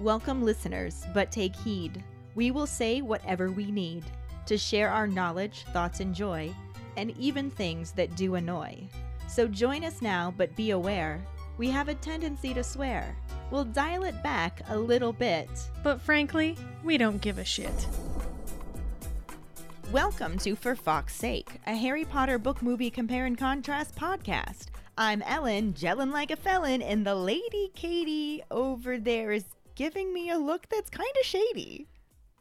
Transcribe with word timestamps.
Welcome, 0.00 0.44
listeners, 0.44 1.04
but 1.12 1.32
take 1.32 1.56
heed. 1.56 2.04
We 2.36 2.52
will 2.52 2.68
say 2.68 3.02
whatever 3.02 3.50
we 3.50 3.72
need 3.72 4.04
to 4.46 4.56
share 4.56 4.90
our 4.90 5.08
knowledge, 5.08 5.64
thoughts, 5.72 5.98
and 5.98 6.14
joy, 6.14 6.54
and 6.96 7.10
even 7.18 7.50
things 7.50 7.90
that 7.92 8.14
do 8.14 8.36
annoy. 8.36 8.78
So 9.26 9.48
join 9.48 9.82
us 9.82 10.00
now, 10.00 10.32
but 10.36 10.54
be 10.54 10.70
aware 10.70 11.20
we 11.56 11.68
have 11.70 11.88
a 11.88 11.94
tendency 11.96 12.54
to 12.54 12.62
swear. 12.62 13.16
We'll 13.50 13.64
dial 13.64 14.04
it 14.04 14.22
back 14.22 14.62
a 14.68 14.78
little 14.78 15.12
bit. 15.12 15.48
But 15.82 16.00
frankly, 16.00 16.56
we 16.84 16.96
don't 16.96 17.20
give 17.20 17.38
a 17.38 17.44
shit. 17.44 17.88
Welcome 19.90 20.38
to 20.38 20.54
For 20.54 20.76
Fawkes' 20.76 21.16
Sake, 21.16 21.60
a 21.66 21.74
Harry 21.74 22.04
Potter 22.04 22.38
book 22.38 22.62
movie 22.62 22.90
compare 22.90 23.26
and 23.26 23.36
contrast 23.36 23.96
podcast. 23.96 24.66
I'm 24.96 25.22
Ellen, 25.22 25.74
gelling 25.74 26.12
like 26.12 26.30
a 26.30 26.36
felon, 26.36 26.82
and 26.82 27.04
the 27.04 27.14
lady 27.14 27.72
Keighty 27.76 28.42
over 28.50 28.98
there 28.98 29.32
is 29.32 29.44
giving 29.78 30.12
me 30.12 30.28
a 30.28 30.36
look 30.38 30.68
that's 30.68 30.90
kind 30.90 31.14
of 31.20 31.24
shady. 31.24 31.86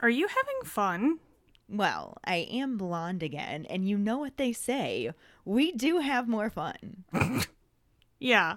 Are 0.02 0.10
you 0.10 0.28
having 0.28 0.62
fun? 0.66 1.20
Well, 1.70 2.18
I 2.26 2.48
am 2.52 2.78
blonde 2.78 3.22
again, 3.22 3.66
and 3.70 3.88
you 3.88 3.96
know 3.98 4.18
what 4.18 4.38
they 4.38 4.52
say. 4.54 5.12
We 5.46 5.72
do 5.72 6.00
have 6.00 6.28
more 6.28 6.50
fun. 6.50 7.06
Yeah. 8.20 8.56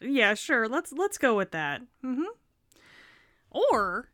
Yeah, 0.00 0.34
sure. 0.34 0.68
Let's 0.68 0.92
let's 0.92 1.18
go 1.18 1.36
with 1.36 1.50
that. 1.50 1.82
Mhm. 2.04 2.26
Or 3.50 4.10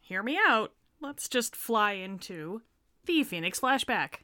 hear 0.00 0.22
me 0.22 0.38
out. 0.46 0.74
Let's 1.00 1.30
just 1.30 1.56
fly 1.56 1.92
into 1.92 2.60
the 3.06 3.22
Phoenix 3.24 3.58
flashback. 3.60 4.16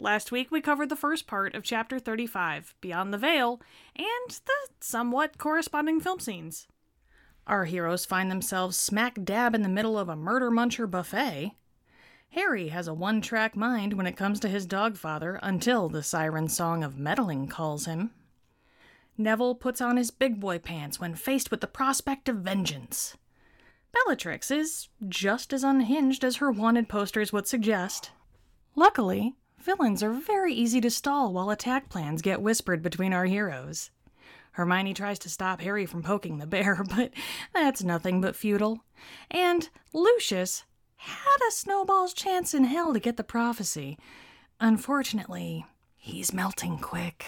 Last 0.00 0.32
week 0.32 0.50
we 0.50 0.62
covered 0.62 0.88
the 0.88 0.96
first 0.96 1.26
part 1.26 1.54
of 1.54 1.62
chapter 1.62 1.98
35, 1.98 2.74
Beyond 2.80 3.12
the 3.12 3.18
Veil, 3.18 3.60
and 3.94 4.30
the 4.46 4.54
somewhat 4.80 5.36
corresponding 5.36 6.00
film 6.00 6.18
scenes. 6.18 6.66
Our 7.50 7.64
heroes 7.64 8.06
find 8.06 8.30
themselves 8.30 8.76
smack 8.76 9.24
dab 9.24 9.56
in 9.56 9.62
the 9.62 9.68
middle 9.68 9.98
of 9.98 10.08
a 10.08 10.14
murder 10.14 10.52
muncher 10.52 10.88
buffet. 10.88 11.56
Harry 12.30 12.68
has 12.68 12.86
a 12.86 12.94
one 12.94 13.20
track 13.20 13.56
mind 13.56 13.94
when 13.94 14.06
it 14.06 14.16
comes 14.16 14.38
to 14.38 14.48
his 14.48 14.68
dogfather 14.68 15.36
until 15.42 15.88
the 15.88 16.04
siren 16.04 16.48
song 16.48 16.84
of 16.84 16.96
meddling 16.96 17.48
calls 17.48 17.86
him. 17.86 18.12
Neville 19.18 19.56
puts 19.56 19.80
on 19.80 19.96
his 19.96 20.12
big 20.12 20.38
boy 20.38 20.60
pants 20.60 21.00
when 21.00 21.16
faced 21.16 21.50
with 21.50 21.60
the 21.60 21.66
prospect 21.66 22.28
of 22.28 22.36
vengeance. 22.36 23.16
Bellatrix 23.90 24.52
is 24.52 24.88
just 25.08 25.52
as 25.52 25.64
unhinged 25.64 26.22
as 26.22 26.36
her 26.36 26.52
wanted 26.52 26.88
posters 26.88 27.32
would 27.32 27.48
suggest. 27.48 28.12
Luckily, 28.76 29.34
villains 29.58 30.04
are 30.04 30.12
very 30.12 30.54
easy 30.54 30.80
to 30.82 30.88
stall 30.88 31.32
while 31.32 31.50
attack 31.50 31.88
plans 31.88 32.22
get 32.22 32.42
whispered 32.42 32.80
between 32.80 33.12
our 33.12 33.24
heroes. 33.24 33.90
Hermione 34.52 34.94
tries 34.94 35.18
to 35.20 35.30
stop 35.30 35.60
Harry 35.60 35.86
from 35.86 36.02
poking 36.02 36.38
the 36.38 36.46
bear, 36.46 36.82
but 36.96 37.12
that's 37.52 37.82
nothing 37.82 38.20
but 38.20 38.36
futile. 38.36 38.84
And 39.30 39.68
Lucius 39.92 40.64
had 40.96 41.38
a 41.48 41.50
snowball's 41.50 42.12
chance 42.12 42.52
in 42.52 42.64
hell 42.64 42.92
to 42.92 43.00
get 43.00 43.16
the 43.16 43.24
prophecy. 43.24 43.98
Unfortunately, 44.60 45.64
he's 45.96 46.32
melting 46.32 46.78
quick. 46.78 47.24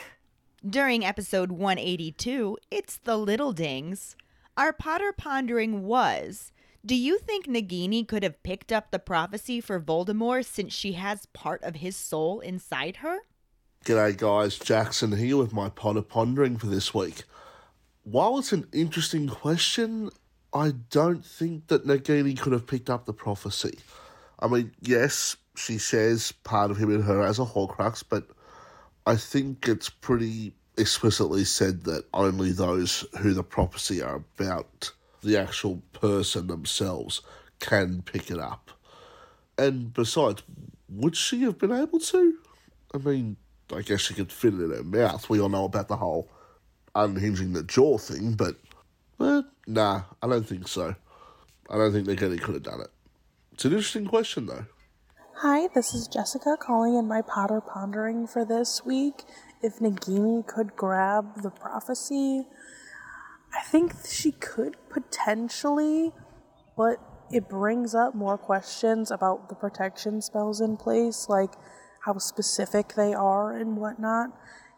During 0.69 1.05
episode 1.05 1.51
182, 1.51 2.59
it's 2.71 2.99
the 2.99 3.17
little 3.17 3.53
dings. 3.53 4.17
Our 4.57 4.73
Potter 4.73 5.13
pondering 5.17 5.85
was 5.85 6.53
Do 6.85 6.95
you 6.95 7.19
think 7.19 7.47
Nagini 7.47 8.07
could 8.07 8.23
have 8.23 8.43
picked 8.43 8.71
up 8.71 8.91
the 8.91 8.99
prophecy 8.99 9.61
for 9.61 9.81
Voldemort 9.81 10.45
since 10.45 10.73
she 10.75 10.93
has 10.93 11.27
part 11.27 11.63
of 11.63 11.77
his 11.77 11.97
soul 11.97 12.41
inside 12.41 12.97
her? 12.97 13.21
G'day 13.85 14.17
guys, 14.17 14.61
Jackson 14.61 15.11
here 15.11 15.37
with 15.37 15.53
my 15.53 15.69
Potter 15.69 16.03
Pondering 16.03 16.57
for 16.57 16.69
this 16.69 16.95
week. 16.95 17.25
While 18.05 18.39
it's 18.39 18.53
an 18.53 18.69
interesting 18.73 19.29
question, 19.29 20.09
I 20.55 20.75
don't 20.91 21.27
think 21.27 21.67
that 21.67 21.85
Nagini 21.85 22.39
could 22.39 22.53
have 22.53 22.69
picked 22.69 22.89
up 22.89 23.07
the 23.07 23.13
prophecy. 23.13 23.81
I 24.39 24.47
mean, 24.47 24.71
yes, 24.81 25.37
she 25.57 25.79
shares 25.79 26.31
part 26.31 26.71
of 26.71 26.77
him 26.77 26.95
in 26.95 27.03
her 27.03 27.23
as 27.23 27.41
a 27.41 27.45
Horcrux, 27.45 28.05
but 28.09 28.29
I 29.05 29.17
think 29.17 29.67
it's 29.67 29.89
pretty 29.89 30.55
explicitly 30.79 31.43
said 31.43 31.83
that 31.83 32.05
only 32.15 32.53
those 32.53 33.05
who 33.19 33.35
the 33.35 33.43
prophecy 33.43 34.01
are 34.01 34.23
about, 34.39 34.93
the 35.25 35.37
actual 35.37 35.83
person 35.93 36.47
themselves, 36.47 37.21
can 37.59 38.03
pick 38.03 38.31
it 38.31 38.39
up. 38.39 38.71
And 39.59 39.93
besides, 39.93 40.45
would 40.89 41.17
she 41.17 41.43
have 41.43 41.59
been 41.59 41.73
able 41.73 41.99
to? 41.99 42.39
I 42.95 42.99
mean, 42.99 43.39
I 43.73 43.83
guess 43.83 44.01
she 44.01 44.15
could 44.15 44.33
fit 44.33 44.55
it 44.55 44.61
in 44.61 44.71
her 44.71 44.83
mouth. 44.83 45.29
We 45.29 45.41
all 45.41 45.49
know 45.49 45.65
about 45.65 45.89
the 45.89 45.97
whole 45.97 46.29
unhinging 46.95 47.53
the 47.53 47.63
jaw 47.63 47.99
thing, 47.99 48.35
but 48.35 48.57
eh, 49.21 49.43
nah, 49.67 50.03
I 50.23 50.29
don't 50.29 50.47
think 50.47 50.69
so. 50.69 50.95
I 51.71 51.77
don't 51.77 51.93
think 51.93 52.07
Nagini 52.07 52.41
could 52.41 52.55
have 52.55 52.63
done 52.63 52.81
it. 52.81 52.91
It's 53.53 53.65
an 53.65 53.73
interesting 53.73 54.07
question, 54.07 54.47
though. 54.47 54.67
Hi, 55.37 55.69
this 55.75 55.95
is 55.95 56.07
Jessica 56.07 56.57
calling 56.61 56.95
in 56.95 57.09
my 57.09 57.23
Potter 57.23 57.61
Pondering 57.61 58.27
for 58.27 58.45
this 58.45 58.85
week. 58.85 59.25
If 59.63 59.79
Nagini 59.79 60.47
could 60.47 60.77
grab 60.77 61.43
the 61.43 61.51
prophecy, 61.51 62.47
I 63.55 63.63
think 63.63 63.95
she 64.07 64.33
could 64.33 64.77
potentially, 64.89 66.13
but 66.77 66.99
it 67.31 67.49
brings 67.49 67.95
up 67.95 68.15
more 68.15 68.37
questions 68.37 69.11
about 69.11 69.49
the 69.49 69.55
protection 69.55 70.21
spells 70.21 70.61
in 70.61 70.77
place, 70.77 71.27
like 71.29 71.53
how 72.05 72.19
specific 72.19 72.95
they 72.95 73.15
are 73.15 73.57
and 73.57 73.77
whatnot. 73.77 74.31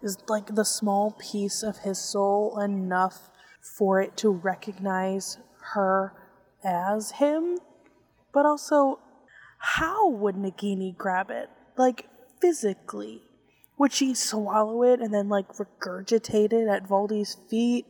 Is 0.03 0.19
like 0.29 0.55
the 0.55 0.65
small 0.65 1.13
piece 1.13 1.63
of 1.63 1.79
his 1.79 1.99
soul 1.99 2.61
enough 2.61 3.31
for 3.61 4.01
it 4.01 4.17
to 4.19 4.31
recognize 4.31 5.39
her 5.73 6.13
as 6.63 7.13
him? 7.13 7.59
But 8.33 8.45
also, 8.45 8.99
how 9.59 10.09
would 10.09 10.35
Nagini 10.35 10.95
grab 10.95 11.31
it? 11.31 11.49
Like, 11.77 12.09
physically? 12.41 13.23
Would 13.79 13.93
she 13.93 14.15
swallow 14.15 14.83
it 14.83 15.01
and 15.01 15.13
then, 15.13 15.29
like, 15.29 15.49
regurgitate 15.55 16.53
it 16.53 16.69
at 16.69 16.87
Voldy's 16.87 17.37
feet? 17.49 17.87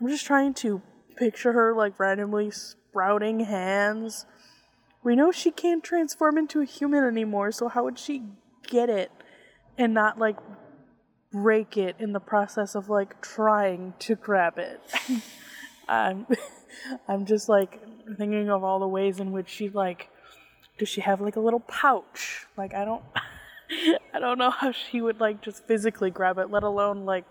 I'm 0.00 0.08
just 0.08 0.26
trying 0.26 0.54
to 0.54 0.82
picture 1.16 1.52
her, 1.52 1.72
like, 1.72 2.00
randomly 2.00 2.50
sprouting 2.50 3.40
hands. 3.40 4.26
We 5.04 5.14
know 5.14 5.30
she 5.30 5.50
can't 5.50 5.84
transform 5.84 6.36
into 6.36 6.60
a 6.60 6.66
human 6.66 7.04
anymore, 7.04 7.52
so 7.52 7.68
how 7.68 7.84
would 7.84 7.98
she 7.98 8.24
get 8.74 8.90
it 8.90 9.10
and 9.78 9.94
not, 9.94 10.18
like, 10.18 10.36
break 11.32 11.76
it 11.76 11.96
in 11.98 12.12
the 12.12 12.20
process 12.20 12.74
of, 12.74 12.88
like, 12.88 13.20
trying 13.20 13.94
to 14.00 14.14
grab 14.14 14.58
it? 14.58 14.80
I'm, 15.88 16.26
I'm 17.08 17.24
just, 17.26 17.48
like, 17.48 17.80
thinking 18.18 18.50
of 18.50 18.64
all 18.64 18.78
the 18.80 18.88
ways 18.88 19.20
in 19.20 19.32
which 19.32 19.48
she, 19.48 19.68
like, 19.68 20.08
does 20.78 20.88
she 20.88 21.00
have 21.00 21.20
like 21.20 21.36
a 21.36 21.40
little 21.40 21.60
pouch? 21.60 22.46
Like 22.56 22.74
I 22.74 22.84
don't 22.84 23.02
I 24.14 24.18
don't 24.18 24.38
know 24.38 24.50
how 24.50 24.72
she 24.72 25.00
would 25.00 25.20
like 25.20 25.40
just 25.42 25.66
physically 25.66 26.10
grab 26.10 26.38
it, 26.38 26.50
let 26.50 26.62
alone 26.62 27.04
like 27.04 27.24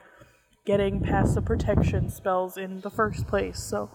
getting 0.66 1.02
past 1.02 1.36
the 1.36 1.42
protection 1.42 2.10
spells 2.10 2.58
in 2.58 2.82
the 2.82 2.90
first 2.90 3.28
place. 3.28 3.60
So 3.60 3.90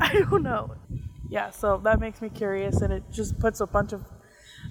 I 0.00 0.20
don't 0.30 0.42
know. 0.42 0.74
Yeah, 1.28 1.50
so 1.50 1.80
that 1.84 2.00
makes 2.00 2.22
me 2.22 2.28
curious 2.28 2.80
and 2.80 2.92
it 2.92 3.02
just 3.10 3.38
puts 3.38 3.60
a 3.60 3.66
bunch 3.66 3.92
of 3.92 4.04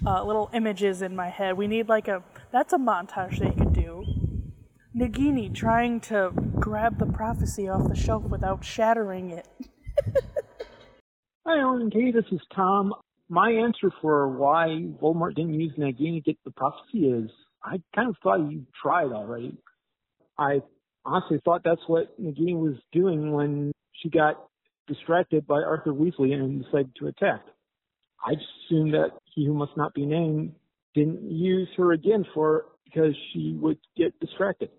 uh, 0.06 0.24
little 0.24 0.50
images 0.54 1.02
in 1.02 1.16
my 1.16 1.30
head. 1.30 1.58
We 1.58 1.68
need 1.68 1.90
like 1.90 2.08
a 2.08 2.24
that's 2.52 2.74
a 2.74 2.78
montage 2.78 3.40
they 3.40 3.52
could 3.52 3.74
do. 3.74 4.06
Nagini 4.96 5.54
trying 5.54 6.00
to 6.02 6.32
grab 6.60 7.00
the 7.00 7.08
prophecy 7.08 7.68
off 7.68 7.88
the 7.90 7.96
shelf 7.96 8.24
without 8.24 8.64
shattering 8.64 9.32
it. 9.32 9.48
Hi, 11.46 11.60
Ellen 11.60 11.92
and 11.94 12.14
This 12.14 12.26
is 12.32 12.40
Tom 12.56 12.94
my 13.30 13.50
answer 13.50 13.92
for 14.02 14.30
why 14.30 14.68
Voldemort 15.02 15.36
didn't 15.36 15.60
use 15.60 15.74
Nagini 15.78 16.24
to 16.24 16.32
get 16.32 16.38
the 16.46 16.52
prophecy 16.52 17.08
is 17.08 17.32
I 17.64 17.82
kind 17.96 18.10
of 18.10 18.16
thought 18.22 18.52
you 18.52 18.66
tried 18.80 19.12
already. 19.12 19.58
I 20.38 20.62
honestly 21.06 21.42
thought 21.44 21.62
that's 21.64 21.82
what 21.88 22.20
Nagini 22.22 22.56
was 22.56 22.76
doing 22.92 23.32
when 23.32 23.72
she 23.94 24.10
got 24.10 24.48
distracted 24.88 25.48
by 25.48 25.62
Arthur 25.62 25.94
Weasley 25.94 26.34
and 26.34 26.64
decided 26.64 26.92
to 27.00 27.08
attack. 27.08 27.42
I 28.24 28.34
assumed 28.34 28.94
that 28.94 29.12
he 29.36 29.46
who 29.46 29.54
must 29.54 29.76
not 29.76 29.94
be 29.94 30.06
named 30.06 30.54
didn't 30.94 31.30
use 31.30 31.70
her 31.78 31.92
again 31.92 32.26
for 32.34 32.66
because 32.86 33.16
she 33.32 33.58
would 33.60 33.80
get 33.98 34.18
distracted. 34.20 34.70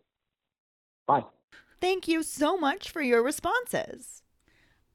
Bye. 1.06 1.24
Thank 1.80 2.06
you 2.08 2.22
so 2.22 2.56
much 2.56 2.90
for 2.90 3.02
your 3.02 3.22
responses. 3.22 4.22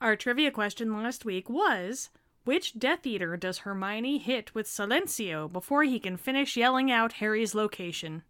Our 0.02 0.16
trivia 0.16 0.50
question 0.50 0.94
last 0.94 1.26
week 1.26 1.50
was 1.50 2.10
which 2.46 2.80
Death 2.80 3.06
Eater 3.06 3.36
does 3.38 3.60
Hermione 3.60 4.18
hit 4.18 4.56
with 4.56 4.66
Silencio 4.66 5.52
before 5.52 5.84
he 5.84 6.00
can 6.00 6.18
finish 6.18 6.58
yelling 6.58 6.90
out 6.90 7.14
Harry's 7.14 7.54
location? 7.54 8.24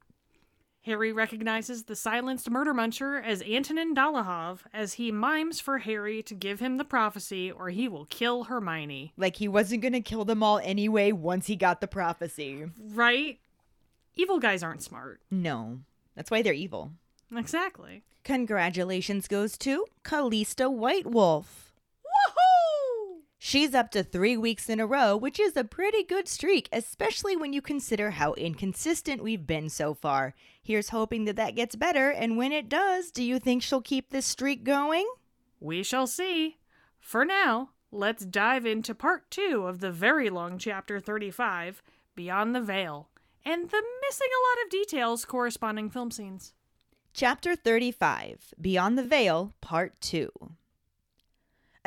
Harry 0.84 1.12
recognizes 1.12 1.84
the 1.84 1.96
silenced 1.96 2.50
murder 2.50 2.74
muncher 2.74 3.22
as 3.24 3.42
Antonin 3.42 3.94
Dolohov 3.94 4.60
as 4.74 4.94
he 4.94 5.12
mimes 5.12 5.60
for 5.60 5.80
Harry 5.80 6.24
to 6.24 6.34
give 6.34 6.62
him 6.62 6.78
the 6.78 6.86
prophecy 6.86 7.52
or 7.52 7.70
he 7.70 7.88
will 7.88 8.06
kill 8.06 8.46
Hermione. 8.46 9.14
Like 9.18 9.36
he 9.36 9.48
wasn't 9.48 9.82
going 9.82 9.94
to 9.94 10.02
kill 10.02 10.24
them 10.24 10.42
all 10.42 10.60
anyway 10.64 11.12
once 11.12 11.48
he 11.48 11.56
got 11.58 11.82
the 11.82 11.88
prophecy. 11.88 12.66
Right? 12.80 13.40
Evil 14.16 14.40
guys 14.40 14.64
aren't 14.64 14.82
smart. 14.84 15.22
No. 15.30 15.80
That's 16.16 16.32
why 16.32 16.42
they're 16.42 16.54
evil. 16.54 16.94
Exactly. 17.36 18.04
Congratulations 18.24 19.28
goes 19.28 19.58
to 19.60 19.86
Callista 20.04 20.70
White 20.70 21.08
Wolf. 21.08 21.69
She's 23.42 23.74
up 23.74 23.90
to 23.92 24.04
three 24.04 24.36
weeks 24.36 24.68
in 24.68 24.82
a 24.82 24.86
row, 24.86 25.16
which 25.16 25.40
is 25.40 25.56
a 25.56 25.64
pretty 25.64 26.04
good 26.04 26.28
streak, 26.28 26.68
especially 26.74 27.38
when 27.38 27.54
you 27.54 27.62
consider 27.62 28.12
how 28.12 28.34
inconsistent 28.34 29.24
we've 29.24 29.48
been 29.48 29.70
so 29.70 29.94
far. 29.94 30.36
Here's 30.62 30.90
hoping 30.90 31.24
that 31.24 31.38
that 31.38 31.56
gets 31.56 31.78
better, 31.78 32.10
and 32.10 32.36
when 32.36 32.52
it 32.52 32.68
does, 32.68 33.12
do 33.12 33.24
you 33.24 33.40
think 33.40 33.64
she'll 33.64 33.82
keep 33.82 34.10
this 34.10 34.26
streak 34.26 34.66
going? 34.66 35.10
We 35.62 35.84
shall 35.84 36.06
see. 36.06 36.58
For 37.00 37.24
now, 37.24 37.70
let's 37.94 38.26
dive 38.26 38.66
into 38.66 38.94
part 38.94 39.32
two 39.32 39.66
of 39.66 39.80
the 39.80 39.92
very 39.92 40.30
long 40.30 40.58
chapter 40.58 41.00
35 41.00 41.82
Beyond 42.16 42.54
the 42.54 42.62
Veil, 42.62 43.08
and 43.46 43.70
the 43.70 43.84
missing 44.02 44.28
a 44.28 44.44
lot 44.50 44.66
of 44.66 44.70
details 44.70 45.24
corresponding 45.24 45.90
film 45.90 46.12
scenes. 46.12 46.54
Chapter 47.14 47.56
35 47.56 48.54
Beyond 48.60 48.98
the 48.98 49.04
Veil, 49.04 49.54
Part 49.62 50.00
2. 50.02 50.30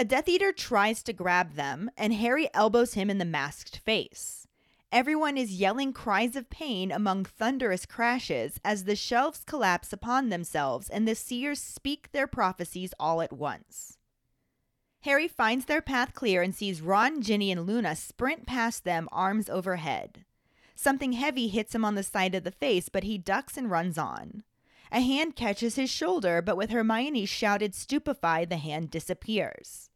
A 0.03 0.05
Death 0.05 0.29
Eater 0.29 0.51
tries 0.51 1.01
to 1.05 1.13
grab 1.13 1.55
them, 1.55 1.89
and 1.97 2.13
Harry 2.13 2.51
elbows 2.53 2.95
him 2.95 3.09
in 3.09 3.19
the 3.19 3.25
masked 3.25 3.77
face. 3.77 4.49
Everyone 4.91 5.39
is 5.39 5.61
yelling 5.61 5.93
cries 5.93 6.35
of 6.35 6.51
pain 6.51 6.91
among 6.91 7.25
thunderous 7.25 7.87
crashes 7.87 8.59
as 8.65 8.83
the 8.83 8.97
shelves 8.97 9.45
collapse 9.45 9.93
upon 9.93 10.29
themselves 10.29 10.89
and 10.89 11.07
the 11.07 11.15
seers 11.15 11.63
speak 11.63 12.11
their 12.11 12.27
prophecies 12.27 12.93
all 12.99 13.23
at 13.23 13.33
once. 13.33 13.97
Harry 15.03 15.29
finds 15.29 15.67
their 15.67 15.81
path 15.81 16.15
clear 16.15 16.43
and 16.43 16.53
sees 16.53 16.83
Ron, 16.83 17.23
Ginny, 17.23 17.53
and 17.53 17.65
Luna 17.65 17.95
sprint 17.95 18.45
past 18.45 18.83
them, 18.83 19.09
arms 19.13 19.49
overhead. 19.49 20.25
Something 20.75 21.13
heavy 21.13 21.47
hits 21.47 21.77
him 21.77 21.85
on 21.85 21.95
the 21.95 22.03
side 22.03 22.35
of 22.35 22.43
the 22.43 22.51
face, 22.51 22.89
but 22.89 23.05
he 23.05 23.19
ducks 23.19 23.57
and 23.57 23.71
runs 23.71 23.97
on. 23.97 24.43
A 24.91 25.01
hand 25.01 25.37
catches 25.37 25.77
his 25.77 25.91
shoulder, 25.91 26.43
but 26.43 26.57
with 26.57 26.71
Hermione's 26.71 27.29
shouted 27.29 27.73
stupefy, 27.77 28.45
the 28.45 28.57
hand 28.57 28.91
disappears. 28.91 29.91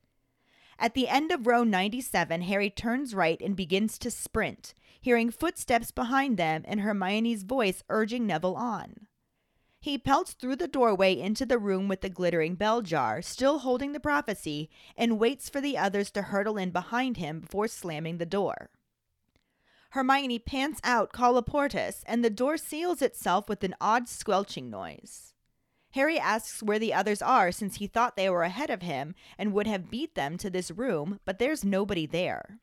At 0.78 0.94
the 0.94 1.08
end 1.08 1.32
of 1.32 1.46
row 1.46 1.64
97, 1.64 2.42
Harry 2.42 2.70
turns 2.70 3.14
right 3.14 3.40
and 3.40 3.56
begins 3.56 3.98
to 3.98 4.10
sprint, 4.10 4.74
hearing 5.00 5.30
footsteps 5.30 5.90
behind 5.90 6.36
them 6.36 6.62
and 6.66 6.80
Hermione's 6.80 7.42
voice 7.44 7.82
urging 7.88 8.26
Neville 8.26 8.56
on. 8.56 9.06
He 9.80 9.98
pelts 9.98 10.32
through 10.32 10.56
the 10.56 10.68
doorway 10.68 11.18
into 11.18 11.46
the 11.46 11.58
room 11.58 11.86
with 11.86 12.00
the 12.00 12.08
glittering 12.08 12.56
bell 12.56 12.82
jar, 12.82 13.22
still 13.22 13.60
holding 13.60 13.92
the 13.92 14.00
prophecy, 14.00 14.68
and 14.96 15.18
waits 15.18 15.48
for 15.48 15.60
the 15.60 15.78
others 15.78 16.10
to 16.12 16.22
hurtle 16.22 16.56
in 16.56 16.70
behind 16.70 17.18
him 17.18 17.40
before 17.40 17.68
slamming 17.68 18.18
the 18.18 18.26
door. 18.26 18.70
Hermione 19.90 20.40
pants 20.40 20.80
out 20.82 21.12
Colloportus, 21.12 22.02
and 22.06 22.24
the 22.24 22.30
door 22.30 22.56
seals 22.56 23.00
itself 23.00 23.48
with 23.48 23.62
an 23.62 23.74
odd 23.80 24.08
squelching 24.08 24.68
noise. 24.68 25.34
Harry 25.96 26.18
asks 26.18 26.62
where 26.62 26.78
the 26.78 26.92
others 26.92 27.22
are 27.22 27.50
since 27.50 27.76
he 27.76 27.86
thought 27.86 28.16
they 28.16 28.28
were 28.28 28.42
ahead 28.42 28.68
of 28.68 28.82
him 28.82 29.14
and 29.38 29.54
would 29.54 29.66
have 29.66 29.90
beat 29.90 30.14
them 30.14 30.36
to 30.36 30.50
this 30.50 30.70
room, 30.70 31.18
but 31.24 31.38
there's 31.38 31.64
nobody 31.64 32.04
there. 32.04 32.58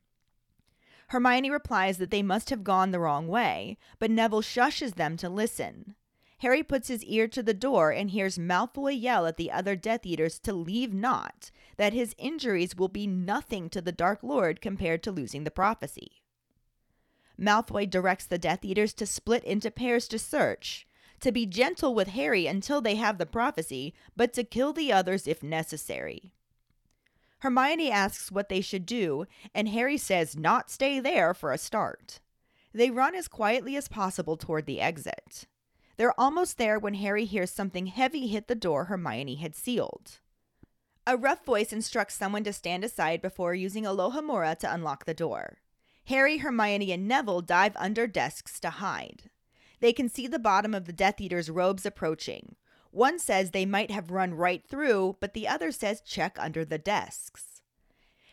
Hermione 1.08 1.50
replies 1.50 1.98
that 1.98 2.12
they 2.12 2.22
must 2.22 2.50
have 2.50 2.62
gone 2.62 2.92
the 2.92 3.00
wrong 3.00 3.26
way, 3.26 3.76
but 3.98 4.08
Neville 4.08 4.40
shushes 4.40 4.94
them 4.94 5.16
to 5.16 5.28
listen. 5.28 5.96
Harry 6.38 6.62
puts 6.62 6.86
his 6.86 7.04
ear 7.06 7.26
to 7.26 7.42
the 7.42 7.52
door 7.52 7.90
and 7.90 8.10
hears 8.10 8.38
Malfoy 8.38 8.92
yell 8.92 9.26
at 9.26 9.36
the 9.36 9.50
other 9.50 9.74
Death 9.74 10.06
Eaters 10.06 10.38
to 10.38 10.52
leave 10.52 10.94
Nott, 10.94 11.50
that 11.76 11.92
his 11.92 12.14
injuries 12.16 12.76
will 12.76 12.88
be 12.88 13.08
nothing 13.08 13.68
to 13.70 13.82
the 13.82 13.90
Dark 13.90 14.22
Lord 14.22 14.60
compared 14.60 15.02
to 15.02 15.10
losing 15.10 15.42
the 15.42 15.50
prophecy. 15.50 16.22
Malfoy 17.36 17.90
directs 17.90 18.26
the 18.26 18.38
Death 18.38 18.64
Eaters 18.64 18.94
to 18.94 19.06
split 19.06 19.42
into 19.42 19.72
pairs 19.72 20.06
to 20.06 20.20
search, 20.20 20.86
to 21.24 21.32
be 21.32 21.46
gentle 21.46 21.94
with 21.94 22.08
Harry 22.08 22.46
until 22.46 22.82
they 22.82 22.96
have 22.96 23.16
the 23.16 23.24
prophecy, 23.24 23.94
but 24.14 24.34
to 24.34 24.44
kill 24.44 24.74
the 24.74 24.92
others 24.92 25.26
if 25.26 25.42
necessary. 25.42 26.34
Hermione 27.38 27.90
asks 27.90 28.30
what 28.30 28.50
they 28.50 28.60
should 28.60 28.84
do, 28.84 29.24
and 29.54 29.68
Harry 29.70 29.96
says 29.96 30.36
not 30.36 30.70
stay 30.70 31.00
there 31.00 31.32
for 31.32 31.50
a 31.50 31.58
start. 31.58 32.20
They 32.74 32.90
run 32.90 33.14
as 33.14 33.26
quietly 33.26 33.74
as 33.74 33.88
possible 33.88 34.36
toward 34.36 34.66
the 34.66 34.82
exit. 34.82 35.46
They're 35.96 36.18
almost 36.20 36.58
there 36.58 36.78
when 36.78 36.94
Harry 36.94 37.24
hears 37.24 37.50
something 37.50 37.86
heavy 37.86 38.26
hit 38.26 38.46
the 38.46 38.54
door 38.54 38.84
Hermione 38.84 39.36
had 39.36 39.54
sealed. 39.54 40.18
A 41.06 41.16
rough 41.16 41.44
voice 41.44 41.72
instructs 41.72 42.14
someone 42.14 42.44
to 42.44 42.52
stand 42.52 42.84
aside 42.84 43.22
before 43.22 43.54
using 43.54 43.84
Alohomora 43.84 44.58
to 44.58 44.72
unlock 44.72 45.06
the 45.06 45.14
door. 45.14 45.58
Harry, 46.06 46.38
Hermione, 46.38 46.92
and 46.92 47.08
Neville 47.08 47.40
dive 47.40 47.76
under 47.76 48.06
desks 48.06 48.60
to 48.60 48.68
hide. 48.68 49.30
They 49.84 49.92
can 49.92 50.08
see 50.08 50.26
the 50.26 50.38
bottom 50.38 50.72
of 50.72 50.86
the 50.86 50.94
Death 50.94 51.20
Eater's 51.20 51.50
robes 51.50 51.84
approaching. 51.84 52.56
One 52.90 53.18
says 53.18 53.50
they 53.50 53.66
might 53.66 53.90
have 53.90 54.10
run 54.10 54.32
right 54.32 54.66
through, 54.66 55.18
but 55.20 55.34
the 55.34 55.46
other 55.46 55.70
says 55.70 56.00
check 56.00 56.38
under 56.40 56.64
the 56.64 56.78
desks. 56.78 57.60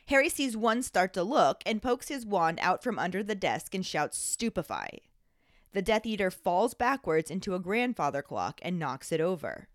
Harry 0.06 0.30
sees 0.30 0.56
one 0.56 0.81
start 0.81 1.12
to 1.12 1.24
look 1.24 1.62
and 1.65 1.81
pokes 1.81 2.07
his 2.07 2.25
wand 2.25 2.57
out 2.62 2.81
from 2.81 2.98
under 2.98 3.21
the 3.21 3.36
desk 3.36 3.75
and 3.75 3.86
shouts, 3.86 4.18
Stupefy. 4.18 5.01
The 5.74 5.81
Death 5.81 6.06
Eater 6.06 6.31
falls 6.31 6.74
backwards 6.74 7.30
into 7.30 7.53
a 7.53 7.59
grandfather 7.59 8.21
clock 8.21 8.62
and 8.63 8.80
knocks 8.80 9.12
it 9.12 9.19
over. 9.19 9.68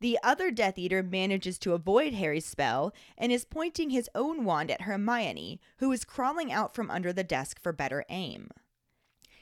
The 0.00 0.18
other 0.22 0.50
Death 0.50 0.76
Eater 0.76 1.02
manages 1.02 1.58
to 1.60 1.72
avoid 1.72 2.12
Harry's 2.12 2.44
spell 2.44 2.92
and 3.16 3.32
is 3.32 3.46
pointing 3.46 3.88
his 3.88 4.10
own 4.14 4.44
wand 4.44 4.70
at 4.70 4.82
Hermione, 4.82 5.58
who 5.78 5.90
is 5.90 6.04
crawling 6.04 6.52
out 6.52 6.74
from 6.74 6.90
under 6.90 7.14
the 7.14 7.24
desk 7.24 7.58
for 7.62 7.72
better 7.72 8.04
aim. 8.10 8.50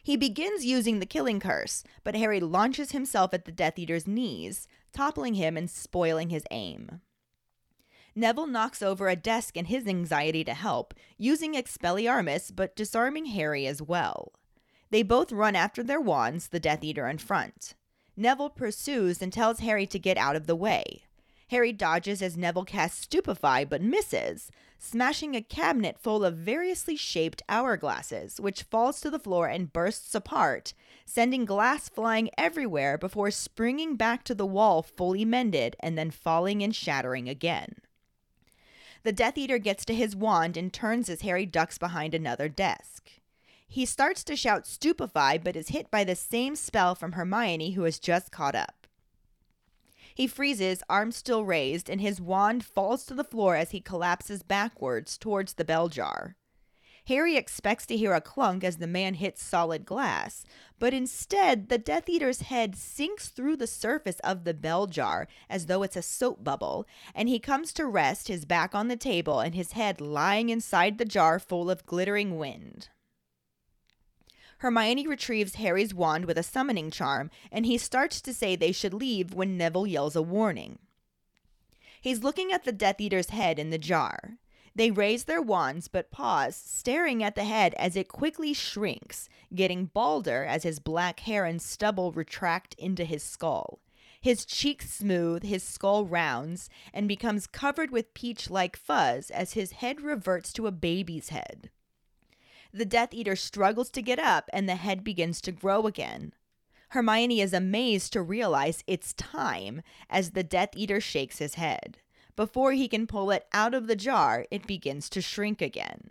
He 0.07 0.17
begins 0.17 0.65
using 0.65 1.01
the 1.01 1.05
killing 1.05 1.41
curse, 1.41 1.83
but 2.05 2.15
Harry 2.15 2.39
launches 2.39 2.93
himself 2.93 3.35
at 3.35 3.45
the 3.45 3.51
Death 3.51 3.77
Eater's 3.77 4.07
knees, 4.07 4.69
toppling 4.93 5.35
him 5.35 5.57
and 5.57 5.69
spoiling 5.69 6.31
his 6.31 6.45
aim. 6.53 7.01
Neville 8.15 8.47
knocks 8.47 8.83
over 8.83 9.09
a 9.09 9.17
desk 9.17 9.57
in 9.57 9.65
his 9.65 9.85
anxiety 9.89 10.45
to 10.45 10.55
help, 10.55 10.95
using 11.19 11.55
Expelliarmus 11.55 12.55
but 12.55 12.77
disarming 12.77 13.27
Harry 13.27 13.67
as 13.67 13.83
well. 13.83 14.31
They 14.91 15.03
both 15.03 15.33
run 15.33 15.57
after 15.57 15.83
their 15.83 16.01
wands, 16.01 16.51
the 16.51 16.61
Death 16.61 16.85
Eater 16.85 17.09
in 17.09 17.19
front. 17.19 17.75
Neville 18.17 18.51
pursues 18.51 19.21
and 19.21 19.33
tells 19.33 19.59
Harry 19.59 19.89
to 19.89 19.99
get 19.99 20.17
out 20.17 20.37
of 20.37 20.47
the 20.47 20.55
way. 20.55 21.06
Harry 21.49 21.73
dodges 21.73 22.21
as 22.21 22.37
Neville 22.37 22.65
casts 22.65 23.03
Stupefy 23.03 23.65
but 23.65 23.81
misses, 23.81 24.51
smashing 24.79 25.35
a 25.35 25.41
cabinet 25.41 25.97
full 25.99 26.25
of 26.25 26.37
variously 26.37 26.97
shaped 26.97 27.43
hourglasses, 27.49 28.41
which 28.41 28.65
falls 28.65 29.01
to 29.01 29.11
the 29.11 29.19
floor 29.19 29.47
and 29.47 29.73
bursts 29.73 30.15
apart, 30.15 30.75
sending 31.05 31.45
glass 31.45 31.89
flying 31.89 32.29
everywhere 32.37 32.99
before 32.99 33.31
springing 33.31 33.97
back 33.97 34.25
to 34.25 34.35
the 34.35 34.47
wall 34.47 34.83
fully 34.83 35.25
mended 35.25 35.77
and 35.81 35.97
then 35.97 36.11
falling 36.11 36.63
and 36.63 36.75
shattering 36.75 37.29
again. 37.29 37.77
The 39.05 39.13
Death 39.13 39.39
Eater 39.39 39.59
gets 39.59 39.85
to 39.85 39.95
his 39.95 40.17
wand 40.17 40.57
and 40.57 40.73
turns 40.73 41.09
as 41.09 41.21
Harry 41.21 41.47
ducks 41.47 41.79
behind 41.79 42.13
another 42.13 42.49
desk. 42.49 43.09
He 43.69 43.85
starts 43.85 44.25
to 44.25 44.37
shout 44.37 44.67
stupefy, 44.67 45.39
but 45.39 45.55
is 45.55 45.69
hit 45.69 45.93
by 45.93 46.03
the 46.03 46.17
same 46.17 46.57
spell 46.57 46.97
from 46.97 47.13
Hermione, 47.13 47.73
who 47.73 47.85
has 47.85 48.01
just 48.01 48.33
caught 48.33 48.57
up. 48.57 48.76
He 50.17 50.27
freezes, 50.27 50.83
arms 50.89 51.15
still 51.15 51.45
raised, 51.45 51.91
and 51.91 52.01
his 52.01 52.23
wand 52.23 52.65
falls 52.65 53.05
to 53.05 53.13
the 53.13 53.23
floor 53.23 53.55
as 53.55 53.73
he 53.73 53.83
collapses 53.83 54.43
backwards 54.43 55.19
towards 55.19 55.53
the 55.53 55.65
bell 55.65 55.91
jar. 55.91 56.37
Harry 57.07 57.37
expects 57.37 57.85
to 57.85 57.97
hear 57.99 58.15
a 58.15 58.21
clunk 58.23 58.65
as 58.65 58.79
the 58.79 58.87
man 58.87 59.13
hits 59.13 59.45
solid 59.45 59.85
glass, 59.85 60.43
but 60.79 60.95
instead, 60.95 61.69
the 61.69 61.77
Death 61.77 62.09
Eater's 62.09 62.41
head 62.41 62.75
sinks 62.75 63.29
through 63.29 63.57
the 63.57 63.67
surface 63.67 64.19
of 64.21 64.45
the 64.45 64.55
bell 64.55 64.87
jar 64.87 65.29
as 65.51 65.67
though 65.67 65.83
it's 65.83 65.97
a 65.97 66.03
soap 66.03 66.43
bubble, 66.43 66.87
and 67.15 67.29
he 67.29 67.39
comes 67.39 67.75
to 67.75 67.87
rest, 67.87 68.29
his 68.29 68.47
back 68.47 68.75
on 68.75 68.89
the 68.89 68.97
table 68.97 69.41
and 69.41 69.55
his 69.55 69.73
head 69.73 70.01
lying 70.01 70.49
inside 70.49 70.97
the 70.97 71.05
jar 71.05 71.39
full 71.39 71.71
of 71.71 71.85
glittering 71.85 72.39
wind. 72.39 72.89
Hermione 74.59 75.07
retrieves 75.07 75.57
Harry's 75.57 75.93
wand 75.93 76.25
with 76.25 76.39
a 76.39 76.43
summoning 76.43 76.91
charm, 76.91 77.31
and 77.53 77.67
he 77.67 77.77
starts 77.77 78.21
to 78.23 78.33
say 78.33 78.57
they 78.57 78.73
should 78.73 78.95
leave 78.95 79.35
when 79.35 79.57
Neville 79.57 79.87
yells 79.87 80.17
a 80.17 80.23
warning. 80.23 80.79
He's 82.01 82.23
looking 82.23 82.53
at 82.53 82.65
the 82.65 82.73
Death 82.73 83.01
Eater's 83.01 83.31
head 83.31 83.59
in 83.59 83.71
the 83.71 83.79
jar. 83.79 84.39
They 84.75 84.91
raise 84.91 85.25
their 85.25 85.43
wands 85.43 85.89
but 85.89 86.11
pause, 86.11 86.55
staring 86.55 87.23
at 87.23 87.35
the 87.35 87.45
head 87.45 87.75
as 87.75 87.97
it 87.97 88.09
quickly 88.09 88.53
shrinks, 88.53 89.29
getting 89.55 89.87
balder 89.87 90.45
as 90.45 90.63
his 90.63 90.79
black 90.79 91.21
hair 91.21 91.45
and 91.45 91.61
stubble 91.61 92.13
retract 92.13 92.75
into 92.75 93.05
his 93.05 93.23
skull. 93.23 93.81
His 94.21 94.45
cheeks 94.45 94.91
smooth, 94.91 95.45
his 95.45 95.63
skull 95.63 96.05
rounds, 96.05 96.69
and 96.93 97.09
becomes 97.09 97.47
covered 97.47 97.91
with 97.91 98.13
peach 98.13 98.51
like 98.51 98.77
fuzz 98.77 99.31
as 99.31 99.53
his 99.53 99.73
head 99.73 100.01
reverts 100.01 100.53
to 100.55 100.67
a 100.67 100.73
baby's 100.73 101.31
head. 101.31 101.71
The 102.77 102.85
Death 102.85 103.15
Eater 103.15 103.37
struggles 103.37 103.89
to 103.93 104.03
get 104.03 104.19
up 104.19 104.51
and 104.53 104.69
the 104.69 104.75
head 104.75 105.03
begins 105.03 105.41
to 105.41 105.51
grow 105.51 105.87
again. 105.87 106.35
Hermione 106.91 107.41
is 107.41 107.55
amazed 107.55 108.13
to 108.13 108.21
realize 108.21 108.85
it's 108.87 109.15
time 109.15 109.81
as 110.11 110.33
the 110.33 110.43
Death 110.43 110.77
Eater 110.77 111.01
shakes 111.01 111.39
his 111.39 111.55
head. 111.55 111.97
Before 112.37 112.73
he 112.73 112.87
can 112.87 113.07
pull 113.07 113.31
it 113.31 113.47
out 113.55 113.73
of 113.73 113.87
the 113.87 113.97
jar, 113.97 114.45
it 114.51 114.67
begins 114.67 115.09
to 115.09 115.23
shrink 115.23 115.63
again. 115.63 116.11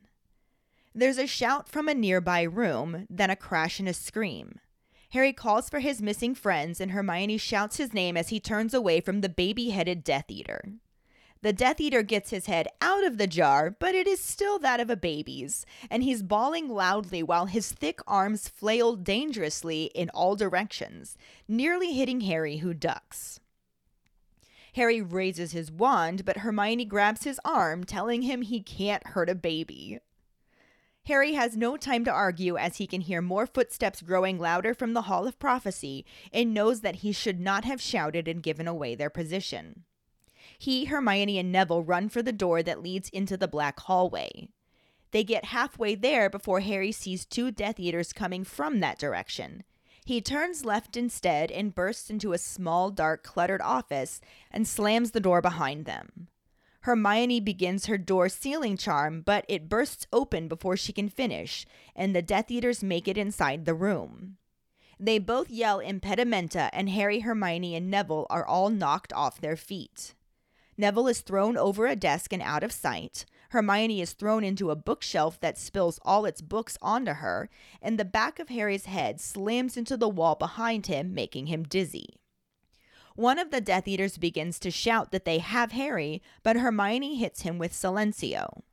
There's 0.95 1.19
a 1.19 1.27
shout 1.27 1.69
from 1.69 1.87
a 1.87 1.93
nearby 1.93 2.41
room, 2.41 3.05
then 3.11 3.29
a 3.29 3.35
crash 3.35 3.79
and 3.79 3.87
a 3.87 3.93
scream. 3.93 4.59
Harry 5.11 5.33
calls 5.33 5.69
for 5.69 5.81
his 5.81 6.01
missing 6.01 6.33
friends, 6.33 6.81
and 6.81 6.89
Hermione 6.89 7.37
shouts 7.37 7.77
his 7.77 7.93
name 7.93 8.17
as 8.17 8.29
he 8.29 8.39
turns 8.39 8.73
away 8.73 9.01
from 9.01 9.21
the 9.21 9.29
baby 9.29 9.69
headed 9.69 10.03
Death 10.03 10.25
Eater. 10.29 10.63
The 11.45 11.53
Death 11.53 11.79
Eater 11.79 12.01
gets 12.01 12.31
his 12.31 12.47
head 12.47 12.67
out 12.81 13.03
of 13.03 13.19
the 13.19 13.27
jar, 13.27 13.69
but 13.69 13.93
it 13.93 14.07
is 14.07 14.19
still 14.19 14.57
that 14.57 14.79
of 14.79 14.89
a 14.89 14.97
baby's, 14.97 15.63
and 15.91 16.01
he's 16.01 16.23
bawling 16.23 16.67
loudly 16.67 17.21
while 17.21 17.45
his 17.45 17.71
thick 17.71 17.99
arms 18.07 18.49
flail 18.49 18.95
dangerously 18.95 19.91
in 19.93 20.09
all 20.09 20.35
directions, 20.35 21.19
nearly 21.47 21.93
hitting 21.93 22.21
Harry, 22.21 22.57
who 22.57 22.73
ducks. 22.73 23.39
Harry 24.73 25.03
raises 25.03 25.51
his 25.51 25.71
wand, 25.71 26.25
but 26.25 26.37
Hermione 26.37 26.83
grabs 26.83 27.25
his 27.25 27.39
arm, 27.45 27.83
telling 27.83 28.23
him 28.23 28.41
he 28.41 28.59
can't 28.59 29.05
hurt 29.09 29.29
a 29.29 29.35
baby. 29.35 29.99
Harry 31.05 31.33
has 31.33 31.55
no 31.55 31.77
time 31.77 32.03
to 32.05 32.11
argue 32.11 32.57
as 32.57 32.77
he 32.77 32.87
can 32.87 33.01
hear 33.01 33.21
more 33.21 33.45
footsteps 33.45 34.01
growing 34.01 34.39
louder 34.39 34.73
from 34.73 34.93
the 34.93 35.03
Hall 35.03 35.27
of 35.27 35.37
Prophecy 35.37 36.07
and 36.33 36.55
knows 36.55 36.81
that 36.81 36.95
he 36.95 37.11
should 37.11 37.39
not 37.39 37.65
have 37.65 37.79
shouted 37.79 38.27
and 38.27 38.41
given 38.41 38.67
away 38.67 38.95
their 38.95 39.11
position. 39.11 39.83
He, 40.57 40.85
Hermione, 40.85 41.37
and 41.39 41.51
Neville 41.51 41.83
run 41.83 42.09
for 42.09 42.21
the 42.21 42.31
door 42.31 42.63
that 42.63 42.81
leads 42.81 43.09
into 43.09 43.37
the 43.37 43.47
black 43.47 43.79
hallway. 43.81 44.49
They 45.11 45.23
get 45.23 45.45
halfway 45.45 45.95
there 45.95 46.29
before 46.29 46.59
Harry 46.59 46.91
sees 46.91 47.25
two 47.25 47.51
Death 47.51 47.79
Eaters 47.79 48.13
coming 48.13 48.43
from 48.43 48.79
that 48.79 48.99
direction. 48.99 49.63
He 50.05 50.21
turns 50.21 50.65
left 50.65 50.95
instead 50.95 51.51
and 51.51 51.73
bursts 51.73 52.09
into 52.09 52.33
a 52.33 52.37
small, 52.37 52.91
dark, 52.91 53.23
cluttered 53.23 53.61
office 53.61 54.21
and 54.51 54.67
slams 54.67 55.11
the 55.11 55.19
door 55.19 55.41
behind 55.41 55.85
them. 55.85 56.27
Hermione 56.81 57.39
begins 57.39 57.87
her 57.87 57.97
door 57.97 58.29
sealing 58.29 58.77
charm, 58.77 59.21
but 59.21 59.43
it 59.47 59.67
bursts 59.67 60.05
open 60.13 60.47
before 60.47 60.77
she 60.77 60.93
can 60.93 61.09
finish, 61.09 61.65
and 61.95 62.15
the 62.15 62.21
Death 62.21 62.51
Eaters 62.51 62.83
make 62.83 63.07
it 63.07 63.17
inside 63.17 63.65
the 63.65 63.73
room. 63.73 64.37
They 64.99 65.17
both 65.17 65.49
yell 65.49 65.79
impedimenta, 65.79 66.69
and 66.71 66.89
Harry, 66.89 67.21
Hermione, 67.21 67.75
and 67.75 67.89
Neville 67.89 68.27
are 68.29 68.45
all 68.45 68.69
knocked 68.69 69.11
off 69.13 69.41
their 69.41 69.57
feet. 69.57 70.13
Neville 70.77 71.07
is 71.07 71.21
thrown 71.21 71.57
over 71.57 71.87
a 71.87 71.95
desk 71.95 72.33
and 72.33 72.41
out 72.41 72.63
of 72.63 72.71
sight. 72.71 73.25
Hermione 73.49 74.01
is 74.01 74.13
thrown 74.13 74.43
into 74.43 74.71
a 74.71 74.75
bookshelf 74.75 75.39
that 75.39 75.57
spills 75.57 75.99
all 76.03 76.25
its 76.25 76.41
books 76.41 76.77
onto 76.81 77.13
her, 77.13 77.49
and 77.81 77.97
the 77.97 78.05
back 78.05 78.39
of 78.39 78.49
Harry's 78.49 78.85
head 78.85 79.21
slams 79.21 79.77
into 79.77 79.95
the 79.95 80.09
wall 80.09 80.35
behind 80.35 80.87
him, 80.87 81.13
making 81.13 81.47
him 81.47 81.63
dizzy. 81.63 82.17
One 83.15 83.39
of 83.39 83.49
the 83.49 83.61
Death 83.61 83.87
Eaters 83.87 84.17
begins 84.17 84.59
to 84.59 84.71
shout 84.71 85.11
that 85.11 85.23
they 85.23 85.39
have 85.39 85.71
Harry, 85.71 86.21
but 86.43 86.57
Hermione 86.57 87.15
hits 87.15 87.43
him 87.43 87.57
with 87.57 87.71
Silencio. 87.71 88.63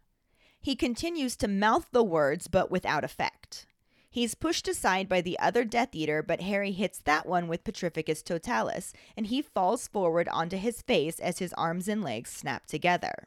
He 0.60 0.74
continues 0.74 1.36
to 1.36 1.48
mouth 1.48 1.86
the 1.92 2.02
words, 2.02 2.48
but 2.48 2.70
without 2.70 3.04
effect. 3.04 3.66
He's 4.12 4.34
pushed 4.34 4.68
aside 4.68 5.08
by 5.08 5.22
the 5.22 5.38
other 5.38 5.64
Death 5.64 5.94
Eater, 5.94 6.22
but 6.22 6.42
Harry 6.42 6.72
hits 6.72 6.98
that 6.98 7.24
one 7.24 7.48
with 7.48 7.64
Petrificus 7.64 8.22
Totalis, 8.22 8.92
and 9.16 9.28
he 9.28 9.40
falls 9.40 9.88
forward 9.88 10.28
onto 10.28 10.58
his 10.58 10.82
face 10.82 11.18
as 11.18 11.38
his 11.38 11.54
arms 11.54 11.88
and 11.88 12.04
legs 12.04 12.28
snap 12.28 12.66
together. 12.66 13.26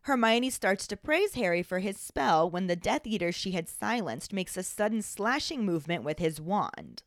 Hermione 0.00 0.50
starts 0.50 0.88
to 0.88 0.96
praise 0.96 1.34
Harry 1.34 1.62
for 1.62 1.78
his 1.78 1.98
spell 1.98 2.50
when 2.50 2.66
the 2.66 2.74
Death 2.74 3.06
Eater 3.06 3.30
she 3.30 3.52
had 3.52 3.68
silenced 3.68 4.32
makes 4.32 4.56
a 4.56 4.64
sudden 4.64 5.02
slashing 5.02 5.64
movement 5.64 6.02
with 6.02 6.18
his 6.18 6.40
wand. 6.40 7.04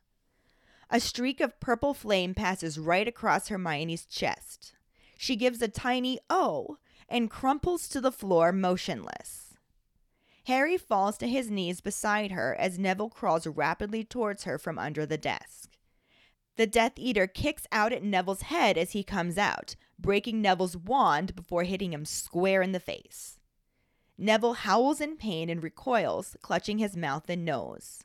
A 0.90 1.02
streak 1.02 1.42
of 1.42 1.60
purple 1.60 1.94
flame 1.94 2.34
passes 2.34 2.80
right 2.80 3.10
across 3.10 3.50
Hermione's 3.50 4.06
chest. 4.06 4.72
She 5.18 5.36
gives 5.36 5.62
a 5.62 5.68
tiny 5.68 6.18
oh 6.30 6.78
and 7.10 7.30
crumples 7.30 7.90
to 7.90 8.00
the 8.00 8.14
floor 8.14 8.54
motionless. 8.54 9.45
Harry 10.46 10.78
falls 10.78 11.18
to 11.18 11.28
his 11.28 11.50
knees 11.50 11.82
beside 11.82 12.32
her 12.32 12.56
as 12.56 12.78
Neville 12.78 13.10
crawls 13.10 13.48
rapidly 13.48 14.04
towards 14.04 14.44
her 14.44 14.58
from 14.58 14.78
under 14.78 15.06
the 15.06 15.18
desk. 15.18 15.72
The 16.56 16.68
Death 16.68 16.94
Eater 16.98 17.28
kicks 17.28 17.68
out 17.72 17.92
at 17.92 18.04
Neville's 18.04 18.44
head 18.44 18.78
as 18.78 18.92
he 18.92 19.04
comes 19.04 19.38
out, 19.38 19.76
breaking 20.00 20.42
Neville's 20.42 20.78
wand 20.78 21.36
before 21.36 21.64
hitting 21.64 21.94
him 21.94 22.06
square 22.06 22.62
in 22.62 22.72
the 22.72 22.80
face. 22.80 23.40
Neville 24.18 24.54
howls 24.54 25.02
in 25.02 25.18
pain 25.18 25.50
and 25.50 25.62
recoils, 25.62 26.38
clutching 26.42 26.78
his 26.78 26.96
mouth 26.96 27.30
and 27.30 27.44
nose. 27.44 28.04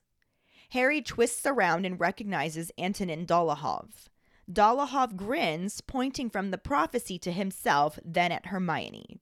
Harry 0.70 1.02
twists 1.02 1.46
around 1.46 1.84
and 1.84 2.00
recognizes 2.00 2.72
Antonin 2.78 3.26
Dolohov. 3.26 4.08
Dolohov 4.50 5.14
grins, 5.14 5.80
pointing 5.80 6.30
from 6.30 6.50
the 6.50 6.58
prophecy 6.58 7.18
to 7.18 7.30
himself, 7.30 7.98
then 8.04 8.32
at 8.32 8.46
Hermione. 8.46 9.20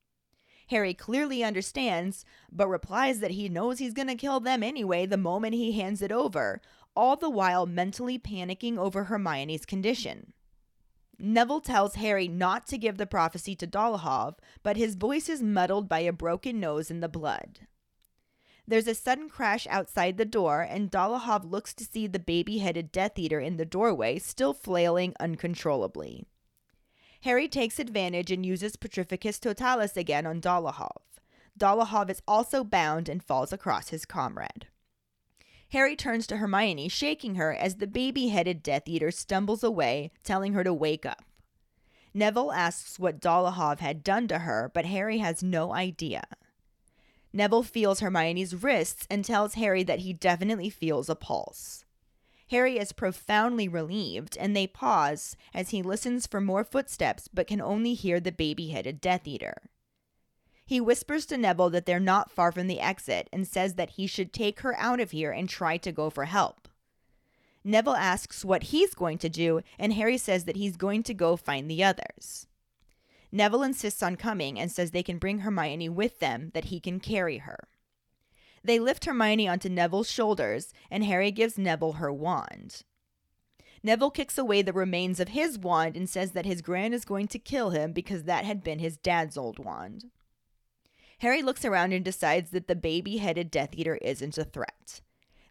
Harry 0.69 0.95
clearly 0.95 1.43
understands, 1.43 2.25
but 2.53 2.69
replies 2.69 3.21
that 3.21 3.33
he 3.33 3.49
knows 3.49 3.79
he's 3.79 3.95
going 3.95 4.09
to 4.09 4.15
kill 4.15 4.41
them 4.41 4.63
anyway 4.63 5.07
the 5.07 5.17
moment 5.17 5.55
he 5.55 5.73
hands 5.73 6.03
it 6.03 6.13
over, 6.13 6.61
all 6.95 7.17
the 7.17 7.31
while 7.31 7.67
mentally 7.67 8.19
panicking 8.19 8.77
over 8.77 9.05
Hermione's 9.05 9.65
condition. 9.65 10.33
Neville 11.19 11.61
tells 11.61 11.97
Harry 11.97 12.29
not 12.29 12.67
to 12.69 12.79
give 12.79 12.97
the 12.97 13.07
prophecy 13.07 13.57
to 13.57 13.67
Dolohov, 13.67 14.35
but 14.63 14.77
his 14.77 14.95
voice 14.95 15.29
is 15.29 15.43
muddled 15.43 15.89
by 15.89 16.01
a 16.01 16.13
broken 16.13 16.61
nose 16.61 16.91
and 16.91 17.03
the 17.03 17.09
blood. 17.09 17.61
There's 18.67 18.87
a 18.87 18.95
sudden 18.95 19.31
crash 19.31 19.67
outside 19.71 20.19
the 20.19 20.27
door, 20.27 20.61
and 20.61 20.91
Dolohov 20.91 21.51
looks 21.51 21.73
to 21.75 21.85
see 21.85 22.07
the 22.07 22.19
baby 22.19 22.59
headed 22.59 22.93
Death 22.93 23.19
Eater 23.19 23.41
in 23.41 23.57
the 23.57 23.65
doorway, 23.65 24.19
still 24.19 24.53
flailing 24.53 25.15
uncontrollably. 25.19 26.27
Harry 27.23 27.49
takes 27.49 27.79
advantage 27.79 28.31
and 28.31 28.47
uses 28.47 28.77
Petrificus 28.77 29.41
Totalis 29.41 29.97
again 29.97 30.27
on 30.27 30.41
Dolohov. 30.41 31.03
Dolohov 31.59 32.11
is 32.11 32.23
also 32.29 32.63
bound 32.63 33.09
and 33.09 33.23
falls 33.23 33.53
across 33.53 33.89
his 33.89 34.05
comrade. 34.05 34.67
Harry 35.71 35.97
turns 35.97 36.27
to 36.27 36.39
Hermione, 36.39 36.89
shaking 36.89 37.35
her 37.35 37.53
as 37.53 37.77
the 37.77 37.87
baby 37.87 38.29
headed 38.29 38.63
Death 38.63 38.87
Eater 38.87 39.11
stumbles 39.11 39.63
away, 39.63 40.11
telling 40.25 40.55
her 40.55 40.65
to 40.65 40.73
wake 40.73 41.05
up. 41.05 41.25
Neville 42.15 42.53
asks 42.53 42.99
what 42.99 43.21
Dolohov 43.21 43.81
had 43.81 44.03
done 44.03 44.29
to 44.29 44.41
her, 44.41 44.71
but 44.73 44.87
Harry 44.87 45.19
has 45.19 45.43
no 45.43 45.75
idea. 45.75 46.25
Neville 47.33 47.63
feels 47.63 48.01
Hermione's 48.01 48.55
wrists 48.55 49.07
and 49.11 49.25
tells 49.25 49.55
Harry 49.55 49.83
that 49.83 50.01
he 50.01 50.13
definitely 50.13 50.71
feels 50.71 51.11
a 51.11 51.15
pulse. 51.15 51.85
Harry 52.51 52.79
is 52.79 52.93
profoundly 52.93 53.69
relieved, 53.69 54.37
and 54.39 54.57
they 54.57 54.67
pause 54.67 55.37
as 55.53 55.71
he 55.71 55.83
listens 55.83 56.27
for 56.27 56.41
more 56.41 56.65
footsteps 56.65 57.29
but 57.29 57.47
can 57.47 57.61
only 57.61 57.95
hear 57.95 58.21
the 58.21 58.33
baby 58.33 58.69
headed 58.69 59.01
Death 59.01 59.27
Eater. 59.27 59.63
He 60.65 60.81
whispers 60.81 61.25
to 61.27 61.39
Neville 61.39 61.71
that 61.71 61.87
they're 61.87 62.01
not 62.01 62.31
far 62.31 62.53
from 62.53 62.67
the 62.67 62.81
exit 62.81 63.29
and 63.33 63.47
says 63.47 63.75
that 63.75 63.91
he 63.91 64.07
should 64.07 64.33
take 64.33 64.61
her 64.61 64.77
out 64.79 65.01
of 65.01 65.13
here 65.13 65.31
and 65.31 65.49
try 65.49 65.79
to 65.79 65.93
go 65.93 66.11
for 66.11 66.27
help. 66.27 66.69
Neville 67.65 67.97
asks 67.97 68.45
what 68.45 68.65
he's 68.65 68.95
going 68.95 69.19
to 69.19 69.29
do, 69.29 69.61
and 69.79 69.93
Harry 69.95 70.17
says 70.19 70.45
that 70.45 70.57
he's 70.57 70.77
going 70.77 71.03
to 71.05 71.15
go 71.15 71.37
find 71.37 71.71
the 71.71 71.85
others. 71.85 72.47
Neville 73.31 73.63
insists 73.63 74.03
on 74.03 74.17
coming 74.17 74.59
and 74.59 74.73
says 74.73 74.91
they 74.91 75.03
can 75.03 75.19
bring 75.19 75.41
Hermione 75.41 75.89
with 75.89 76.19
them, 76.19 76.51
that 76.55 76.67
he 76.67 76.81
can 76.81 76.99
carry 76.99 77.39
her. 77.39 77.69
They 78.65 78.79
lift 78.79 79.05
Hermione 79.05 79.49
onto 79.49 79.69
Neville's 79.69 80.11
shoulders, 80.11 80.73
and 80.91 81.05
Harry 81.05 81.31
gives 81.31 81.59
Neville 81.59 81.95
her 81.95 82.13
wand. 82.13 82.83
Neville 83.83 84.11
kicks 84.11 84.37
away 84.39 84.63
the 84.63 84.73
remains 84.73 85.21
of 85.21 85.29
his 85.29 85.59
wand 85.59 85.97
and 85.97 86.09
says 86.09 86.33
that 86.33 86.47
his 86.47 86.63
gran 86.63 86.93
is 86.93 87.05
going 87.05 87.29
to 87.29 87.39
kill 87.39 87.71
him 87.71 87.93
because 87.93 88.25
that 88.25 88.45
had 88.45 88.65
been 88.65 88.81
his 88.81 88.97
dad's 88.97 89.37
old 89.37 89.59
wand. 89.59 90.11
Harry 91.21 91.43
looks 91.43 91.65
around 91.65 91.93
and 91.93 92.05
decides 92.05 92.51
that 92.51 92.69
the 92.69 92.77
baby 92.77 93.19
headed 93.19 93.51
Death 93.51 93.71
Eater 93.73 93.97
isn't 93.97 94.39
a 94.39 94.45
threat. 94.45 95.01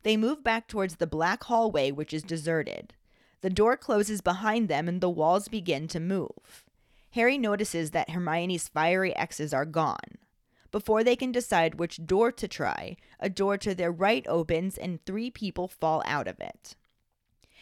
They 0.03 0.15
move 0.15 0.43
back 0.43 0.67
towards 0.67 0.95
the 0.95 1.07
black 1.07 1.43
hallway, 1.45 1.91
which 1.91 2.13
is 2.13 2.23
deserted. 2.23 2.93
The 3.41 3.49
door 3.49 3.77
closes 3.77 4.21
behind 4.21 4.67
them 4.67 4.87
and 4.87 5.01
the 5.01 5.09
walls 5.09 5.47
begin 5.47 5.87
to 5.89 5.99
move. 5.99 6.65
Harry 7.11 7.37
notices 7.37 7.91
that 7.91 8.11
Hermione's 8.11 8.67
fiery 8.67 9.15
X's 9.15 9.53
are 9.53 9.65
gone. 9.65 10.16
Before 10.77 11.03
they 11.03 11.15
can 11.15 11.31
decide 11.31 11.79
which 11.79 12.05
door 12.05 12.31
to 12.33 12.47
try, 12.47 12.97
a 13.19 13.31
door 13.31 13.57
to 13.57 13.73
their 13.73 13.91
right 13.91 14.23
opens 14.27 14.77
and 14.77 15.03
three 15.03 15.31
people 15.31 15.67
fall 15.67 16.03
out 16.05 16.27
of 16.27 16.39
it. 16.39 16.75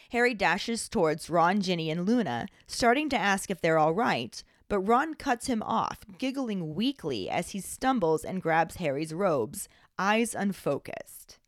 Harry 0.10 0.34
dashes 0.34 0.89
towards 0.89 1.29
Ron, 1.29 1.62
Ginny, 1.62 1.89
and 1.89 2.05
Luna, 2.05 2.48
starting 2.67 3.07
to 3.07 3.17
ask 3.17 3.50
if 3.50 3.62
they're 3.62 3.77
all 3.77 3.93
right, 3.93 4.43
but 4.67 4.81
Ron 4.81 5.13
cuts 5.13 5.48
him 5.48 5.63
off, 5.63 6.00
giggling 6.17 6.75
weakly 6.75 7.29
as 7.29 7.51
he 7.51 7.62
stumbles 7.62 8.25
and 8.25 8.41
grabs 8.41 8.75
Harry's 8.75 9.13
robes, 9.13 9.69
eyes 9.98 10.36
unfocused. 10.36 11.39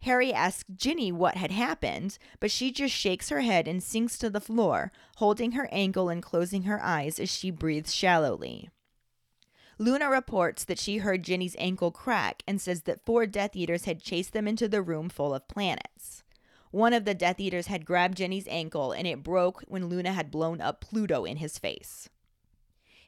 Harry 0.00 0.32
asks 0.32 0.64
Ginny 0.74 1.12
what 1.12 1.36
had 1.36 1.50
happened, 1.50 2.16
but 2.40 2.50
she 2.50 2.72
just 2.72 2.94
shakes 2.94 3.28
her 3.28 3.42
head 3.42 3.68
and 3.68 3.82
sinks 3.82 4.16
to 4.16 4.30
the 4.30 4.40
floor, 4.40 4.90
holding 5.16 5.52
her 5.52 5.68
ankle 5.70 6.08
and 6.08 6.22
closing 6.22 6.62
her 6.62 6.82
eyes 6.82 7.20
as 7.20 7.30
she 7.30 7.50
breathes 7.50 7.94
shallowly. 7.94 8.70
Luna 9.80 10.10
reports 10.10 10.64
that 10.64 10.78
she 10.78 10.98
heard 10.98 11.22
Ginny's 11.22 11.56
ankle 11.58 11.90
crack 11.90 12.42
and 12.46 12.60
says 12.60 12.82
that 12.82 13.02
four 13.06 13.24
Death 13.24 13.56
Eaters 13.56 13.86
had 13.86 14.02
chased 14.02 14.34
them 14.34 14.46
into 14.46 14.68
the 14.68 14.82
room 14.82 15.08
full 15.08 15.32
of 15.32 15.48
planets. 15.48 16.22
One 16.70 16.92
of 16.92 17.06
the 17.06 17.14
Death 17.14 17.40
Eaters 17.40 17.68
had 17.68 17.86
grabbed 17.86 18.18
Ginny's 18.18 18.46
ankle 18.48 18.92
and 18.92 19.06
it 19.06 19.22
broke 19.22 19.64
when 19.68 19.88
Luna 19.88 20.12
had 20.12 20.30
blown 20.30 20.60
up 20.60 20.82
Pluto 20.82 21.24
in 21.24 21.38
his 21.38 21.56
face. 21.56 22.10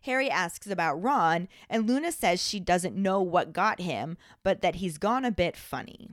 Harry 0.05 0.31
asks 0.31 0.67
about 0.67 1.01
Ron, 1.03 1.47
and 1.69 1.87
Luna 1.87 2.11
says 2.11 2.43
she 2.43 2.59
doesn't 2.59 2.97
know 2.97 3.21
what 3.21 3.53
got 3.53 3.79
him, 3.79 4.17
but 4.43 4.63
that 4.63 4.77
he's 4.77 4.97
gone 4.97 5.27
a 5.27 5.31
bit 5.31 5.59
funny. 5.59 6.09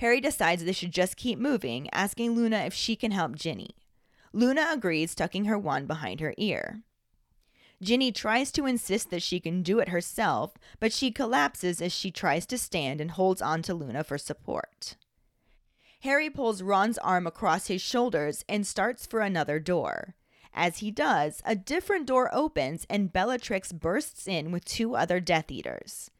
Harry 0.00 0.20
decides 0.20 0.64
they 0.64 0.72
should 0.72 0.92
just 0.92 1.16
keep 1.16 1.38
moving, 1.38 1.88
asking 1.94 2.32
Luna 2.32 2.58
if 2.58 2.74
she 2.74 2.94
can 2.94 3.10
help 3.10 3.36
Ginny. 3.36 3.70
Luna 4.34 4.68
agrees, 4.70 5.14
tucking 5.14 5.46
her 5.46 5.58
wand 5.58 5.88
behind 5.88 6.20
her 6.20 6.34
ear. 6.36 6.82
Ginny 7.82 8.10
tries 8.10 8.50
to 8.52 8.66
insist 8.66 9.10
that 9.10 9.22
she 9.22 9.38
can 9.38 9.62
do 9.62 9.78
it 9.78 9.90
herself, 9.90 10.54
but 10.80 10.92
she 10.92 11.10
collapses 11.10 11.82
as 11.82 11.92
she 11.92 12.10
tries 12.10 12.46
to 12.46 12.58
stand 12.58 13.00
and 13.00 13.10
holds 13.12 13.42
on 13.42 13.62
to 13.62 13.74
Luna 13.74 14.02
for 14.02 14.16
support. 14.16 14.96
Harry 16.00 16.30
pulls 16.30 16.62
Ron's 16.62 16.98
arm 16.98 17.26
across 17.26 17.66
his 17.66 17.82
shoulders 17.82 18.44
and 18.48 18.66
starts 18.66 19.06
for 19.06 19.20
another 19.20 19.58
door. 19.58 20.14
As 20.54 20.78
he 20.78 20.90
does, 20.90 21.42
a 21.44 21.54
different 21.54 22.06
door 22.06 22.30
opens 22.32 22.86
and 22.88 23.12
Bellatrix 23.12 23.72
bursts 23.72 24.26
in 24.26 24.52
with 24.52 24.64
two 24.64 24.96
other 24.96 25.20
Death 25.20 25.50
Eaters. 25.50 26.10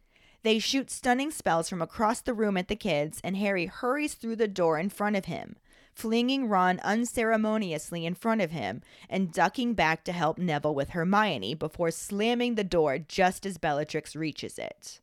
They 0.43 0.59
shoot 0.59 0.91
stunning 0.91 1.31
spells 1.31 1.69
from 1.69 1.81
across 1.81 2.21
the 2.21 2.35
room 2.35 2.57
at 2.57 2.69
the 2.69 2.77
kids, 2.77 3.21
and 3.25 3.37
Harry 3.37 3.67
hurries 3.67 4.15
through 4.15 4.37
the 4.37 4.47
door 4.47 4.79
in 4.79 4.91
front 4.91 5.17
of 5.17 5.25
him, 5.25 5.57
flinging 5.97 6.47
Ron 6.47 6.79
unceremoniously 6.81 8.05
in 8.05 8.15
front 8.15 8.43
of 8.43 8.51
him 8.51 8.83
and 9.09 9.33
ducking 9.33 9.73
back 9.73 10.05
to 10.05 10.13
help 10.13 10.39
Neville 10.39 10.75
with 10.75 10.91
Hermione 10.91 11.55
before 11.55 11.91
slamming 11.91 12.55
the 12.55 12.65
door 12.65 12.99
just 12.99 13.47
as 13.47 13.57
Bellatrix 13.57 14.15
reaches 14.15 14.59
it. 14.59 15.01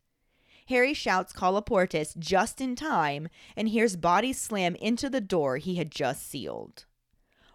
Harry 0.67 0.93
shouts 0.93 1.33
Colloportus 1.33 2.17
just 2.17 2.61
in 2.61 2.75
time 2.75 3.27
and 3.57 3.67
hears 3.67 3.95
bodies 3.95 4.39
slam 4.39 4.75
into 4.75 5.09
the 5.09 5.19
door 5.19 5.57
he 5.57 5.75
had 5.75 5.91
just 5.91 6.29
sealed. 6.29 6.85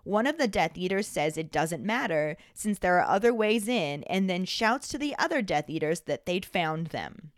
One 0.03 0.27
of 0.27 0.37
the 0.37 0.49
Death 0.49 0.77
Eaters 0.77 1.07
says 1.07 1.39
it 1.39 1.53
doesn't 1.53 1.85
matter 1.85 2.37
since 2.55 2.79
there 2.79 2.99
are 2.99 3.09
other 3.09 3.33
ways 3.33 3.69
in 3.69 4.03
and 4.05 4.29
then 4.29 4.45
shouts 4.45 4.89
to 4.89 4.99
the 4.99 5.15
other 5.17 5.43
Death 5.43 5.71
Eaters 5.71 6.01
that 6.01 6.27
they'd 6.27 6.45
found 6.45 6.89
them. 6.89 7.31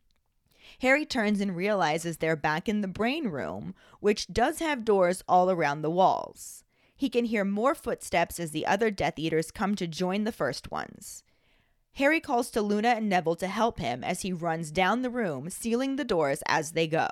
Harry 0.81 1.05
turns 1.05 1.41
and 1.41 1.55
realizes 1.55 2.17
they're 2.17 2.37
back 2.37 2.69
in 2.69 2.81
the 2.81 2.89
brain 2.89 3.29
room, 3.29 3.75
which 4.01 4.27
does 4.29 4.61
have 4.61 4.85
doors 4.85 5.23
all 5.29 5.51
around 5.51 5.83
the 5.83 5.91
walls. 5.91 6.65
He 6.97 7.11
can 7.11 7.27
hear 7.27 7.45
more 7.45 7.75
footsteps 7.75 8.41
as 8.41 8.51
the 8.51 8.67
other 8.67 8.91
Death 8.91 9.19
Eaters 9.19 9.51
come 9.51 9.75
to 9.75 9.87
join 9.87 10.25
the 10.25 10.33
first 10.33 10.71
ones. 10.71 11.23
Harry 11.95 12.21
calls 12.21 12.51
to 12.51 12.63
Luna 12.63 12.89
and 12.91 13.09
Neville 13.09 13.37
to 13.37 13.47
help 13.47 13.79
him 13.79 14.03
as 14.03 14.23
he 14.23 14.33
runs 14.33 14.71
down 14.71 15.03
the 15.03 15.11
room, 15.11 15.51
sealing 15.51 15.97
the 15.97 16.05
doors 16.05 16.43
as 16.47 16.73
they 16.73 16.87
go. 16.87 17.09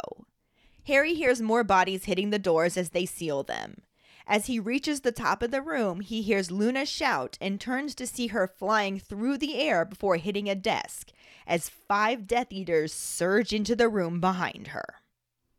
Harry 0.87 1.14
hears 1.14 1.42
more 1.42 1.64
bodies 1.64 2.04
hitting 2.04 2.30
the 2.30 2.38
doors 2.38 2.76
as 2.78 2.90
they 2.90 3.04
seal 3.04 3.42
them. 3.42 3.82
As 4.28 4.44
he 4.44 4.61
reaches 4.61 5.00
the 5.00 5.11
top 5.11 5.42
of 5.42 5.50
the 5.50 5.62
room, 5.62 6.00
he 6.00 6.20
hears 6.20 6.50
Luna 6.50 6.85
shout 6.85 7.38
and 7.40 7.58
turns 7.58 7.94
to 7.94 8.06
see 8.06 8.26
her 8.26 8.47
flying 8.47 8.99
through 8.99 9.38
the 9.38 9.56
air 9.56 9.87
before 9.87 10.16
hitting 10.16 10.50
a 10.50 10.54
desk 10.54 11.12
as 11.47 11.70
five 11.70 12.26
Death 12.26 12.49
Eaters 12.52 12.92
surge 12.92 13.54
into 13.54 13.75
the 13.75 13.88
room 13.88 14.20
behind 14.20 14.68
her. 14.68 14.97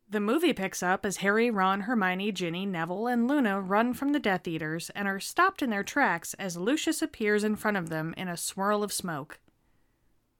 The 0.08 0.20
movie 0.20 0.52
picks 0.52 0.84
up 0.84 1.04
as 1.04 1.16
Harry, 1.16 1.50
Ron, 1.50 1.82
Hermione, 1.82 2.30
Ginny, 2.30 2.64
Neville, 2.64 3.08
and 3.08 3.26
Luna 3.26 3.60
run 3.60 3.92
from 3.92 4.12
the 4.12 4.20
Death 4.20 4.46
Eaters 4.46 4.88
and 4.90 5.08
are 5.08 5.18
stopped 5.18 5.62
in 5.62 5.70
their 5.70 5.84
tracks 5.84 6.34
as 6.34 6.56
Lucius 6.56 7.02
appears 7.02 7.42
in 7.42 7.56
front 7.56 7.76
of 7.76 7.90
them 7.90 8.14
in 8.16 8.28
a 8.28 8.36
swirl 8.36 8.84
of 8.84 8.92
smoke. 8.92 9.40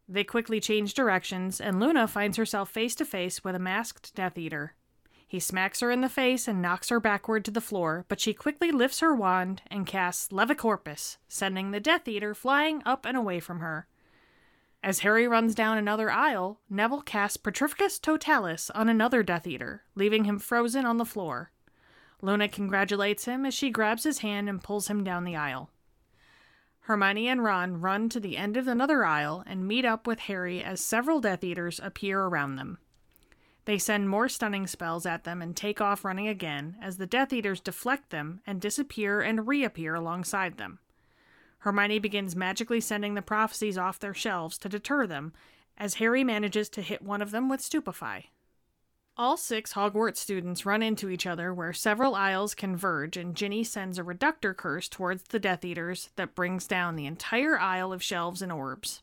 They 0.09 0.25
quickly 0.25 0.61
change 0.61 0.95
directions, 0.95 1.61
and 1.61 1.81
Luna 1.81 2.07
finds 2.07 2.37
herself 2.37 2.71
face 2.71 2.95
to 2.97 3.05
face 3.05 3.43
with 3.43 3.57
a 3.57 3.61
masked 3.61 4.15
Death 4.15 4.39
Eater. 4.39 4.75
He 5.31 5.39
smacks 5.39 5.79
her 5.79 5.93
in 5.93 6.01
the 6.01 6.09
face 6.09 6.49
and 6.49 6.61
knocks 6.61 6.89
her 6.89 6.99
backward 6.99 7.45
to 7.45 7.53
the 7.53 7.61
floor, 7.61 8.05
but 8.09 8.19
she 8.19 8.35
quickly 8.35 8.73
lifts 8.73 8.99
her 8.99 9.15
wand 9.15 9.63
and 9.71 9.87
casts 9.87 10.33
Levicorpus, 10.33 11.19
sending 11.29 11.71
the 11.71 11.79
Death 11.79 12.09
Eater 12.09 12.35
flying 12.35 12.83
up 12.85 13.07
and 13.07 13.17
away 13.17 13.39
from 13.39 13.61
her. 13.61 13.87
As 14.83 14.99
Harry 14.99 15.29
runs 15.29 15.55
down 15.55 15.79
another 15.79 16.11
aisle, 16.11 16.59
Neville 16.69 17.03
casts 17.03 17.37
Petrificus 17.37 18.01
Totalis 18.01 18.71
on 18.71 18.89
another 18.89 19.23
Death 19.23 19.47
Eater, 19.47 19.85
leaving 19.95 20.25
him 20.25 20.41
frozen 20.41 20.85
on 20.85 20.97
the 20.97 21.05
floor. 21.05 21.53
Luna 22.21 22.49
congratulates 22.49 23.27
him 23.27 23.47
as 23.47 23.55
she 23.55 23.71
grabs 23.71 24.03
his 24.03 24.19
hand 24.19 24.49
and 24.49 24.65
pulls 24.65 24.89
him 24.89 25.05
down 25.05 25.23
the 25.23 25.37
aisle. 25.37 25.71
Hermione 26.81 27.29
and 27.29 27.45
Ron 27.45 27.81
run 27.81 28.09
to 28.09 28.19
the 28.19 28.37
end 28.37 28.57
of 28.57 28.67
another 28.67 29.05
aisle 29.05 29.45
and 29.47 29.69
meet 29.69 29.85
up 29.85 30.09
with 30.09 30.19
Harry 30.19 30.61
as 30.61 30.81
several 30.81 31.21
Death 31.21 31.45
Eaters 31.45 31.79
appear 31.79 32.21
around 32.21 32.57
them. 32.57 32.79
They 33.65 33.79
send 33.79 34.09
more 34.09 34.29
stunning 34.29 34.67
spells 34.67 35.07
at 35.07 35.25
them 35.25 35.43
and 35.43 35.57
take 35.57 35.81
off 35.81 36.05
running 36.05 36.29
again 36.29 36.77
as 36.81 36.97
the 36.97 37.07
Death 37.07 37.33
Eaters 37.33 37.61
deflect 37.61 38.11
them 38.11 38.41
and 38.47 38.61
disappear 38.61 39.21
and 39.21 39.47
reappear 39.47 39.95
alongside 39.95 40.57
them. 40.57 40.79
Hermione 41.59 41.99
begins 41.99 42.35
magically 42.35 42.81
sending 42.81 43.15
the 43.15 43.23
prophecies 43.23 43.77
off 43.77 43.99
their 43.99 44.15
shelves 44.15 44.57
to 44.59 44.69
deter 44.69 45.07
them, 45.07 45.35
as 45.77 45.95
Harry 45.95 46.25
manages 46.25 46.69
to 46.71 46.83
hit 46.83 47.03
one 47.03 47.21
of 47.21 47.31
them 47.31 47.49
with 47.49 47.61
Stupefy. 47.61 48.31
All 49.17 49.37
six 49.37 49.75
Hogwarts 49.75 50.17
students 50.17 50.65
run 50.65 50.83
into 50.83 51.11
each 51.11 51.27
other 51.27 51.53
where 51.53 51.75
several 51.75 52.15
aisles 52.15 52.55
converge, 52.55 53.19
and 53.19 53.35
Ginny 53.35 53.63
sends 53.63 53.99
a 53.99 54.05
reductor 54.05 54.55
curse 54.55 54.89
towards 54.89 55.25
the 55.25 55.39
Death 55.39 55.63
Eaters 55.63 56.09
that 56.17 56.35
brings 56.35 56.67
down 56.67 56.97
the 56.97 57.05
entire 57.05 57.59
aisle 57.59 57.93
of 57.93 58.03
shelves 58.03 58.41
and 58.41 58.51
orbs. 58.51 59.03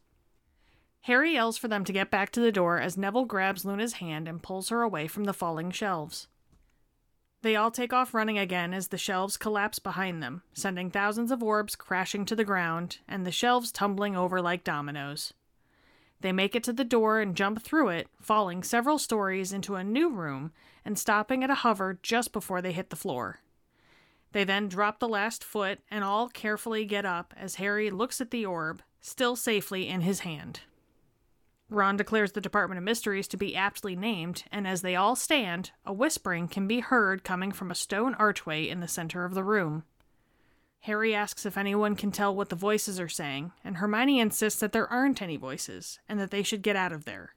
Harry 1.02 1.34
yells 1.34 1.58
for 1.58 1.68
them 1.68 1.86
to 1.86 1.94
get 1.94 2.12
back 2.12 2.32
to 2.32 2.40
the 2.40 2.52
door 2.52 2.80
as 2.80 2.98
Neville 2.98 3.26
grabs 3.26 3.64
Luna's 3.64 3.94
hand 3.94 4.28
and 4.28 4.44
pulls 4.44 4.70
her 4.70 4.82
away 4.82 5.08
from 5.08 5.24
the 5.24 5.34
falling 5.34 5.72
shelves. 5.72 6.28
They 7.44 7.56
all 7.56 7.72
take 7.72 7.94
off 7.94 8.14
running 8.14 8.38
again 8.38 8.74
as 8.74 8.90
the 8.90 8.98
shelves 8.98 9.38
collapse 9.38 9.80
behind 9.80 10.22
them, 10.22 10.42
sending 10.54 10.90
thousands 10.90 11.32
of 11.32 11.44
orbs 11.44 11.76
crashing 11.76 12.26
to 12.26 12.36
the 12.36 12.44
ground 12.44 12.98
and 13.08 13.26
the 13.26 13.32
shelves 13.32 13.72
tumbling 13.72 14.18
over 14.18 14.42
like 14.42 14.64
dominoes. 14.64 15.34
They 16.20 16.32
make 16.32 16.56
it 16.56 16.64
to 16.66 16.74
the 16.74 16.84
door 16.84 17.20
and 17.22 17.36
jump 17.36 17.62
through 17.62 17.90
it, 17.90 18.08
falling 18.20 18.64
several 18.64 18.98
stories 18.98 19.54
into 19.54 19.76
a 19.76 19.84
new 19.84 20.10
room 20.10 20.52
and 20.84 20.98
stopping 20.98 21.44
at 21.44 21.50
a 21.50 21.56
hover 21.56 22.00
just 22.02 22.34
before 22.34 22.62
they 22.62 22.72
hit 22.72 22.90
the 22.90 22.96
floor. 22.96 23.40
They 24.32 24.44
then 24.44 24.68
drop 24.68 25.00
the 25.00 25.08
last 25.08 25.44
foot 25.44 25.80
and 25.90 26.04
all 26.04 26.28
carefully 26.28 26.86
get 26.86 27.06
up 27.06 27.34
as 27.38 27.56
Harry 27.56 27.90
looks 27.90 28.20
at 28.20 28.32
the 28.32 28.46
orb, 28.46 28.82
still 29.00 29.36
safely 29.36 29.88
in 29.88 30.02
his 30.02 30.22
hand. 30.22 30.62
Ron 31.70 31.98
declares 31.98 32.32
the 32.32 32.42
Department 32.42 32.78
of 32.78 32.84
Mysteries 32.84 33.28
to 33.28 33.38
be 33.38 33.56
aptly 33.56 33.96
named, 33.96 34.46
and 34.52 34.66
as 34.66 34.82
they 34.82 34.96
all 34.96 35.16
stand, 35.16 35.72
a 35.86 35.92
whispering 35.92 36.48
can 36.48 36.68
be 36.68 36.80
heard 36.80 37.24
coming 37.24 37.52
from 37.52 37.70
a 37.70 37.76
stone 37.76 38.14
archway 38.16 38.68
in 38.68 38.80
the 38.80 38.88
center 38.88 39.26
of 39.26 39.34
the 39.34 39.44
room. 39.44 39.84
Harry 40.82 41.14
asks 41.14 41.46
if 41.46 41.58
anyone 41.58 41.96
can 41.96 42.12
tell 42.12 42.34
what 42.34 42.48
the 42.48 42.56
voices 42.56 43.00
are 43.00 43.10
saying, 43.10 43.52
and 43.66 43.78
Hermione 43.78 44.22
insists 44.22 44.62
that 44.62 44.72
there 44.72 44.88
aren't 44.88 45.22
any 45.22 45.36
voices, 45.36 46.00
and 46.08 46.20
that 46.20 46.32
they 46.32 46.44
should 46.44 46.62
get 46.62 46.78
out 46.78 46.94
of 46.94 47.04
there. 47.04 47.36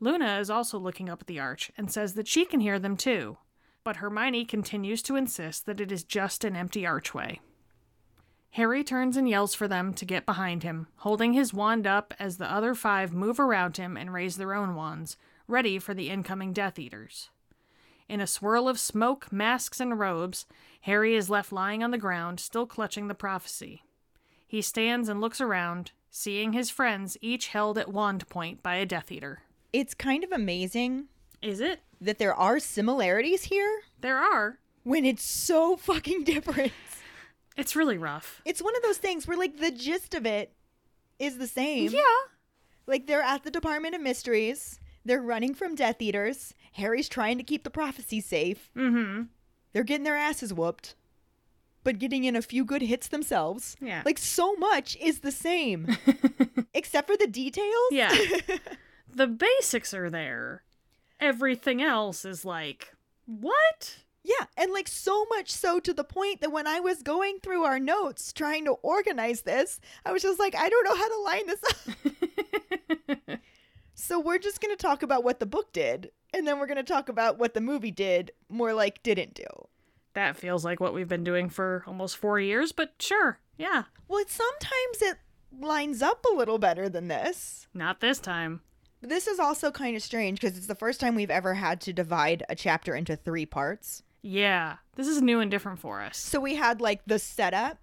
Luna 0.00 0.38
is 0.38 0.48
also 0.48 0.78
looking 0.78 1.10
up 1.10 1.20
at 1.20 1.26
the 1.26 1.38
arch 1.38 1.70
and 1.76 1.92
says 1.92 2.14
that 2.14 2.26
she 2.26 2.46
can 2.46 2.60
hear 2.60 2.78
them 2.78 2.96
too, 2.96 3.36
but 3.84 3.96
Hermione 3.96 4.46
continues 4.46 5.02
to 5.02 5.16
insist 5.16 5.66
that 5.66 5.80
it 5.80 5.92
is 5.92 6.04
just 6.04 6.44
an 6.44 6.56
empty 6.56 6.86
archway. 6.86 7.40
Harry 8.52 8.84
turns 8.84 9.16
and 9.16 9.28
yells 9.28 9.54
for 9.54 9.66
them 9.66 9.94
to 9.94 10.04
get 10.04 10.26
behind 10.26 10.62
him, 10.62 10.86
holding 10.96 11.32
his 11.32 11.54
wand 11.54 11.86
up 11.86 12.12
as 12.18 12.36
the 12.36 12.50
other 12.52 12.74
five 12.74 13.12
move 13.12 13.40
around 13.40 13.78
him 13.78 13.96
and 13.96 14.12
raise 14.12 14.36
their 14.36 14.54
own 14.54 14.74
wands, 14.74 15.16
ready 15.48 15.78
for 15.78 15.94
the 15.94 16.10
incoming 16.10 16.52
Death 16.52 16.78
Eaters. 16.78 17.30
In 18.08 18.20
a 18.20 18.26
swirl 18.26 18.68
of 18.68 18.78
smoke, 18.78 19.32
masks, 19.32 19.80
and 19.80 19.98
robes, 19.98 20.44
Harry 20.82 21.14
is 21.16 21.30
left 21.30 21.50
lying 21.50 21.82
on 21.82 21.92
the 21.92 21.98
ground, 21.98 22.40
still 22.40 22.66
clutching 22.66 23.08
the 23.08 23.14
prophecy. 23.14 23.82
He 24.46 24.60
stands 24.60 25.08
and 25.08 25.18
looks 25.18 25.40
around, 25.40 25.92
seeing 26.10 26.52
his 26.52 26.68
friends 26.68 27.16
each 27.22 27.48
held 27.48 27.78
at 27.78 27.90
wand 27.90 28.28
point 28.28 28.62
by 28.62 28.74
a 28.74 28.84
Death 28.84 29.10
Eater. 29.10 29.44
It's 29.72 29.94
kind 29.94 30.24
of 30.24 30.30
amazing 30.32 31.06
Is 31.40 31.60
it? 31.60 31.80
that 32.02 32.18
there 32.18 32.34
are 32.34 32.58
similarities 32.58 33.44
here 33.44 33.80
There 34.02 34.18
are. 34.18 34.58
when 34.82 35.06
it's 35.06 35.22
so 35.24 35.76
fucking 35.76 36.24
different. 36.24 36.72
It's 37.56 37.76
really 37.76 37.98
rough. 37.98 38.40
It's 38.44 38.62
one 38.62 38.76
of 38.76 38.82
those 38.82 38.98
things 38.98 39.26
where 39.26 39.36
like 39.36 39.58
the 39.58 39.70
gist 39.70 40.14
of 40.14 40.26
it 40.26 40.54
is 41.18 41.38
the 41.38 41.46
same. 41.46 41.90
Yeah. 41.90 42.02
Like 42.86 43.06
they're 43.06 43.22
at 43.22 43.44
the 43.44 43.50
Department 43.50 43.94
of 43.94 44.00
Mysteries. 44.00 44.80
They're 45.04 45.20
running 45.20 45.54
from 45.54 45.74
Death 45.74 46.00
Eaters. 46.00 46.54
Harry's 46.72 47.08
trying 47.08 47.38
to 47.38 47.44
keep 47.44 47.64
the 47.64 47.70
prophecy 47.70 48.20
safe. 48.20 48.70
Mm-hmm. 48.76 49.24
They're 49.72 49.84
getting 49.84 50.04
their 50.04 50.16
asses 50.16 50.52
whooped, 50.52 50.94
but 51.84 51.98
getting 51.98 52.24
in 52.24 52.36
a 52.36 52.42
few 52.42 52.64
good 52.64 52.82
hits 52.82 53.08
themselves. 53.08 53.76
Yeah. 53.80 54.02
Like 54.04 54.18
so 54.18 54.54
much 54.54 54.96
is 55.00 55.20
the 55.20 55.32
same, 55.32 55.96
except 56.74 57.08
for 57.08 57.16
the 57.16 57.26
details. 57.26 57.88
Yeah. 57.90 58.14
the 59.14 59.26
basics 59.26 59.92
are 59.94 60.10
there. 60.10 60.62
Everything 61.20 61.82
else 61.82 62.24
is 62.24 62.44
like, 62.44 62.94
what? 63.26 63.96
Yeah, 64.24 64.46
and 64.56 64.72
like 64.72 64.86
so 64.86 65.24
much 65.30 65.50
so 65.50 65.80
to 65.80 65.92
the 65.92 66.04
point 66.04 66.40
that 66.40 66.52
when 66.52 66.66
I 66.66 66.78
was 66.80 67.02
going 67.02 67.38
through 67.40 67.64
our 67.64 67.80
notes 67.80 68.32
trying 68.32 68.64
to 68.66 68.72
organize 68.72 69.42
this, 69.42 69.80
I 70.04 70.12
was 70.12 70.22
just 70.22 70.38
like, 70.38 70.54
I 70.54 70.68
don't 70.68 70.84
know 70.84 70.96
how 70.96 71.08
to 71.08 71.20
line 71.22 71.46
this 71.46 71.64
up. 73.28 73.38
so 73.94 74.20
we're 74.20 74.38
just 74.38 74.60
going 74.60 74.74
to 74.74 74.80
talk 74.80 75.02
about 75.02 75.24
what 75.24 75.40
the 75.40 75.46
book 75.46 75.72
did, 75.72 76.12
and 76.32 76.46
then 76.46 76.58
we're 76.58 76.66
going 76.66 76.76
to 76.76 76.84
talk 76.84 77.08
about 77.08 77.38
what 77.38 77.54
the 77.54 77.60
movie 77.60 77.90
did, 77.90 78.30
more 78.48 78.72
like 78.72 79.02
didn't 79.02 79.34
do. 79.34 79.46
That 80.14 80.36
feels 80.36 80.64
like 80.64 80.78
what 80.78 80.94
we've 80.94 81.08
been 81.08 81.24
doing 81.24 81.48
for 81.48 81.82
almost 81.86 82.16
four 82.16 82.38
years, 82.38 82.70
but 82.70 82.92
sure. 83.00 83.40
Yeah. 83.56 83.84
Well, 84.08 84.24
sometimes 84.28 85.00
it 85.00 85.18
lines 85.58 86.02
up 86.02 86.24
a 86.30 86.34
little 86.34 86.58
better 86.58 86.88
than 86.88 87.08
this. 87.08 87.66
Not 87.74 88.00
this 88.00 88.18
time. 88.18 88.60
This 89.00 89.26
is 89.26 89.40
also 89.40 89.70
kind 89.70 89.96
of 89.96 90.02
strange 90.02 90.40
because 90.40 90.56
it's 90.56 90.68
the 90.68 90.74
first 90.74 91.00
time 91.00 91.14
we've 91.14 91.30
ever 91.30 91.54
had 91.54 91.80
to 91.82 91.92
divide 91.92 92.44
a 92.48 92.54
chapter 92.54 92.94
into 92.94 93.16
three 93.16 93.46
parts. 93.46 94.02
Yeah. 94.22 94.76
This 94.96 95.08
is 95.08 95.20
new 95.20 95.40
and 95.40 95.50
different 95.50 95.78
for 95.78 96.00
us. 96.00 96.16
So 96.16 96.40
we 96.40 96.54
had 96.54 96.80
like 96.80 97.02
the 97.06 97.18
setup, 97.18 97.78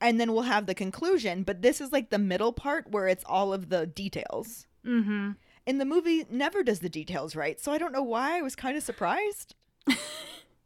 and 0.00 0.20
then 0.20 0.32
we'll 0.32 0.42
have 0.42 0.66
the 0.66 0.74
conclusion. 0.74 1.42
But 1.42 1.62
this 1.62 1.80
is 1.80 1.92
like 1.92 2.10
the 2.10 2.18
middle 2.18 2.52
part 2.52 2.90
where 2.90 3.06
it's 3.06 3.24
all 3.26 3.52
of 3.52 3.68
the 3.68 3.86
details. 3.86 4.66
Mm-hmm. 4.84 5.32
And 5.66 5.80
the 5.80 5.84
movie 5.86 6.26
never 6.30 6.62
does 6.62 6.80
the 6.80 6.88
details 6.90 7.34
right, 7.34 7.58
so 7.58 7.72
I 7.72 7.78
don't 7.78 7.92
know 7.92 8.02
why 8.02 8.38
I 8.38 8.42
was 8.42 8.54
kind 8.54 8.76
of 8.76 8.82
surprised. 8.82 9.54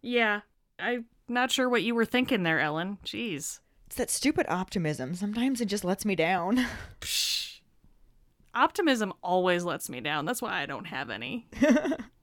Yeah. 0.02 0.40
I'm 0.78 1.06
not 1.28 1.50
sure 1.50 1.68
what 1.68 1.82
you 1.82 1.94
were 1.94 2.04
thinking 2.04 2.42
there, 2.42 2.60
Ellen. 2.60 2.98
Jeez. 3.04 3.60
It's 3.86 3.96
that 3.96 4.10
stupid 4.10 4.46
optimism. 4.48 5.14
Sometimes 5.14 5.60
it 5.60 5.66
just 5.66 5.84
lets 5.84 6.04
me 6.04 6.14
down. 6.14 6.64
Psh. 7.00 7.60
Optimism 8.54 9.12
always 9.22 9.64
lets 9.64 9.88
me 9.88 10.00
down. 10.00 10.24
That's 10.24 10.42
why 10.42 10.62
I 10.62 10.66
don't 10.66 10.86
have 10.86 11.10
any. 11.10 11.46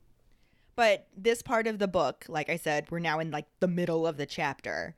But 0.75 1.07
this 1.15 1.41
part 1.41 1.67
of 1.67 1.79
the 1.79 1.88
book, 1.88 2.25
like 2.27 2.49
I 2.49 2.57
said, 2.57 2.88
we're 2.89 2.99
now 2.99 3.19
in 3.19 3.31
like 3.31 3.45
the 3.59 3.67
middle 3.67 4.05
of 4.05 4.17
the 4.17 4.25
chapter. 4.25 4.95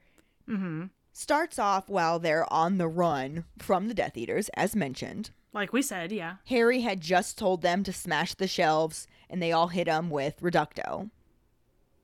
Mm-hmm. 0.49 0.85
Starts 1.13 1.59
off 1.59 1.89
while 1.89 2.19
they're 2.19 2.51
on 2.51 2.77
the 2.77 2.87
run 2.87 3.45
from 3.59 3.87
the 3.87 3.93
Death 3.93 4.17
Eaters, 4.17 4.49
as 4.55 4.75
mentioned. 4.75 5.31
Like 5.53 5.73
we 5.73 5.81
said, 5.81 6.11
yeah. 6.11 6.35
Harry 6.47 6.81
had 6.81 7.01
just 7.01 7.37
told 7.37 7.61
them 7.61 7.83
to 7.83 7.93
smash 7.93 8.33
the 8.35 8.47
shelves, 8.47 9.07
and 9.29 9.41
they 9.41 9.51
all 9.51 9.69
hit 9.69 9.87
him 9.87 10.09
with 10.09 10.39
Reducto, 10.41 11.09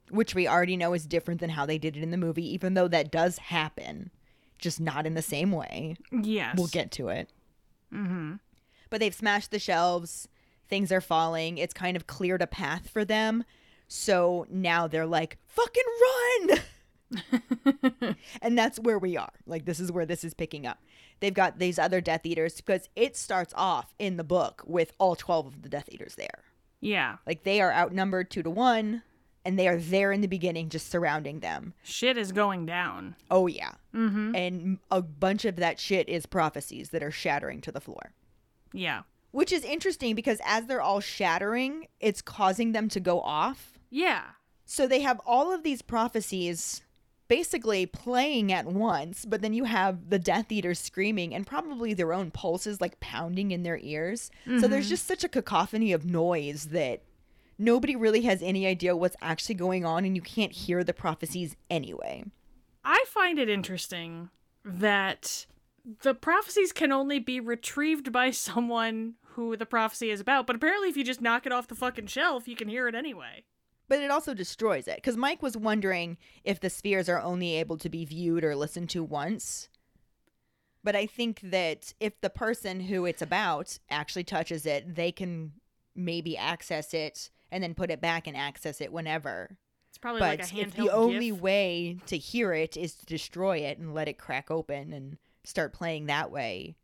which 0.09 0.33
we 0.33 0.47
already 0.47 0.75
know 0.77 0.93
is 0.93 1.05
different 1.05 1.39
than 1.39 1.51
how 1.51 1.65
they 1.65 1.77
did 1.77 1.95
it 1.95 2.03
in 2.03 2.11
the 2.11 2.17
movie, 2.17 2.51
even 2.51 2.73
though 2.73 2.87
that 2.87 3.11
does 3.11 3.37
happen, 3.37 4.09
just 4.57 4.79
not 4.79 5.05
in 5.05 5.13
the 5.13 5.21
same 5.21 5.51
way. 5.51 5.95
Yes. 6.11 6.55
We'll 6.57 6.67
get 6.67 6.91
to 6.93 7.09
it. 7.09 7.29
Mm-hmm. 7.93 8.35
But 8.89 8.99
they've 8.99 9.13
smashed 9.13 9.51
the 9.51 9.59
shelves, 9.59 10.27
things 10.67 10.91
are 10.91 11.01
falling, 11.01 11.59
it's 11.59 11.73
kind 11.73 11.95
of 11.95 12.07
cleared 12.07 12.41
a 12.41 12.47
path 12.47 12.89
for 12.89 13.05
them. 13.05 13.43
So 13.87 14.47
now 14.49 14.87
they're 14.87 15.05
like, 15.05 15.37
fucking 15.47 15.83
run! 16.01 16.59
and 18.41 18.57
that's 18.57 18.79
where 18.79 18.97
we 18.97 19.17
are. 19.17 19.33
Like, 19.45 19.65
this 19.65 19.79
is 19.79 19.91
where 19.91 20.05
this 20.05 20.23
is 20.23 20.33
picking 20.33 20.65
up. 20.65 20.79
They've 21.19 21.33
got 21.33 21.59
these 21.59 21.79
other 21.79 22.01
Death 22.01 22.25
Eaters 22.25 22.57
because 22.57 22.89
it 22.95 23.15
starts 23.15 23.53
off 23.55 23.93
in 23.99 24.17
the 24.17 24.23
book 24.23 24.63
with 24.65 24.93
all 24.99 25.15
12 25.15 25.47
of 25.47 25.61
the 25.61 25.69
Death 25.69 25.89
Eaters 25.91 26.15
there. 26.15 26.43
Yeah. 26.81 27.17
Like, 27.25 27.43
they 27.43 27.61
are 27.61 27.71
outnumbered 27.71 28.29
two 28.29 28.43
to 28.43 28.49
one, 28.49 29.03
and 29.45 29.57
they 29.57 29.67
are 29.67 29.77
there 29.77 30.11
in 30.11 30.21
the 30.21 30.27
beginning 30.27 30.69
just 30.69 30.89
surrounding 30.89 31.39
them. 31.39 31.73
Shit 31.83 32.17
is 32.17 32.31
going 32.31 32.65
down. 32.65 33.15
Oh, 33.31 33.47
yeah. 33.47 33.73
Mm-hmm. 33.95 34.35
And 34.35 34.79
a 34.91 35.01
bunch 35.01 35.45
of 35.45 35.55
that 35.57 35.79
shit 35.79 36.09
is 36.09 36.25
prophecies 36.25 36.89
that 36.89 37.03
are 37.03 37.11
shattering 37.11 37.61
to 37.61 37.71
the 37.71 37.81
floor. 37.81 38.11
Yeah. 38.73 39.03
Which 39.33 39.51
is 39.51 39.65
interesting 39.65 40.15
because 40.15 40.39
as 40.45 40.67
they're 40.67 40.81
all 40.81 41.01
shattering, 41.01 41.87
it's 41.99 42.21
causing 42.21 42.71
them 42.71 42.87
to 42.89 43.01
go 43.01 43.19
off. 43.19 43.77
Yeah. 43.89 44.23
So 44.63 44.87
they 44.87 45.01
have 45.01 45.19
all 45.25 45.51
of 45.51 45.63
these 45.63 45.81
prophecies 45.81 46.83
basically 47.27 47.87
playing 47.87 48.51
at 48.53 48.67
once, 48.67 49.25
but 49.25 49.41
then 49.41 49.53
you 49.53 49.63
have 49.63 50.11
the 50.11 50.19
Death 50.19 50.51
Eaters 50.51 50.79
screaming 50.79 51.33
and 51.33 51.47
probably 51.47 51.95
their 51.95 52.13
own 52.13 52.29
pulses 52.29 52.79
like 52.79 52.99
pounding 52.99 53.49
in 53.49 53.63
their 53.63 53.79
ears. 53.81 54.29
So 54.45 54.67
there's 54.67 54.85
mm-hmm. 54.85 54.89
just 54.91 55.07
such 55.07 55.23
a 55.23 55.29
cacophony 55.29 55.93
of 55.93 56.05
noise 56.05 56.65
that 56.67 57.01
nobody 57.57 57.95
really 57.95 58.21
has 58.21 58.43
any 58.43 58.67
idea 58.67 58.95
what's 58.95 59.15
actually 59.19 59.55
going 59.55 59.83
on 59.83 60.05
and 60.05 60.15
you 60.15 60.21
can't 60.21 60.51
hear 60.51 60.83
the 60.83 60.93
prophecies 60.93 61.55
anyway. 61.71 62.23
I 62.85 63.03
find 63.07 63.39
it 63.39 63.49
interesting 63.49 64.29
that 64.63 65.47
the 66.01 66.13
prophecies 66.13 66.71
can 66.71 66.91
only 66.91 67.19
be 67.19 67.39
retrieved 67.39 68.11
by 68.11 68.31
someone 68.31 69.15
who 69.35 69.55
the 69.55 69.65
prophecy 69.65 70.09
is 70.09 70.19
about, 70.19 70.47
but 70.47 70.55
apparently 70.55 70.89
if 70.89 70.97
you 70.97 71.03
just 71.03 71.21
knock 71.21 71.45
it 71.45 71.51
off 71.51 71.67
the 71.67 71.75
fucking 71.75 72.07
shelf, 72.07 72.47
you 72.47 72.55
can 72.55 72.67
hear 72.67 72.87
it 72.87 72.95
anyway. 72.95 73.43
But 73.87 73.99
it 73.99 74.11
also 74.11 74.33
destroys 74.33 74.87
it 74.87 74.95
because 74.95 75.17
Mike 75.17 75.41
was 75.41 75.57
wondering 75.57 76.17
if 76.43 76.59
the 76.59 76.69
spheres 76.69 77.09
are 77.09 77.21
only 77.21 77.55
able 77.55 77.77
to 77.77 77.89
be 77.89 78.05
viewed 78.05 78.43
or 78.43 78.55
listened 78.55 78.89
to 78.91 79.03
once. 79.03 79.69
But 80.83 80.95
I 80.95 81.05
think 81.05 81.41
that 81.43 81.93
if 81.99 82.19
the 82.21 82.29
person 82.29 82.81
who 82.81 83.05
it's 83.05 83.21
about 83.21 83.79
actually 83.89 84.23
touches 84.23 84.65
it, 84.65 84.95
they 84.95 85.11
can 85.11 85.53
maybe 85.95 86.37
access 86.37 86.93
it 86.93 87.29
and 87.51 87.63
then 87.63 87.75
put 87.75 87.91
it 87.91 88.01
back 88.01 88.27
and 88.27 88.35
access 88.35 88.81
it 88.81 88.91
whenever. 88.91 89.57
It's 89.89 89.97
probably 89.97 90.21
but 90.21 90.39
like 90.39 90.41
a 90.41 90.51
handheld 90.51 90.67
if 90.67 90.75
the 90.75 90.89
only 90.89 91.29
GIF. 91.29 91.41
way 91.41 91.97
to 92.07 92.17
hear 92.17 92.51
it 92.53 92.75
is 92.75 92.95
to 92.95 93.05
destroy 93.05 93.59
it 93.59 93.77
and 93.77 93.93
let 93.93 94.07
it 94.07 94.17
crack 94.17 94.49
open 94.49 94.91
and 94.91 95.17
start 95.43 95.71
playing 95.71 96.07
that 96.07 96.31
way, 96.31 96.75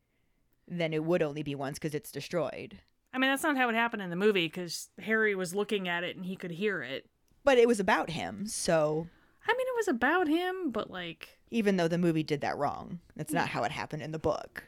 then 0.70 0.94
it 0.94 1.04
would 1.04 1.22
only 1.22 1.44
be 1.44 1.56
once 1.56 1.78
because 1.80 1.96
it's 1.96 2.12
destroyed. 2.12 2.80
I 3.14 3.18
mean, 3.18 3.30
that's 3.30 3.44
not 3.44 3.58
how 3.58 3.70
it 3.70 3.76
happened 3.76 4.04
in 4.04 4.10
the 4.10 4.16
movie 4.16 4.46
because 4.46 4.90
Harry 5.02 5.34
was 5.36 5.56
looking 5.56 5.88
at 5.88 6.04
it 6.04 6.16
and 6.16 6.26
he 6.26 6.36
could 6.36 6.52
hear 6.52 6.82
it. 6.82 7.06
But 7.44 7.58
it 7.58 7.68
was 7.68 7.80
about 7.80 8.12
him, 8.12 8.46
so 8.46 9.08
I 9.48 9.54
mean, 9.54 9.68
it 9.68 9.76
was 9.78 9.88
about 9.88 10.28
him, 10.28 10.72
but 10.72 10.92
like, 10.92 11.40
even 11.50 11.78
though 11.78 11.88
the 11.88 11.98
movie 11.98 12.22
did 12.24 12.42
that 12.42 12.58
wrong, 12.58 13.00
that's 13.16 13.34
not 13.34 13.50
how 13.50 13.64
it 13.64 13.72
happened 13.72 14.04
in 14.04 14.12
the 14.12 14.20
book. 14.20 14.64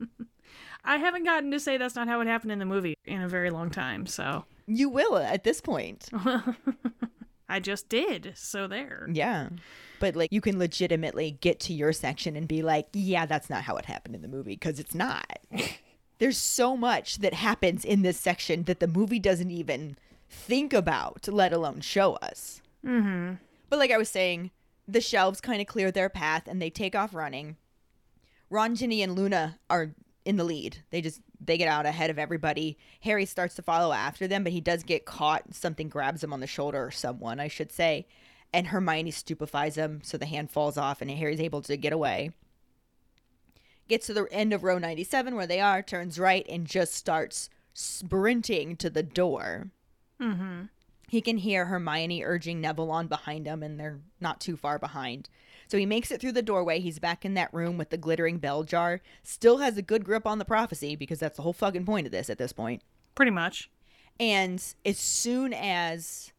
I 0.84 0.96
haven't 0.96 1.24
gotten 1.24 1.50
to 1.52 1.60
say 1.60 1.76
that's 1.76 1.94
not 1.94 2.08
how 2.08 2.20
it 2.20 2.26
happened 2.26 2.50
in 2.52 2.58
the 2.58 2.64
movie 2.64 2.96
in 3.04 3.22
a 3.22 3.28
very 3.28 3.50
long 3.50 3.70
time, 3.70 4.06
so 4.06 4.44
You 4.66 4.88
will 4.88 5.16
at 5.16 5.44
this 5.44 5.60
point. 5.60 6.08
I 7.48 7.60
just 7.60 7.88
did. 7.88 8.32
So 8.36 8.66
there. 8.66 9.08
Yeah. 9.12 9.50
But 10.00 10.16
like 10.16 10.32
you 10.32 10.40
can 10.40 10.58
legitimately 10.58 11.38
get 11.40 11.60
to 11.60 11.72
your 11.72 11.92
section 11.92 12.36
and 12.36 12.48
be 12.48 12.62
like, 12.62 12.88
yeah, 12.92 13.26
that's 13.26 13.50
not 13.50 13.62
how 13.62 13.76
it 13.76 13.84
happened 13.86 14.14
in 14.14 14.22
the 14.22 14.28
movie 14.28 14.54
because 14.54 14.78
it's 14.78 14.94
not. 14.94 15.38
There's 16.18 16.38
so 16.38 16.76
much 16.76 17.18
that 17.18 17.34
happens 17.34 17.84
in 17.84 18.02
this 18.02 18.18
section 18.18 18.64
that 18.64 18.80
the 18.80 18.86
movie 18.86 19.18
doesn't 19.18 19.50
even 19.50 19.96
think 20.28 20.72
about, 20.72 21.28
let 21.28 21.52
alone 21.52 21.80
show 21.80 22.14
us. 22.16 22.60
Mm-hmm. 22.84 23.34
But 23.68 23.78
like 23.78 23.90
I 23.90 23.98
was 23.98 24.08
saying, 24.08 24.50
the 24.86 25.00
shelves 25.00 25.40
kind 25.40 25.60
of 25.60 25.66
clear 25.66 25.90
their 25.90 26.08
path 26.08 26.46
and 26.46 26.60
they 26.60 26.70
take 26.70 26.94
off 26.94 27.14
running. 27.14 27.56
Ron, 28.50 28.74
Ginny, 28.74 29.02
and 29.02 29.16
Luna 29.16 29.58
are 29.68 29.94
in 30.24 30.36
the 30.36 30.44
lead. 30.44 30.78
They 30.90 31.00
just 31.00 31.20
they 31.40 31.58
get 31.58 31.68
out 31.68 31.86
ahead 31.86 32.10
of 32.10 32.18
everybody. 32.18 32.78
Harry 33.00 33.26
starts 33.26 33.54
to 33.56 33.62
follow 33.62 33.92
after 33.92 34.26
them, 34.26 34.44
but 34.44 34.52
he 34.52 34.60
does 34.60 34.82
get 34.82 35.04
caught. 35.04 35.54
Something 35.54 35.88
grabs 35.88 36.24
him 36.24 36.32
on 36.32 36.40
the 36.40 36.46
shoulder, 36.46 36.84
or 36.84 36.90
someone, 36.90 37.40
I 37.40 37.48
should 37.48 37.72
say. 37.72 38.06
And 38.52 38.68
Hermione 38.68 39.10
stupefies 39.10 39.76
him, 39.76 40.00
so 40.02 40.16
the 40.16 40.26
hand 40.26 40.50
falls 40.50 40.78
off, 40.78 41.02
and 41.02 41.10
Harry's 41.10 41.40
able 41.40 41.60
to 41.62 41.76
get 41.76 41.92
away. 41.92 42.30
Gets 43.88 44.06
to 44.06 44.14
the 44.14 44.26
end 44.30 44.52
of 44.52 44.64
row 44.64 44.78
97 44.78 45.34
where 45.34 45.46
they 45.46 45.60
are, 45.60 45.82
turns 45.82 46.18
right, 46.18 46.46
and 46.48 46.66
just 46.66 46.94
starts 46.94 47.50
sprinting 47.74 48.76
to 48.76 48.88
the 48.88 49.02
door. 49.02 49.70
Mm-hmm. 50.20 50.62
He 51.08 51.20
can 51.20 51.38
hear 51.38 51.66
Hermione 51.66 52.24
urging 52.24 52.60
Neville 52.60 52.90
on 52.90 53.08
behind 53.08 53.46
him, 53.46 53.62
and 53.62 53.78
they're 53.78 54.00
not 54.20 54.40
too 54.40 54.56
far 54.56 54.78
behind. 54.78 55.28
So 55.68 55.78
he 55.78 55.86
makes 55.86 56.10
it 56.10 56.20
through 56.20 56.32
the 56.32 56.42
doorway. 56.42 56.80
He's 56.80 56.98
back 56.98 57.24
in 57.24 57.34
that 57.34 57.52
room 57.52 57.78
with 57.78 57.90
the 57.90 57.96
glittering 57.96 58.38
bell 58.38 58.62
jar. 58.62 59.00
Still 59.22 59.58
has 59.58 59.76
a 59.76 59.82
good 59.82 60.04
grip 60.04 60.26
on 60.26 60.38
the 60.38 60.44
prophecy 60.44 60.96
because 60.96 61.20
that's 61.20 61.36
the 61.36 61.42
whole 61.42 61.52
fucking 61.52 61.84
point 61.84 62.06
of 62.06 62.12
this 62.12 62.30
at 62.30 62.38
this 62.38 62.52
point. 62.52 62.82
Pretty 63.14 63.30
much. 63.30 63.70
And 64.18 64.62
as 64.84 64.98
soon 64.98 65.52
as 65.52 66.32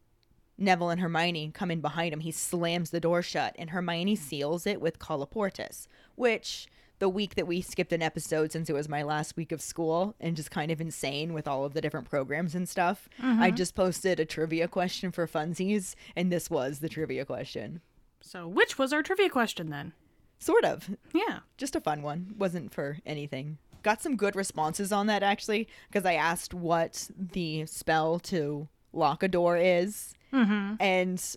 Neville 0.58 0.90
and 0.90 1.00
Hermione 1.00 1.50
come 1.52 1.70
in 1.70 1.80
behind 1.80 2.12
him, 2.12 2.20
he 2.20 2.30
slams 2.30 2.90
the 2.90 3.00
door 3.00 3.22
shut, 3.22 3.54
and 3.58 3.70
Hermione 3.70 4.16
seals 4.16 4.66
it 4.66 4.80
with 4.80 4.98
Colloportus, 4.98 5.86
which 6.14 6.68
the 6.98 7.08
week 7.08 7.34
that 7.34 7.46
we 7.46 7.60
skipped 7.60 7.92
an 7.92 8.02
episode 8.02 8.52
since 8.52 8.70
it 8.70 8.72
was 8.72 8.88
my 8.88 9.02
last 9.02 9.36
week 9.36 9.52
of 9.52 9.60
school 9.60 10.14
and 10.18 10.34
just 10.34 10.50
kind 10.50 10.70
of 10.70 10.80
insane 10.80 11.34
with 11.34 11.46
all 11.46 11.66
of 11.66 11.74
the 11.74 11.82
different 11.82 12.08
programs 12.08 12.54
and 12.54 12.66
stuff, 12.68 13.08
I 13.18 13.22
mm-hmm. 13.22 13.56
just 13.56 13.74
posted 13.74 14.18
a 14.18 14.24
trivia 14.24 14.66
question 14.66 15.12
for 15.12 15.26
funsies, 15.26 15.94
and 16.14 16.32
this 16.32 16.48
was 16.48 16.78
the 16.78 16.88
trivia 16.88 17.26
question. 17.26 17.82
So, 18.26 18.48
which 18.48 18.76
was 18.78 18.92
our 18.92 19.02
trivia 19.02 19.28
question 19.30 19.70
then? 19.70 19.92
Sort 20.38 20.64
of. 20.64 20.90
Yeah. 21.14 21.38
Just 21.56 21.76
a 21.76 21.80
fun 21.80 22.02
one. 22.02 22.34
Wasn't 22.36 22.74
for 22.74 22.98
anything. 23.06 23.58
Got 23.82 24.02
some 24.02 24.16
good 24.16 24.34
responses 24.34 24.90
on 24.92 25.06
that 25.06 25.22
actually, 25.22 25.68
because 25.88 26.04
I 26.04 26.14
asked 26.14 26.52
what 26.52 27.08
the 27.16 27.66
spell 27.66 28.18
to 28.20 28.68
lock 28.92 29.22
a 29.22 29.28
door 29.28 29.56
is, 29.56 30.12
Mm-hmm. 30.32 30.74
and 30.80 31.36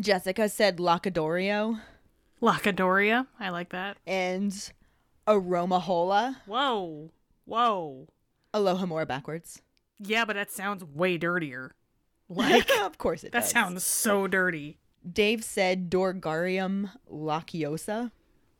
Jessica 0.00 0.48
said 0.48 0.76
Locadorio 0.78 1.80
Lacadoria. 2.40 3.26
I 3.40 3.48
like 3.50 3.70
that. 3.70 3.96
and 4.06 4.52
Aromahola. 5.26 6.36
Whoa. 6.46 7.10
Whoa. 7.44 8.06
Alohomora 8.54 9.06
backwards. 9.06 9.60
Yeah, 9.98 10.24
but 10.24 10.34
that 10.36 10.50
sounds 10.52 10.84
way 10.84 11.18
dirtier. 11.18 11.74
Like, 12.28 12.70
of 12.80 12.96
course 12.98 13.24
it 13.24 13.32
that 13.32 13.40
does. 13.42 13.50
sounds 13.50 13.84
so 13.84 14.26
dirty. 14.26 14.78
Dave 15.10 15.44
said 15.44 15.90
Dorgarium 15.90 16.90
Laciosa. 17.10 18.10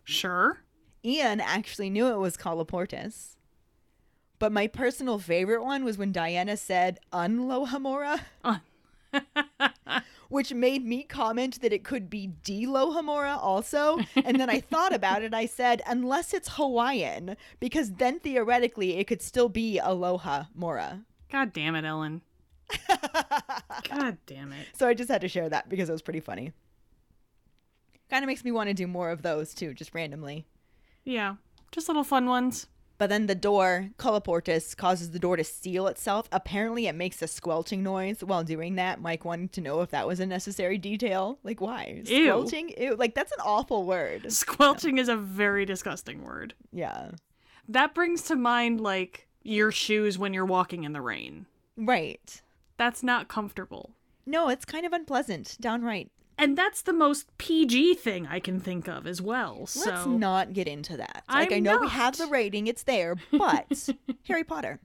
Sure. 0.04 0.60
Ian 1.04 1.40
actually 1.40 1.90
knew 1.90 2.08
it 2.08 2.18
was 2.18 2.36
Colloportus. 2.36 3.36
But 4.38 4.52
my 4.52 4.66
personal 4.66 5.18
favorite 5.18 5.64
one 5.64 5.84
was 5.84 5.98
when 5.98 6.12
Diana 6.12 6.56
said 6.56 7.00
Unlohamora, 7.12 8.20
Uh, 8.44 8.58
which 10.28 10.52
made 10.52 10.84
me 10.84 11.02
comment 11.02 11.60
that 11.60 11.72
it 11.72 11.82
could 11.82 12.08
be 12.08 12.30
Delohamora 12.44 13.36
also. 13.36 13.98
And 14.14 14.38
then 14.38 14.48
I 14.48 14.60
thought 14.60 14.94
about 14.94 15.22
it. 15.22 15.34
I 15.34 15.46
said, 15.46 15.82
unless 15.86 16.32
it's 16.32 16.50
Hawaiian, 16.50 17.36
because 17.58 17.92
then 17.94 18.20
theoretically 18.20 18.98
it 18.98 19.06
could 19.06 19.22
still 19.22 19.48
be 19.48 19.78
Aloha 19.78 20.44
Mora. 20.54 21.04
God 21.30 21.52
damn 21.52 21.74
it, 21.74 21.84
Ellen. 21.84 22.22
God 23.88 24.18
damn 24.26 24.52
it. 24.52 24.66
So 24.74 24.88
I 24.88 24.94
just 24.94 25.10
had 25.10 25.20
to 25.22 25.28
share 25.28 25.48
that 25.48 25.68
because 25.68 25.88
it 25.88 25.92
was 25.92 26.02
pretty 26.02 26.20
funny. 26.20 26.52
Kind 28.10 28.24
of 28.24 28.26
makes 28.26 28.44
me 28.44 28.52
want 28.52 28.68
to 28.68 28.74
do 28.74 28.86
more 28.86 29.10
of 29.10 29.22
those 29.22 29.54
too, 29.54 29.74
just 29.74 29.94
randomly. 29.94 30.46
Yeah. 31.04 31.36
Just 31.72 31.88
little 31.88 32.04
fun 32.04 32.26
ones. 32.26 32.66
But 32.96 33.10
then 33.10 33.26
the 33.26 33.36
door, 33.36 33.90
Colloportus, 33.96 34.76
causes 34.76 35.12
the 35.12 35.20
door 35.20 35.36
to 35.36 35.44
seal 35.44 35.86
itself. 35.86 36.28
Apparently, 36.32 36.88
it 36.88 36.96
makes 36.96 37.22
a 37.22 37.28
squelching 37.28 37.84
noise 37.84 38.24
while 38.24 38.42
doing 38.42 38.74
that. 38.74 39.00
Mike 39.00 39.24
wanted 39.24 39.52
to 39.52 39.60
know 39.60 39.82
if 39.82 39.90
that 39.90 40.08
was 40.08 40.18
a 40.18 40.26
necessary 40.26 40.78
detail. 40.78 41.38
Like, 41.44 41.60
why? 41.60 42.02
Ew. 42.06 42.24
Squelching? 42.24 42.74
Ew. 42.76 42.96
Like, 42.96 43.14
that's 43.14 43.30
an 43.30 43.38
awful 43.44 43.84
word. 43.84 44.22
Squelching 44.32 44.98
is 44.98 45.08
a 45.08 45.16
very 45.16 45.64
disgusting 45.64 46.24
word. 46.24 46.54
Yeah. 46.72 47.12
That 47.68 47.94
brings 47.94 48.22
to 48.22 48.34
mind, 48.36 48.80
like, 48.80 49.28
your 49.44 49.70
shoes 49.70 50.18
when 50.18 50.34
you're 50.34 50.44
walking 50.44 50.82
in 50.82 50.92
the 50.92 51.00
rain. 51.00 51.46
Right. 51.76 52.42
That's 52.78 53.02
not 53.02 53.28
comfortable. 53.28 53.90
No, 54.24 54.48
it's 54.48 54.64
kind 54.64 54.86
of 54.86 54.92
unpleasant, 54.92 55.56
downright. 55.60 56.10
And 56.38 56.56
that's 56.56 56.82
the 56.82 56.92
most 56.92 57.36
PG 57.38 57.94
thing 57.94 58.26
I 58.28 58.38
can 58.38 58.60
think 58.60 58.86
of 58.88 59.06
as 59.06 59.20
well. 59.20 59.66
So 59.66 59.90
Let's 59.90 60.06
not 60.06 60.52
get 60.52 60.68
into 60.68 60.96
that. 60.96 61.24
Like, 61.28 61.52
i 61.52 61.56
I'm 61.56 61.64
know 61.64 61.78
we 61.78 61.88
have 61.88 62.16
the 62.16 62.26
rating, 62.26 62.68
it's 62.68 62.84
there, 62.84 63.16
but 63.32 63.88
Harry 64.28 64.44
Potter. 64.44 64.78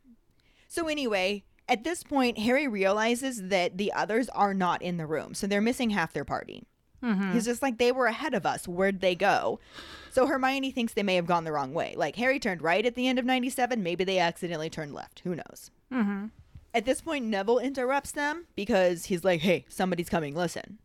So, 0.67 0.87
anyway, 0.87 1.43
at 1.69 1.83
this 1.83 2.01
point, 2.01 2.39
Harry 2.39 2.67
realizes 2.67 3.49
that 3.49 3.77
the 3.77 3.93
others 3.93 4.29
are 4.29 4.55
not 4.55 4.81
in 4.81 4.97
the 4.97 5.05
room. 5.05 5.35
So, 5.35 5.45
they're 5.45 5.61
missing 5.61 5.91
half 5.91 6.11
their 6.13 6.25
party. 6.25 6.63
He's 7.33 7.43
just 7.43 7.61
like, 7.61 7.79
they 7.79 7.91
were 7.91 8.05
ahead 8.05 8.33
of 8.33 8.45
us. 8.45 8.65
Where'd 8.65 9.01
they 9.01 9.13
go? 9.13 9.59
So, 10.11 10.25
Hermione 10.25 10.71
thinks 10.71 10.93
they 10.93 11.03
may 11.03 11.15
have 11.15 11.25
gone 11.27 11.43
the 11.43 11.51
wrong 11.51 11.73
way. 11.73 11.93
Like, 11.97 12.15
Harry 12.15 12.39
turned 12.39 12.61
right 12.61 12.85
at 12.85 12.95
the 12.95 13.07
end 13.09 13.19
of 13.19 13.25
97. 13.25 13.83
Maybe 13.83 14.05
they 14.05 14.19
accidentally 14.19 14.69
turned 14.69 14.93
left. 14.93 15.19
Who 15.25 15.35
knows? 15.35 15.69
Mhm. 15.91 16.31
At 16.73 16.85
this 16.85 17.01
point, 17.01 17.25
Neville 17.25 17.59
interrupts 17.59 18.11
them 18.11 18.47
because 18.55 19.05
he's 19.05 19.23
like, 19.23 19.41
hey, 19.41 19.65
somebody's 19.69 20.09
coming. 20.09 20.35
Listen. 20.35 20.79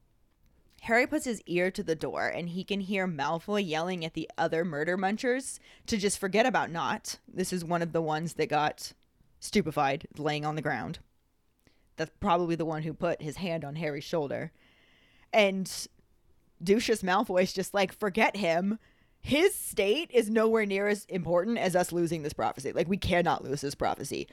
Harry 0.83 1.07
puts 1.07 1.25
his 1.25 1.43
ear 1.47 1.71
to 1.71 1.83
the 1.83 1.97
door 1.97 2.29
and 2.29 2.51
he 2.51 2.63
can 2.63 2.81
hear 2.81 3.09
Malfoy 3.09 3.67
yelling 3.67 4.05
at 4.05 4.15
the 4.15 4.31
other 4.39 4.65
murder 4.65 4.97
munchers 4.97 5.59
to 5.87 5.97
just 5.97 6.19
forget 6.19 6.47
about 6.47 6.71
Nott. 6.71 7.19
This 7.27 7.53
is 7.53 7.65
one 7.65 7.83
of 7.83 7.93
the 7.93 8.03
ones 8.03 8.35
that 8.35 8.49
got 8.49 8.93
stupefied, 9.41 10.07
laying 10.17 10.45
on 10.45 10.55
the 10.55 10.63
ground. 10.63 11.01
That's 11.97 12.13
probably 12.21 12.55
the 12.55 12.65
one 12.65 12.83
who 12.83 12.93
put 12.93 13.23
his 13.23 13.37
hand 13.37 13.65
on 13.65 13.75
Harry's 13.75 14.05
shoulder. 14.05 14.53
And 15.33 15.71
Lucius 16.65 17.03
Malfoy's 17.03 17.53
just 17.53 17.75
like, 17.75 17.93
forget 17.93 18.37
him. 18.37 18.79
His 19.21 19.55
state 19.55 20.11
is 20.13 20.31
nowhere 20.31 20.65
near 20.65 20.87
as 20.87 21.05
important 21.07 21.59
as 21.59 21.75
us 21.75 21.93
losing 21.93 22.23
this 22.23 22.33
prophecy. 22.33 22.73
Like, 22.73 22.89
we 22.89 22.97
cannot 22.97 23.45
lose 23.45 23.63
this 23.63 23.75
prophecy. 23.75 24.29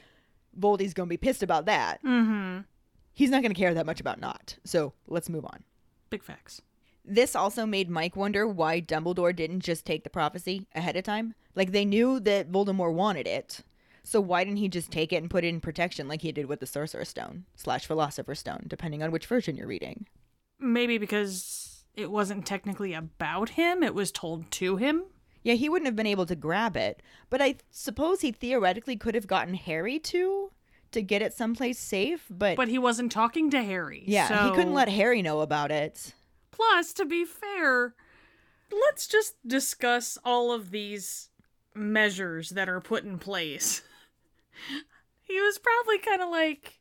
Voldy's 0.58 0.94
to 1.08 1.10
be 1.12 1.16
pissed 1.16 1.42
about 1.42 1.66
that. 1.66 2.02
Mhm. 2.02 2.64
He's 3.12 3.30
not 3.30 3.42
to 3.54 3.60
care 3.60 3.74
that 3.74 3.86
much 3.86 4.00
about 4.00 4.20
Nott. 4.20 4.58
So 4.64 4.92
let's 5.06 5.28
move 5.28 5.44
on. 5.44 5.64
Big 6.10 6.22
facts. 6.22 6.60
This 7.04 7.36
also 7.36 7.66
made 7.66 7.88
Mike 7.88 8.16
wonder 8.16 8.46
why 8.46 8.80
Dumbledore 8.80 9.34
didn't 9.34 9.60
just 9.60 9.84
take 9.86 10.02
the 10.04 10.10
prophecy 10.10 10.66
ahead 10.74 10.96
of 10.96 11.04
time. 11.04 11.34
Like 11.54 11.72
they 11.72 11.84
knew 11.84 12.20
that 12.20 12.50
Voldemort 12.50 12.94
wanted 12.94 13.26
it, 13.26 13.60
so 14.02 14.20
why 14.20 14.44
didn't 14.44 14.58
he 14.58 14.68
just 14.68 14.90
take 14.90 15.12
it 15.12 15.16
and 15.16 15.30
put 15.30 15.44
it 15.44 15.48
in 15.48 15.60
protection 15.60 16.08
like 16.08 16.22
he 16.22 16.32
did 16.32 16.46
with 16.46 16.60
the 16.60 16.66
Sorcerer's 16.66 17.08
Stone 17.08 17.44
slash 17.54 17.86
Philosopher's 17.86 18.40
Stone, 18.40 18.64
depending 18.66 19.02
on 19.02 19.10
which 19.12 19.26
version 19.26 19.56
you're 19.56 19.66
reading? 19.66 20.06
Maybe 20.58 20.98
because 20.98 21.84
it 21.94 22.10
wasn't 22.10 22.44
technically 22.46 22.92
about 22.92 23.50
him, 23.50 23.82
it 23.82 23.94
was 23.94 24.10
told 24.12 24.50
to 24.52 24.76
him. 24.76 25.04
Yeah, 25.46 25.54
he 25.54 25.68
wouldn't 25.68 25.86
have 25.86 25.94
been 25.94 26.08
able 26.08 26.26
to 26.26 26.34
grab 26.34 26.76
it, 26.76 27.00
but 27.30 27.40
I 27.40 27.54
suppose 27.70 28.20
he 28.20 28.32
theoretically 28.32 28.96
could 28.96 29.14
have 29.14 29.28
gotten 29.28 29.54
Harry 29.54 30.00
to 30.00 30.50
to 30.90 31.02
get 31.02 31.22
it 31.22 31.34
someplace 31.34 31.78
safe. 31.78 32.26
But, 32.28 32.56
But 32.56 32.66
he 32.66 32.80
wasn't 32.80 33.12
talking 33.12 33.48
to 33.50 33.62
Harry. 33.62 34.02
yeah, 34.08 34.26
so... 34.26 34.48
he 34.48 34.56
couldn't 34.56 34.74
let 34.74 34.88
Harry 34.88 35.22
know 35.22 35.42
about 35.42 35.70
it. 35.70 36.14
Plus, 36.50 36.92
to 36.94 37.04
be 37.04 37.24
fair, 37.24 37.94
let's 38.72 39.06
just 39.06 39.36
discuss 39.46 40.18
all 40.24 40.50
of 40.50 40.72
these 40.72 41.28
measures 41.76 42.50
that 42.50 42.68
are 42.68 42.80
put 42.80 43.04
in 43.04 43.16
place. 43.16 43.82
he 45.22 45.40
was 45.40 45.58
probably 45.60 45.98
kind 45.98 46.22
of 46.22 46.28
like, 46.28 46.75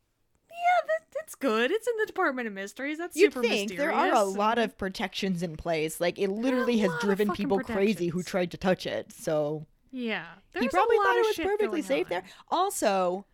yeah, 0.56 0.88
that, 0.88 1.06
that's 1.14 1.36
good. 1.36 1.72
It's 1.72 1.88
in 1.88 1.94
the 2.00 2.06
Department 2.06 2.48
of 2.48 2.54
Mysteries. 2.54 2.98
That's 2.98 3.16
You'd 3.16 3.34
super 3.34 3.42
think 3.48 3.70
mysterious. 3.70 3.78
there 3.78 3.92
are 3.94 4.14
a 4.14 4.24
lot 4.24 4.58
of 4.58 4.78
protections 4.78 5.44
in 5.44 5.56
place. 5.58 6.00
Like 6.02 6.18
it 6.20 6.30
literally 6.30 6.78
has 6.80 6.92
driven 7.02 7.32
people 7.32 7.60
crazy 7.60 8.08
who 8.08 8.24
tried 8.24 8.52
to 8.52 8.58
touch 8.58 8.86
it. 8.86 9.12
So 9.12 9.66
Yeah. 9.92 10.26
he 10.60 10.68
probably 10.70 10.98
thought 10.98 11.16
it 11.18 11.26
was 11.38 11.46
perfectly 11.48 11.82
safe 11.82 12.08
on. 12.08 12.10
there. 12.10 12.24
Also, 12.50 13.26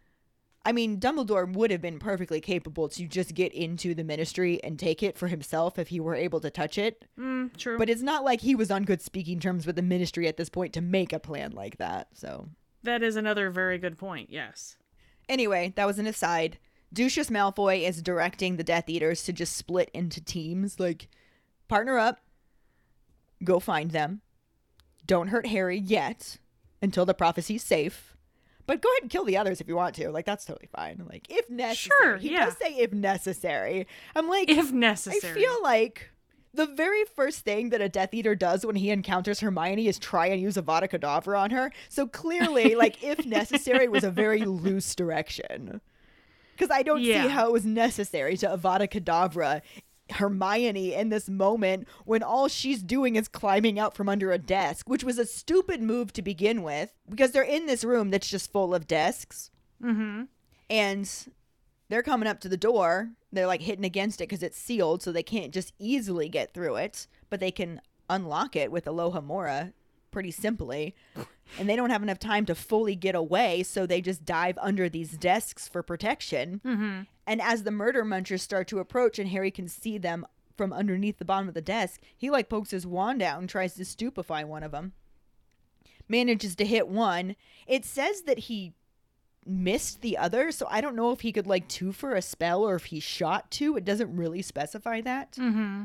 I 0.63 0.71
mean, 0.73 0.99
Dumbledore 0.99 1.51
would 1.53 1.71
have 1.71 1.81
been 1.81 1.97
perfectly 1.97 2.39
capable 2.39 2.87
to 2.89 3.07
just 3.07 3.33
get 3.33 3.51
into 3.53 3.95
the 3.95 4.03
ministry 4.03 4.63
and 4.63 4.77
take 4.77 5.01
it 5.01 5.17
for 5.17 5.27
himself 5.27 5.79
if 5.79 5.87
he 5.87 5.99
were 5.99 6.13
able 6.13 6.39
to 6.41 6.51
touch 6.51 6.77
it. 6.77 7.03
Mm, 7.19 7.55
true. 7.57 7.79
But 7.79 7.89
it's 7.89 8.03
not 8.03 8.23
like 8.23 8.41
he 8.41 8.53
was 8.53 8.69
on 8.69 8.83
good 8.83 9.01
speaking 9.01 9.39
terms 9.39 9.65
with 9.65 9.75
the 9.75 9.81
ministry 9.81 10.27
at 10.27 10.37
this 10.37 10.49
point 10.49 10.73
to 10.73 10.81
make 10.81 11.13
a 11.13 11.19
plan 11.19 11.51
like 11.51 11.77
that. 11.77 12.09
So, 12.13 12.49
that 12.83 13.01
is 13.01 13.15
another 13.15 13.49
very 13.49 13.77
good 13.79 13.97
point. 13.97 14.29
Yes. 14.31 14.77
anyway, 15.29 15.73
that 15.77 15.85
was 15.87 15.97
an 15.97 16.05
aside. 16.07 16.59
Lucius 16.97 17.29
Malfoy 17.29 17.87
is 17.87 18.01
directing 18.01 18.57
the 18.57 18.63
Death 18.63 18.89
Eaters 18.89 19.23
to 19.23 19.33
just 19.33 19.55
split 19.55 19.89
into 19.93 20.21
teams. 20.21 20.79
Like, 20.79 21.07
partner 21.67 21.97
up, 21.97 22.19
go 23.43 23.59
find 23.59 23.91
them. 23.91 24.21
Don't 25.05 25.29
hurt 25.29 25.47
Harry 25.47 25.77
yet 25.77 26.37
until 26.81 27.05
the 27.05 27.13
prophecy's 27.13 27.63
safe. 27.63 28.15
But 28.65 28.81
go 28.81 28.89
ahead 28.89 29.03
and 29.03 29.11
kill 29.11 29.25
the 29.25 29.37
others 29.37 29.59
if 29.59 29.67
you 29.67 29.75
want 29.75 29.95
to. 29.95 30.11
Like, 30.11 30.25
that's 30.25 30.45
totally 30.45 30.69
fine. 30.73 31.03
Like, 31.09 31.27
if 31.29 31.49
necessary. 31.49 31.97
Sure, 32.01 32.17
he 32.17 32.33
yeah. 32.33 32.45
does 32.45 32.57
say 32.57 32.75
if 32.75 32.93
necessary. 32.93 33.87
I'm 34.15 34.29
like, 34.29 34.49
If 34.49 34.71
necessary. 34.71 35.31
I 35.31 35.35
feel 35.35 35.63
like 35.63 36.11
the 36.53 36.67
very 36.67 37.03
first 37.05 37.39
thing 37.39 37.69
that 37.69 37.81
a 37.81 37.89
Death 37.89 38.13
Eater 38.13 38.35
does 38.35 38.65
when 38.65 38.75
he 38.75 38.89
encounters 38.89 39.39
Hermione 39.39 39.87
is 39.87 39.97
try 39.97 40.27
and 40.27 40.41
use 40.41 40.55
Avada 40.55 40.89
Kedavra 40.89 41.39
on 41.39 41.51
her. 41.51 41.71
So 41.89 42.07
clearly, 42.07 42.75
like, 42.75 43.03
if 43.03 43.25
necessary 43.25 43.87
was 43.87 44.03
a 44.03 44.11
very 44.11 44.43
loose 44.43 44.93
direction. 44.95 45.81
Because 46.61 46.77
I 46.77 46.83
don't 46.83 47.01
Yeah. 47.01 47.23
see 47.23 47.29
how 47.29 47.47
it 47.47 47.51
was 47.51 47.65
necessary 47.65 48.37
to 48.37 48.45
Avada 48.45 48.87
Kedavra 48.87 49.63
Hermione 50.11 50.93
in 50.93 51.09
this 51.09 51.27
moment 51.27 51.87
when 52.05 52.21
all 52.21 52.47
she's 52.47 52.83
doing 52.83 53.15
is 53.15 53.27
climbing 53.27 53.79
out 53.79 53.95
from 53.95 54.07
under 54.07 54.31
a 54.31 54.37
desk, 54.37 54.87
which 54.87 55.03
was 55.03 55.17
a 55.17 55.25
stupid 55.25 55.81
move 55.81 56.13
to 56.13 56.21
begin 56.21 56.61
with 56.61 56.93
because 57.09 57.31
they're 57.31 57.41
in 57.41 57.65
this 57.65 57.83
room 57.83 58.11
that's 58.11 58.29
just 58.29 58.51
full 58.51 58.75
of 58.75 58.85
desks 58.85 59.49
mm-hmm. 59.83 60.25
and 60.69 61.27
they're 61.89 62.03
coming 62.03 62.27
up 62.27 62.39
to 62.41 62.49
the 62.49 62.57
door. 62.57 63.09
They're 63.31 63.47
like 63.47 63.63
hitting 63.63 63.85
against 63.85 64.21
it 64.21 64.29
because 64.29 64.43
it's 64.43 64.57
sealed, 64.57 65.01
so 65.01 65.11
they 65.11 65.23
can't 65.23 65.51
just 65.51 65.73
easily 65.79 66.29
get 66.29 66.53
through 66.53 66.75
it, 66.75 67.07
but 67.31 67.39
they 67.39 67.51
can 67.51 67.81
unlock 68.07 68.55
it 68.55 68.71
with 68.71 68.85
Alohomora 68.85 69.73
pretty 70.11 70.31
simply. 70.31 70.95
And 71.57 71.69
they 71.69 71.75
don't 71.75 71.89
have 71.89 72.03
enough 72.03 72.19
time 72.19 72.45
to 72.45 72.55
fully 72.55 72.95
get 72.95 73.15
away, 73.15 73.63
so 73.63 73.85
they 73.85 74.01
just 74.01 74.25
dive 74.25 74.57
under 74.61 74.87
these 74.87 75.17
desks 75.17 75.67
for 75.67 75.81
protection. 75.83 76.61
Mm-hmm. 76.65 77.01
And 77.27 77.41
as 77.41 77.63
the 77.63 77.71
murder 77.71 78.03
munchers 78.03 78.41
start 78.41 78.67
to 78.69 78.79
approach 78.79 79.19
and 79.19 79.29
Harry 79.29 79.51
can 79.51 79.67
see 79.67 79.97
them 79.97 80.25
from 80.57 80.73
underneath 80.73 81.17
the 81.17 81.25
bottom 81.25 81.47
of 81.47 81.53
the 81.53 81.61
desk, 81.61 82.01
he 82.15 82.29
like 82.29 82.49
pokes 82.49 82.71
his 82.71 82.85
wand 82.85 83.21
out 83.21 83.39
and 83.39 83.49
tries 83.49 83.73
to 83.75 83.85
stupefy 83.85 84.43
one 84.43 84.63
of 84.63 84.71
them. 84.71 84.93
Manages 86.07 86.55
to 86.57 86.65
hit 86.65 86.87
one. 86.87 87.35
It 87.67 87.85
says 87.85 88.23
that 88.23 88.39
he 88.39 88.73
missed 89.45 90.01
the 90.01 90.17
other, 90.17 90.51
so 90.51 90.67
I 90.69 90.81
don't 90.81 90.95
know 90.95 91.11
if 91.11 91.21
he 91.21 91.31
could 91.31 91.47
like 91.47 91.67
two 91.67 91.91
for 91.91 92.13
a 92.13 92.21
spell 92.21 92.63
or 92.63 92.75
if 92.75 92.85
he 92.85 92.99
shot 92.99 93.49
two. 93.49 93.75
It 93.75 93.85
doesn't 93.85 94.15
really 94.15 94.41
specify 94.41 95.01
that. 95.01 95.33
Mm-hmm. 95.33 95.83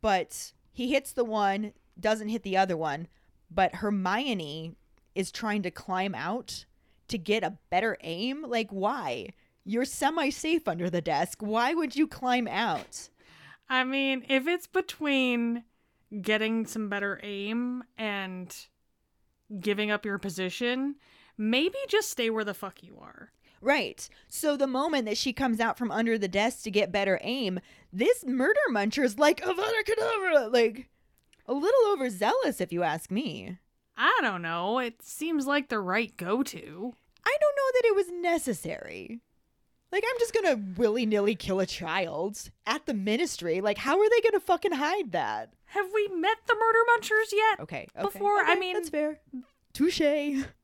But 0.00 0.52
he 0.72 0.90
hits 0.92 1.12
the 1.12 1.24
one, 1.24 1.72
doesn't 1.98 2.28
hit 2.28 2.42
the 2.42 2.56
other 2.56 2.76
one. 2.76 3.08
But 3.54 3.76
Hermione 3.76 4.74
is 5.14 5.30
trying 5.30 5.62
to 5.62 5.70
climb 5.70 6.14
out 6.14 6.64
to 7.08 7.18
get 7.18 7.44
a 7.44 7.58
better 7.70 7.96
aim. 8.00 8.42
Like, 8.42 8.70
why? 8.70 9.28
You're 9.64 9.84
semi 9.84 10.30
safe 10.30 10.66
under 10.68 10.90
the 10.90 11.00
desk. 11.00 11.38
Why 11.40 11.74
would 11.74 11.96
you 11.96 12.06
climb 12.06 12.48
out? 12.48 13.08
I 13.68 13.84
mean, 13.84 14.24
if 14.28 14.46
it's 14.46 14.66
between 14.66 15.64
getting 16.20 16.66
some 16.66 16.88
better 16.88 17.20
aim 17.22 17.84
and 17.96 18.54
giving 19.58 19.90
up 19.90 20.04
your 20.04 20.18
position, 20.18 20.96
maybe 21.38 21.76
just 21.88 22.10
stay 22.10 22.30
where 22.30 22.44
the 22.44 22.54
fuck 22.54 22.82
you 22.82 22.98
are. 23.00 23.32
Right. 23.60 24.06
So 24.28 24.56
the 24.56 24.66
moment 24.66 25.06
that 25.06 25.16
she 25.16 25.32
comes 25.32 25.58
out 25.58 25.78
from 25.78 25.90
under 25.90 26.18
the 26.18 26.28
desk 26.28 26.64
to 26.64 26.70
get 26.70 26.92
better 26.92 27.18
aim, 27.22 27.60
this 27.92 28.24
murder 28.26 28.60
muncher's 28.70 29.18
like 29.18 29.40
Avada 29.40 29.82
Kedavra, 29.86 30.52
like 30.52 30.90
a 31.46 31.52
little 31.52 31.92
overzealous, 31.92 32.60
if 32.60 32.72
you 32.72 32.82
ask 32.82 33.10
me. 33.10 33.58
I 33.96 34.18
don't 34.22 34.42
know. 34.42 34.78
It 34.78 35.02
seems 35.02 35.46
like 35.46 35.68
the 35.68 35.78
right 35.78 36.16
go 36.16 36.42
to. 36.42 36.94
I 37.24 37.36
don't 37.40 37.56
know 37.56 37.70
that 37.74 37.84
it 37.86 37.94
was 37.94 38.10
necessary. 38.10 39.20
Like, 39.92 40.04
I'm 40.08 40.18
just 40.18 40.34
gonna 40.34 40.60
willy 40.76 41.06
nilly 41.06 41.36
kill 41.36 41.60
a 41.60 41.66
child 41.66 42.50
at 42.66 42.86
the 42.86 42.94
ministry. 42.94 43.60
Like, 43.60 43.78
how 43.78 43.98
are 44.00 44.10
they 44.10 44.20
gonna 44.28 44.40
fucking 44.40 44.72
hide 44.72 45.12
that? 45.12 45.52
Have 45.66 45.86
we 45.94 46.08
met 46.08 46.38
the 46.46 46.56
murder 46.58 46.78
munchers 46.96 47.32
yet? 47.32 47.60
Okay. 47.60 47.86
okay 47.96 48.02
Before, 48.02 48.38
I 48.44 48.56
mean- 48.56 48.74
that's 48.74 48.88
fair. 48.88 49.20
Touche. 49.72 49.98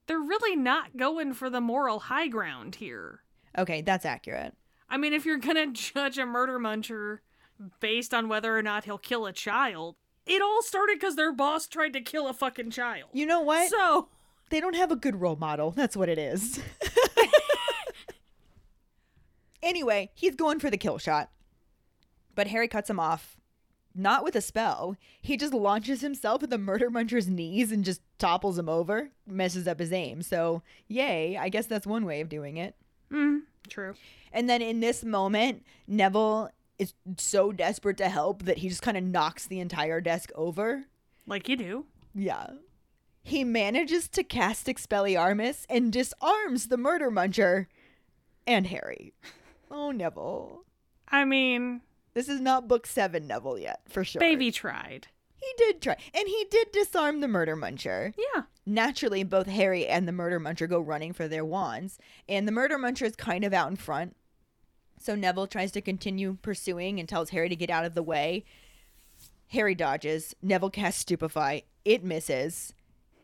They're 0.06 0.18
really 0.18 0.56
not 0.56 0.96
going 0.96 1.34
for 1.34 1.48
the 1.50 1.60
moral 1.60 2.00
high 2.00 2.28
ground 2.28 2.76
here. 2.76 3.20
Okay, 3.56 3.80
that's 3.82 4.04
accurate. 4.04 4.56
I 4.88 4.96
mean, 4.96 5.12
if 5.12 5.24
you're 5.24 5.38
gonna 5.38 5.66
judge 5.72 6.18
a 6.18 6.26
murder 6.26 6.58
muncher 6.58 7.18
based 7.80 8.12
on 8.14 8.28
whether 8.28 8.56
or 8.56 8.62
not 8.62 8.84
he'll 8.84 8.98
kill 8.98 9.26
a 9.26 9.32
child, 9.32 9.96
it 10.30 10.40
all 10.40 10.62
started 10.62 10.98
because 11.00 11.16
their 11.16 11.32
boss 11.32 11.66
tried 11.66 11.92
to 11.92 12.00
kill 12.00 12.28
a 12.28 12.32
fucking 12.32 12.70
child. 12.70 13.10
You 13.12 13.26
know 13.26 13.40
what? 13.40 13.68
So 13.68 14.08
they 14.50 14.60
don't 14.60 14.76
have 14.76 14.92
a 14.92 14.96
good 14.96 15.20
role 15.20 15.36
model. 15.36 15.72
That's 15.72 15.96
what 15.96 16.08
it 16.08 16.18
is. 16.18 16.60
anyway, 19.62 20.10
he's 20.14 20.36
going 20.36 20.60
for 20.60 20.70
the 20.70 20.78
kill 20.78 20.98
shot. 20.98 21.30
But 22.34 22.46
Harry 22.46 22.68
cuts 22.68 22.88
him 22.88 23.00
off. 23.00 23.36
Not 23.92 24.22
with 24.22 24.36
a 24.36 24.40
spell. 24.40 24.96
He 25.20 25.36
just 25.36 25.52
launches 25.52 26.00
himself 26.00 26.44
at 26.44 26.50
the 26.50 26.58
murder 26.58 26.90
muncher's 26.90 27.28
knees 27.28 27.72
and 27.72 27.84
just 27.84 28.00
topples 28.18 28.56
him 28.56 28.68
over, 28.68 29.10
messes 29.26 29.66
up 29.66 29.80
his 29.80 29.92
aim. 29.92 30.22
So, 30.22 30.62
yay, 30.86 31.36
I 31.36 31.48
guess 31.48 31.66
that's 31.66 31.88
one 31.88 32.04
way 32.04 32.20
of 32.20 32.28
doing 32.28 32.56
it. 32.56 32.76
mm, 33.10 33.40
true. 33.68 33.94
And 34.32 34.48
then 34.48 34.62
in 34.62 34.78
this 34.78 35.04
moment, 35.04 35.64
Neville 35.88 36.50
is 36.80 36.94
so 37.18 37.52
desperate 37.52 37.96
to 37.98 38.08
help 38.08 38.44
that 38.44 38.58
he 38.58 38.68
just 38.68 38.82
kind 38.82 38.96
of 38.96 39.04
knocks 39.04 39.46
the 39.46 39.60
entire 39.60 40.00
desk 40.00 40.30
over. 40.34 40.84
Like 41.26 41.48
you 41.48 41.56
do. 41.56 41.84
Yeah. 42.14 42.46
He 43.22 43.44
manages 43.44 44.08
to 44.08 44.24
cast 44.24 44.66
Expelliarmus 44.66 45.66
and 45.68 45.92
disarms 45.92 46.68
the 46.68 46.76
murder 46.78 47.10
muncher 47.10 47.66
and 48.46 48.66
Harry. 48.66 49.12
Oh, 49.72 49.92
Neville. 49.92 50.64
I 51.12 51.24
mean, 51.24 51.82
This 52.14 52.28
is 52.28 52.40
not 52.40 52.66
book 52.66 52.88
seven 52.88 53.28
Neville 53.28 53.56
yet, 53.56 53.82
for 53.88 54.02
sure. 54.02 54.18
baby 54.18 54.50
tried. 54.50 55.06
He 55.36 55.46
did 55.56 55.80
try. 55.80 55.96
And 56.12 56.26
he 56.26 56.44
did 56.50 56.72
disarm 56.72 57.20
the 57.20 57.28
murder 57.28 57.54
muncher. 57.56 58.12
Yeah. 58.18 58.42
Naturally, 58.66 59.22
both 59.22 59.46
Harry 59.46 59.86
and 59.86 60.08
the 60.08 60.12
murder 60.12 60.40
muncher 60.40 60.68
go 60.68 60.80
running 60.80 61.12
for 61.12 61.28
their 61.28 61.44
wands, 61.44 61.98
and 62.28 62.48
the 62.48 62.52
murder 62.52 62.78
muncher 62.78 63.06
is 63.06 63.14
kind 63.14 63.44
of 63.44 63.54
out 63.54 63.70
in 63.70 63.76
front. 63.76 64.16
So 65.00 65.14
Neville 65.14 65.46
tries 65.46 65.72
to 65.72 65.80
continue 65.80 66.36
pursuing 66.42 67.00
and 67.00 67.08
tells 67.08 67.30
Harry 67.30 67.48
to 67.48 67.56
get 67.56 67.70
out 67.70 67.86
of 67.86 67.94
the 67.94 68.02
way. 68.02 68.44
Harry 69.48 69.74
dodges. 69.74 70.36
Neville 70.42 70.70
casts 70.70 71.00
Stupefy. 71.00 71.64
It 71.84 72.04
misses. 72.04 72.74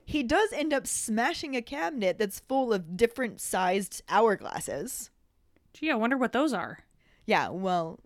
He 0.07 0.23
does 0.23 0.53
end 0.53 0.73
up 0.73 0.87
smashing 0.87 1.55
a 1.55 1.63
cabinet 1.63 2.19
that's 2.19 2.41
full 2.41 2.73
of 2.73 2.97
different 2.97 3.41
sized 3.41 4.03
hourglasses. 4.09 5.11
Gee, 5.75 5.91
I 5.91 5.97
wonder 5.97 6.17
what 6.17 6.33
those 6.33 6.55
are. 6.55 6.79
Yeah, 7.27 7.51
well, 7.51 8.01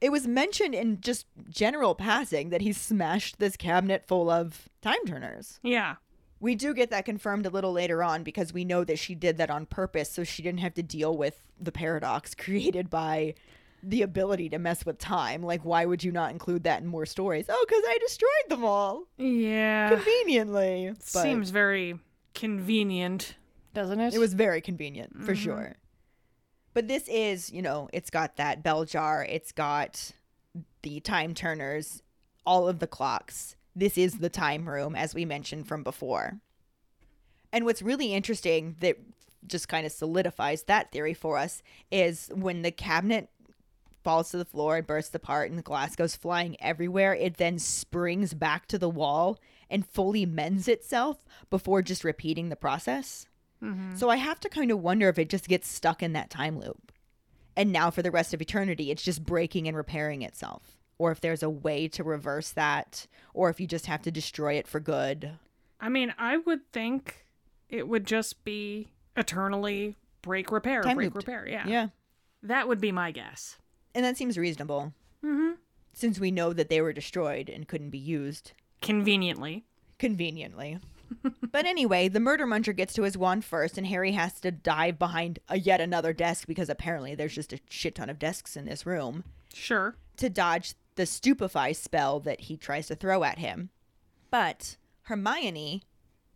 it 0.00 0.12
was 0.12 0.26
mentioned 0.28 0.74
in 0.74 1.00
just 1.00 1.26
general 1.48 1.96
passing 1.96 2.50
that 2.50 2.60
he 2.60 2.72
smashed 2.72 3.38
this 3.38 3.56
cabinet 3.56 4.06
full 4.06 4.30
of 4.30 4.68
time 4.80 5.04
turners. 5.06 5.58
Yeah. 5.62 5.96
We 6.40 6.54
do 6.54 6.72
get 6.72 6.90
that 6.90 7.04
confirmed 7.04 7.46
a 7.46 7.50
little 7.50 7.72
later 7.72 8.02
on 8.02 8.22
because 8.22 8.52
we 8.52 8.64
know 8.64 8.84
that 8.84 8.98
she 8.98 9.14
did 9.14 9.38
that 9.38 9.50
on 9.50 9.66
purpose 9.66 10.10
so 10.10 10.24
she 10.24 10.42
didn't 10.42 10.60
have 10.60 10.74
to 10.74 10.82
deal 10.82 11.16
with 11.16 11.40
the 11.60 11.72
paradox 11.72 12.34
created 12.34 12.88
by 12.90 13.34
the 13.82 14.02
ability 14.02 14.48
to 14.50 14.58
mess 14.58 14.84
with 14.84 14.98
time. 14.98 15.42
Like, 15.42 15.64
why 15.64 15.84
would 15.84 16.02
you 16.02 16.12
not 16.12 16.32
include 16.32 16.64
that 16.64 16.82
in 16.82 16.86
more 16.86 17.06
stories? 17.06 17.46
Oh, 17.48 17.64
because 17.68 17.82
I 17.86 17.98
destroyed 18.00 18.48
them 18.48 18.64
all 18.64 19.04
Yeah. 19.16 19.90
conveniently. 19.90 20.92
But 20.92 21.22
Seems 21.22 21.50
very 21.50 21.98
convenient, 22.34 23.36
doesn't 23.74 24.00
it? 24.00 24.14
it 24.14 24.18
was 24.18 24.34
very 24.34 24.60
convenient 24.60 25.24
for 25.24 25.32
mm-hmm. 25.32 25.42
sure. 25.42 25.76
But 26.74 26.88
this 26.88 27.08
is, 27.08 27.50
you 27.50 27.62
know, 27.62 27.88
it's 27.92 28.10
got 28.10 28.36
that 28.36 28.62
bell 28.62 28.84
jar, 28.84 29.24
it's 29.28 29.52
got 29.52 30.12
the 30.82 31.00
time 31.00 31.34
turners, 31.34 32.02
all 32.46 32.68
of 32.68 32.78
the 32.78 32.86
clocks. 32.86 33.56
This 33.78 33.96
is 33.96 34.18
the 34.18 34.28
time 34.28 34.68
room, 34.68 34.96
as 34.96 35.14
we 35.14 35.24
mentioned 35.24 35.68
from 35.68 35.84
before. 35.84 36.40
And 37.52 37.64
what's 37.64 37.80
really 37.80 38.12
interesting 38.12 38.74
that 38.80 38.96
just 39.46 39.68
kind 39.68 39.86
of 39.86 39.92
solidifies 39.92 40.64
that 40.64 40.90
theory 40.90 41.14
for 41.14 41.38
us 41.38 41.62
is 41.92 42.28
when 42.34 42.62
the 42.62 42.72
cabinet 42.72 43.30
falls 44.02 44.30
to 44.30 44.36
the 44.36 44.44
floor 44.44 44.78
and 44.78 44.86
bursts 44.86 45.14
apart 45.14 45.48
and 45.48 45.56
the 45.56 45.62
glass 45.62 45.94
goes 45.94 46.16
flying 46.16 46.56
everywhere, 46.60 47.14
it 47.14 47.36
then 47.36 47.58
springs 47.58 48.34
back 48.34 48.66
to 48.66 48.78
the 48.78 48.88
wall 48.88 49.38
and 49.70 49.86
fully 49.86 50.26
mends 50.26 50.66
itself 50.66 51.18
before 51.48 51.80
just 51.80 52.02
repeating 52.02 52.48
the 52.48 52.56
process. 52.56 53.26
Mm-hmm. 53.62 53.94
So 53.94 54.08
I 54.10 54.16
have 54.16 54.40
to 54.40 54.48
kind 54.48 54.72
of 54.72 54.80
wonder 54.80 55.08
if 55.08 55.20
it 55.20 55.30
just 55.30 55.46
gets 55.46 55.68
stuck 55.68 56.02
in 56.02 56.14
that 56.14 56.30
time 56.30 56.58
loop. 56.58 56.90
And 57.56 57.72
now 57.72 57.90
for 57.90 58.02
the 58.02 58.10
rest 58.10 58.34
of 58.34 58.42
eternity, 58.42 58.90
it's 58.90 59.04
just 59.04 59.24
breaking 59.24 59.68
and 59.68 59.76
repairing 59.76 60.22
itself. 60.22 60.77
Or 60.98 61.12
if 61.12 61.20
there's 61.20 61.42
a 61.44 61.50
way 61.50 61.86
to 61.88 62.02
reverse 62.02 62.50
that, 62.50 63.06
or 63.32 63.50
if 63.50 63.60
you 63.60 63.66
just 63.66 63.86
have 63.86 64.02
to 64.02 64.10
destroy 64.10 64.54
it 64.54 64.66
for 64.66 64.80
good. 64.80 65.30
I 65.80 65.88
mean, 65.88 66.12
I 66.18 66.38
would 66.38 66.70
think 66.72 67.24
it 67.68 67.86
would 67.86 68.04
just 68.04 68.42
be 68.44 68.88
eternally 69.16 69.96
break 70.22 70.50
repair, 70.50 70.82
Time 70.82 70.96
break 70.96 71.14
looped. 71.14 71.26
repair. 71.28 71.46
Yeah. 71.48 71.66
Yeah. 71.66 71.88
That 72.42 72.66
would 72.68 72.80
be 72.80 72.90
my 72.92 73.10
guess. 73.12 73.56
And 73.94 74.04
that 74.04 74.16
seems 74.16 74.36
reasonable. 74.38 74.92
Mm-hmm. 75.24 75.52
Since 75.92 76.18
we 76.20 76.30
know 76.30 76.52
that 76.52 76.68
they 76.68 76.80
were 76.80 76.92
destroyed 76.92 77.48
and 77.48 77.66
couldn't 77.68 77.90
be 77.90 77.98
used 77.98 78.52
Conveniently. 78.82 79.64
conveniently. 79.98 80.78
but 81.52 81.64
anyway, 81.66 82.08
the 82.08 82.20
murder 82.20 82.46
muncher 82.46 82.74
gets 82.76 82.92
to 82.94 83.02
his 83.02 83.16
wand 83.18 83.44
first, 83.44 83.78
and 83.78 83.86
Harry 83.86 84.12
has 84.12 84.40
to 84.40 84.50
dive 84.50 84.98
behind 84.98 85.38
a 85.48 85.58
yet 85.58 85.80
another 85.80 86.12
desk 86.12 86.46
because 86.46 86.68
apparently 86.68 87.14
there's 87.14 87.34
just 87.34 87.52
a 87.52 87.58
shit 87.68 87.94
ton 87.96 88.10
of 88.10 88.18
desks 88.18 88.56
in 88.56 88.64
this 88.66 88.84
room. 88.86 89.24
Sure. 89.54 89.96
to 90.18 90.28
dodge 90.28 90.74
the 90.98 91.06
stupefy 91.06 91.72
spell 91.72 92.18
that 92.18 92.40
he 92.40 92.56
tries 92.56 92.88
to 92.88 92.96
throw 92.96 93.22
at 93.22 93.38
him. 93.38 93.70
But 94.32 94.76
Hermione 95.02 95.84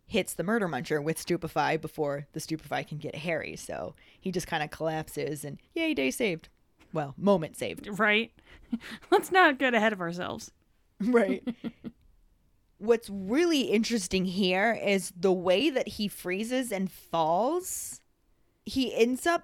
hits 0.05 0.33
the 0.33 0.43
murder 0.43 0.69
muncher 0.69 1.03
with 1.03 1.19
stupefy 1.19 1.75
before 1.75 2.27
the 2.31 2.39
stupefy 2.39 2.83
can 2.83 2.97
get 2.97 3.17
Harry, 3.17 3.57
so 3.57 3.93
he 4.17 4.31
just 4.31 4.47
kind 4.47 4.63
of 4.63 4.71
collapses 4.71 5.43
and 5.43 5.59
yay, 5.75 5.93
day 5.93 6.09
saved. 6.11 6.47
Well, 6.93 7.13
moment 7.17 7.57
saved. 7.57 7.99
Right? 7.99 8.31
Let's 9.11 9.33
not 9.33 9.59
get 9.59 9.73
ahead 9.75 9.93
of 9.93 10.01
ourselves. 10.01 10.51
Right. 11.01 11.45
What's 12.77 13.09
really 13.09 13.63
interesting 13.63 14.23
here 14.23 14.79
is 14.81 15.11
the 15.19 15.33
way 15.33 15.69
that 15.69 15.87
he 15.89 16.07
freezes 16.07 16.71
and 16.71 16.89
falls. 16.89 17.99
He 18.65 18.95
ends 18.95 19.27
up 19.27 19.43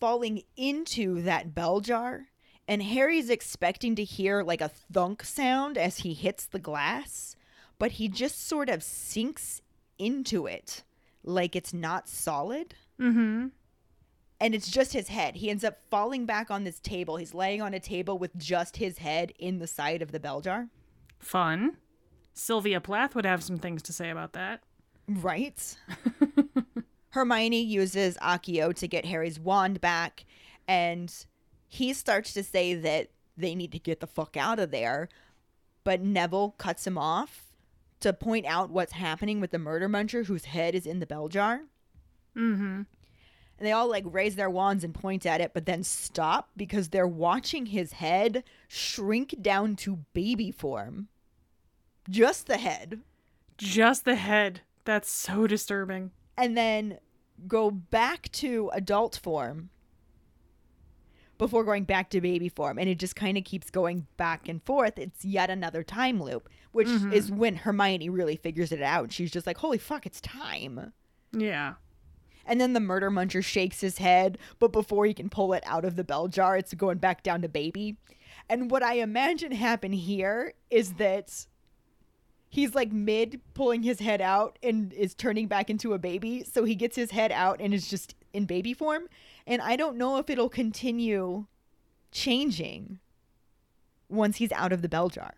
falling 0.00 0.44
into 0.56 1.20
that 1.22 1.54
bell 1.54 1.80
jar, 1.80 2.28
and 2.68 2.82
Harry's 2.82 3.30
expecting 3.30 3.94
to 3.96 4.04
hear 4.04 4.42
like 4.42 4.60
a 4.60 4.68
thunk 4.68 5.24
sound 5.24 5.78
as 5.78 5.98
he 5.98 6.14
hits 6.14 6.46
the 6.46 6.58
glass, 6.58 7.36
but 7.78 7.92
he 7.92 8.08
just 8.08 8.46
sort 8.46 8.68
of 8.68 8.82
sinks 8.82 9.62
into 9.98 10.46
it 10.46 10.82
like 11.22 11.54
it's 11.54 11.74
not 11.74 12.08
solid. 12.08 12.74
Mm-hmm. 13.00 13.48
And 14.38 14.54
it's 14.54 14.70
just 14.70 14.92
his 14.92 15.08
head. 15.08 15.36
He 15.36 15.48
ends 15.48 15.64
up 15.64 15.78
falling 15.90 16.26
back 16.26 16.50
on 16.50 16.64
this 16.64 16.78
table. 16.78 17.16
He's 17.16 17.32
laying 17.34 17.62
on 17.62 17.72
a 17.72 17.80
table 17.80 18.18
with 18.18 18.36
just 18.36 18.76
his 18.76 18.98
head 18.98 19.32
in 19.38 19.58
the 19.58 19.66
side 19.66 20.02
of 20.02 20.12
the 20.12 20.20
bell 20.20 20.40
jar. 20.40 20.68
Fun. 21.18 21.78
Sylvia 22.34 22.80
Plath 22.80 23.14
would 23.14 23.24
have 23.24 23.42
some 23.42 23.58
things 23.58 23.82
to 23.82 23.94
say 23.94 24.10
about 24.10 24.34
that. 24.34 24.62
Right. 25.08 25.76
Hermione 27.10 27.62
uses 27.62 28.18
Accio 28.18 28.74
to 28.74 28.86
get 28.86 29.06
Harry's 29.06 29.40
wand 29.40 29.80
back, 29.80 30.26
and 30.68 31.10
he 31.68 31.92
starts 31.92 32.32
to 32.34 32.42
say 32.42 32.74
that 32.74 33.08
they 33.36 33.54
need 33.54 33.72
to 33.72 33.78
get 33.78 34.00
the 34.00 34.06
fuck 34.06 34.36
out 34.36 34.58
of 34.58 34.70
there. 34.70 35.08
But 35.84 36.00
Neville 36.00 36.54
cuts 36.58 36.86
him 36.86 36.98
off 36.98 37.44
to 38.00 38.12
point 38.12 38.46
out 38.46 38.70
what's 38.70 38.92
happening 38.92 39.40
with 39.40 39.50
the 39.50 39.58
murder 39.58 39.88
muncher 39.88 40.26
whose 40.26 40.46
head 40.46 40.74
is 40.74 40.86
in 40.86 41.00
the 41.00 41.06
bell 41.06 41.28
jar. 41.28 41.62
Mm-hmm. 42.36 42.82
And 43.58 43.66
they 43.66 43.72
all 43.72 43.88
like 43.88 44.04
raise 44.06 44.36
their 44.36 44.50
wands 44.50 44.84
and 44.84 44.94
point 44.94 45.24
at 45.24 45.40
it, 45.40 45.52
but 45.54 45.64
then 45.64 45.82
stop 45.82 46.50
because 46.56 46.88
they're 46.88 47.06
watching 47.06 47.66
his 47.66 47.92
head 47.92 48.44
shrink 48.68 49.40
down 49.40 49.76
to 49.76 50.04
baby 50.12 50.50
form. 50.50 51.08
Just 52.10 52.46
the 52.46 52.58
head. 52.58 53.00
Just 53.56 54.04
the 54.04 54.16
head. 54.16 54.60
That's 54.84 55.10
so 55.10 55.46
disturbing. 55.46 56.10
and 56.36 56.56
then 56.56 56.98
go 57.46 57.70
back 57.70 58.30
to 58.32 58.70
adult 58.72 59.18
form 59.22 59.70
before 61.38 61.64
going 61.64 61.84
back 61.84 62.10
to 62.10 62.20
baby 62.20 62.48
form 62.48 62.78
and 62.78 62.88
it 62.88 62.98
just 62.98 63.16
kind 63.16 63.36
of 63.36 63.44
keeps 63.44 63.70
going 63.70 64.06
back 64.16 64.48
and 64.48 64.62
forth 64.62 64.98
it's 64.98 65.24
yet 65.24 65.50
another 65.50 65.82
time 65.82 66.22
loop 66.22 66.48
which 66.72 66.88
mm-hmm. 66.88 67.12
is 67.12 67.30
when 67.30 67.56
hermione 67.56 68.08
really 68.08 68.36
figures 68.36 68.72
it 68.72 68.82
out 68.82 69.12
she's 69.12 69.30
just 69.30 69.46
like 69.46 69.58
holy 69.58 69.78
fuck 69.78 70.06
it's 70.06 70.20
time 70.20 70.92
Yeah. 71.32 71.74
and 72.44 72.60
then 72.60 72.72
the 72.72 72.80
murder 72.80 73.10
muncher 73.10 73.44
shakes 73.44 73.80
his 73.80 73.98
head 73.98 74.38
but 74.58 74.72
before 74.72 75.06
he 75.06 75.14
can 75.14 75.28
pull 75.28 75.52
it 75.52 75.62
out 75.66 75.84
of 75.84 75.96
the 75.96 76.04
bell 76.04 76.28
jar 76.28 76.56
it's 76.56 76.74
going 76.74 76.98
back 76.98 77.22
down 77.22 77.42
to 77.42 77.48
baby 77.48 77.96
and 78.48 78.70
what 78.70 78.82
i 78.82 78.94
imagine 78.94 79.52
happened 79.52 79.94
here 79.94 80.54
is 80.70 80.94
that 80.94 81.46
he's 82.48 82.74
like 82.74 82.92
mid 82.92 83.40
pulling 83.54 83.82
his 83.82 84.00
head 84.00 84.20
out 84.20 84.58
and 84.62 84.92
is 84.92 85.14
turning 85.14 85.46
back 85.46 85.68
into 85.70 85.92
a 85.92 85.98
baby. 85.98 86.42
So 86.42 86.64
he 86.64 86.74
gets 86.74 86.96
his 86.96 87.10
head 87.10 87.32
out 87.32 87.60
and 87.60 87.74
is 87.74 87.88
just 87.88 88.14
in 88.32 88.46
baby 88.46 88.72
form. 88.72 89.08
And 89.46 89.62
I 89.62 89.76
don't 89.76 89.96
know 89.96 90.18
if 90.18 90.28
it'll 90.28 90.48
continue 90.48 91.46
changing 92.10 92.98
once 94.08 94.36
he's 94.36 94.52
out 94.52 94.72
of 94.72 94.82
the 94.82 94.88
bell 94.88 95.08
jar. 95.08 95.34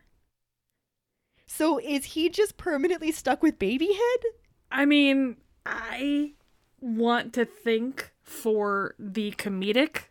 So 1.46 1.78
is 1.78 2.04
he 2.06 2.28
just 2.28 2.56
permanently 2.56 3.11
stuck 3.12 3.42
with 3.42 3.59
baby 3.59 3.92
head? 3.92 4.20
I 4.70 4.84
mean, 4.84 5.36
I 5.64 6.32
want 6.80 7.32
to 7.34 7.44
think 7.44 8.12
for 8.22 8.94
the 8.98 9.32
comedic 9.32 10.04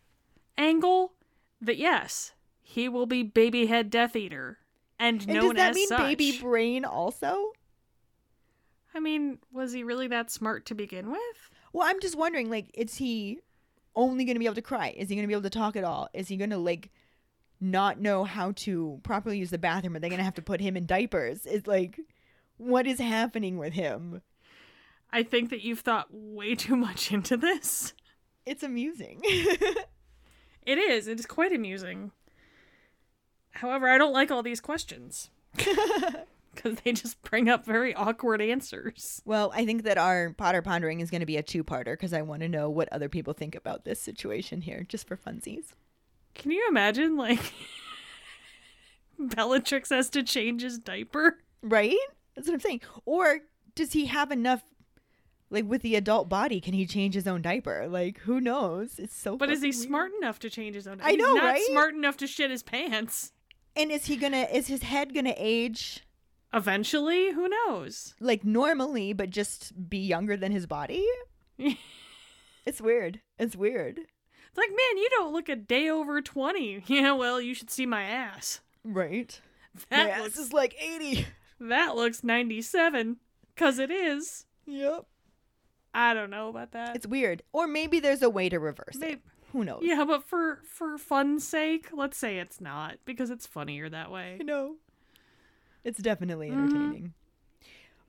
angle 0.57 1.13
that 1.61 1.77
yes, 1.77 2.33
he 2.61 2.89
will 2.89 3.05
be 3.05 3.23
baby 3.23 3.67
head 3.67 3.89
Death 3.89 4.15
Eater. 4.15 4.57
and, 4.99 5.21
And 5.21 5.27
known 5.33 5.55
does 5.55 5.63
that 5.63 5.75
mean 5.75 5.87
such. 5.87 5.99
baby 5.99 6.37
brain 6.39 6.85
also? 6.85 7.51
I 8.93 8.99
mean, 8.99 9.37
was 9.51 9.73
he 9.73 9.83
really 9.83 10.07
that 10.07 10.31
smart 10.31 10.65
to 10.67 10.75
begin 10.75 11.11
with? 11.11 11.51
Well, 11.71 11.87
I'm 11.87 11.99
just 11.99 12.15
wondering, 12.17 12.49
like, 12.49 12.71
is 12.73 12.95
he 12.97 13.39
only 13.97 14.23
going 14.23 14.35
to 14.35 14.39
be 14.39 14.45
able 14.45 14.55
to 14.55 14.61
cry? 14.61 14.93
Is 14.95 15.09
he 15.09 15.15
going 15.15 15.23
to 15.23 15.27
be 15.27 15.33
able 15.33 15.43
to 15.43 15.49
talk 15.49 15.75
at 15.75 15.83
all? 15.83 16.07
Is 16.13 16.29
he 16.29 16.37
going 16.37 16.51
to 16.51 16.57
like 16.57 16.89
not 17.59 17.99
know 17.99 18.23
how 18.23 18.53
to 18.53 19.01
properly 19.03 19.37
use 19.37 19.49
the 19.49 19.57
bathroom? 19.57 19.97
Are 19.97 19.99
they 19.99 20.09
going 20.09 20.19
to 20.19 20.25
have 20.25 20.35
to 20.35 20.41
put 20.41 20.61
him 20.61 20.77
in 20.77 20.85
diapers? 20.85 21.45
It's 21.45 21.67
like, 21.67 21.99
what 22.55 22.87
is 22.87 22.99
happening 22.99 23.57
with 23.57 23.73
him? 23.73 24.21
I 25.11 25.23
think 25.23 25.49
that 25.49 25.63
you've 25.63 25.79
thought 25.81 26.07
way 26.11 26.55
too 26.55 26.75
much 26.75 27.11
into 27.11 27.35
this. 27.35 27.93
It's 28.45 28.63
amusing. 28.63 29.21
It 30.67 30.77
is. 30.77 31.07
It 31.07 31.17
is 31.17 31.25
quite 31.25 31.53
amusing. 31.53 32.11
However, 33.51 33.87
I 33.87 33.97
don't 33.97 34.13
like 34.13 34.29
all 34.29 34.43
these 34.43 34.59
questions 34.59 35.29
because 36.57 36.77
they 36.83 36.91
just 36.91 37.21
bring 37.21 37.47
up 37.49 37.65
very 37.65 37.93
awkward 37.95 38.41
answers. 38.41 39.21
well, 39.25 39.51
I 39.55 39.65
think 39.65 39.83
that 39.83 39.97
our 39.97 40.33
Potter 40.33 40.61
pondering 40.61 40.99
is 40.99 41.09
going 41.09 41.21
to 41.21 41.25
be 41.25 41.37
a 41.37 41.43
two-parter 41.43 41.93
because 41.93 42.13
I 42.13 42.21
want 42.23 42.41
to 42.41 42.49
know 42.49 42.69
what 42.69 42.91
other 42.91 43.09
people 43.09 43.33
think 43.33 43.55
about 43.55 43.85
this 43.85 44.01
situation 44.01 44.61
here, 44.61 44.85
just 44.89 45.07
for 45.07 45.15
funsies. 45.15 45.67
Can 46.35 46.51
you 46.51 46.65
imagine, 46.69 47.15
like, 47.15 47.53
Bellatrix 49.19 49.89
has 49.89 50.09
to 50.11 50.23
change 50.23 50.61
his 50.61 50.77
diaper? 50.77 51.39
Right? 51.61 51.97
That's 52.35 52.47
what 52.47 52.53
I'm 52.55 52.59
saying. 52.59 52.81
Or 53.05 53.39
does 53.75 53.93
he 53.93 54.05
have 54.05 54.31
enough? 54.31 54.63
Like 55.49 55.63
with 55.65 55.81
the 55.81 55.95
adult 55.95 56.27
body, 56.27 56.59
can 56.59 56.73
he 56.73 56.85
change 56.85 57.15
his 57.15 57.25
own 57.25 57.41
diaper? 57.41 57.87
Like 57.87 58.19
who 58.19 58.41
knows? 58.41 58.99
It's 58.99 59.15
so. 59.15 59.37
But 59.37 59.49
is 59.49 59.61
he 59.61 59.67
weird. 59.67 59.75
smart 59.75 60.11
enough 60.21 60.39
to 60.39 60.49
change 60.49 60.75
his 60.75 60.87
own? 60.87 60.99
I 61.01 61.11
He's 61.11 61.19
know, 61.19 61.33
not 61.33 61.43
right? 61.45 61.61
smart 61.67 61.93
enough 61.95 62.17
to 62.17 62.27
shit 62.27 62.51
his 62.51 62.63
pants. 62.63 63.31
And 63.75 63.89
is 63.89 64.05
he 64.07 64.17
gonna? 64.17 64.45
Is 64.53 64.67
his 64.67 64.83
head 64.83 65.13
gonna 65.15 65.33
age 65.37 66.03
Eventually, 66.53 67.31
who 67.31 67.47
knows? 67.49 68.15
like 68.19 68.43
normally, 68.45 69.13
but 69.13 69.29
just 69.29 69.89
be 69.89 69.97
younger 69.99 70.37
than 70.37 70.51
his 70.51 70.65
body? 70.65 71.05
It's 72.65 72.81
weird. 72.81 73.21
It's 73.39 73.55
weird. 73.55 73.97
It's 73.97 74.57
like, 74.57 74.69
man, 74.69 74.97
you 74.97 75.07
don't 75.11 75.31
look 75.31 75.47
a 75.47 75.55
day 75.55 75.89
over 75.89 76.21
20. 76.21 76.83
Yeah, 76.87 77.13
well, 77.13 77.39
you 77.39 77.53
should 77.53 77.69
see 77.69 77.85
my 77.85 78.03
ass. 78.03 78.59
Right. 78.83 79.39
That 79.89 80.07
yeah, 80.07 80.21
looks 80.23 80.35
this 80.35 80.47
is 80.47 80.53
like 80.53 80.75
eighty. 80.81 81.25
that 81.61 81.95
looks 81.95 82.23
97 82.25 83.17
cuz 83.55 83.79
it 83.79 83.89
is. 83.91 84.45
Yep. 84.65 85.05
I 85.93 86.13
don't 86.13 86.29
know 86.29 86.49
about 86.49 86.71
that. 86.73 86.95
It's 86.95 87.07
weird. 87.07 87.41
Or 87.53 87.67
maybe 87.67 87.99
there's 88.01 88.21
a 88.21 88.29
way 88.29 88.49
to 88.49 88.59
reverse 88.59 88.97
it. 89.01 89.21
Who 89.53 89.63
knows? 89.63 89.79
yeah, 89.83 90.03
but 90.03 90.23
for 90.25 90.61
for 90.65 90.97
fun's 90.97 91.47
sake, 91.47 91.87
let's 91.93 92.17
say 92.17 92.37
it's 92.39 92.59
not 92.59 92.97
because 93.05 93.29
it's 93.29 93.47
funnier 93.47 93.87
that 93.89 94.11
way. 94.11 94.37
I 94.41 94.43
know. 94.43 94.75
It's 95.83 95.99
definitely 95.99 96.49
mm-hmm. 96.49 96.63
entertaining. 96.63 97.13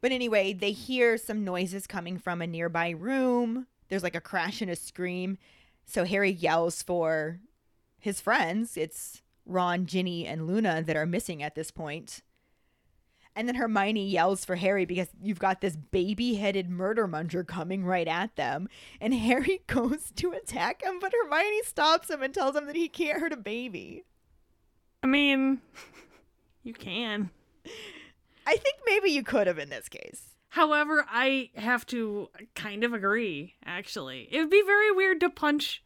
But 0.01 0.13
anyway, 0.13 0.53
they 0.53 0.73
hear 0.73 1.17
some 1.19 1.45
noises 1.45 1.87
coming 1.87 2.19
from 2.19 2.41
a 2.41 2.47
nearby 2.47 2.91
room. 2.91 3.67
There's 3.89 4.03
like 4.03 4.15
a 4.15 4.21
crash 4.21 4.61
and 4.61 4.71
a 4.71 4.77
scream. 4.77 5.39
So 5.87 6.05
Harry 6.05 6.31
yells 6.31 6.83
for 6.83 7.41
his 7.99 8.21
friends. 8.21 8.77
It's 8.77 9.23
Ron, 9.47 9.87
Ginny, 9.87 10.27
and 10.27 10.47
Luna 10.47 10.83
that 10.83 10.97
are 10.97 11.07
missing 11.07 11.43
at 11.43 11.55
this 11.55 11.71
point. 11.71 12.23
And 13.35 13.47
then 13.47 13.55
Hermione 13.55 14.05
yells 14.05 14.45
for 14.45 14.57
Harry 14.57 14.85
because 14.85 15.09
you've 15.23 15.39
got 15.39 15.61
this 15.61 15.77
baby 15.77 16.35
headed 16.35 16.69
murder 16.69 17.07
muncher 17.07 17.47
coming 17.47 17.85
right 17.85 18.09
at 18.09 18.35
them. 18.35 18.69
And 19.01 19.15
Harry 19.15 19.63
goes 19.67 20.11
to 20.17 20.33
attack 20.33 20.83
him, 20.83 20.99
but 21.01 21.13
Hermione 21.13 21.63
stops 21.63 22.11
him 22.11 22.23
and 22.23 22.35
tells 22.35 22.57
him 22.57 22.67
that 22.67 22.77
he 22.77 22.89
can't 22.89 23.21
hurt 23.21 23.33
a 23.33 23.37
baby. 23.37 24.05
I 25.03 25.07
mean, 25.07 25.61
you 26.63 26.73
can. 26.73 27.31
I 28.47 28.57
think 28.57 28.77
maybe 28.87 29.11
you 29.11 29.23
could 29.23 29.47
have 29.47 29.59
in 29.59 29.69
this 29.69 29.89
case. 29.89 30.35
However, 30.51 31.05
I 31.11 31.51
have 31.57 31.85
to 31.87 32.31
kind 32.55 32.83
of 32.83 32.95
agree, 32.95 33.55
actually. 33.65 34.29
It 34.31 34.39
would 34.39 34.51
be 34.51 34.63
very 34.65 34.91
weird 34.91 35.21
to 35.21 35.29
punch 35.29 35.85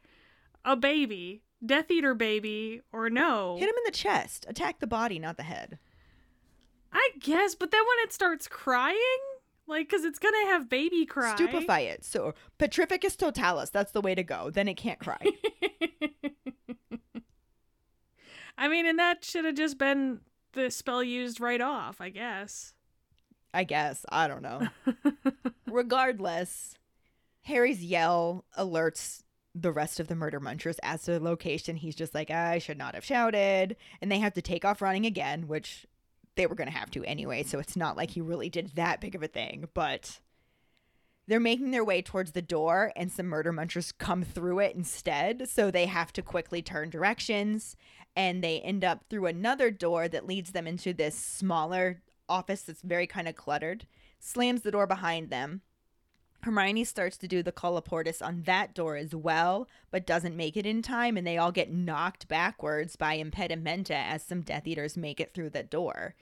a 0.64 0.76
baby, 0.76 1.42
Death 1.64 1.90
Eater 1.90 2.14
baby, 2.14 2.82
or 2.92 3.10
no. 3.10 3.56
Hit 3.58 3.68
him 3.68 3.74
in 3.76 3.84
the 3.84 3.90
chest. 3.90 4.46
Attack 4.48 4.78
the 4.78 4.86
body, 4.86 5.18
not 5.18 5.36
the 5.36 5.42
head. 5.42 5.78
I 6.92 7.10
guess, 7.18 7.54
but 7.54 7.70
then 7.70 7.80
when 7.80 8.04
it 8.04 8.12
starts 8.12 8.46
crying, 8.46 8.96
like, 9.66 9.88
because 9.88 10.04
it's 10.04 10.18
going 10.18 10.34
to 10.34 10.50
have 10.50 10.68
baby 10.68 11.06
cry. 11.06 11.34
Stupefy 11.34 11.82
it. 11.82 12.04
So 12.04 12.34
Petrificus 12.58 13.16
totalis, 13.16 13.70
that's 13.70 13.92
the 13.92 14.00
way 14.00 14.14
to 14.14 14.22
go. 14.22 14.50
Then 14.50 14.68
it 14.68 14.74
can't 14.74 15.00
cry. 15.00 15.18
I 18.58 18.68
mean, 18.68 18.86
and 18.86 18.98
that 18.98 19.24
should 19.24 19.44
have 19.44 19.54
just 19.54 19.78
been 19.78 20.20
the 20.52 20.70
spell 20.70 21.02
used 21.02 21.40
right 21.40 21.60
off, 21.60 22.00
I 22.00 22.10
guess. 22.10 22.74
I 23.54 23.64
guess. 23.64 24.04
I 24.10 24.28
don't 24.28 24.42
know. 24.42 24.68
Regardless, 25.66 26.74
Harry's 27.42 27.84
yell 27.84 28.44
alerts 28.58 29.22
the 29.54 29.72
rest 29.72 30.00
of 30.00 30.08
the 30.08 30.14
murder 30.14 30.40
munchers 30.40 30.78
as 30.82 31.02
to 31.02 31.12
the 31.12 31.20
location. 31.20 31.76
He's 31.76 31.94
just 31.94 32.14
like, 32.14 32.30
I 32.30 32.58
should 32.58 32.78
not 32.78 32.94
have 32.94 33.04
shouted. 33.04 33.76
And 34.00 34.10
they 34.10 34.18
have 34.18 34.34
to 34.34 34.42
take 34.42 34.64
off 34.64 34.80
running 34.80 35.04
again, 35.04 35.48
which 35.48 35.86
they 36.36 36.46
were 36.46 36.54
going 36.54 36.70
to 36.70 36.76
have 36.76 36.90
to 36.92 37.04
anyway. 37.04 37.42
So 37.42 37.58
it's 37.58 37.76
not 37.76 37.96
like 37.96 38.10
he 38.10 38.20
really 38.20 38.48
did 38.48 38.72
that 38.74 39.00
big 39.00 39.14
of 39.14 39.22
a 39.22 39.28
thing. 39.28 39.68
But 39.74 40.20
they're 41.28 41.40
making 41.40 41.70
their 41.70 41.84
way 41.84 42.02
towards 42.02 42.32
the 42.32 42.42
door, 42.42 42.92
and 42.96 43.12
some 43.12 43.26
murder 43.26 43.52
munchers 43.52 43.92
come 43.96 44.22
through 44.24 44.60
it 44.60 44.74
instead. 44.74 45.48
So 45.48 45.70
they 45.70 45.86
have 45.86 46.12
to 46.14 46.22
quickly 46.22 46.62
turn 46.62 46.90
directions. 46.90 47.76
And 48.14 48.42
they 48.42 48.60
end 48.60 48.84
up 48.84 49.04
through 49.08 49.26
another 49.26 49.70
door 49.70 50.08
that 50.08 50.26
leads 50.26 50.52
them 50.52 50.66
into 50.66 50.92
this 50.92 51.16
smaller 51.16 52.02
office 52.28 52.62
that's 52.62 52.82
very 52.82 53.06
kind 53.06 53.26
of 53.28 53.36
cluttered. 53.36 53.86
Slams 54.18 54.62
the 54.62 54.70
door 54.70 54.86
behind 54.86 55.30
them. 55.30 55.62
Hermione 56.42 56.84
starts 56.84 57.16
to 57.18 57.28
do 57.28 57.42
the 57.42 57.52
colloportus 57.52 58.20
on 58.20 58.42
that 58.42 58.74
door 58.74 58.96
as 58.96 59.14
well, 59.14 59.68
but 59.92 60.06
doesn't 60.06 60.36
make 60.36 60.56
it 60.56 60.66
in 60.66 60.82
time, 60.82 61.16
and 61.16 61.24
they 61.24 61.38
all 61.38 61.52
get 61.52 61.72
knocked 61.72 62.26
backwards 62.26 62.96
by 62.96 63.16
impedimenta 63.16 63.94
as 63.94 64.24
some 64.24 64.40
Death 64.40 64.66
Eaters 64.66 64.96
make 64.96 65.20
it 65.20 65.34
through 65.34 65.50
the 65.50 65.62
door. 65.62 66.16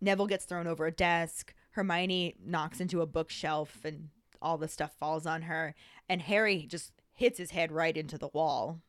Neville 0.00 0.26
gets 0.26 0.44
thrown 0.44 0.66
over 0.66 0.86
a 0.86 0.92
desk. 0.92 1.54
Hermione 1.70 2.34
knocks 2.44 2.80
into 2.80 3.00
a 3.00 3.06
bookshelf, 3.06 3.78
and 3.82 4.10
all 4.42 4.58
the 4.58 4.68
stuff 4.68 4.92
falls 4.98 5.24
on 5.24 5.42
her. 5.42 5.74
And 6.06 6.20
Harry 6.20 6.66
just 6.66 6.92
hits 7.14 7.38
his 7.38 7.52
head 7.52 7.72
right 7.72 7.96
into 7.96 8.18
the 8.18 8.28
wall. 8.28 8.80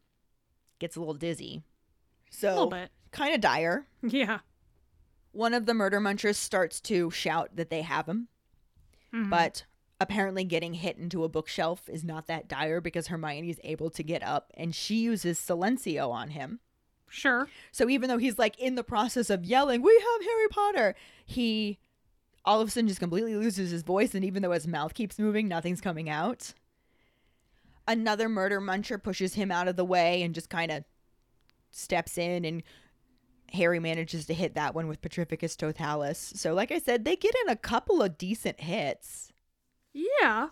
Gets 0.83 0.97
a 0.97 0.99
little 0.99 1.13
dizzy. 1.13 1.63
So, 2.29 2.49
A 2.49 2.55
little 2.55 2.69
bit. 2.69 2.89
kind 3.11 3.33
of 3.33 3.39
dire. 3.39 3.87
Yeah. 4.01 4.39
One 5.31 5.53
of 5.53 5.65
the 5.65 5.73
murder 5.73 6.01
munchers 6.01 6.35
starts 6.35 6.81
to 6.81 7.09
shout 7.09 7.55
that 7.55 7.69
they 7.69 7.83
have 7.83 8.05
him, 8.05 8.27
Mhm. 9.13 9.29
but 9.29 9.63
apparently 10.01 10.43
getting 10.43 10.73
hit 10.73 10.97
into 10.97 11.23
a 11.23 11.29
bookshelf 11.29 11.87
is 11.87 12.03
not 12.03 12.27
that 12.27 12.49
dire 12.49 12.81
because 12.81 13.07
Hermione 13.07 13.49
is 13.49 13.61
able 13.63 13.89
to 13.91 14.03
get 14.03 14.21
up 14.23 14.51
and 14.55 14.75
she 14.75 14.95
uses 14.95 15.39
silencio 15.39 16.09
on 16.09 16.31
him. 16.31 16.59
Sure. 17.07 17.47
So 17.71 17.87
even 17.89 18.09
though 18.09 18.17
he's 18.17 18.37
like 18.37 18.59
in 18.59 18.75
the 18.75 18.83
process 18.83 19.29
of 19.29 19.45
yelling, 19.45 19.81
"We 19.81 19.93
have 19.97 20.25
Harry 20.25 20.47
Potter," 20.49 20.95
he 21.25 21.79
all 22.43 22.59
of 22.59 22.67
a 22.67 22.71
sudden 22.71 22.89
just 22.89 22.99
completely 22.99 23.37
loses 23.37 23.71
his 23.71 23.83
voice 23.83 24.13
and 24.13 24.25
even 24.25 24.41
though 24.43 24.51
his 24.51 24.67
mouth 24.67 24.93
keeps 24.93 25.17
moving, 25.17 25.47
nothing's 25.47 25.79
coming 25.79 26.09
out. 26.09 26.53
Another 27.87 28.29
murder 28.29 28.61
muncher 28.61 29.01
pushes 29.01 29.33
him 29.33 29.51
out 29.51 29.67
of 29.67 29.75
the 29.75 29.85
way 29.85 30.21
and 30.23 30.33
just 30.33 30.49
kind 30.49 30.71
of 30.71 30.83
steps 31.71 32.17
in 32.17 32.45
and 32.45 32.63
Harry 33.51 33.79
manages 33.79 34.25
to 34.25 34.33
hit 34.33 34.55
that 34.55 34.73
one 34.73 34.87
with 34.87 35.01
Petrificus 35.01 35.55
Totalis. 35.55 36.33
So 36.35 36.53
like 36.53 36.71
I 36.71 36.79
said, 36.79 37.05
they 37.05 37.15
get 37.15 37.35
in 37.45 37.49
a 37.51 37.55
couple 37.55 38.01
of 38.01 38.17
decent 38.17 38.61
hits. 38.61 39.31
Yeah. 39.93 40.49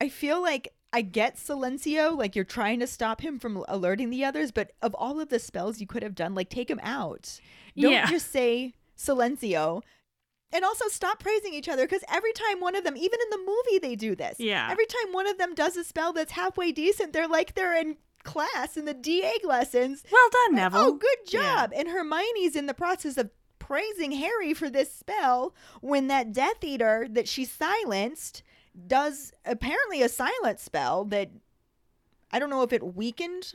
I 0.00 0.08
feel 0.08 0.40
like 0.40 0.72
I 0.92 1.02
get 1.02 1.36
Silencio, 1.36 2.16
like 2.16 2.34
you're 2.34 2.44
trying 2.46 2.80
to 2.80 2.86
stop 2.86 3.20
him 3.20 3.38
from 3.38 3.62
alerting 3.68 4.08
the 4.08 4.24
others, 4.24 4.50
but 4.52 4.72
of 4.80 4.94
all 4.94 5.20
of 5.20 5.28
the 5.28 5.38
spells 5.38 5.80
you 5.80 5.86
could 5.86 6.02
have 6.02 6.14
done, 6.14 6.34
like 6.34 6.48
take 6.48 6.70
him 6.70 6.80
out. 6.82 7.38
Don't 7.76 7.92
Yeah. 7.92 8.06
just 8.06 8.30
say 8.32 8.74
Silencio. 8.96 9.82
And 10.52 10.64
also 10.64 10.88
stop 10.88 11.18
praising 11.20 11.52
each 11.52 11.68
other 11.68 11.84
because 11.84 12.02
every 12.08 12.32
time 12.32 12.60
one 12.60 12.74
of 12.74 12.82
them, 12.84 12.96
even 12.96 13.18
in 13.20 13.30
the 13.30 13.38
movie, 13.46 13.78
they 13.80 13.94
do 13.96 14.14
this. 14.14 14.36
Yeah. 14.38 14.68
Every 14.70 14.86
time 14.86 15.12
one 15.12 15.26
of 15.26 15.36
them 15.36 15.54
does 15.54 15.76
a 15.76 15.84
spell 15.84 16.12
that's 16.14 16.32
halfway 16.32 16.72
decent, 16.72 17.12
they're 17.12 17.28
like 17.28 17.54
they're 17.54 17.78
in 17.78 17.98
class 18.24 18.76
in 18.76 18.84
the 18.86 18.94
DA 18.94 19.32
lessons. 19.44 20.02
Well 20.10 20.28
done, 20.30 20.54
Neville. 20.54 20.80
Oh, 20.80 20.92
good 20.94 21.18
Yeah. 21.30 21.40
job. 21.40 21.72
And 21.76 21.88
Hermione's 21.88 22.56
in 22.56 22.64
the 22.66 22.74
process 22.74 23.18
of 23.18 23.30
praising 23.58 24.12
Harry 24.12 24.54
for 24.54 24.70
this 24.70 24.90
spell 24.92 25.54
when 25.82 26.06
that 26.06 26.32
Death 26.32 26.62
Eater 26.64 27.06
that 27.10 27.28
she 27.28 27.44
silenced 27.44 28.42
does 28.86 29.32
apparently 29.44 30.00
a 30.02 30.08
silent 30.08 30.60
spell 30.60 31.04
that 31.06 31.30
I 32.30 32.38
don't 32.38 32.50
know 32.50 32.62
if 32.62 32.72
it 32.72 32.94
weakened 32.94 33.52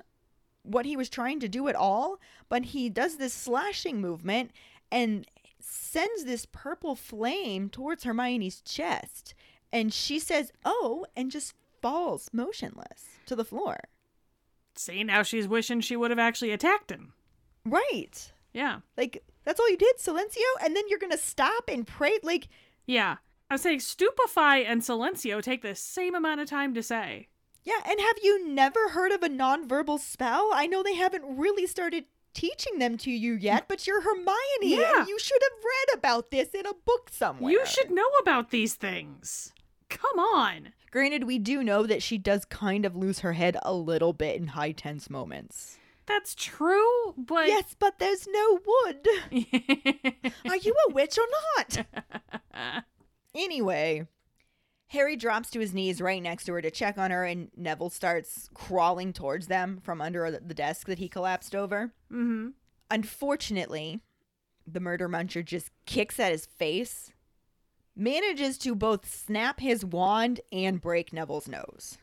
what 0.64 0.86
he 0.86 0.96
was 0.96 1.10
trying 1.10 1.40
to 1.40 1.48
do 1.50 1.68
at 1.68 1.76
all, 1.76 2.20
but 2.50 2.66
he 2.66 2.90
does 2.90 3.18
this 3.18 3.34
slashing 3.34 4.00
movement 4.00 4.52
and 4.92 5.26
sends 5.74 6.24
this 6.26 6.46
purple 6.46 6.96
flame 6.96 7.70
towards 7.70 8.04
Hermione's 8.04 8.62
chest. 8.62 9.34
And 9.72 9.94
she 9.94 10.20
says, 10.20 10.52
Oh, 10.64 11.06
and 11.16 11.32
just 11.32 11.54
falls 11.82 12.30
motionless 12.32 13.06
to 13.26 13.36
the 13.36 13.46
floor. 13.46 13.78
See, 14.76 15.04
now 15.04 15.24
she's 15.24 15.48
wishing 15.48 15.82
she 15.82 15.96
would 15.96 16.12
have 16.12 16.20
actually 16.20 16.52
attacked 16.52 16.92
him. 16.92 17.14
Right. 17.66 18.32
Yeah. 18.54 18.80
Like 18.98 19.24
That's 19.46 19.60
all 19.60 19.70
you 19.70 19.78
did, 19.78 19.98
Silencio? 19.98 20.38
And 20.64 20.76
then 20.76 20.84
you're 20.90 21.00
going 21.00 21.12
to 21.12 21.18
stop 21.18 21.64
and 21.68 21.86
pray? 21.88 22.20
Like, 22.24 22.48
Yeah. 22.86 23.18
I'm 23.50 23.58
saying 23.58 23.82
stupefy 23.82 24.64
and 24.66 24.82
silencio 24.82 25.42
take 25.42 25.62
the 25.62 25.76
same 25.76 26.16
amount 26.16 26.42
of 26.42 26.50
time 26.50 26.74
to 26.74 26.82
say. 26.84 27.28
yeah. 27.64 27.82
And 27.86 28.00
have 28.00 28.16
you 28.24 28.48
never 28.48 28.90
heard 28.90 29.12
of 29.12 29.22
a 29.24 29.30
nonverbal 29.30 30.00
spell? 30.00 30.50
I 30.54 30.66
know 30.68 30.82
they 30.84 30.96
haven't 30.96 31.38
really 31.38 31.68
started 31.68 32.06
teaching 32.34 32.80
them 32.80 32.98
to 33.00 33.12
you 33.12 33.34
yet, 33.34 33.64
mm. 33.64 33.68
but 33.68 33.88
you're 33.88 34.02
Hermione. 34.02 34.36
Yeah. 34.62 35.00
And 35.00 35.08
you 35.08 35.20
should 35.20 35.42
have 35.42 35.64
read 35.64 35.98
about 35.98 36.32
this 36.32 36.50
in 36.50 36.66
a 36.66 36.74
book 36.74 37.10
somewhere. 37.12 37.52
You 37.52 37.66
should 37.66 37.92
know 37.92 38.10
about 38.22 38.52
these 38.52 38.76
things. 38.76 39.54
Come 39.90 40.20
on. 40.20 40.74
Granted, 40.92 41.24
we 41.24 41.40
do 41.40 41.64
know 41.64 41.86
that 41.86 42.04
she 42.04 42.18
does 42.18 42.46
kind 42.46 42.86
of 42.86 42.96
lose 42.96 43.20
her 43.20 43.34
head 43.34 43.58
a 43.64 43.74
little 43.74 44.14
bit 44.14 44.36
in 44.36 44.48
high 44.48 44.72
tense 44.72 45.10
moments. 45.10 45.78
That's 46.06 46.36
true, 46.36 47.14
but 47.18 47.48
Yes, 47.48 47.76
but 47.80 47.98
there's 48.00 48.28
no 48.28 48.60
wood. 48.66 49.08
Are 50.50 50.58
you 50.58 50.76
a 50.90 50.94
witch 50.94 51.18
or 51.18 51.28
not? 51.58 52.84
Anyway, 53.36 54.08
Harry 54.94 55.16
drops 55.16 55.50
to 55.50 55.60
his 55.60 55.74
knees 55.74 56.00
right 56.00 56.22
next 56.22 56.46
to 56.46 56.54
her 56.54 56.62
to 56.62 56.70
check 56.72 56.98
on 57.00 57.10
her, 57.12 57.26
and 57.26 57.50
Neville 57.58 57.90
starts 57.90 58.48
crawling 58.54 59.12
towards 59.12 59.48
them 59.48 59.80
from 59.84 60.00
under 60.02 60.30
the 60.30 60.54
desk 60.54 60.86
that 60.88 61.00
he 61.00 61.10
collapsed 61.10 61.56
over. 61.56 61.92
hmm 62.10 62.50
Unfortunately, 62.92 64.02
the 64.68 64.80
murder 64.80 65.10
muncher 65.10 65.44
just 65.44 65.72
kicks 65.88 66.20
at 66.20 66.32
his 66.32 66.46
face, 66.46 67.12
manages 67.96 68.58
to 68.60 68.76
both 68.76 69.12
snap 69.12 69.60
his 69.60 69.84
wand 69.84 70.42
and 70.52 70.80
break 70.80 71.12
Neville's 71.12 71.48
nose. 71.48 71.98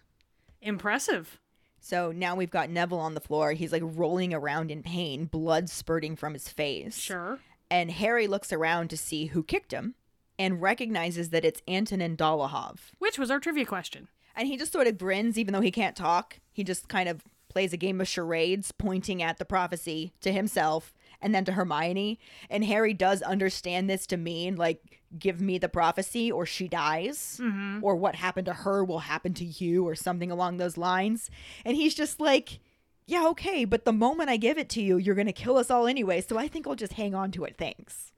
impressive. 0.60 1.38
So 1.80 2.12
now 2.12 2.34
we've 2.34 2.50
got 2.50 2.68
Neville 2.70 2.98
on 2.98 3.14
the 3.14 3.20
floor. 3.20 3.52
He's 3.52 3.72
like 3.72 3.82
rolling 3.84 4.34
around 4.34 4.70
in 4.70 4.82
pain, 4.82 5.24
blood 5.26 5.70
spurting 5.70 6.16
from 6.16 6.34
his 6.34 6.48
face. 6.48 6.98
Sure. 6.98 7.38
And 7.70 7.90
Harry 7.92 8.26
looks 8.26 8.52
around 8.52 8.90
to 8.90 8.96
see 8.96 9.26
who 9.26 9.42
kicked 9.42 9.72
him 9.72 9.94
and 10.40 10.62
recognizes 10.62 11.28
that 11.28 11.44
it's 11.44 11.60
Antonin 11.68 12.16
Dolohov. 12.16 12.78
Which 12.98 13.18
was 13.18 13.30
our 13.30 13.38
trivia 13.38 13.66
question. 13.66 14.08
And 14.34 14.48
he 14.48 14.56
just 14.56 14.72
sort 14.72 14.86
of 14.86 14.96
grins, 14.96 15.36
even 15.36 15.52
though 15.52 15.60
he 15.60 15.70
can't 15.70 15.94
talk. 15.94 16.40
He 16.50 16.64
just 16.64 16.88
kind 16.88 17.10
of 17.10 17.22
plays 17.50 17.74
a 17.74 17.76
game 17.76 18.00
of 18.00 18.08
charades, 18.08 18.72
pointing 18.72 19.22
at 19.22 19.36
the 19.36 19.44
prophecy 19.44 20.14
to 20.22 20.32
himself 20.32 20.94
and 21.20 21.34
then 21.34 21.44
to 21.44 21.52
Hermione. 21.52 22.18
And 22.48 22.64
Harry 22.64 22.94
does 22.94 23.20
understand 23.20 23.90
this 23.90 24.06
to 24.06 24.16
mean, 24.16 24.56
like, 24.56 25.00
give 25.18 25.42
me 25.42 25.58
the 25.58 25.68
prophecy 25.68 26.32
or 26.32 26.46
she 26.46 26.68
dies, 26.68 27.38
mm-hmm. 27.42 27.80
or 27.82 27.94
what 27.96 28.14
happened 28.14 28.46
to 28.46 28.54
her 28.54 28.82
will 28.82 29.00
happen 29.00 29.34
to 29.34 29.44
you, 29.44 29.86
or 29.86 29.94
something 29.94 30.30
along 30.30 30.56
those 30.56 30.78
lines. 30.78 31.28
And 31.66 31.76
he's 31.76 31.94
just 31.94 32.18
like, 32.18 32.60
yeah, 33.06 33.26
okay, 33.26 33.66
but 33.66 33.84
the 33.84 33.92
moment 33.92 34.30
I 34.30 34.38
give 34.38 34.56
it 34.56 34.70
to 34.70 34.80
you, 34.80 34.96
you're 34.96 35.16
going 35.16 35.26
to 35.26 35.32
kill 35.34 35.58
us 35.58 35.70
all 35.70 35.86
anyway. 35.86 36.22
So 36.22 36.38
I 36.38 36.48
think 36.48 36.66
I'll 36.66 36.76
just 36.76 36.94
hang 36.94 37.14
on 37.14 37.30
to 37.32 37.44
it. 37.44 37.56
Thanks. 37.58 38.12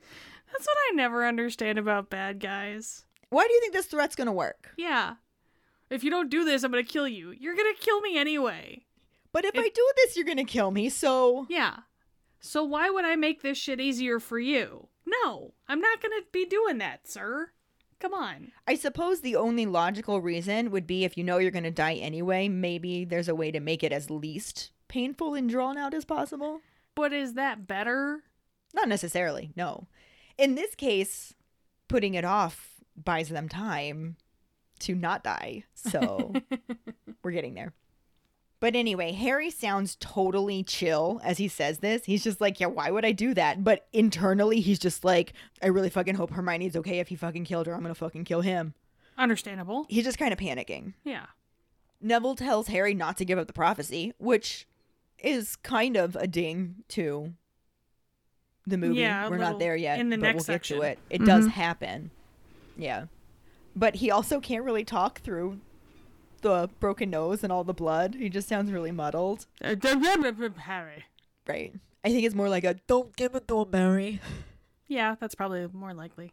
That's 0.53 0.66
what 0.66 0.76
I 0.90 0.94
never 0.94 1.26
understand 1.26 1.78
about 1.78 2.11
bad 2.11 2.38
guys. 2.38 3.05
Why 3.30 3.46
do 3.46 3.53
you 3.53 3.61
think 3.61 3.72
this 3.72 3.86
threat's 3.86 4.14
to 4.26 4.32
work? 4.32 4.72
Yeah. 4.76 5.14
If 5.90 6.05
you 6.05 6.11
don't 6.11 6.30
do 6.30 6.44
this, 6.44 6.62
I'm 6.62 6.70
to 6.84 6.90
kill 6.90 7.09
you. 7.09 7.30
You're 7.30 7.57
to 7.74 7.80
kill 7.80 8.00
me 8.00 8.18
anyway. 8.18 8.84
But 9.32 9.46
if 9.46 9.57
I 9.57 9.68
do 9.68 9.92
this, 9.96 10.16
you're 10.16 10.26
to 10.36 10.44
kill 10.44 10.70
me. 10.70 10.88
So 10.90 11.46
Yeah. 11.48 11.78
So 12.40 12.62
why 12.64 12.90
would 12.90 13.05
I 13.05 13.16
make 13.16 13.42
this 13.42 13.57
shit 13.57 13.80
easier 13.80 14.20
for 14.20 14.38
you? 14.38 14.88
No, 15.07 15.55
I'm 15.68 15.80
not 15.80 16.00
to 16.20 16.26
be 16.32 16.44
doing 16.44 16.78
that, 16.78 17.09
sir. 17.09 17.50
Come 17.98 18.14
on. 18.14 18.50
I 18.66 18.74
suppose 18.74 19.20
the 19.20 19.36
only 19.36 19.64
logical 19.64 20.20
reason 20.20 20.70
would 20.70 20.86
be 20.86 21.05
if 21.05 21.16
you 21.16 21.22
know 21.22 21.38
you're 21.38 21.53
going 21.53 21.62
to 21.62 21.70
die 21.70 21.94
anyway, 21.94 22.48
maybe 22.48 23.05
there's 23.05 23.28
a 23.28 23.34
way 23.34 23.50
to 23.53 23.61
make 23.61 23.84
it 23.84 23.92
as 23.92 24.11
least 24.11 24.72
painful 24.88 25.34
and 25.34 25.48
drawn 25.48 25.78
out 25.78 25.94
as 25.94 26.05
possible. 26.05 26.61
But 26.94 27.12
is 27.12 27.34
that 27.34 27.66
better? 27.66 28.24
Not 28.74 28.88
necessarily, 28.88 29.53
no. 29.57 29.86
In 30.39 30.55
this 30.55 30.74
case, 30.74 31.35
putting 31.89 32.14
it 32.14 32.24
off 32.24 32.80
buys 32.97 33.28
them 33.28 33.49
time 33.49 34.16
to 34.80 34.95
not 34.95 35.24
die. 35.24 35.64
So 35.74 36.33
we're 37.22 37.33
getting 37.33 37.55
there. 37.55 37.72
But 38.61 38.76
anyway, 38.76 39.11
Harry 39.11 39.51
sounds 39.51 39.97
totally 39.99 40.62
chill 40.62 41.20
as 41.24 41.39
he 41.39 41.49
says 41.49 41.78
this. 41.78 42.05
He's 42.05 42.22
just 42.22 42.41
like, 42.41 42.61
yeah, 42.61 42.68
why 42.68 42.93
would 42.93 43.05
I 43.05 43.11
do 43.11 43.35
that? 43.35 43.64
But 43.64 43.89
internally, 43.93 44.61
he's 44.61 44.78
just 44.78 45.05
like, 45.05 45.33
I 45.61 45.66
really 45.66 45.91
fucking 45.91 46.14
hope 46.14 46.30
Hermione's 46.30 46.76
okay 46.76 47.01
if 47.01 47.09
he 47.09 47.16
fucking 47.16 47.45
killed 47.45 47.66
her. 47.66 47.74
I'm 47.74 47.83
to 47.83 47.95
fucking 47.95 48.24
kill 48.24 48.43
him. 48.43 48.74
Understandable. 49.18 49.87
He's 49.89 50.05
just 50.05 50.18
kind 50.18 50.33
of 50.33 50.39
panicking. 50.39 50.95
Yeah. 51.03 51.26
Neville 52.01 52.37
tells 52.37 52.68
Harry 52.68 52.95
not 52.95 53.16
to 53.16 53.24
give 53.24 53.37
up 53.37 53.49
the 53.49 53.53
prophecy, 53.53 54.12
which 54.18 54.68
is 55.18 55.57
kind 55.57 55.97
of 55.97 56.14
a 56.14 56.28
ding 56.28 56.85
to 56.91 57.33
the 58.67 58.79
movie. 58.79 59.01
Yeah, 59.01 59.25
We're 59.25 59.39
little- 59.39 59.53
not 59.53 59.59
there 59.59 59.77
yet, 59.77 59.99
in 59.99 60.11
the 60.11 60.17
but 60.17 60.23
next 60.23 60.35
we'll 60.49 60.55
get 60.55 60.65
section. 60.65 60.77
to 60.79 60.83
it. 60.83 60.99
It 61.11 61.25
does 61.25 61.45
mm-hmm. 61.45 61.61
happen. 61.61 62.11
Yeah. 62.77 63.07
But 63.75 63.97
he 63.97 64.11
also 64.11 64.41
can't 64.41 64.65
really 64.65 64.85
talk 64.85 65.21
through 65.21 65.61
the 66.43 66.69
broken 66.81 67.11
nose 67.11 67.43
and 67.43 67.53
all 67.53 67.65
the 67.65 67.73
blood. 67.73 68.17
He 68.17 68.29
just 68.29 68.49
sounds 68.49 68.71
really 68.71 68.93
muddled. 68.93 69.47
Uh, 69.65 69.75
Harry. 70.59 71.05
Right. 71.47 71.75
I 72.05 72.09
think 72.09 72.25
it's 72.25 72.35
more 72.35 72.49
like 72.49 72.65
a 72.65 72.75
don't 72.87 73.15
give 73.17 73.35
it 73.35 73.49
to 73.49 73.63
him, 73.63 73.73
Harry. 73.73 74.21
Yeah, 74.89 75.15
that's 75.19 75.35
probably 75.35 75.67
more 75.73 75.95
likely. 75.95 76.33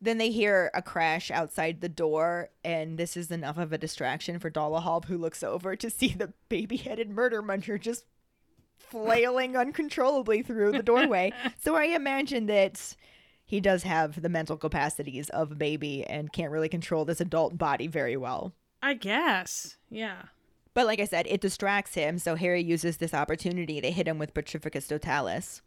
Then 0.00 0.18
they 0.18 0.30
hear 0.30 0.70
a 0.74 0.82
crash 0.82 1.30
outside 1.30 1.80
the 1.80 1.88
door, 1.88 2.50
and 2.62 2.98
this 2.98 3.16
is 3.16 3.30
enough 3.30 3.56
of 3.56 3.72
a 3.72 3.78
distraction 3.78 4.38
for 4.38 4.50
Dolohov, 4.50 5.06
who 5.06 5.16
looks 5.16 5.42
over 5.42 5.74
to 5.74 5.90
see 5.90 6.08
the 6.08 6.32
baby 6.48 6.76
headed 6.76 7.10
murder 7.10 7.42
muncher 7.42 7.80
just 7.80 8.04
flailing 8.78 9.56
uncontrollably 9.56 10.42
through 10.42 10.72
the 10.72 10.82
doorway. 10.82 11.32
so 11.62 11.74
I 11.76 11.84
imagine 11.84 12.46
that 12.46 12.94
he 13.44 13.60
does 13.60 13.84
have 13.84 14.22
the 14.22 14.28
mental 14.28 14.56
capacities 14.56 15.28
of 15.30 15.52
a 15.52 15.56
baby 15.56 16.04
and 16.04 16.32
can't 16.32 16.50
really 16.50 16.68
control 16.68 17.04
this 17.04 17.20
adult 17.20 17.56
body 17.56 17.86
very 17.86 18.16
well. 18.16 18.52
I 18.82 18.94
guess. 18.94 19.76
Yeah. 19.90 20.22
But 20.74 20.86
like 20.86 21.00
I 21.00 21.06
said, 21.06 21.26
it 21.28 21.40
distracts 21.40 21.94
him, 21.94 22.18
so 22.18 22.34
Harry 22.34 22.62
uses 22.62 22.98
this 22.98 23.14
opportunity 23.14 23.80
to 23.80 23.90
hit 23.90 24.06
him 24.06 24.18
with 24.18 24.34
Petrificus 24.34 24.86
Totalis. 24.86 25.62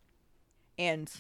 And 0.78 1.12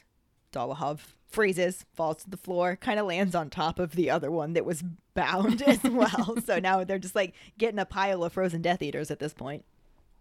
Dolohov 0.54 1.00
freezes, 1.28 1.86
falls 1.94 2.24
to 2.24 2.30
the 2.30 2.38
floor, 2.38 2.76
kind 2.76 3.00
of 3.00 3.06
lands 3.06 3.36
on 3.36 3.50
top 3.50 3.80
of 3.80 3.96
the 3.96 4.10
other 4.10 4.30
one 4.32 4.54
that 4.54 4.66
was 4.66 4.84
bound 5.14 5.62
as 5.64 5.84
well. 5.84 6.38
so 6.46 6.60
now 6.60 6.84
they're 6.84 7.00
just 7.00 7.16
like 7.16 7.34
getting 7.58 7.80
a 7.80 7.86
pile 7.86 8.24
of 8.24 8.34
frozen 8.34 8.62
Death 8.62 8.82
Eaters 8.82 9.12
at 9.12 9.20
this 9.20 9.34
point. 9.34 9.66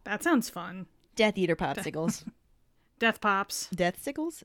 That 0.05 0.23
sounds 0.23 0.49
fun. 0.49 0.87
Death 1.19 1.37
Eater 1.37 1.57
popsicles. 1.57 2.23
Death 3.01 3.21
pops. 3.21 3.69
Death 3.75 4.01
sickles? 4.01 4.45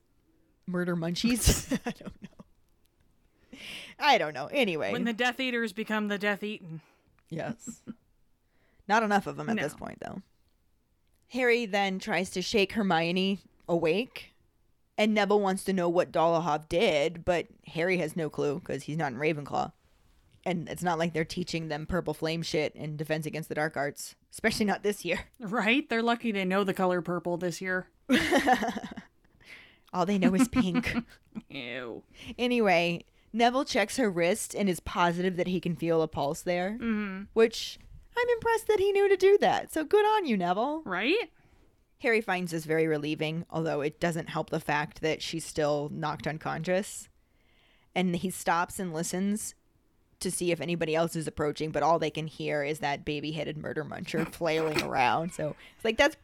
Murder 0.66 0.96
munchies? 0.96 1.72
I 1.86 1.92
don't 1.92 2.22
know. 2.24 3.60
I 4.00 4.18
don't 4.18 4.34
know. 4.34 4.48
Anyway. 4.48 4.92
When 4.92 5.04
the 5.04 5.14
Death 5.14 5.40
Eaters 5.40 5.72
become 5.72 6.08
the 6.08 6.18
Death 6.18 6.42
Eaten. 6.42 6.82
Yes. 7.30 7.84
Not 8.88 9.04
enough 9.04 9.28
of 9.28 9.38
them 9.38 9.50
at 9.52 9.56
No. 9.58 9.62
this 9.64 9.76
point, 9.76 10.00
though. 10.04 10.24
Harry 11.30 11.68
then 11.68 12.00
tries 12.00 12.32
to 12.32 12.42
shake 12.42 12.74
Hermione 12.74 13.40
awake, 13.70 14.34
and 14.98 15.14
Neville 15.14 15.40
wants 15.40 15.64
to 15.66 15.74
know 15.74 15.90
what 15.90 16.12
Dolohov 16.12 16.68
did, 16.70 17.24
but 17.24 17.48
Harry 17.68 17.98
has 17.98 18.16
no 18.16 18.30
clue 18.32 18.60
because 18.60 18.84
he's 18.84 18.98
not 18.98 19.12
in 19.14 19.20
Ravenclaw. 19.20 19.72
And 20.44 20.68
it's 20.70 20.84
not 20.84 20.98
like 20.98 21.14
they're 21.14 21.24
teaching 21.24 21.68
them 21.68 21.86
purple 21.86 22.16
flame 22.16 22.42
shit 22.42 22.74
and 22.76 22.98
defense 22.98 23.28
against 23.28 23.48
the 23.50 23.56
dark 23.56 23.78
arts, 23.78 24.16
especially 24.34 24.66
not 24.66 24.84
this 24.84 25.06
year. 25.06 25.20
Right? 25.40 25.88
They're 25.90 26.02
lucky 26.04 26.32
they 26.34 26.44
know 26.46 26.64
the 26.66 26.74
color 26.74 27.02
purple 27.02 27.38
this 27.38 27.62
year. 27.62 27.88
All 29.94 30.06
they 30.06 30.18
know 30.18 30.34
is 30.34 30.48
pink. 30.48 30.96
Ew. 31.50 32.02
anyway, 32.40 33.06
Neville 33.32 33.66
checks 33.66 33.98
her 33.98 34.10
wrist 34.10 34.56
and 34.56 34.68
is 34.68 34.80
positive 34.80 35.36
that 35.38 35.48
he 35.48 35.60
can 35.60 35.76
feel 35.76 36.02
a 36.02 36.08
pulse 36.08 36.42
there, 36.42 36.78
Mm-hmm. 36.82 37.24
which 37.34 37.78
I'm 38.18 38.28
impressed 38.30 38.68
that 38.68 38.80
he 38.80 38.92
knew 38.92 39.08
to 39.08 39.18
do 39.18 39.38
that. 39.42 39.72
So 39.72 39.84
good 39.84 40.06
on 40.06 40.26
you, 40.26 40.36
Neville. 40.38 40.82
Right? 40.84 41.30
Harry 42.00 42.22
finds 42.22 42.52
this 42.52 42.66
very 42.66 42.88
relieving, 42.88 43.46
although 43.50 43.82
it 43.82 44.00
doesn't 44.00 44.30
help 44.30 44.50
the 44.50 44.60
fact 44.60 45.02
that 45.02 45.22
she's 45.22 45.46
still 45.46 45.90
knocked 45.94 46.28
unconscious. 46.28 47.08
And 47.96 48.16
he 48.16 48.30
stops 48.32 48.80
and 48.80 48.94
listens 48.94 49.54
to 50.20 50.32
see 50.32 50.52
if 50.52 50.62
anybody 50.62 50.96
else 50.96 51.16
is 51.16 51.28
approaching, 51.28 51.72
but 51.72 51.84
all 51.84 52.00
they 52.00 52.10
can 52.10 52.28
hear 52.28 52.64
is 52.64 52.80
that 52.80 53.04
baby 53.06 53.32
headed 53.32 53.58
murder 53.58 53.84
muncher 53.84 54.28
flailing 54.34 54.82
around. 54.82 55.34
So 55.34 55.56
it's 55.76 55.86
like, 55.86 55.98
that's 55.98 56.16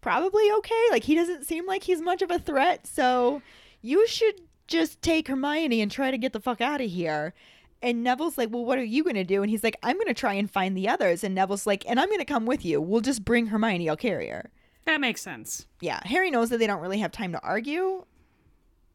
probably 0.00 0.50
okay. 0.58 0.84
Like, 0.90 1.04
he 1.04 1.14
doesn't 1.14 1.44
seem 1.44 1.66
like 1.66 1.82
he's 1.84 2.00
much 2.00 2.22
of 2.22 2.30
a 2.30 2.38
threat. 2.38 2.86
So 2.86 3.42
you 3.82 4.06
should 4.06 4.40
just 4.66 5.00
take 5.02 5.28
Hermione 5.28 5.80
and 5.80 5.90
try 5.90 6.10
to 6.10 6.18
get 6.18 6.32
the 6.32 6.40
fuck 6.40 6.60
out 6.60 6.80
of 6.80 6.90
here. 6.90 7.34
And 7.82 8.02
Neville's 8.02 8.38
like, 8.38 8.48
Well, 8.50 8.64
what 8.64 8.78
are 8.78 8.84
you 8.84 9.04
going 9.04 9.16
to 9.16 9.24
do? 9.24 9.42
And 9.42 9.50
he's 9.50 9.62
like, 9.62 9.76
I'm 9.82 9.96
going 9.96 10.06
to 10.06 10.14
try 10.14 10.32
and 10.34 10.50
find 10.50 10.76
the 10.76 10.88
others. 10.88 11.22
And 11.22 11.34
Neville's 11.34 11.66
like, 11.66 11.84
And 11.86 12.00
I'm 12.00 12.08
going 12.08 12.18
to 12.20 12.24
come 12.24 12.46
with 12.46 12.64
you. 12.64 12.80
We'll 12.80 13.02
just 13.02 13.24
bring 13.24 13.46
Hermione. 13.48 13.88
I'll 13.88 13.96
carry 13.96 14.28
her 14.28 14.50
That 14.86 15.00
makes 15.00 15.20
sense. 15.20 15.66
yeah, 15.80 16.00
Harry 16.04 16.30
knows 16.30 16.48
that 16.50 16.58
they 16.58 16.66
don't 16.66 16.80
really 16.80 16.98
have 16.98 17.12
time 17.12 17.32
to 17.32 17.40
argue. 17.42 18.04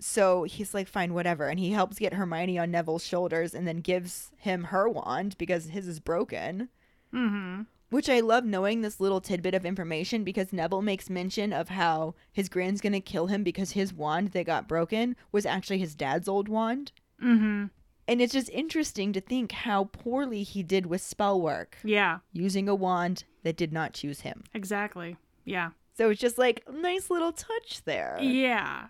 So 0.04 0.44
he's 0.44 0.74
like, 0.74 0.88
fine, 0.88 1.14
whatever. 1.14 1.48
And 1.48 1.60
he 1.60 1.72
helps 1.72 2.00
get 2.00 2.14
Hermione 2.16 2.58
on 2.58 2.72
Neville's 2.72 3.06
shoulders 3.06 3.54
and 3.54 3.68
then 3.68 3.78
gives 3.82 4.32
him 4.38 4.66
her 4.66 4.90
wand 4.90 5.38
because 5.38 5.68
his 5.68 5.88
is 5.88 6.00
broken. 6.00 6.70
Mm-hmm. 7.14 7.62
Which 7.90 8.10
I 8.10 8.22
love 8.22 8.46
knowing 8.46 8.82
this 8.82 9.00
little 9.00 9.20
tidbit 9.22 9.54
of 9.54 9.66
information 9.66 10.24
because 10.24 10.54
Neville 10.54 10.82
makes 10.82 11.10
mention 11.10 11.52
of 11.54 11.70
how 11.70 12.16
his 12.32 12.48
grand's 12.50 12.80
gonna 12.82 13.02
kill 13.02 13.28
him 13.28 13.44
because 13.44 13.72
his 13.72 13.94
wand 13.94 14.30
that 14.30 14.46
got 14.46 14.68
broken 14.68 15.16
was 15.32 15.46
actually 15.46 15.80
his 15.80 15.94
dad's 15.94 16.28
old 16.30 16.48
wand. 16.48 16.94
Mm-hmm. 17.22 17.66
And 18.08 18.22
it's 18.22 18.34
just 18.34 18.50
interesting 18.50 19.14
to 19.14 19.22
think 19.22 19.52
how 19.52 19.86
poorly 19.86 20.44
he 20.44 20.64
did 20.64 20.86
with 20.86 21.02
spell 21.02 21.40
work, 21.40 21.78
Yeah, 21.84 22.20
using 22.34 22.68
a 22.68 22.76
wand 22.76 23.26
that 23.44 23.58
did 23.58 23.72
not 23.72 23.94
choose 23.94 24.22
him. 24.22 24.44
exactly. 24.54 25.18
Yeah. 25.46 25.72
So 25.98 26.10
it's 26.10 26.22
just 26.22 26.38
like 26.38 26.64
nice 26.72 27.10
little 27.10 27.32
touch 27.34 27.84
there. 27.84 28.18
Yeah. 28.22 28.88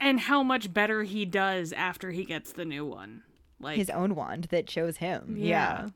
And 0.00 0.20
how 0.20 0.42
much 0.42 0.72
better 0.72 1.02
he 1.02 1.24
does 1.24 1.72
after 1.72 2.10
he 2.10 2.24
gets 2.24 2.52
the 2.52 2.64
new 2.64 2.84
one. 2.84 3.22
Like 3.60 3.76
His 3.76 3.90
own 3.90 4.14
wand 4.14 4.44
that 4.50 4.66
chose 4.66 4.98
him. 4.98 5.36
Yeah. 5.38 5.46
yeah. 5.46 5.88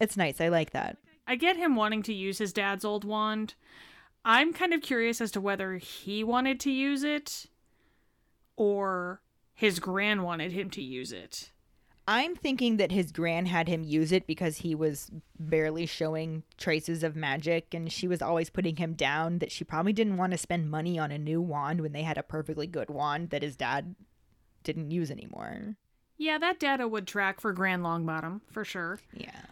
It's 0.00 0.16
nice. 0.16 0.40
I 0.40 0.48
like 0.48 0.70
that. 0.70 0.96
I 1.26 1.36
get 1.36 1.56
him 1.56 1.76
wanting 1.76 2.02
to 2.04 2.14
use 2.14 2.38
his 2.38 2.52
dad's 2.52 2.84
old 2.84 3.04
wand. 3.04 3.54
I'm 4.24 4.52
kind 4.52 4.72
of 4.72 4.82
curious 4.82 5.20
as 5.20 5.30
to 5.32 5.40
whether 5.40 5.76
he 5.76 6.24
wanted 6.24 6.58
to 6.60 6.70
use 6.70 7.04
it 7.04 7.46
or 8.56 9.20
his 9.54 9.78
gran 9.78 10.22
wanted 10.22 10.52
him 10.52 10.70
to 10.70 10.82
use 10.82 11.12
it. 11.12 11.50
I'm 12.12 12.34
thinking 12.34 12.78
that 12.78 12.90
his 12.90 13.12
gran 13.12 13.46
had 13.46 13.68
him 13.68 13.84
use 13.84 14.10
it 14.10 14.26
because 14.26 14.56
he 14.56 14.74
was 14.74 15.12
barely 15.38 15.86
showing 15.86 16.42
traces 16.58 17.04
of 17.04 17.14
magic 17.14 17.72
and 17.72 17.90
she 17.92 18.08
was 18.08 18.20
always 18.20 18.50
putting 18.50 18.74
him 18.74 18.94
down 18.94 19.38
that 19.38 19.52
she 19.52 19.62
probably 19.62 19.92
didn't 19.92 20.16
want 20.16 20.32
to 20.32 20.36
spend 20.36 20.72
money 20.72 20.98
on 20.98 21.12
a 21.12 21.18
new 21.18 21.40
wand 21.40 21.80
when 21.80 21.92
they 21.92 22.02
had 22.02 22.18
a 22.18 22.24
perfectly 22.24 22.66
good 22.66 22.90
wand 22.90 23.30
that 23.30 23.44
his 23.44 23.54
dad 23.54 23.94
didn't 24.64 24.90
use 24.90 25.08
anymore. 25.08 25.76
Yeah, 26.18 26.36
that 26.38 26.58
data 26.58 26.88
would 26.88 27.06
track 27.06 27.38
for 27.40 27.52
Gran 27.52 27.80
Longbottom, 27.82 28.40
for 28.50 28.64
sure. 28.64 28.98
Yeah. 29.14 29.42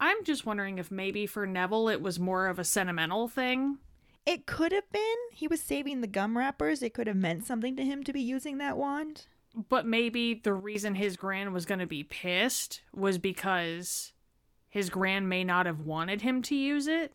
I'm 0.00 0.24
just 0.24 0.44
wondering 0.44 0.78
if 0.78 0.90
maybe 0.90 1.24
for 1.24 1.46
Neville 1.46 1.88
it 1.88 2.02
was 2.02 2.18
more 2.18 2.48
of 2.48 2.58
a 2.58 2.64
sentimental 2.64 3.28
thing. 3.28 3.78
It 4.26 4.44
could 4.44 4.72
have 4.72 4.90
been. 4.90 5.16
He 5.30 5.46
was 5.46 5.62
saving 5.62 6.00
the 6.00 6.08
gum 6.08 6.36
wrappers. 6.36 6.82
It 6.82 6.94
could 6.94 7.06
have 7.06 7.14
meant 7.14 7.46
something 7.46 7.76
to 7.76 7.84
him 7.84 8.02
to 8.02 8.12
be 8.12 8.20
using 8.20 8.58
that 8.58 8.76
wand. 8.76 9.28
But 9.68 9.86
maybe 9.86 10.34
the 10.34 10.52
reason 10.52 10.94
his 10.94 11.16
gran 11.16 11.52
was 11.52 11.66
going 11.66 11.80
to 11.80 11.86
be 11.86 12.04
pissed 12.04 12.82
was 12.94 13.18
because 13.18 14.12
his 14.68 14.90
gran 14.90 15.28
may 15.28 15.42
not 15.44 15.66
have 15.66 15.80
wanted 15.80 16.20
him 16.22 16.42
to 16.42 16.54
use 16.54 16.86
it. 16.86 17.14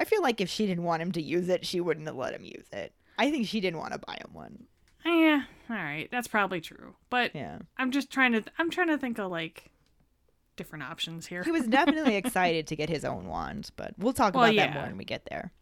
I 0.00 0.04
feel 0.04 0.22
like 0.22 0.40
if 0.40 0.48
she 0.48 0.66
didn't 0.66 0.84
want 0.84 1.02
him 1.02 1.12
to 1.12 1.22
use 1.22 1.48
it, 1.48 1.66
she 1.66 1.80
wouldn't 1.80 2.06
have 2.06 2.16
let 2.16 2.34
him 2.34 2.44
use 2.44 2.66
it. 2.72 2.92
I 3.18 3.30
think 3.30 3.46
she 3.46 3.60
didn't 3.60 3.78
want 3.78 3.92
to 3.92 3.98
buy 3.98 4.14
him 4.14 4.32
one. 4.32 4.64
Yeah, 5.04 5.42
all 5.68 5.76
right, 5.76 6.08
that's 6.10 6.28
probably 6.28 6.60
true. 6.60 6.94
But 7.10 7.34
Yeah. 7.34 7.58
I'm 7.76 7.90
just 7.90 8.10
trying 8.10 8.32
to 8.32 8.42
I'm 8.58 8.70
trying 8.70 8.88
to 8.88 8.96
think 8.98 9.18
of 9.18 9.30
like 9.30 9.70
different 10.56 10.84
options 10.84 11.26
here. 11.26 11.42
He 11.42 11.50
was 11.52 11.66
definitely 11.66 12.16
excited 12.16 12.66
to 12.68 12.76
get 12.76 12.88
his 12.88 13.04
own 13.04 13.26
wand, 13.26 13.70
but 13.76 13.94
we'll 13.98 14.12
talk 14.14 14.34
Well, 14.34 14.44
about 14.44 14.56
that 14.56 14.72
more 14.74 14.84
when 14.84 14.96
we 14.96 15.04
get 15.04 15.26
there. 15.26 15.52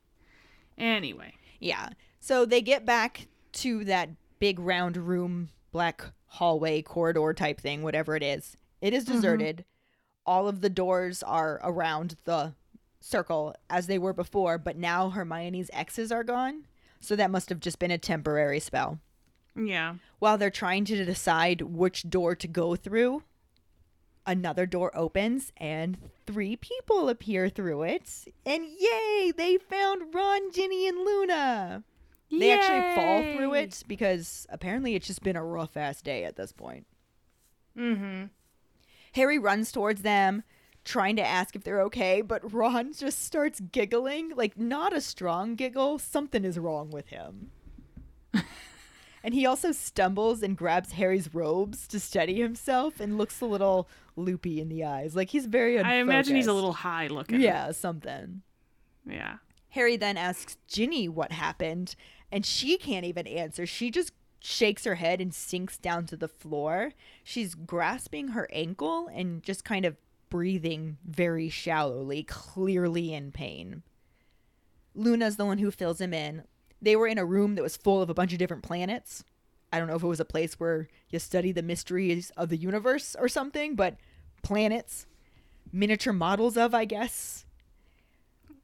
Anyway, 0.79 1.35
Yeah. 1.59 1.91
So 2.21 2.45
they 2.45 2.61
get 2.63 2.87
back 2.87 3.27
to 3.55 3.85
that 3.85 4.11
big 4.39 4.59
round 4.61 4.97
room, 4.97 5.51
black 5.73 6.05
hallway, 6.27 6.83
corridor 6.83 7.33
type 7.35 7.61
thing, 7.61 7.83
whatever 7.83 8.15
it 8.15 8.23
is. 8.23 8.57
It 8.81 8.93
is 8.93 9.05
mm-hmm. 9.05 9.15
deserted. 9.15 9.65
All 10.25 10.47
of 10.47 10.61
the 10.61 10.71
doors 10.71 11.23
are 11.23 11.61
around 11.65 12.17
the 12.25 12.55
circle 13.01 13.55
as 13.69 13.87
they 13.87 13.99
were 13.99 14.13
before, 14.13 14.59
but 14.59 14.77
now 14.77 15.11
Hermione's 15.11 15.71
X's 15.73 16.13
are 16.13 16.25
gone. 16.25 16.65
So 17.01 17.17
that 17.17 17.31
must 17.33 17.49
have 17.49 17.59
just 17.59 17.81
been 17.81 17.91
a 17.91 17.99
temporary 17.99 18.61
spell. 18.61 19.01
yeah. 19.57 19.95
While 20.21 20.39
they're 20.39 20.51
trying 20.51 20.85
to 20.85 21.05
decide 21.05 21.63
which 21.63 22.09
door 22.09 22.37
to 22.37 22.47
go 22.47 22.77
through, 22.77 23.25
another 24.25 24.67
door 24.67 24.97
opens 24.97 25.53
and 25.57 25.99
three 26.27 26.55
people 26.55 27.09
appear 27.09 27.49
through 27.49 27.83
it. 27.83 28.09
And 28.47 28.65
yay, 28.65 29.33
they 29.37 29.59
found 29.59 30.15
Ron, 30.15 30.53
Ginny, 30.53 30.87
and 30.87 30.99
Luna. 30.99 31.83
They 32.41 32.51
actually 32.51 32.95
fall 32.95 33.23
through 33.37 33.55
it 33.55 33.83
because 33.87 34.47
apparently 34.49 34.95
it's 34.95 35.07
just 35.07 35.23
been 35.23 35.37
a 35.37 35.45
rough 35.45 35.77
ass 35.77 36.01
day 36.01 36.25
at 36.25 36.37
this 36.37 36.51
point. 36.51 36.87
Mm-hmm. 37.77 38.25
Harry 39.15 39.39
runs 39.39 39.71
towards 39.71 40.03
them, 40.03 40.43
trying 40.85 41.17
to 41.17 41.27
ask 41.27 41.55
if 41.55 41.63
they're 41.63 41.83
okay, 41.83 42.23
but 42.23 42.53
Ron 42.53 42.93
just 42.99 43.23
starts 43.25 43.61
giggling. 43.61 44.33
Like, 44.35 44.59
not 44.59 44.95
a 44.95 45.01
strong 45.01 45.55
giggle. 45.55 45.99
Something 45.99 46.45
is 46.45 46.59
wrong 46.59 46.91
with 46.91 47.09
him. 47.09 47.51
and 49.23 49.35
he 49.35 49.45
also 49.45 49.71
stumbles 49.73 50.43
and 50.43 50.57
grabs 50.57 50.93
Harry's 50.93 51.35
robes 51.35 51.87
to 51.89 52.01
steady 52.01 52.41
himself 52.41 52.99
and 52.99 53.19
looks 53.19 53.43
a 53.43 53.47
little 53.47 53.89
loopy 54.17 54.61
in 54.61 54.71
the 54.71 54.85
eyes. 54.85 55.15
Like, 55.15 55.29
he's 55.29 55.47
very 55.47 55.79
I 55.79 55.97
imagine 55.97 56.37
he's 56.37 56.47
a 56.47 56.55
little 56.55 56.73
high 56.73 57.09
looking. 57.09 57.41
Yeah, 57.43 57.73
something. 57.73 58.41
Yeah. 59.07 59.37
Harry 59.71 59.97
then 59.97 60.19
asks 60.19 60.57
Ginny 60.69 61.09
what 61.09 61.33
happened, 61.33 61.95
and 62.33 62.47
she 62.47 62.79
can't 62.79 63.05
even 63.05 63.27
answer. 63.27 63.67
She 63.67 63.91
just 63.91 64.13
shakes 64.41 64.85
her 64.85 64.97
head 64.97 65.21
and 65.21 65.33
sinks 65.33 65.77
down 65.77 66.07
to 66.07 66.17
the 66.17 66.27
floor. 66.27 66.93
She's 67.23 67.55
grasping 67.55 68.29
her 68.29 68.49
ankle 68.53 69.09
and 69.15 69.43
just 69.43 69.65
kind 69.65 69.85
of 69.85 69.97
breathing 70.31 70.97
very 71.05 71.51
shallowly, 71.51 72.25
clearly 72.25 73.13
in 73.13 73.31
pain. 73.31 73.83
Luna's 74.95 75.37
the 75.37 75.45
one 75.45 75.59
who 75.59 75.71
fills 75.71 76.01
him 76.01 76.15
in. 76.15 76.45
They 76.81 76.97
were 76.97 77.07
in 77.07 77.19
a 77.19 77.25
room 77.25 77.55
that 77.55 77.63
was 77.63 77.77
full 77.77 78.03
of 78.03 78.11
a 78.11 78.15
bunch 78.15 78.33
of 78.33 78.39
different 78.39 78.65
planets. 78.65 79.23
I 79.73 79.79
don't 79.79 79.89
know 79.89 79.97
if 79.97 80.03
it 80.03 80.09
was 80.09 80.21
a 80.21 80.25
place 80.25 80.59
where 80.59 80.89
you 81.11 81.19
study 81.19 81.53
the 81.53 81.63
mysteries 81.63 82.31
of 82.37 82.49
the 82.49 82.57
universe 82.57 83.15
or 83.19 83.29
something, 83.29 83.77
but 83.77 83.97
planets, 84.43 85.07
miniature 85.71 86.13
models 86.13 86.57
of, 86.57 86.75
I 86.75 86.87
guess 86.87 87.45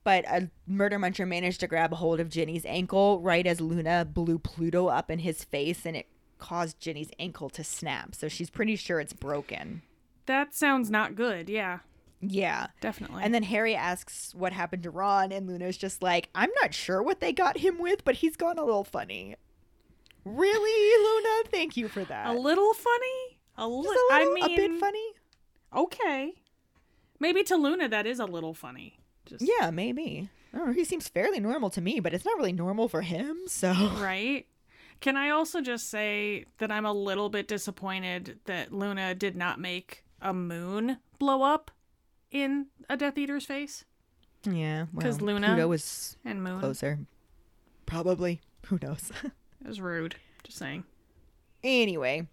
but 0.08 0.24
a 0.26 0.48
murder 0.66 0.98
muncher 0.98 1.28
managed 1.28 1.60
to 1.60 1.66
grab 1.66 1.92
a 1.92 1.96
hold 1.96 2.18
of 2.18 2.30
Ginny's 2.30 2.64
ankle 2.64 3.20
right 3.20 3.46
as 3.46 3.60
Luna 3.60 4.06
blew 4.06 4.38
Pluto 4.38 4.86
up 4.86 5.10
in 5.10 5.18
his 5.18 5.44
face 5.44 5.84
and 5.84 5.94
it 5.94 6.06
caused 6.38 6.80
Ginny's 6.80 7.10
ankle 7.18 7.50
to 7.50 7.62
snap. 7.62 8.14
So 8.14 8.26
she's 8.26 8.48
pretty 8.48 8.74
sure 8.76 9.00
it's 9.00 9.12
broken. 9.12 9.82
That 10.24 10.54
sounds 10.54 10.88
not 10.90 11.14
good. 11.14 11.50
Yeah. 11.50 11.80
Yeah. 12.22 12.68
Definitely. 12.80 13.22
And 13.22 13.34
then 13.34 13.42
Harry 13.42 13.74
asks 13.74 14.34
what 14.34 14.54
happened 14.54 14.84
to 14.84 14.90
Ron, 14.90 15.30
and 15.30 15.46
Luna's 15.46 15.76
just 15.76 16.02
like, 16.02 16.30
I'm 16.34 16.50
not 16.62 16.72
sure 16.72 17.02
what 17.02 17.20
they 17.20 17.34
got 17.34 17.58
him 17.58 17.78
with, 17.78 18.02
but 18.02 18.14
he's 18.14 18.34
gone 18.34 18.56
a 18.58 18.64
little 18.64 18.84
funny. 18.84 19.36
Really, 20.24 21.04
Luna? 21.04 21.50
Thank 21.50 21.76
you 21.76 21.86
for 21.86 22.04
that. 22.06 22.28
a 22.28 22.32
little 22.32 22.72
funny. 22.72 23.38
A, 23.58 23.68
li- 23.68 23.74
a 23.74 23.76
little, 23.76 24.08
I 24.10 24.32
mean, 24.34 24.44
a 24.44 24.56
bit 24.56 24.80
funny? 24.80 25.06
Okay. 25.76 26.32
Maybe 27.20 27.42
to 27.44 27.56
Luna 27.56 27.90
that 27.90 28.06
is 28.06 28.20
a 28.20 28.24
little 28.24 28.54
funny. 28.54 28.97
Just 29.28 29.44
Yeah, 29.60 29.70
maybe. 29.70 30.28
I 30.52 30.56
don't 30.58 30.66
know. 30.68 30.72
He 30.72 30.84
seems 30.84 31.08
fairly 31.08 31.40
normal 31.40 31.70
to 31.70 31.80
me, 31.80 32.00
but 32.00 32.14
it's 32.14 32.24
not 32.24 32.36
really 32.36 32.52
normal 32.52 32.88
for 32.88 33.02
him, 33.02 33.36
so. 33.46 33.72
right? 34.00 34.46
Can 35.00 35.16
I 35.16 35.30
also 35.30 35.60
just 35.60 35.88
say 35.90 36.44
that 36.58 36.72
I'm 36.72 36.84
a 36.86 36.92
little 36.92 37.28
bit 37.28 37.46
disappointed 37.46 38.40
that 38.46 38.72
Luna 38.72 39.14
did 39.14 39.36
not 39.36 39.60
make 39.60 40.04
a 40.20 40.32
moon 40.34 40.98
blow 41.18 41.42
up 41.42 41.70
in 42.32 42.66
a 42.88 42.96
Death 42.96 43.16
Eater's 43.18 43.44
face? 43.46 43.84
Yeah, 44.44 44.86
'Cause 45.00 45.18
well, 45.20 45.34
Luna- 45.34 45.48
Pluto 45.48 45.68
was 45.68 46.16
And 46.24 46.42
moon 46.42 46.58
closer. 46.60 46.98
Probably. 47.86 48.40
Who 48.66 48.78
knows? 48.82 49.12
it 49.24 49.66
was 49.66 49.80
rude. 49.80 50.16
Just 50.44 50.58
saying. 50.58 50.84
anyway, 51.62 52.26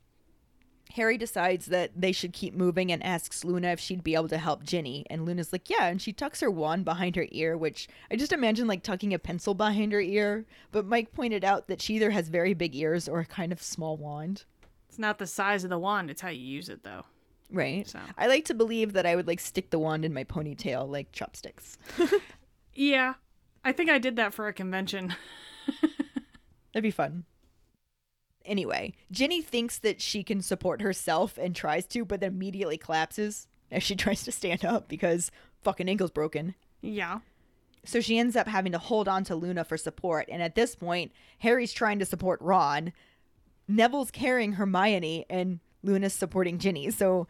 Harry 0.94 1.18
decides 1.18 1.66
that 1.68 1.92
they 1.96 2.12
should 2.12 2.32
keep 2.32 2.54
moving 2.54 2.92
and 2.92 3.04
asks 3.04 3.44
Luna 3.44 3.70
if 3.70 3.80
she'd 3.80 4.04
be 4.04 4.16
able 4.16 4.30
to 4.30 4.38
help 4.38 4.64
Ginny. 4.64 5.06
And 5.10 5.26
Luna's 5.26 5.52
like, 5.52 5.70
yeah. 5.70 5.88
And 5.88 6.02
she 6.02 6.14
tucks 6.14 6.40
her 6.40 6.52
wand 6.52 6.86
behind 6.86 7.16
her 7.16 7.28
ear, 7.32 7.58
which 7.58 7.88
I 8.10 8.16
just 8.16 8.32
imagine 8.32 8.68
like 8.68 8.84
tucking 8.84 9.14
a 9.14 9.20
pencil 9.20 9.54
behind 9.54 9.92
her 9.92 10.02
ear. 10.02 10.46
But 10.72 10.86
Mike 10.86 11.14
pointed 11.14 11.44
out 11.44 11.68
that 11.68 11.82
she 11.82 11.96
either 11.96 12.12
has 12.12 12.30
very 12.30 12.54
big 12.54 12.76
ears 12.76 13.10
or 13.10 13.20
a 13.20 13.26
kind 13.26 13.52
of 13.52 13.62
small 13.62 13.98
wand. 13.98 14.46
It's 14.88 15.00
not 15.00 15.18
the 15.20 15.28
size 15.28 15.64
of 15.64 15.70
the 15.70 15.80
wand; 15.80 16.10
it's 16.10 16.22
how 16.22 16.30
you 16.30 16.40
use 16.46 16.70
it, 16.70 16.84
though. 16.84 17.04
Right. 17.52 17.86
So. 17.88 18.00
I 18.18 18.28
like 18.28 18.46
to 18.46 18.54
believe 18.54 18.94
that 18.94 19.06
I 19.06 19.16
would 19.16 19.28
like 19.28 19.42
stick 19.42 19.70
the 19.70 19.80
wand 19.80 20.06
in 20.06 20.14
my 20.14 20.24
ponytail 20.24 20.90
like 20.90 21.12
chopsticks. 21.12 21.78
Yeah, 22.76 23.14
I 23.64 23.72
think 23.72 23.90
I 23.90 23.98
did 23.98 24.18
that 24.18 24.34
for 24.34 24.48
a 24.48 24.54
convention. 24.54 25.16
That'd 26.74 26.84
be 26.84 26.92
fun. 26.92 27.24
Anyway, 28.46 28.94
Ginny 29.12 29.42
thinks 29.42 29.80
that 29.80 30.02
she 30.02 30.24
can 30.24 30.42
support 30.42 30.82
herself 30.82 31.38
and 31.38 31.56
tries 31.56 31.86
to, 31.88 32.06
but 32.06 32.20
then 32.20 32.34
immediately 32.34 32.78
collapses 32.78 33.48
as 33.72 33.84
she 33.84 33.96
tries 33.98 34.24
to 34.24 34.32
stand 34.32 34.64
up 34.64 34.88
because 34.88 35.32
fucking 35.64 35.90
ankle's 35.90 36.12
broken. 36.12 36.56
yeah. 36.82 37.20
So 37.88 38.02
she 38.02 38.18
ends 38.18 38.36
up 38.36 38.48
having 38.48 38.72
to 38.72 38.80
hold 38.80 39.08
on 39.08 39.24
to 39.26 39.36
Luna 39.36 39.64
for 39.64 39.78
support. 39.78 40.28
And 40.32 40.42
at 40.42 40.56
this 40.56 40.76
point, 40.76 41.12
Harry's 41.38 41.72
trying 41.72 42.00
to 42.00 42.06
support 42.06 42.42
Ron. 42.42 42.94
Neville's 43.68 44.10
carrying 44.10 44.54
Hermione, 44.54 45.28
and 45.30 45.60
Luna's 45.84 46.14
supporting 46.14 46.58
Ginny. 46.58 46.90
So 46.90 47.28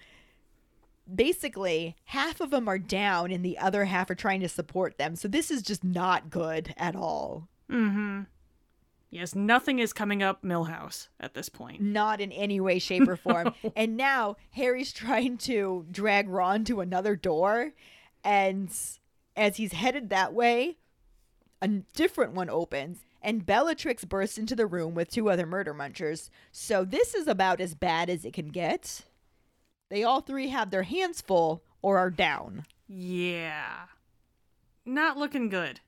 basically, 1.13 1.97
half 2.05 2.39
of 2.39 2.51
them 2.51 2.69
are 2.69 2.79
down, 2.79 3.31
and 3.31 3.43
the 3.43 3.57
other 3.57 3.83
half 3.83 4.09
are 4.09 4.15
trying 4.15 4.39
to 4.41 4.47
support 4.49 4.97
them. 4.97 5.17
So 5.17 5.27
this 5.27 5.51
is 5.51 5.61
just 5.61 5.83
not 5.83 6.29
good 6.29 6.73
at 6.77 6.95
all. 6.95 7.49
Mm-hmm. 7.69 8.21
Yes, 9.15 9.33
nothing 9.33 9.79
is 9.79 9.93
coming 9.93 10.21
up 10.21 10.43
Milhouse 10.43 11.07
at 11.21 11.35
this 11.35 11.47
point. 11.47 11.79
Not 11.79 12.19
in 12.19 12.33
any 12.33 12.59
way, 12.59 12.79
shape, 12.79 13.07
or 13.07 13.15
form. 13.15 13.53
And 13.75 13.95
now 13.95 14.35
Harry's 14.51 14.91
trying 14.91 15.37
to 15.37 15.85
drag 15.89 16.27
Ron 16.27 16.65
to 16.65 16.81
another 16.81 17.15
door, 17.15 17.71
and 18.25 18.69
As 19.37 19.55
he's 19.55 19.71
headed 19.71 20.09
that 20.09 20.33
way, 20.33 20.79
a 21.61 21.69
different 21.69 22.33
one 22.33 22.49
opens, 22.49 23.05
and 23.21 23.45
Bellatrix 23.45 24.03
bursts 24.03 24.37
into 24.37 24.53
the 24.53 24.65
room 24.67 24.93
with 24.93 25.09
two 25.11 25.29
other 25.29 25.45
murder 25.45 25.73
munchers. 25.73 26.29
So 26.51 26.83
this 26.83 27.15
is 27.15 27.25
about 27.25 27.61
as 27.61 27.73
bad 27.73 28.09
as 28.09 28.25
it 28.25 28.33
can 28.33 28.49
get. 28.49 29.03
They 29.89 30.03
all 30.03 30.19
three 30.19 30.49
have 30.49 30.71
their 30.71 30.83
hands 30.83 31.21
full 31.21 31.63
or 31.81 31.97
are 31.97 32.11
down. 32.11 32.65
Yeah. 32.85 33.85
Not 34.85 35.17
looking 35.17 35.47
good. 35.47 35.79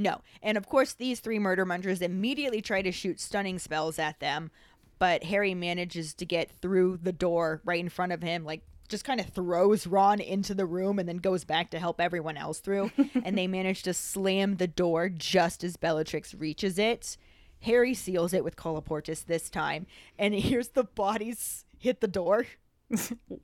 No. 0.00 0.22
And 0.42 0.56
of 0.56 0.66
course, 0.66 0.94
these 0.94 1.20
three 1.20 1.38
murder 1.38 1.66
munchers 1.66 2.00
immediately 2.00 2.62
try 2.62 2.80
to 2.80 2.90
shoot 2.90 3.20
stunning 3.20 3.58
spells 3.58 3.98
at 3.98 4.18
them, 4.18 4.50
but 4.98 5.24
Harry 5.24 5.52
manages 5.54 6.14
to 6.14 6.24
get 6.24 6.50
through 6.50 7.00
the 7.02 7.12
door 7.12 7.60
right 7.66 7.80
in 7.80 7.90
front 7.90 8.12
of 8.12 8.22
him, 8.22 8.42
like 8.42 8.62
just 8.88 9.04
kind 9.04 9.20
of 9.20 9.26
throws 9.26 9.86
Ron 9.86 10.18
into 10.18 10.54
the 10.54 10.64
room 10.64 10.98
and 10.98 11.06
then 11.06 11.18
goes 11.18 11.44
back 11.44 11.70
to 11.70 11.78
help 11.78 12.00
everyone 12.00 12.38
else 12.38 12.60
through. 12.60 12.90
and 13.24 13.36
they 13.36 13.46
manage 13.46 13.82
to 13.82 13.92
slam 13.92 14.56
the 14.56 14.66
door 14.66 15.10
just 15.10 15.62
as 15.62 15.76
Bellatrix 15.76 16.34
reaches 16.34 16.78
it. 16.78 17.18
Harry 17.60 17.92
seals 17.92 18.32
it 18.32 18.42
with 18.42 18.56
Colloportus 18.56 19.26
this 19.26 19.50
time, 19.50 19.86
and 20.18 20.32
hears 20.32 20.68
the 20.68 20.84
bodies 20.84 21.66
hit 21.78 22.00
the 22.00 22.08
door. 22.08 22.46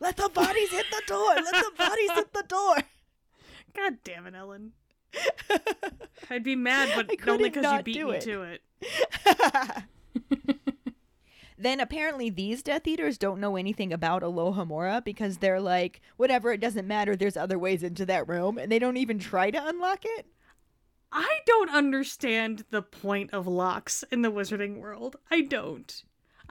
Let 0.01 0.17
the 0.17 0.31
bodies 0.33 0.71
hit 0.71 0.87
the 0.91 1.03
door! 1.07 1.35
Let 1.35 1.53
the 1.53 1.73
bodies 1.77 2.11
hit 2.13 2.33
the 2.33 2.45
door! 2.49 2.77
God 3.77 3.99
damn 4.05 4.27
it, 4.27 4.35
Ellen. 4.35 4.73
I'd 6.31 6.43
be 6.43 6.57
mad, 6.57 6.91
but 6.95 7.11
only 7.29 7.51
because 7.51 7.73
you 7.73 7.83
beat 7.83 8.05
me 8.05 8.13
it. 8.17 8.21
to 8.23 8.43
it. 8.43 8.63
then 11.59 11.81
apparently 11.81 12.31
these 12.31 12.63
Death 12.63 12.87
Eaters 12.87 13.19
don't 13.19 13.41
know 13.41 13.57
anything 13.57 13.93
about 13.93 14.23
Alohomora 14.23 15.05
because 15.05 15.39
they're 15.39 15.61
like, 15.61 16.01
whatever, 16.17 16.53
it 16.53 16.61
doesn't 16.61 16.87
matter. 16.87 17.17
There's 17.17 17.37
other 17.37 17.59
ways 17.59 17.83
into 17.83 18.05
that 18.07 18.29
room, 18.29 18.59
and 18.59 18.71
they 18.71 18.79
don't 18.79 18.97
even 18.97 19.19
try 19.19 19.51
to 19.51 19.69
unlock 19.69 20.01
it. 20.05 20.27
I 21.13 21.39
don't 21.47 21.71
understand 21.71 22.65
the 22.71 22.83
point 22.83 23.33
of 23.33 23.47
locks 23.47 24.05
in 24.11 24.23
the 24.23 24.31
wizarding 24.31 24.79
world. 24.79 25.17
I 25.31 25.43
don't. 25.43 26.03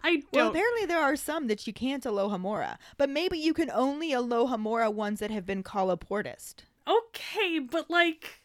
I 0.04 0.22
don't. 0.32 0.50
apparently 0.50 0.86
there 0.86 1.02
are 1.02 1.16
some 1.16 1.48
that 1.48 1.66
you 1.66 1.74
can't 1.74 2.04
Alohomora, 2.04 2.78
but 2.98 3.10
maybe 3.10 3.38
you 3.38 3.54
can 3.54 3.72
only 3.72 4.12
Alohomora 4.12 4.94
ones 4.94 5.20
that 5.20 5.32
have 5.32 5.46
been 5.46 5.64
Colloportist. 5.64 6.56
okay, 6.88 7.60
but 7.60 7.90
like, 7.90 8.42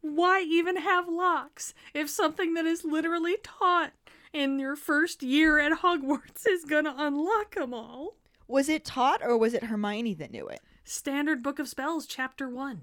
why 0.00 0.42
even 0.42 0.76
have 0.76 1.08
locks 1.08 1.74
if 1.94 2.08
something 2.08 2.54
that 2.54 2.66
is 2.66 2.84
literally 2.84 3.36
taught 3.42 3.92
in 4.32 4.58
your 4.58 4.76
first 4.76 5.22
year 5.22 5.58
at 5.58 5.80
Hogwarts 5.80 6.46
is 6.48 6.64
gonna 6.64 6.94
unlock 6.96 7.54
them 7.54 7.74
all? 7.74 8.16
Was 8.48 8.68
it 8.68 8.84
taught 8.84 9.22
or 9.22 9.36
was 9.36 9.54
it 9.54 9.64
Hermione 9.64 10.14
that 10.14 10.30
knew 10.30 10.46
it? 10.46 10.60
Standard 10.84 11.42
Book 11.42 11.58
of 11.58 11.68
Spells, 11.68 12.06
Chapter 12.06 12.48
1. 12.48 12.82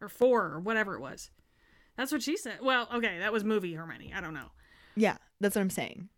Or 0.00 0.08
4, 0.08 0.44
or 0.46 0.60
whatever 0.60 0.94
it 0.94 1.00
was. 1.00 1.30
That's 1.96 2.12
what 2.12 2.22
she 2.22 2.36
said. 2.36 2.58
Well, 2.62 2.88
okay, 2.94 3.18
that 3.18 3.32
was 3.32 3.42
movie 3.42 3.74
Hermione. 3.74 4.12
I 4.14 4.20
don't 4.20 4.34
know. 4.34 4.50
Yeah, 4.94 5.16
that's 5.40 5.56
what 5.56 5.62
I'm 5.62 5.70
saying. 5.70 6.08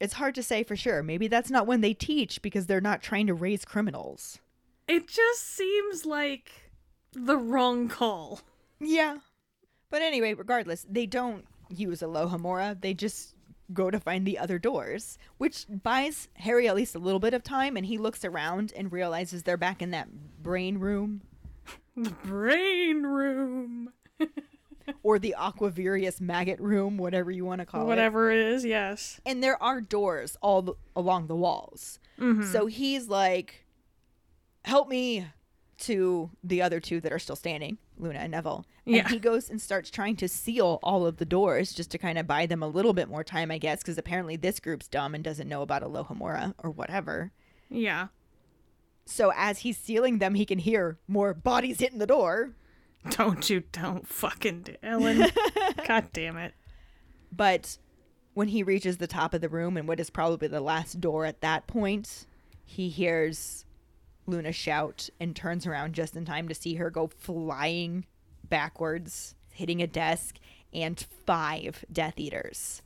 It's 0.00 0.14
hard 0.14 0.34
to 0.36 0.42
say 0.42 0.62
for 0.62 0.76
sure. 0.76 1.02
Maybe 1.02 1.28
that's 1.28 1.50
not 1.50 1.66
when 1.66 1.80
they 1.80 1.92
teach 1.92 2.40
because 2.40 2.66
they're 2.66 2.80
not 2.80 3.02
trying 3.02 3.26
to 3.26 3.34
raise 3.34 3.64
criminals. 3.64 4.38
It 4.86 5.08
just 5.08 5.46
seems 5.54 6.06
like 6.06 6.70
the 7.12 7.36
wrong 7.36 7.88
call. 7.88 8.40
Yeah. 8.80 9.18
But 9.90 10.02
anyway, 10.02 10.34
regardless, 10.34 10.86
they 10.88 11.06
don't 11.06 11.44
use 11.70 12.00
Alohomora. 12.00 12.80
They 12.80 12.94
just 12.94 13.34
go 13.72 13.90
to 13.90 14.00
find 14.00 14.26
the 14.26 14.38
other 14.38 14.58
doors, 14.58 15.18
which 15.36 15.66
buys 15.68 16.28
Harry 16.36 16.68
at 16.68 16.74
least 16.76 16.94
a 16.94 16.98
little 16.98 17.20
bit 17.20 17.34
of 17.34 17.42
time, 17.42 17.76
and 17.76 17.86
he 17.86 17.98
looks 17.98 18.24
around 18.24 18.72
and 18.76 18.90
realizes 18.90 19.42
they're 19.42 19.56
back 19.56 19.82
in 19.82 19.90
that 19.90 20.08
brain 20.42 20.78
room 20.78 21.22
The 21.96 22.10
brain 22.24 23.02
room. 23.02 23.92
or 25.02 25.18
the 25.18 25.34
Aquavirius 25.38 26.20
maggot 26.20 26.58
room, 26.60 26.96
whatever 26.96 27.30
you 27.30 27.44
want 27.44 27.60
to 27.60 27.66
call 27.66 27.82
it. 27.82 27.86
Whatever 27.86 28.30
it 28.30 28.38
is, 28.38 28.64
yes. 28.64 29.20
And 29.26 29.42
there 29.42 29.62
are 29.62 29.80
doors 29.80 30.36
all 30.40 30.76
along 30.96 31.26
the 31.26 31.36
walls. 31.36 31.98
Mm-hmm. 32.18 32.50
So 32.50 32.66
he's 32.66 33.08
like, 33.08 33.66
help 34.64 34.88
me 34.88 35.26
to 35.80 36.30
the 36.42 36.62
other 36.62 36.80
two 36.80 37.00
that 37.00 37.12
are 37.12 37.18
still 37.18 37.36
standing, 37.36 37.78
Luna 37.98 38.20
and 38.20 38.32
Neville. 38.32 38.66
And 38.88 38.96
Yeah. 38.96 39.08
he 39.08 39.18
goes 39.18 39.50
and 39.50 39.60
starts 39.60 39.90
trying 39.90 40.16
to 40.16 40.28
seal 40.28 40.78
all 40.82 41.06
of 41.06 41.18
the 41.18 41.24
doors 41.26 41.72
just 41.74 41.90
to 41.90 41.98
kind 41.98 42.16
of 42.18 42.26
buy 42.26 42.46
them 42.46 42.62
a 42.62 42.68
little 42.68 42.94
bit 42.94 43.08
more 43.08 43.22
time, 43.22 43.50
I 43.50 43.58
guess, 43.58 43.80
because 43.80 43.98
apparently 43.98 44.36
this 44.36 44.60
group's 44.60 44.88
dumb 44.88 45.14
and 45.14 45.22
doesn't 45.22 45.46
know 45.48 45.60
about 45.62 45.82
Alohomora 45.82 46.54
or 46.58 46.70
whatever. 46.70 47.32
Yeah. 47.68 48.08
So 49.04 49.30
as 49.36 49.58
he's 49.60 49.76
sealing 49.76 50.18
them, 50.18 50.34
he 50.34 50.46
can 50.46 50.58
hear 50.58 50.98
more 51.06 51.34
bodies 51.34 51.80
hitting 51.80 51.98
the 51.98 52.06
door. 52.06 52.54
Don't 53.10 53.48
you 53.48 53.62
don't 53.72 54.06
fucking 54.08 54.62
do 54.62 54.74
Ellen. 54.82 55.30
God 55.86 56.08
damn 56.12 56.36
it. 56.36 56.54
But 57.30 57.78
when 58.34 58.48
he 58.48 58.62
reaches 58.62 58.96
the 58.98 59.06
top 59.06 59.34
of 59.34 59.40
the 59.40 59.48
room 59.48 59.76
and 59.76 59.86
what 59.86 60.00
is 60.00 60.10
probably 60.10 60.48
the 60.48 60.60
last 60.60 61.00
door 61.00 61.24
at 61.24 61.40
that 61.42 61.66
point, 61.66 62.26
he 62.64 62.88
hears 62.88 63.64
Luna 64.26 64.52
shout 64.52 65.08
and 65.20 65.34
turns 65.34 65.66
around 65.66 65.94
just 65.94 66.16
in 66.16 66.24
time 66.24 66.48
to 66.48 66.54
see 66.54 66.74
her 66.74 66.90
go 66.90 67.06
flying 67.06 68.04
backwards, 68.48 69.34
hitting 69.52 69.82
a 69.82 69.86
desk, 69.86 70.36
and 70.72 71.04
five 71.26 71.84
Death 71.92 72.14
Eaters 72.18 72.82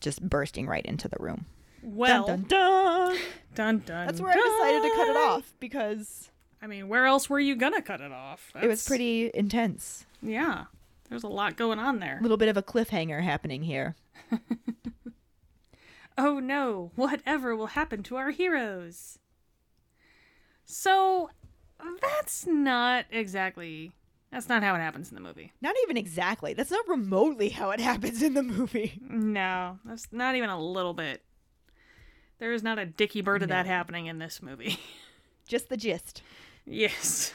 just 0.00 0.28
bursting 0.28 0.66
right 0.66 0.84
into 0.84 1.08
the 1.08 1.16
room. 1.20 1.46
Well, 1.82 2.26
dun, 2.26 2.42
dun, 2.42 2.48
dun. 2.48 3.18
dun, 3.54 3.78
dun, 3.86 4.06
That's 4.06 4.20
where 4.20 4.32
I 4.32 4.34
decided 4.34 4.82
to 4.82 4.96
cut 4.96 5.08
it 5.08 5.16
off 5.16 5.54
because 5.60 6.30
I 6.60 6.66
mean, 6.66 6.88
where 6.88 7.06
else 7.06 7.30
were 7.30 7.40
you 7.40 7.56
gonna 7.56 7.82
cut 7.82 8.00
it 8.00 8.12
off? 8.12 8.52
it 8.60 8.66
was 8.66 8.86
pretty 8.86 9.30
intense. 9.32 10.06
Yeah. 10.22 10.64
There's 11.08 11.24
a 11.24 11.28
lot 11.28 11.56
going 11.56 11.78
on 11.78 11.98
there. 11.98 12.18
A 12.18 12.22
little 12.22 12.36
bit 12.36 12.48
of 12.48 12.56
a 12.56 12.62
cliffhanger 12.62 13.22
happening 13.22 13.62
here. 13.62 13.96
Oh 16.18 16.38
no, 16.38 16.90
whatever 16.94 17.56
will 17.56 17.68
happen 17.68 18.02
to 18.04 18.16
our 18.16 18.30
heroes? 18.30 19.18
So, 20.64 21.30
that's 22.00 22.46
not 22.46 23.06
exactly. 23.10 23.92
That's 24.32 24.48
not 24.48 24.62
how 24.62 24.74
it 24.74 24.78
happens 24.78 25.10
in 25.10 25.14
the 25.14 25.20
movie. 25.20 25.52
Not 25.60 25.74
even 25.82 25.98
exactly. 25.98 26.54
That's 26.54 26.70
not 26.70 26.88
remotely 26.88 27.50
how 27.50 27.70
it 27.70 27.80
happens 27.90 28.22
in 28.22 28.32
the 28.32 28.42
movie. 28.42 28.98
No, 29.08 29.78
that's 29.84 30.08
not 30.10 30.34
even 30.34 30.48
a 30.48 30.58
little 30.58 30.94
bit. 30.94 31.22
There 32.38 32.52
is 32.52 32.62
not 32.62 32.78
a 32.78 32.86
dicky 32.86 33.20
bird 33.20 33.42
of 33.42 33.50
that 33.50 33.66
happening 33.66 34.06
in 34.06 34.18
this 34.18 34.42
movie. 34.42 34.80
Just 35.46 35.68
the 35.68 35.76
gist. 35.76 36.22
yes. 36.66 37.34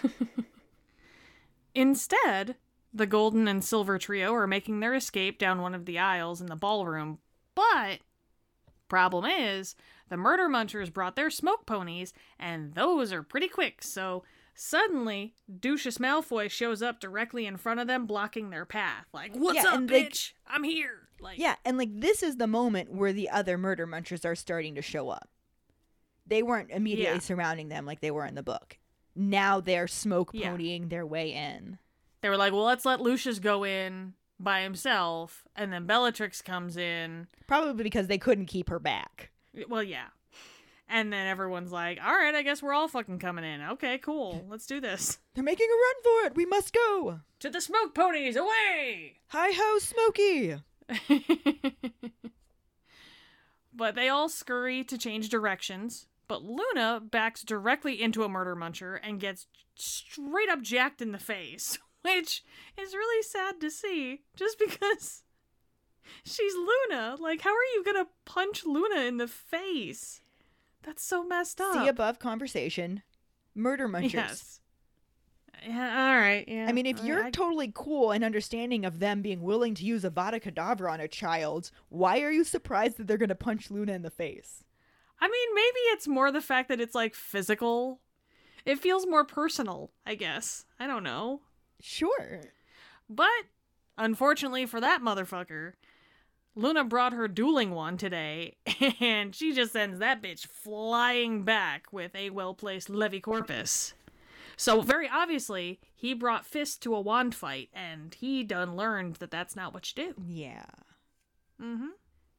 Instead, 1.75 2.55
the 2.91 3.05
golden 3.05 3.47
and 3.47 3.63
silver 3.63 3.99
trio 3.99 4.33
are 4.33 4.47
making 4.47 4.79
their 4.79 4.95
escape 4.95 5.37
down 5.37 5.61
one 5.61 5.75
of 5.75 5.85
the 5.85 5.99
aisles 5.99 6.41
in 6.41 6.47
the 6.47 6.55
ballroom, 6.55 7.19
but 7.53 7.99
problem 8.87 9.25
is, 9.25 9.75
the 10.09 10.17
murder 10.17 10.49
munchers 10.49 10.91
brought 10.91 11.15
their 11.15 11.29
smoke 11.29 11.65
ponies, 11.67 12.13
and 12.39 12.73
those 12.73 13.13
are 13.13 13.21
pretty 13.21 13.47
quick, 13.47 13.83
so 13.83 14.23
suddenly 14.57 15.33
Lucius 15.63 15.97
Malfoy 15.99 16.49
shows 16.49 16.81
up 16.81 16.99
directly 16.99 17.45
in 17.45 17.57
front 17.57 17.79
of 17.79 17.87
them, 17.87 18.05
blocking 18.05 18.49
their 18.49 18.65
path. 18.65 19.05
Like, 19.13 19.35
what's 19.35 19.63
Yeah, 19.63 19.69
up, 19.69 19.75
and 19.75 19.89
they- 19.89 20.05
bitch? 20.05 20.33
I'm 20.47 20.63
here. 20.63 21.07
Like, 21.19 21.39
Yeah, 21.39 21.55
and 21.65 21.77
like 21.77 21.89
this 21.99 22.21
is 22.21 22.37
the 22.37 22.47
moment 22.47 22.91
where 22.91 23.13
the 23.13 23.29
other 23.29 23.57
murder 23.57 23.87
munchers 23.87 24.25
are 24.25 24.35
starting 24.35 24.75
to 24.75 24.81
show 24.81 25.09
up. 25.09 25.29
They 26.25 26.43
weren't 26.43 26.71
immediately 26.71 27.15
Yeah. 27.15 27.19
surrounding 27.21 27.69
them 27.69 27.85
like 27.85 28.01
they 28.01 28.11
were 28.11 28.25
in 28.25 28.35
the 28.35 28.43
book. 28.43 28.77
Now 29.15 29.59
they're 29.61 29.87
smoke 29.87 30.31
Yeah. 30.33 30.51
ponying 30.55 30.89
their 30.89 31.05
way 31.05 31.33
in. 31.33 31.79
they 32.21 32.29
were 32.29 32.37
like, 32.37 32.51
well, 32.51 32.63
let's 32.63 32.83
let 32.83 32.99
Lucius 32.99 33.37
go 33.39 33.63
in 33.63 34.13
by 34.39 34.61
himself, 34.61 35.47
and 35.55 35.71
then 35.71 35.85
Bellatrix 35.85 36.41
comes 36.41 36.75
in. 36.75 37.27
Probably 37.47 37.83
because 37.83 38.07
they 38.07 38.17
couldn't 38.17 38.47
keep 38.47 38.69
her 38.69 38.79
back. 38.79 39.29
Well, 39.69 39.83
yeah. 39.83 40.07
And 40.89 41.11
then 41.11 41.27
everyone's 41.27 41.71
like, 41.71 41.99
all 42.03 42.13
right, 42.13 42.33
I 42.33 42.43
guess 42.43 42.63
we're 42.63 42.73
all 42.73 42.87
fucking 42.87 43.19
coming 43.19 43.43
in. 43.43 43.61
Okay, 43.61 43.97
cool. 43.97 44.45
Let's 44.49 44.65
do 44.65 44.79
this. 44.79 45.19
They're 45.33 45.43
making 45.43 45.67
a 45.67 45.73
run 45.73 46.03
for 46.03 46.27
it. 46.27 46.35
We 46.35 46.45
must 46.45 46.73
go. 46.73 47.19
To 47.41 47.49
the 47.49 47.59
smoke 47.59 47.93
ponies, 47.93 48.37
away! 48.37 49.19
Hi 49.27 49.51
ho, 49.53 49.79
Smokey. 49.79 50.55
but 53.73 53.95
they 53.95 54.07
all 54.07 54.29
scurry 54.29 54.83
to 54.85 54.97
change 54.97 55.29
directions. 55.29 56.07
But 56.27 56.43
Luna 56.43 57.01
backs 57.01 57.43
directly 57.43 58.01
into 58.01 58.23
a 58.23 58.29
murder 58.29 58.55
muncher 58.55 58.99
and 59.01 59.19
gets 59.19 59.47
straight 59.75 60.49
up 60.49 60.61
jacked 60.61 61.01
in 61.01 61.11
the 61.11 61.19
face, 61.19 61.79
which 62.01 62.43
is 62.77 62.93
really 62.93 63.23
sad 63.23 63.59
to 63.61 63.69
see 63.69 64.21
just 64.35 64.57
because 64.59 65.23
she's 66.23 66.53
Luna. 66.55 67.17
Like, 67.19 67.41
how 67.41 67.51
are 67.51 67.73
you 67.75 67.83
gonna 67.83 68.07
punch 68.25 68.65
Luna 68.65 69.01
in 69.01 69.17
the 69.17 69.27
face? 69.27 70.21
That's 70.87 71.03
so 71.03 71.23
messed 71.23 71.59
up. 71.61 71.73
See 71.73 71.87
above 71.89 72.17
conversation. 72.17 73.03
Murder 73.53 73.87
munchers. 73.89 74.13
Yes. 74.13 74.61
Yeah, 75.67 76.11
all 76.11 76.17
right. 76.17 76.45
Yeah. 76.47 76.65
I 76.69 76.71
mean, 76.71 76.85
if 76.85 77.01
I- 77.01 77.03
you're 77.03 77.23
I- 77.25 77.29
totally 77.31 77.71
cool 77.75 78.11
and 78.11 78.23
understanding 78.23 78.85
of 78.85 78.99
them 78.99 79.21
being 79.21 79.41
willing 79.41 79.75
to 79.75 79.83
use 79.83 80.03
Avada 80.03 80.41
Kedavra 80.41 80.89
on 80.91 81.01
a 81.01 81.07
child, 81.07 81.71
why 81.89 82.21
are 82.21 82.31
you 82.31 82.43
surprised 82.45 82.97
that 82.97 83.07
they're 83.07 83.17
going 83.17 83.27
to 83.29 83.35
punch 83.35 83.69
Luna 83.69 83.91
in 83.93 84.01
the 84.01 84.09
face? 84.09 84.63
I 85.19 85.27
mean, 85.27 85.55
maybe 85.55 85.79
it's 85.93 86.07
more 86.07 86.31
the 86.31 86.41
fact 86.41 86.69
that 86.69 86.79
it's 86.79 86.95
like 86.95 87.15
physical. 87.15 87.99
It 88.65 88.79
feels 88.79 89.05
more 89.07 89.25
personal, 89.25 89.91
I 90.05 90.15
guess. 90.15 90.63
I 90.79 90.87
don't 90.87 91.03
know. 91.03 91.41
Sure. 91.81 92.41
But 93.09 93.27
unfortunately 93.97 94.65
for 94.67 94.79
that 94.79 95.01
motherfucker, 95.01 95.73
Luna 96.57 96.83
brought 96.83 97.13
her 97.13 97.27
dueling 97.27 97.71
wand 97.71 97.99
today, 97.99 98.55
and 98.99 99.35
she 99.35 99.53
just 99.53 99.73
sends 99.73 99.99
that 99.99 100.23
bitch 100.23 100.47
flying 100.47 101.43
back 101.43 101.93
with 101.93 102.15
a 102.15 102.31
well 102.31 102.55
placed 102.55 102.89
Levicorpus. 102.89 103.93
So, 104.55 104.81
very 104.81 105.07
obviously, 105.07 105.79
he 105.93 106.15
brought 106.15 106.47
Fist 106.47 106.81
to 106.81 106.95
a 106.95 106.99
wand 106.99 107.35
fight, 107.35 107.69
and 107.73 108.15
he 108.15 108.43
done 108.43 108.75
learned 108.75 109.17
that 109.17 109.29
that's 109.29 109.55
not 109.55 109.71
what 109.71 109.93
you 109.95 110.05
do. 110.05 110.21
Yeah. 110.25 110.65
Mm 111.61 111.77
hmm. 111.77 111.87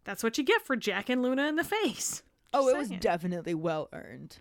That's 0.03 0.25
what 0.25 0.37
you 0.37 0.43
get 0.43 0.63
for 0.67 0.75
jacking 0.75 1.23
Luna 1.23 1.47
in 1.47 1.55
the 1.55 1.65
face. 1.65 2.25
Oh, 2.53 2.73
Just 2.73 2.75
it 2.75 2.79
was 2.79 3.01
definitely 3.01 3.55
well 3.55 3.89
earned. 3.93 4.39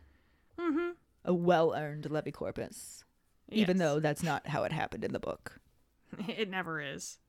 Mm 0.59 0.73
hmm. 0.73 0.89
A 1.23 1.33
well 1.35 1.75
earned 1.75 2.05
Levicorpus. 2.05 3.03
Even 3.49 3.77
though 3.77 3.99
that's 3.99 4.23
not 4.23 4.47
how 4.47 4.63
it 4.63 4.71
happened 4.71 5.03
in 5.03 5.13
the 5.13 5.19
book. 5.19 5.59
It 6.27 6.49
never 6.49 6.81
is. 6.81 7.19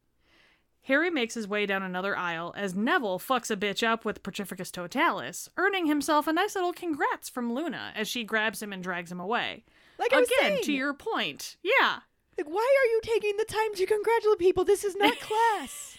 Harry 0.89 1.11
makes 1.11 1.34
his 1.34 1.47
way 1.47 1.66
down 1.66 1.82
another 1.82 2.16
aisle 2.16 2.55
as 2.57 2.74
Neville 2.74 3.18
fucks 3.18 3.51
a 3.51 3.57
bitch 3.57 3.86
up 3.86 4.05
with 4.05 4.22
Petrificus 4.22 4.72
Totalis, 4.72 5.49
earning 5.59 5.86
himself 5.86 6.26
a 6.26 6.32
nice 6.32 6.55
little 6.55 6.72
congrats 6.72 7.28
from 7.28 7.53
Luna 7.55 7.93
as 7.95 8.09
she 8.09 8.24
grabs 8.24 8.62
him 8.62 8.72
and 8.72 8.82
drags 8.82 9.12
him 9.12 9.20
away. 9.20 9.64
Like 9.99 10.12
I 10.14 10.20
was 10.20 10.28
Again, 10.28 10.39
saying, 10.53 10.62
to 10.64 10.72
your 10.72 10.95
point. 10.95 11.57
Yeah. 11.62 11.99
like, 12.39 12.47
why 12.49 12.61
are 12.82 12.89
you 12.91 13.01
taking 13.03 13.36
the 13.36 13.45
time 13.45 13.74
to 13.74 13.84
congratulate 13.86 14.39
people? 14.39 14.64
This 14.64 14.82
is 14.82 14.97
not 14.97 15.20
class. 15.20 15.99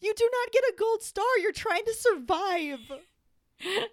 You 0.00 0.14
do 0.16 0.28
not 0.32 0.52
get 0.52 0.64
a 0.64 0.74
gold 0.78 1.02
star. 1.02 1.24
You're 1.42 1.52
trying 1.52 1.84
to 1.84 1.94
survive. 1.94 2.92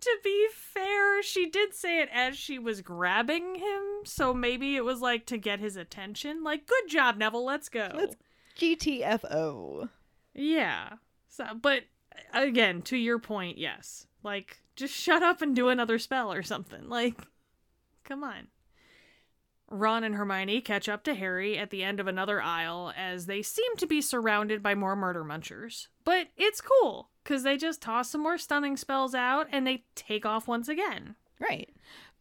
To 0.00 0.18
be 0.24 0.46
fair, 0.54 1.22
she 1.22 1.44
did 1.44 1.74
say 1.74 2.00
it 2.00 2.08
as 2.10 2.34
she 2.38 2.58
was 2.58 2.80
grabbing 2.80 3.56
him, 3.56 3.82
so 4.04 4.32
maybe 4.32 4.74
it 4.74 4.82
was 4.82 5.02
like 5.02 5.26
to 5.26 5.36
get 5.36 5.60
his 5.60 5.76
attention. 5.76 6.42
Like, 6.42 6.66
good 6.66 6.88
job, 6.88 7.18
Neville, 7.18 7.44
let's 7.44 7.68
go. 7.68 7.90
Let's- 7.94 8.16
GTFO. 8.60 9.88
Yeah. 10.34 10.94
So, 11.28 11.46
but 11.60 11.84
again, 12.32 12.82
to 12.82 12.96
your 12.96 13.18
point, 13.18 13.58
yes. 13.58 14.06
Like, 14.22 14.58
just 14.76 14.94
shut 14.94 15.22
up 15.22 15.42
and 15.42 15.56
do 15.56 15.68
another 15.68 15.98
spell 15.98 16.32
or 16.32 16.42
something. 16.42 16.88
Like, 16.88 17.14
come 18.04 18.22
on. 18.22 18.48
Ron 19.70 20.04
and 20.04 20.16
Hermione 20.16 20.60
catch 20.60 20.88
up 20.88 21.04
to 21.04 21.14
Harry 21.14 21.56
at 21.56 21.70
the 21.70 21.84
end 21.84 22.00
of 22.00 22.08
another 22.08 22.42
aisle 22.42 22.92
as 22.96 23.26
they 23.26 23.40
seem 23.40 23.76
to 23.76 23.86
be 23.86 24.00
surrounded 24.00 24.62
by 24.62 24.74
more 24.74 24.96
murder 24.96 25.24
munchers. 25.24 25.86
But 26.04 26.28
it's 26.36 26.60
cool, 26.60 27.10
because 27.22 27.44
they 27.44 27.56
just 27.56 27.80
toss 27.80 28.10
some 28.10 28.20
more 28.20 28.36
stunning 28.36 28.76
spells 28.76 29.14
out 29.14 29.46
and 29.52 29.66
they 29.66 29.84
take 29.94 30.26
off 30.26 30.48
once 30.48 30.68
again. 30.68 31.14
Right. 31.38 31.70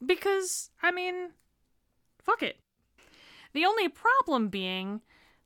Because, 0.05 0.69
I 0.81 0.91
mean, 0.91 1.31
fuck 2.23 2.43
it. 2.43 2.57
The 3.53 3.65
only 3.65 3.89
problem 3.89 4.49
being 4.49 5.01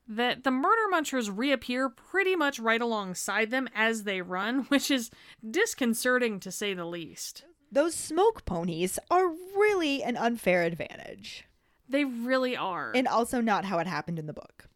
that 0.08 0.44
the 0.44 0.52
murder 0.52 0.82
munchers 0.92 1.32
reappear 1.36 1.90
pretty 1.90 2.36
much 2.36 2.60
right 2.60 2.82
alongside 2.82 3.52
them 3.52 3.68
as 3.74 4.04
they 4.04 4.22
run, 4.22 4.64
which 4.70 4.92
is 4.92 5.10
disconcerting 5.50 6.40
to 6.42 6.52
say 6.52 6.74
the 6.74 6.86
least. 6.86 7.44
Those 7.72 7.96
smoke 7.96 8.46
ponies 8.46 9.00
are 9.10 9.30
really 9.30 10.04
an 10.04 10.16
unfair 10.18 10.64
advantage. 10.64 11.46
They 11.90 12.06
really 12.06 12.56
are. 12.56 12.92
And 12.94 13.08
also 13.08 13.42
not 13.42 13.66
how 13.66 13.80
it 13.80 13.88
happened 13.88 14.20
in 14.20 14.28
the 14.28 14.34
book. 14.34 14.68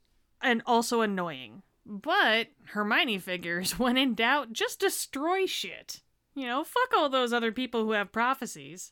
and 0.41 0.61
also 0.65 1.01
annoying. 1.01 1.63
But 1.86 2.47
Hermione 2.65 3.19
figures, 3.19 3.71
when 3.80 3.97
in 3.97 4.13
doubt, 4.15 4.51
just 4.53 4.80
destroy 4.80 5.45
shit. 5.45 6.01
You 6.36 6.45
know, 6.47 6.63
fuck 6.63 6.93
all 6.95 7.09
those 7.09 7.34
other 7.34 7.51
people 7.51 7.84
who 7.84 7.91
have 7.91 8.11
prophecies. 8.11 8.91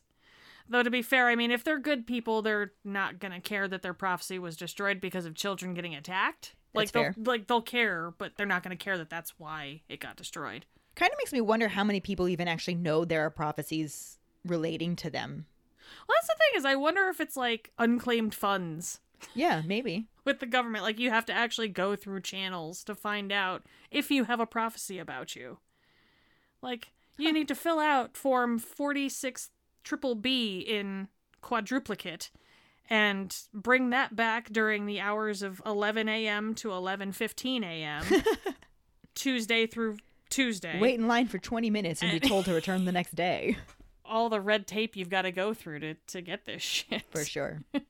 Though 0.68 0.82
to 0.82 0.90
be 0.90 1.02
fair, 1.02 1.28
I 1.28 1.36
mean, 1.36 1.50
if 1.50 1.62
they're 1.62 1.78
good 1.78 2.06
people, 2.06 2.42
they're 2.42 2.72
not 2.84 3.18
gonna 3.20 3.40
care 3.40 3.68
that 3.68 3.82
their 3.82 3.94
prophecy 3.94 4.38
was 4.38 4.56
destroyed 4.56 5.00
because 5.00 5.24
of 5.26 5.34
children 5.34 5.74
getting 5.74 5.94
attacked. 5.94 6.54
Like 6.74 6.90
That's 6.90 6.92
they'll 6.92 7.02
fair. 7.24 7.32
like 7.34 7.46
they'll 7.46 7.62
care, 7.62 8.12
but 8.18 8.32
they're 8.36 8.46
not 8.46 8.62
gonna 8.62 8.76
care 8.76 8.98
that 8.98 9.08
that's 9.10 9.38
why 9.38 9.82
it 9.88 10.00
got 10.00 10.16
destroyed. 10.16 10.66
Kind 10.94 11.12
of 11.12 11.18
makes 11.18 11.32
me 11.32 11.40
wonder 11.40 11.68
how 11.68 11.84
many 11.84 12.00
people 12.00 12.28
even 12.28 12.48
actually 12.48 12.74
know 12.74 13.04
there 13.04 13.24
are 13.24 13.30
prophecies 13.30 14.18
relating 14.44 14.96
to 14.96 15.10
them. 15.10 15.46
Well, 16.08 16.16
that's 16.16 16.26
the 16.28 16.34
thing 16.38 16.58
is, 16.58 16.64
I 16.64 16.74
wonder 16.74 17.08
if 17.08 17.20
it's 17.20 17.36
like 17.36 17.70
unclaimed 17.78 18.34
funds 18.34 19.00
Yeah, 19.34 19.62
maybe. 19.64 20.06
with 20.24 20.40
the 20.40 20.46
government. 20.46 20.84
Like 20.84 20.98
you 20.98 21.10
have 21.10 21.26
to 21.26 21.32
actually 21.32 21.68
go 21.68 21.94
through 21.96 22.22
channels 22.22 22.82
to 22.84 22.94
find 22.94 23.30
out 23.30 23.62
if 23.90 24.10
you 24.10 24.24
have 24.24 24.40
a 24.40 24.46
prophecy 24.46 24.98
about 24.98 25.36
you. 25.36 25.58
Like 26.60 26.88
you 27.18 27.32
need 27.32 27.48
to 27.48 27.54
fill 27.54 27.78
out 27.78 28.16
form 28.16 28.58
46 28.58 29.50
triple 29.86 30.16
B 30.16 30.58
in 30.58 31.08
quadruplicate 31.40 32.30
and 32.90 33.34
bring 33.54 33.90
that 33.90 34.14
back 34.14 34.50
during 34.50 34.84
the 34.86 35.00
hours 35.00 35.42
of 35.42 35.62
11 35.64 36.08
a.m. 36.08 36.54
to 36.56 36.68
11:15 36.68 37.64
a.m. 37.64 38.04
Tuesday 39.14 39.66
through 39.66 39.96
Tuesday. 40.28 40.78
Wait 40.80 40.98
in 40.98 41.06
line 41.06 41.28
for 41.28 41.38
20 41.38 41.70
minutes 41.70 42.02
and 42.02 42.10
be 42.10 42.20
told 42.20 42.44
to 42.44 42.52
return 42.52 42.84
the 42.84 42.92
next 42.92 43.14
day. 43.14 43.56
all 44.04 44.28
the 44.28 44.40
red 44.40 44.66
tape 44.66 44.96
you've 44.96 45.08
got 45.08 45.22
to 45.22 45.32
go 45.32 45.54
through 45.54 45.80
to 45.80 45.94
to 46.08 46.20
get 46.20 46.44
this 46.44 46.62
shit. 46.62 47.04
For 47.10 47.24
sure. 47.24 47.62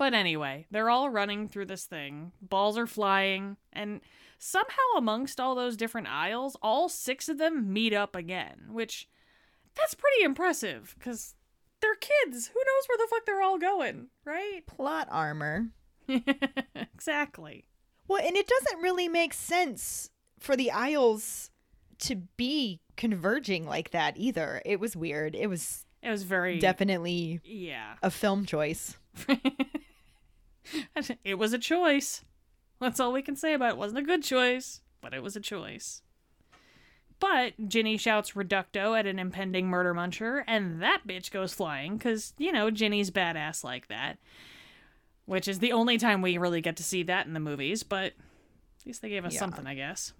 But 0.00 0.14
anyway, 0.14 0.64
they're 0.70 0.88
all 0.88 1.10
running 1.10 1.46
through 1.46 1.66
this 1.66 1.84
thing. 1.84 2.32
Balls 2.40 2.78
are 2.78 2.86
flying, 2.86 3.58
and 3.70 4.00
somehow 4.38 4.96
amongst 4.96 5.38
all 5.38 5.54
those 5.54 5.76
different 5.76 6.08
aisles, 6.08 6.56
all 6.62 6.88
six 6.88 7.28
of 7.28 7.36
them 7.36 7.70
meet 7.70 7.92
up 7.92 8.16
again, 8.16 8.68
which 8.70 9.10
that's 9.76 9.94
pretty 9.94 10.24
impressive 10.24 10.94
because 10.98 11.34
they're 11.80 11.94
kids. 11.94 12.48
Who 12.48 12.60
knows 12.60 12.88
where 12.88 12.98
the 12.98 13.08
fuck 13.10 13.26
they're 13.26 13.42
all 13.42 13.58
going, 13.58 14.08
right? 14.24 14.62
Plot 14.66 15.08
armor. 15.10 15.68
exactly. 16.94 17.66
Well, 18.08 18.22
and 18.24 18.36
it 18.36 18.48
doesn't 18.48 18.82
really 18.82 19.08
make 19.08 19.32
sense 19.32 20.10
for 20.38 20.56
the 20.56 20.70
aisles 20.70 21.50
to 22.00 22.16
be 22.36 22.80
converging 22.96 23.66
like 23.66 23.90
that 23.90 24.16
either. 24.16 24.62
It 24.64 24.80
was 24.80 24.96
weird. 24.96 25.34
It 25.34 25.46
was 25.48 25.84
It 26.02 26.10
was 26.10 26.22
very 26.24 26.58
definitely 26.58 27.40
yeah. 27.44 27.94
a 28.02 28.10
film 28.10 28.46
choice. 28.46 28.96
it 31.24 31.38
was 31.38 31.52
a 31.52 31.58
choice. 31.58 32.24
That's 32.80 32.98
all 32.98 33.12
we 33.12 33.22
can 33.22 33.36
say 33.36 33.54
about 33.54 33.70
it. 33.70 33.74
it. 33.74 33.78
Wasn't 33.78 33.98
a 33.98 34.02
good 34.02 34.22
choice, 34.22 34.80
but 35.00 35.14
it 35.14 35.22
was 35.22 35.36
a 35.36 35.40
choice. 35.40 36.02
But 37.20 37.68
Ginny 37.68 37.96
shouts 37.98 38.32
reducto 38.32 38.98
at 38.98 39.06
an 39.06 39.18
impending 39.18 39.68
murder 39.68 39.94
muncher, 39.94 40.42
and 40.46 40.82
that 40.82 41.06
bitch 41.06 41.30
goes 41.30 41.52
flying 41.54 41.96
because, 41.98 42.32
you 42.38 42.50
know, 42.50 42.70
Ginny's 42.70 43.10
badass 43.10 43.62
like 43.62 43.88
that. 43.88 44.16
Which 45.26 45.46
is 45.46 45.58
the 45.60 45.72
only 45.72 45.98
time 45.98 46.22
we 46.22 46.38
really 46.38 46.60
get 46.62 46.76
to 46.78 46.82
see 46.82 47.02
that 47.04 47.26
in 47.26 47.34
the 47.34 47.40
movies, 47.40 47.82
but 47.82 48.06
at 48.14 48.86
least 48.86 49.02
they 49.02 49.10
gave 49.10 49.24
us 49.24 49.34
Yeah. 49.34 49.40
something, 49.40 49.66
I 49.66 49.74
guess. 49.74 50.12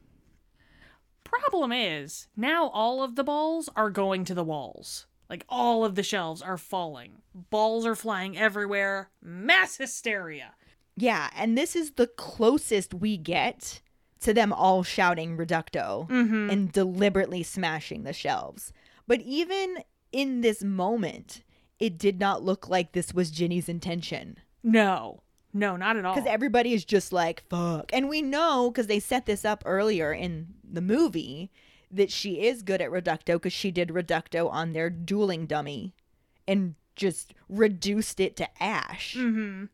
Problem 1.24 1.72
is, 1.72 2.28
now 2.36 2.68
all 2.68 3.02
of 3.02 3.16
the 3.16 3.24
balls 3.24 3.68
are 3.76 3.90
going 3.90 4.24
to 4.26 4.34
the 4.34 4.44
walls. 4.44 5.06
Like, 5.28 5.44
all 5.48 5.84
of 5.84 5.94
the 5.94 6.02
shelves 6.02 6.42
are 6.42 6.58
falling. 6.58 7.22
Balls 7.34 7.86
are 7.86 7.94
flying 7.94 8.36
everywhere. 8.36 9.10
Mass 9.22 9.76
hysteria. 9.76 10.54
Yeah, 10.96 11.30
and 11.36 11.56
this 11.56 11.74
is 11.76 11.92
the 11.92 12.08
closest 12.08 12.92
we 12.92 13.16
get 13.16 13.80
to 14.20 14.32
them 14.34 14.52
all 14.52 14.82
shouting 14.82 15.36
reducto 15.36 16.08
Mm-hmm. 16.08 16.50
and 16.50 16.72
deliberately 16.72 17.42
smashing 17.42 18.02
the 18.04 18.12
shelves. 18.12 18.72
But 19.06 19.20
even 19.22 19.78
in 20.12 20.40
this 20.42 20.62
moment, 20.62 21.42
it 21.78 21.96
did 21.98 22.20
not 22.20 22.42
look 22.42 22.68
like 22.68 22.92
this 22.92 23.14
was 23.14 23.30
Ginny's 23.30 23.68
intention. 23.68 24.36
No. 24.62 25.22
No, 25.52 25.76
not 25.76 25.96
at 25.96 26.04
all. 26.04 26.14
Because 26.14 26.28
everybody 26.30 26.74
is 26.74 26.84
just 26.84 27.12
like, 27.12 27.42
fuck. 27.48 27.90
And 27.92 28.08
we 28.08 28.22
know, 28.22 28.70
because 28.70 28.86
they 28.86 29.00
set 29.00 29.26
this 29.26 29.44
up 29.44 29.62
earlier 29.66 30.12
in 30.12 30.48
the 30.62 30.80
movie, 30.82 31.50
that 31.90 32.10
she 32.12 32.42
is 32.46 32.62
good 32.62 32.80
at 32.80 32.90
Reducto 32.90 33.34
because 33.34 33.52
she 33.52 33.72
did 33.72 33.88
Reducto 33.88 34.48
on 34.48 34.72
their 34.72 34.90
dueling 34.90 35.46
dummy 35.46 35.92
and 36.46 36.76
just 36.94 37.34
reduced 37.48 38.20
it 38.20 38.36
to 38.36 38.62
ash. 38.62 39.16
mm-hmm. 39.18 39.64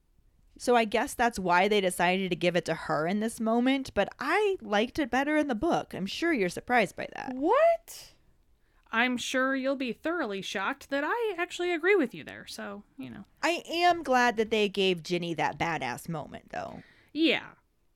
So 0.59 0.75
I 0.75 0.85
guess 0.85 1.13
that's 1.15 1.39
why 1.39 1.69
they 1.69 1.81
decided 1.81 2.31
to 2.31 2.37
give 2.37 2.57
it 2.57 2.65
to 2.65 2.75
her 2.75 3.07
in 3.07 3.21
this 3.21 3.41
moment, 3.41 3.91
but 3.95 4.09
I 4.19 4.57
liked 4.63 4.99
it 4.99 5.11
better 5.11 5.37
in 5.37 5.49
the 5.49 5.55
book. 5.55 5.95
I'm 5.95 6.07
sure 6.07 6.33
you're 6.33 6.49
surprised 6.49 6.97
by 6.97 7.09
that. 7.15 7.33
What? 7.35 8.13
I'm 8.91 9.17
sure 9.19 9.55
you'll 9.55 9.77
be 9.77 9.93
thoroughly 9.93 10.41
shocked 10.41 10.89
that 10.91 11.05
I 11.05 11.35
actually 11.37 11.73
agree 11.73 11.97
with 11.97 12.15
you 12.15 12.25
there. 12.25 12.47
So, 12.47 12.85
you 12.97 13.11
know. 13.11 13.25
I 13.43 13.63
am 13.69 14.03
glad 14.03 14.37
that 14.39 14.51
they 14.51 14.69
gave 14.69 15.03
Ginny 15.03 15.35
that 15.35 15.59
badass 15.59 16.09
moment, 16.09 16.51
though. 16.51 16.83
Yeah. 17.13 17.43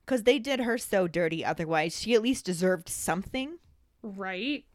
Because 0.05 0.23
they 0.23 0.37
did 0.37 0.59
her 0.59 0.77
so 0.77 1.07
dirty 1.07 1.43
otherwise. 1.43 1.99
She 1.99 2.13
at 2.13 2.21
least 2.21 2.45
deserved 2.45 2.89
something. 2.89 3.57
Right. 4.03 4.65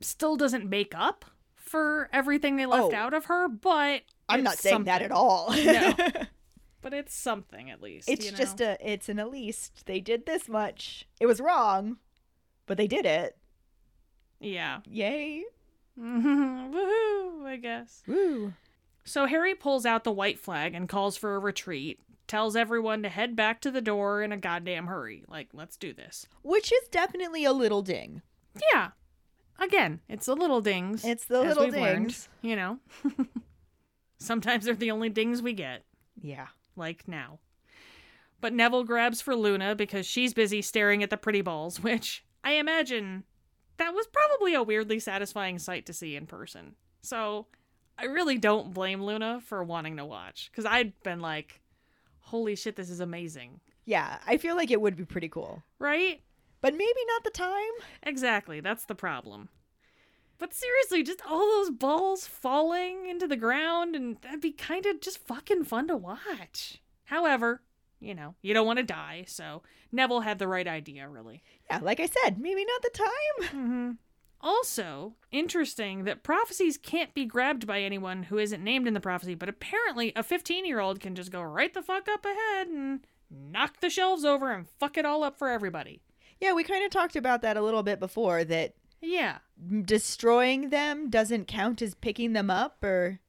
Still 0.00 0.36
doesn't 0.36 0.68
make 0.68 0.92
up 0.94 1.24
for 1.56 2.08
everything 2.12 2.56
they 2.56 2.66
left 2.66 2.92
Oh. 2.92 2.96
out 2.96 3.14
of 3.14 3.24
her, 3.24 3.48
but 3.48 4.02
I'm 4.28 4.44
not 4.44 4.58
saying 4.58 4.84
that 4.84 5.02
at 5.02 5.10
all. 5.10 5.50
No. 5.52 5.94
But 6.86 6.94
it's 6.94 7.16
something 7.16 7.68
at 7.68 7.82
least. 7.82 8.08
it's 8.08 8.26
you 8.26 8.30
know? 8.30 8.38
just 8.38 8.60
a, 8.60 8.78
it's 8.80 9.08
an 9.08 9.18
at 9.18 9.28
least. 9.28 9.86
They 9.86 9.98
did 9.98 10.24
this 10.24 10.48
much. 10.48 11.08
It 11.18 11.26
was 11.26 11.40
wrong, 11.40 11.96
but 12.64 12.76
they 12.76 12.86
did 12.86 13.04
it. 13.04 13.36
Yeah. 14.38 14.82
Yay. 14.88 15.42
Woohoo, 16.00 17.44
I 17.44 17.58
guess. 17.60 18.04
Woo. 18.06 18.52
So 19.02 19.26
Harry 19.26 19.52
pulls 19.56 19.84
out 19.84 20.04
the 20.04 20.12
white 20.12 20.38
flag 20.38 20.74
and 20.76 20.88
calls 20.88 21.16
for 21.16 21.34
a 21.34 21.40
retreat, 21.40 21.98
tells 22.28 22.54
everyone 22.54 23.02
to 23.02 23.08
head 23.08 23.34
back 23.34 23.60
to 23.62 23.72
the 23.72 23.80
door 23.82 24.22
in 24.22 24.30
a 24.30 24.36
goddamn 24.36 24.86
hurry. 24.86 25.24
Like, 25.26 25.48
let's 25.52 25.76
do 25.76 25.92
this. 25.92 26.28
Which 26.44 26.72
is 26.72 26.86
definitely 26.92 27.44
a 27.44 27.52
little 27.52 27.82
ding. 27.82 28.22
Yeah. 28.72 28.90
Again, 29.58 30.02
it's 30.08 30.26
the 30.26 30.36
little 30.36 30.60
dings. 30.60 31.04
It's 31.04 31.24
the 31.24 31.42
little 31.42 31.64
we've 31.64 31.74
learned, 31.74 32.10
dings. 32.10 32.28
you 32.42 32.54
know. 32.54 32.78
Sometimes 34.18 34.66
they're 34.66 34.76
the 34.76 34.92
only 34.92 35.08
dings 35.08 35.42
we 35.42 35.52
get, 35.52 35.82
Yeah. 36.22 36.46
Like 36.76 37.08
now. 37.08 37.38
But 38.40 38.52
Neville 38.52 38.84
grabs 38.84 39.20
for 39.20 39.34
Luna 39.34 39.74
because 39.74 40.06
she's 40.06 40.34
busy 40.34 40.62
staring 40.62 41.02
at 41.02 41.10
the 41.10 41.16
pretty 41.16 41.40
balls, 41.40 41.80
which 41.82 42.24
I 42.44 42.52
imagine 42.52 43.24
that 43.78 43.94
was 43.94 44.06
probably 44.06 44.54
a 44.54 44.62
weirdly 44.62 44.98
satisfying 44.98 45.58
sight 45.58 45.86
to 45.86 45.92
see 45.92 46.16
in 46.16 46.26
person. 46.26 46.74
So 47.02 47.46
I 47.98 48.04
really 48.04 48.38
don't 48.38 48.74
blame 48.74 49.02
Luna 49.02 49.40
for 49.40 49.62
wanting 49.64 49.96
to 49.96 50.04
watch 50.04 50.50
because 50.50 50.64
I'd 50.64 50.92
been 51.02 51.20
like, 51.20 51.60
holy 52.20 52.56
shit, 52.56 52.76
this 52.76 52.90
is 52.90 53.00
amazing. 53.00 53.60
Yeah, 53.84 54.18
I 54.26 54.36
feel 54.36 54.56
like 54.56 54.70
it 54.70 54.80
would 54.80 54.96
be 54.96 55.04
pretty 55.04 55.28
cool. 55.28 55.62
Right? 55.78 56.20
But 56.60 56.74
maybe 56.74 57.00
not 57.08 57.24
the 57.24 57.30
time. 57.30 57.72
Exactly. 58.02 58.60
That's 58.60 58.86
the 58.86 58.94
problem. 58.94 59.48
But 60.38 60.52
seriously, 60.52 61.02
just 61.02 61.22
all 61.28 61.46
those 61.46 61.70
balls 61.70 62.26
falling 62.26 63.06
into 63.08 63.26
the 63.26 63.36
ground, 63.36 63.96
and 63.96 64.18
that'd 64.20 64.40
be 64.40 64.52
kind 64.52 64.84
of 64.86 65.00
just 65.00 65.26
fucking 65.26 65.64
fun 65.64 65.88
to 65.88 65.96
watch. 65.96 66.82
However, 67.04 67.62
you 68.00 68.14
know, 68.14 68.34
you 68.42 68.52
don't 68.52 68.66
want 68.66 68.78
to 68.78 68.82
die, 68.82 69.24
so 69.26 69.62
Neville 69.90 70.20
had 70.20 70.38
the 70.38 70.48
right 70.48 70.66
idea, 70.66 71.08
really. 71.08 71.42
Yeah, 71.70 71.78
like 71.82 72.00
I 72.00 72.06
said, 72.06 72.38
maybe 72.38 72.64
not 72.64 72.82
the 72.82 72.90
time. 72.90 73.60
Mm-hmm. 73.60 73.90
Also, 74.40 75.14
interesting 75.32 76.04
that 76.04 76.22
prophecies 76.22 76.76
can't 76.76 77.14
be 77.14 77.24
grabbed 77.24 77.66
by 77.66 77.80
anyone 77.80 78.24
who 78.24 78.38
isn't 78.38 78.62
named 78.62 78.86
in 78.86 78.94
the 78.94 79.00
prophecy, 79.00 79.34
but 79.34 79.48
apparently 79.48 80.12
a 80.14 80.22
15 80.22 80.66
year 80.66 80.78
old 80.78 81.00
can 81.00 81.14
just 81.14 81.32
go 81.32 81.42
right 81.42 81.72
the 81.72 81.82
fuck 81.82 82.06
up 82.08 82.24
ahead 82.24 82.68
and 82.68 83.00
knock 83.30 83.80
the 83.80 83.90
shelves 83.90 84.24
over 84.24 84.52
and 84.52 84.68
fuck 84.68 84.98
it 84.98 85.06
all 85.06 85.24
up 85.24 85.38
for 85.38 85.48
everybody. 85.48 86.00
Yeah, 86.40 86.52
we 86.52 86.64
kind 86.64 86.84
of 86.84 86.90
talked 86.90 87.16
about 87.16 87.42
that 87.42 87.56
a 87.56 87.62
little 87.62 87.82
bit 87.82 87.98
before 87.98 88.44
that 88.44 88.74
Yeah. 89.06 89.38
destroying 89.84 90.70
them 90.70 91.08
doesn't 91.10 91.46
count 91.46 91.80
as 91.80 91.94
picking 91.94 92.32
them 92.32 92.50
up 92.50 92.82
or 92.82 93.20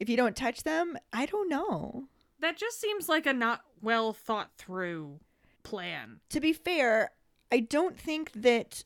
if 0.00 0.08
you 0.08 0.16
don't 0.16 0.36
touch 0.36 0.62
them, 0.62 0.96
I 1.12 1.26
don't 1.26 1.48
know. 1.48 2.04
That 2.40 2.56
just 2.56 2.80
seems 2.80 3.08
like 3.08 3.26
a 3.26 3.32
not 3.32 3.62
well 3.82 4.12
thought 4.12 4.50
through 4.56 5.20
plan. 5.62 6.20
To 6.30 6.40
be 6.40 6.52
fair, 6.52 7.10
I 7.50 7.60
don't 7.60 7.98
think 7.98 8.32
that 8.32 8.84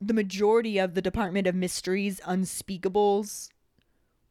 the 0.00 0.14
majority 0.14 0.78
of 0.78 0.94
the 0.94 1.02
Department 1.02 1.46
of 1.46 1.54
Mysteries 1.54 2.20
unspeakables 2.26 3.48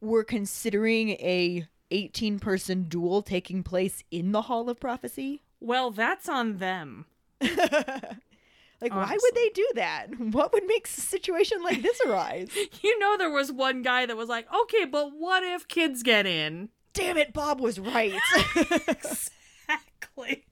were 0.00 0.24
considering 0.24 1.10
a 1.10 1.66
18 1.90 2.38
person 2.38 2.84
duel 2.84 3.22
taking 3.22 3.62
place 3.62 4.04
in 4.10 4.32
the 4.32 4.42
Hall 4.42 4.68
of 4.68 4.78
Prophecy. 4.78 5.42
Well, 5.60 5.90
that's 5.90 6.28
on 6.28 6.58
them. 6.58 7.06
Like, 8.80 8.94
why 8.94 9.16
would 9.20 9.34
they 9.34 9.50
do 9.50 9.68
that? 9.74 10.06
What 10.30 10.52
would 10.52 10.64
make 10.66 10.86
a 10.86 10.90
situation 10.90 11.62
like 11.62 11.82
this 11.82 12.00
arise? 12.06 12.50
You 12.82 12.98
know, 12.98 13.16
there 13.18 13.30
was 13.30 13.52
one 13.52 13.82
guy 13.82 14.06
that 14.06 14.16
was 14.16 14.28
like, 14.28 14.46
okay, 14.52 14.84
but 14.84 15.10
what 15.16 15.42
if 15.42 15.68
kids 15.68 16.02
get 16.02 16.26
in? 16.26 16.70
Damn 16.94 17.18
it, 17.18 17.32
Bob 17.32 17.60
was 17.60 17.78
right. 17.78 18.14
Exactly. 18.56 20.44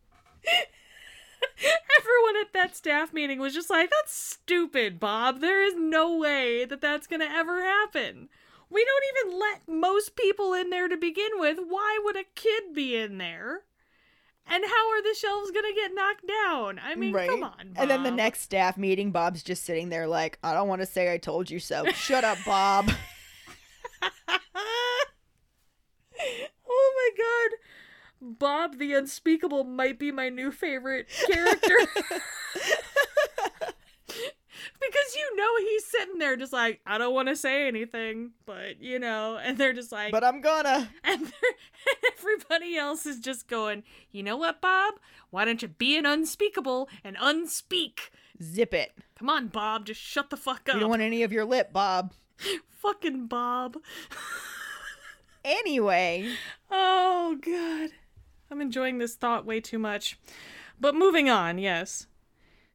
Everyone 1.98 2.36
at 2.40 2.52
that 2.52 2.76
staff 2.76 3.12
meeting 3.12 3.38
was 3.40 3.54
just 3.54 3.70
like, 3.70 3.90
that's 3.90 4.12
stupid, 4.12 5.00
Bob. 5.00 5.40
There 5.40 5.62
is 5.62 5.74
no 5.76 6.16
way 6.16 6.64
that 6.64 6.80
that's 6.80 7.06
going 7.06 7.20
to 7.20 7.30
ever 7.30 7.62
happen. 7.62 8.28
We 8.70 8.84
don't 8.84 9.26
even 9.26 9.38
let 9.40 9.68
most 9.68 10.14
people 10.16 10.52
in 10.52 10.70
there 10.70 10.88
to 10.88 10.96
begin 10.96 11.30
with. 11.34 11.58
Why 11.66 11.98
would 12.04 12.16
a 12.16 12.24
kid 12.34 12.74
be 12.74 12.96
in 12.96 13.18
there? 13.18 13.62
And 14.50 14.64
how 14.64 14.90
are 14.90 15.02
the 15.02 15.14
shelves 15.14 15.50
going 15.50 15.66
to 15.66 15.74
get 15.74 15.94
knocked 15.94 16.26
down? 16.26 16.80
I 16.82 16.94
mean, 16.94 17.12
come 17.12 17.44
on. 17.44 17.74
And 17.76 17.90
then 17.90 18.02
the 18.02 18.10
next 18.10 18.40
staff 18.40 18.78
meeting, 18.78 19.10
Bob's 19.10 19.42
just 19.42 19.64
sitting 19.64 19.90
there 19.90 20.06
like, 20.06 20.38
I 20.42 20.54
don't 20.54 20.68
want 20.68 20.80
to 20.80 20.86
say 20.86 21.12
I 21.12 21.18
told 21.18 21.50
you 21.50 21.58
so. 21.58 21.84
Shut 21.92 22.24
up, 22.24 22.38
Bob. 22.46 22.90
oh 26.66 26.92
my 26.96 27.10
god. 27.16 27.58
Bob 28.20 28.78
the 28.78 28.94
Unspeakable 28.94 29.64
might 29.64 29.98
be 29.98 30.10
my 30.10 30.28
new 30.28 30.50
favorite 30.50 31.08
character. 31.26 31.76
because 34.80 35.16
you 35.16 35.36
know 35.36 35.56
he's 35.58 35.84
sitting 35.84 36.18
there 36.18 36.36
just 36.36 36.52
like, 36.52 36.80
I 36.86 36.98
don't 36.98 37.14
want 37.14 37.28
to 37.28 37.36
say 37.36 37.66
anything, 37.68 38.30
but 38.46 38.80
you 38.80 38.98
know, 38.98 39.38
and 39.42 39.56
they're 39.58 39.72
just 39.72 39.92
like, 39.92 40.12
but 40.12 40.24
I'm 40.24 40.40
gonna. 40.40 40.88
and, 41.04 41.22
and 41.22 41.32
everybody 42.16 42.76
else 42.76 43.06
is 43.06 43.18
just 43.20 43.48
going, 43.48 43.82
you 44.12 44.22
know 44.22 44.36
what, 44.36 44.60
Bob? 44.60 44.94
Why 45.30 45.44
don't 45.44 45.62
you 45.62 45.68
be 45.68 45.96
an 45.96 46.06
unspeakable 46.06 46.88
and 47.04 47.16
unspeak? 47.16 48.10
Zip 48.42 48.72
it. 48.74 48.92
Come 49.18 49.28
on, 49.28 49.48
Bob, 49.48 49.86
just 49.86 50.00
shut 50.00 50.30
the 50.30 50.36
fuck 50.36 50.68
up. 50.68 50.74
You 50.74 50.80
don't 50.80 50.90
want 50.90 51.02
any 51.02 51.22
of 51.22 51.32
your 51.32 51.44
lip, 51.44 51.72
Bob. 51.72 52.12
Fucking 52.68 53.26
Bob. 53.26 53.76
Anyway, 55.44 56.30
Oh, 56.70 57.38
God. 57.40 57.90
I'm 58.50 58.60
enjoying 58.60 58.98
this 58.98 59.14
thought 59.14 59.46
way 59.46 59.60
too 59.60 59.78
much. 59.78 60.18
But 60.80 60.94
moving 60.94 61.30
on, 61.30 61.58
yes. 61.58 62.06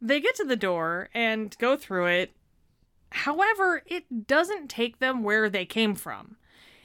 They 0.06 0.20
get 0.20 0.36
to 0.36 0.44
the 0.44 0.58
door 0.58 1.08
and 1.14 1.56
go 1.60 1.78
through 1.78 2.08
it. 2.08 2.36
However, 3.12 3.84
it 3.86 4.28
doesn't 4.28 4.70
take 4.70 5.00
them 5.00 5.24
where 5.24 5.50
they 5.50 5.66
came 5.66 5.96
from. 5.96 6.36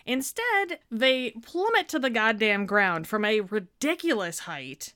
Instead, 0.07 0.79
they 0.89 1.33
plummet 1.43 1.89
to 1.89 1.99
the 1.99 2.11
goddamn 2.11 2.65
ground 2.65 3.09
from 3.09 3.25
a 3.25 3.41
ridiculous 3.41 4.41
height. 4.41 4.95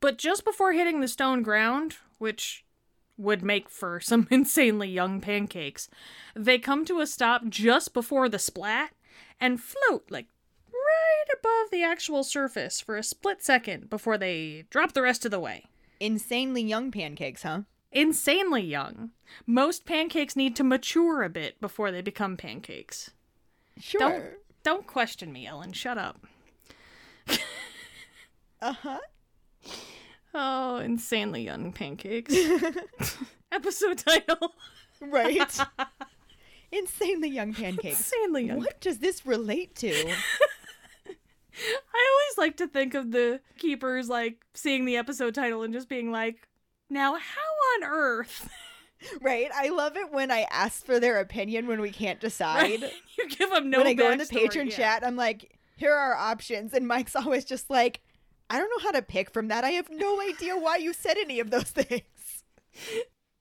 But 0.00 0.18
just 0.18 0.44
before 0.44 0.74
hitting 0.74 1.00
the 1.00 1.08
stone 1.08 1.42
ground, 1.42 1.96
which 2.18 2.66
would 3.16 3.42
make 3.42 3.70
for 3.70 4.00
some 4.02 4.28
insanely 4.30 4.90
young 4.90 5.22
pancakes, 5.22 5.88
they 6.34 6.58
come 6.58 6.84
to 6.84 7.00
a 7.00 7.06
stop 7.06 7.48
just 7.48 7.94
before 7.94 8.28
the 8.28 8.38
splat 8.38 8.92
and 9.40 9.62
float 9.62 10.10
like 10.10 10.26
right 10.70 11.32
above 11.32 11.70
the 11.70 11.82
actual 11.82 12.22
surface 12.22 12.82
for 12.82 12.98
a 12.98 13.02
split 13.02 13.42
second 13.42 13.88
before 13.88 14.18
they 14.18 14.64
drop 14.68 14.92
the 14.92 15.00
rest 15.00 15.24
of 15.24 15.30
the 15.30 15.40
way. 15.40 15.64
Insanely 16.00 16.62
young 16.62 16.90
pancakes, 16.90 17.42
huh? 17.42 17.62
Insanely 17.92 18.62
young. 18.62 19.10
Most 19.46 19.86
pancakes 19.86 20.36
need 20.36 20.56
to 20.56 20.64
mature 20.64 21.22
a 21.22 21.30
bit 21.30 21.60
before 21.60 21.90
they 21.90 22.02
become 22.02 22.36
pancakes. 22.36 23.10
Sure. 23.78 24.00
Don't 24.00 24.24
don't 24.62 24.86
question 24.86 25.32
me, 25.32 25.46
Ellen. 25.46 25.72
Shut 25.72 25.98
up. 25.98 26.26
Uh 28.60 28.72
huh. 28.72 28.98
Oh, 30.34 30.76
insanely 30.78 31.42
young 31.44 31.72
pancakes. 31.72 32.34
Episode 33.52 33.98
title. 33.98 34.54
Right. 35.00 35.58
insanely 36.72 37.28
young 37.28 37.54
pancakes. 37.54 38.12
Insanely 38.12 38.46
young. 38.46 38.58
What 38.58 38.80
does 38.80 38.98
this 38.98 39.26
relate 39.26 39.74
to? 39.76 40.14
I 41.94 42.10
always 42.12 42.38
like 42.38 42.56
to 42.58 42.66
think 42.66 42.94
of 42.94 43.12
the 43.12 43.40
keepers 43.58 44.08
like 44.08 44.44
seeing 44.54 44.84
the 44.84 44.96
episode 44.96 45.34
title 45.34 45.62
and 45.62 45.72
just 45.72 45.88
being 45.88 46.10
like, 46.10 46.48
"Now, 46.90 47.14
how 47.14 47.76
on 47.76 47.84
earth?" 47.84 48.48
right. 49.20 49.50
I 49.54 49.68
love 49.68 49.96
it 49.96 50.12
when 50.12 50.30
I 50.30 50.46
ask 50.50 50.84
for 50.84 51.00
their 51.00 51.20
opinion 51.20 51.66
when 51.66 51.80
we 51.80 51.90
can't 51.90 52.20
decide. 52.20 52.80
you 53.18 53.28
give 53.28 53.50
them 53.50 53.70
no. 53.70 53.78
when 53.78 53.86
I 53.86 53.94
go 53.94 54.10
in 54.10 54.18
the 54.18 54.26
patron 54.26 54.68
yeah. 54.68 54.76
chat, 54.76 55.06
I'm 55.06 55.16
like, 55.16 55.58
here 55.76 55.92
are 55.92 56.14
our 56.14 56.16
options. 56.16 56.72
And 56.72 56.86
Mike's 56.86 57.16
always 57.16 57.44
just 57.44 57.70
like, 57.70 58.00
I 58.48 58.58
don't 58.58 58.70
know 58.70 58.84
how 58.84 58.92
to 58.92 59.02
pick 59.02 59.30
from 59.30 59.48
that. 59.48 59.64
I 59.64 59.70
have 59.70 59.90
no 59.90 60.20
idea 60.20 60.56
why 60.56 60.76
you 60.76 60.92
said 60.92 61.16
any 61.18 61.40
of 61.40 61.50
those 61.50 61.70
things. 61.70 62.02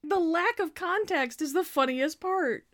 the 0.03 0.19
lack 0.19 0.59
of 0.59 0.73
context 0.73 1.41
is 1.41 1.53
the 1.53 1.63
funniest 1.63 2.19
part. 2.19 2.65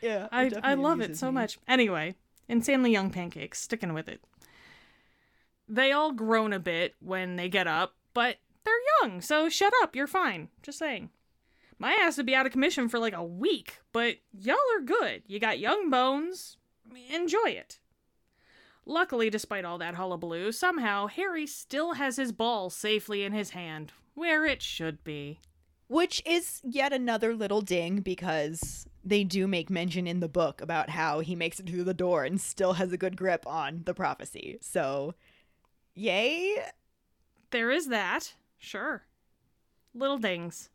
Yeah. 0.00 0.28
I 0.30 0.52
I 0.62 0.74
love 0.74 1.00
it 1.00 1.16
so 1.16 1.32
much. 1.32 1.58
Anyway, 1.66 2.14
insanely 2.48 2.92
young 2.92 3.10
pancakes, 3.10 3.60
sticking 3.60 3.94
with 3.94 4.08
it. 4.08 4.20
They 5.68 5.92
all 5.92 6.12
groan 6.12 6.52
a 6.52 6.58
bit 6.58 6.94
when 7.00 7.36
they 7.36 7.48
get 7.48 7.66
up, 7.66 7.94
but 8.12 8.36
they're 8.64 8.74
young, 9.02 9.20
so 9.20 9.48
shut 9.48 9.72
up, 9.82 9.96
you're 9.96 10.06
fine. 10.06 10.48
Just 10.62 10.78
saying. 10.78 11.10
My 11.78 11.92
ass 11.92 12.16
would 12.16 12.26
be 12.26 12.34
out 12.34 12.46
of 12.46 12.52
commission 12.52 12.88
for 12.88 12.98
like 12.98 13.14
a 13.14 13.24
week, 13.24 13.80
but 13.92 14.16
y'all 14.32 14.56
are 14.76 14.84
good. 14.84 15.22
You 15.26 15.38
got 15.38 15.58
young 15.58 15.90
bones. 15.90 16.56
Enjoy 17.10 17.48
it. 17.48 17.80
Luckily, 18.86 19.30
despite 19.30 19.64
all 19.64 19.78
that 19.78 19.94
hullabaloo, 19.94 20.52
somehow 20.52 21.06
Harry 21.06 21.46
still 21.46 21.94
has 21.94 22.16
his 22.16 22.32
ball 22.32 22.68
safely 22.70 23.24
in 23.24 23.32
his 23.32 23.50
hand, 23.50 23.92
where 24.14 24.44
it 24.44 24.62
should 24.62 25.02
be. 25.02 25.40
Which 25.88 26.22
is 26.26 26.60
yet 26.62 26.92
another 26.92 27.34
little 27.34 27.60
ding 27.60 28.00
because 28.00 28.86
they 29.02 29.24
do 29.24 29.46
make 29.46 29.70
mention 29.70 30.06
in 30.06 30.20
the 30.20 30.28
book 30.28 30.60
about 30.60 30.90
how 30.90 31.20
he 31.20 31.34
makes 31.34 31.60
it 31.60 31.68
through 31.68 31.84
the 31.84 31.94
door 31.94 32.24
and 32.24 32.40
still 32.40 32.74
has 32.74 32.92
a 32.92 32.98
good 32.98 33.16
grip 33.16 33.46
on 33.46 33.82
the 33.84 33.94
prophecy. 33.94 34.58
So, 34.60 35.14
yay. 35.94 36.56
There 37.50 37.70
is 37.70 37.88
that. 37.88 38.34
Sure. 38.58 39.04
Little 39.94 40.18
dings. 40.18 40.70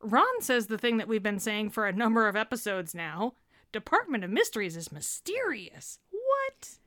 Ron 0.00 0.40
says 0.40 0.66
the 0.66 0.78
thing 0.78 0.98
that 0.98 1.08
we've 1.08 1.22
been 1.22 1.38
saying 1.38 1.70
for 1.70 1.86
a 1.86 1.92
number 1.92 2.28
of 2.28 2.36
episodes 2.36 2.94
now 2.94 3.34
Department 3.72 4.24
of 4.24 4.30
Mysteries 4.30 4.76
is 4.76 4.92
mysterious. 4.92 5.98
What? 6.10 6.78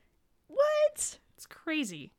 What? 0.48 1.20
It's 1.36 1.46
crazy. 1.46 2.14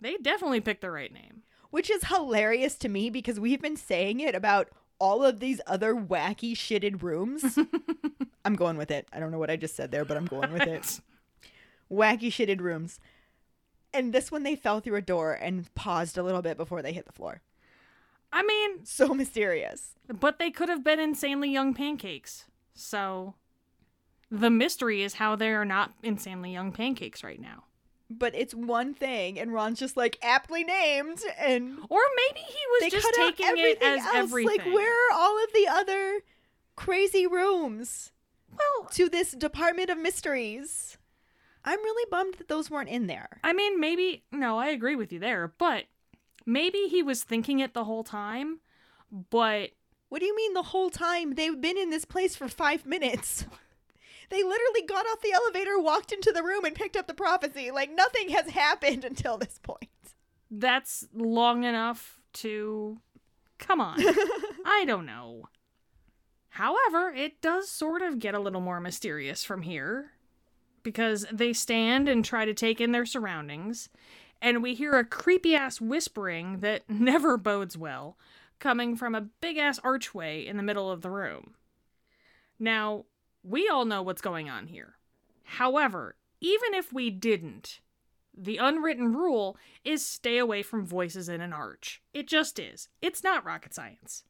They 0.00 0.16
definitely 0.16 0.60
picked 0.60 0.80
the 0.82 0.90
right 0.90 1.12
name. 1.12 1.42
Which 1.70 1.90
is 1.90 2.04
hilarious 2.04 2.76
to 2.76 2.88
me 2.88 3.10
because 3.10 3.40
we've 3.40 3.60
been 3.60 3.76
saying 3.76 4.20
it 4.20 4.34
about 4.34 4.68
all 4.98 5.24
of 5.24 5.40
these 5.40 5.60
other 5.66 5.94
wacky 5.94 6.52
shitted 6.52 7.02
rooms. 7.02 7.58
I'm 8.44 8.56
going 8.56 8.76
with 8.76 8.90
it. 8.90 9.08
I 9.12 9.20
don't 9.20 9.30
know 9.30 9.38
what 9.38 9.50
I 9.50 9.56
just 9.56 9.76
said 9.76 9.90
there, 9.90 10.04
but 10.04 10.16
I'm 10.16 10.26
going 10.26 10.52
with 10.52 10.62
it. 10.62 11.00
Wacky 11.92 12.28
shitted 12.28 12.60
rooms. 12.60 12.98
And 13.92 14.12
this 14.12 14.30
one 14.30 14.42
they 14.42 14.56
fell 14.56 14.80
through 14.80 14.96
a 14.96 15.02
door 15.02 15.32
and 15.32 15.72
paused 15.74 16.18
a 16.18 16.22
little 16.22 16.42
bit 16.42 16.56
before 16.56 16.82
they 16.82 16.92
hit 16.92 17.06
the 17.06 17.12
floor. 17.12 17.40
I 18.32 18.42
mean, 18.42 18.84
So 18.84 19.14
mysterious. 19.14 19.94
but 20.08 20.38
they 20.38 20.50
could 20.50 20.68
have 20.68 20.84
been 20.84 21.00
insanely 21.00 21.50
young 21.50 21.72
pancakes. 21.74 22.44
So 22.74 23.34
the 24.30 24.50
mystery 24.50 25.02
is 25.02 25.14
how 25.14 25.36
they 25.36 25.50
are 25.52 25.64
not 25.64 25.92
insanely 26.02 26.52
young 26.52 26.72
pancakes 26.72 27.24
right 27.24 27.40
now. 27.40 27.64
But 28.10 28.34
it's 28.36 28.54
one 28.54 28.94
thing, 28.94 29.38
and 29.38 29.52
Ron's 29.52 29.80
just 29.80 29.96
like 29.96 30.16
aptly 30.22 30.62
named, 30.62 31.22
and 31.38 31.78
Or 31.88 32.00
maybe 32.16 32.40
he 32.46 32.58
was 32.72 32.80
they 32.82 32.90
just 32.90 33.14
taking 33.16 33.46
it 33.46 33.50
everything 33.50 33.88
as 33.88 33.98
else. 34.04 34.14
everything. 34.14 34.58
Like, 34.58 34.66
where 34.74 34.92
are 35.10 35.14
all 35.14 35.42
of 35.42 35.52
the 35.52 35.66
other 35.68 36.20
crazy 36.76 37.26
rooms 37.26 38.12
Well, 38.56 38.88
to 38.92 39.08
this 39.08 39.32
Department 39.32 39.90
of 39.90 39.98
Mysteries? 39.98 40.98
I'm 41.66 41.80
really 41.82 42.08
bummed 42.10 42.34
that 42.38 42.48
those 42.48 42.70
weren't 42.70 42.88
in 42.88 43.06
there. 43.08 43.40
I 43.44 43.52
mean, 43.52 43.80
maybe 43.80 44.24
no, 44.32 44.58
I 44.58 44.68
agree 44.68 44.94
with 44.96 45.12
you 45.12 45.18
there, 45.18 45.52
but 45.58 45.84
maybe 46.46 46.86
he 46.88 47.02
was 47.02 47.24
thinking 47.24 47.58
it 47.60 47.74
the 47.74 47.84
whole 47.84 48.04
time, 48.04 48.60
but 49.30 49.70
What 50.08 50.20
do 50.20 50.26
you 50.26 50.36
mean 50.36 50.54
the 50.54 50.62
whole 50.62 50.90
time? 50.90 51.34
They've 51.34 51.60
been 51.60 51.76
in 51.76 51.90
this 51.90 52.04
place 52.04 52.36
for 52.36 52.48
five 52.48 52.86
minutes. 52.86 53.44
They 54.28 54.42
literally 54.42 54.82
got 54.88 55.06
off 55.06 55.20
the 55.22 55.30
elevator, 55.32 55.78
walked 55.78 56.10
into 56.10 56.32
the 56.32 56.42
room, 56.42 56.64
and 56.64 56.74
picked 56.74 56.96
up 56.96 57.06
the 57.06 57.14
prophecy. 57.14 57.70
Like 57.70 57.92
nothing 57.94 58.30
has 58.30 58.48
happened 58.50 59.04
until 59.10 59.38
this 59.38 59.60
point. 59.62 59.88
that's 60.50 61.06
long 61.14 61.62
enough 61.62 62.20
to 62.42 62.98
come 63.58 63.80
on. 63.80 64.00
I 64.66 64.82
don't 64.84 65.06
know. 65.06 65.44
However, 66.48 67.10
it 67.10 67.40
does 67.40 67.68
sort 67.68 68.02
of 68.02 68.18
get 68.18 68.34
a 68.34 68.40
little 68.40 68.60
more 68.60 68.80
mysterious 68.80 69.44
from 69.44 69.62
here 69.62 70.10
because 70.86 71.26
they 71.32 71.52
stand 71.52 72.08
and 72.08 72.24
try 72.24 72.44
to 72.44 72.54
take 72.54 72.80
in 72.80 72.92
their 72.92 73.04
surroundings, 73.04 73.88
and 74.40 74.62
we 74.62 74.72
hear 74.72 74.92
a 74.92 75.04
creepy 75.04 75.56
ass 75.56 75.80
whispering 75.80 76.58
that 76.60 76.84
never 76.88 77.36
bodes 77.36 77.76
well 77.76 78.16
coming 78.60 78.94
from 78.94 79.12
a 79.12 79.22
big 79.40 79.56
ass 79.56 79.80
archway 79.82 80.46
in 80.46 80.56
the 80.56 80.62
middle 80.62 80.88
of 80.88 81.02
the 81.02 81.10
room. 81.10 81.54
Now, 82.60 83.04
we 83.42 83.68
all 83.68 83.84
know 83.84 84.00
what's 84.00 84.22
going 84.22 84.48
on 84.48 84.68
here. 84.68 84.94
However, 85.42 86.14
even 86.40 86.72
if 86.72 86.92
we 86.92 87.10
didn't, 87.10 87.80
the 88.32 88.58
unwritten 88.58 89.12
rule 89.12 89.56
is 89.84 90.06
stay 90.06 90.38
away 90.38 90.62
from 90.62 90.86
voices 90.86 91.28
in 91.28 91.40
an 91.40 91.52
arch. 91.52 92.00
It 92.14 92.28
just 92.28 92.60
is. 92.60 92.88
It's 93.02 93.24
not 93.24 93.44
rocket 93.44 93.74
science. 93.74 94.22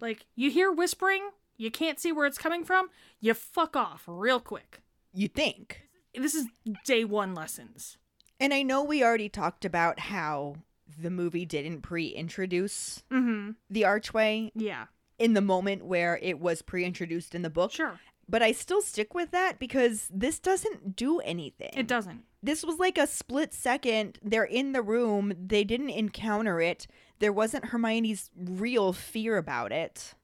Like, 0.00 0.26
you 0.36 0.48
hear 0.48 0.70
whispering, 0.70 1.30
you 1.56 1.72
can't 1.72 1.98
see 1.98 2.12
where 2.12 2.26
it's 2.26 2.38
coming 2.38 2.64
from, 2.64 2.90
you 3.18 3.34
fuck 3.34 3.74
off 3.74 4.04
real 4.06 4.38
quick. 4.38 4.80
You 5.12 5.26
think. 5.26 5.84
This 6.14 6.34
is 6.34 6.46
day 6.84 7.04
one 7.04 7.34
lessons. 7.34 7.96
And 8.40 8.52
I 8.52 8.62
know 8.62 8.82
we 8.82 9.02
already 9.02 9.28
talked 9.28 9.64
about 9.64 9.98
how 10.00 10.56
the 11.00 11.10
movie 11.10 11.44
didn't 11.46 11.82
pre 11.82 12.08
introduce 12.08 13.02
Mm 13.10 13.22
hmm. 13.24 13.50
the 13.70 13.84
archway 13.84 14.50
Yeah, 14.54 14.86
in 15.18 15.34
the 15.34 15.40
moment 15.40 15.84
where 15.84 16.18
it 16.22 16.38
was 16.40 16.62
pre 16.62 16.84
introduced 16.84 17.34
in 17.34 17.42
the 17.42 17.50
book. 17.50 17.72
sure. 17.72 18.00
But 18.26 18.42
I 18.42 18.52
still 18.52 18.80
stick 18.80 19.12
with 19.14 19.32
that 19.32 19.58
because 19.58 20.08
this 20.10 20.38
doesn't 20.38 20.96
do 20.96 21.18
anything. 21.20 21.72
It 21.76 21.86
doesn't. 21.86 22.22
This 22.42 22.64
was 22.64 22.78
like 22.78 22.96
a 22.96 23.06
split 23.06 23.52
second. 23.52 24.18
They're 24.22 24.44
in 24.44 24.72
the 24.72 24.80
room. 24.80 25.34
They 25.38 25.62
didn't 25.62 25.90
encounter 25.90 26.58
it. 26.60 26.86
There 27.18 27.34
wasn't 27.34 27.66
Hermione's 27.66 28.30
real 28.34 28.94
fear 28.94 29.36
about 29.36 29.72
it. 29.72 30.14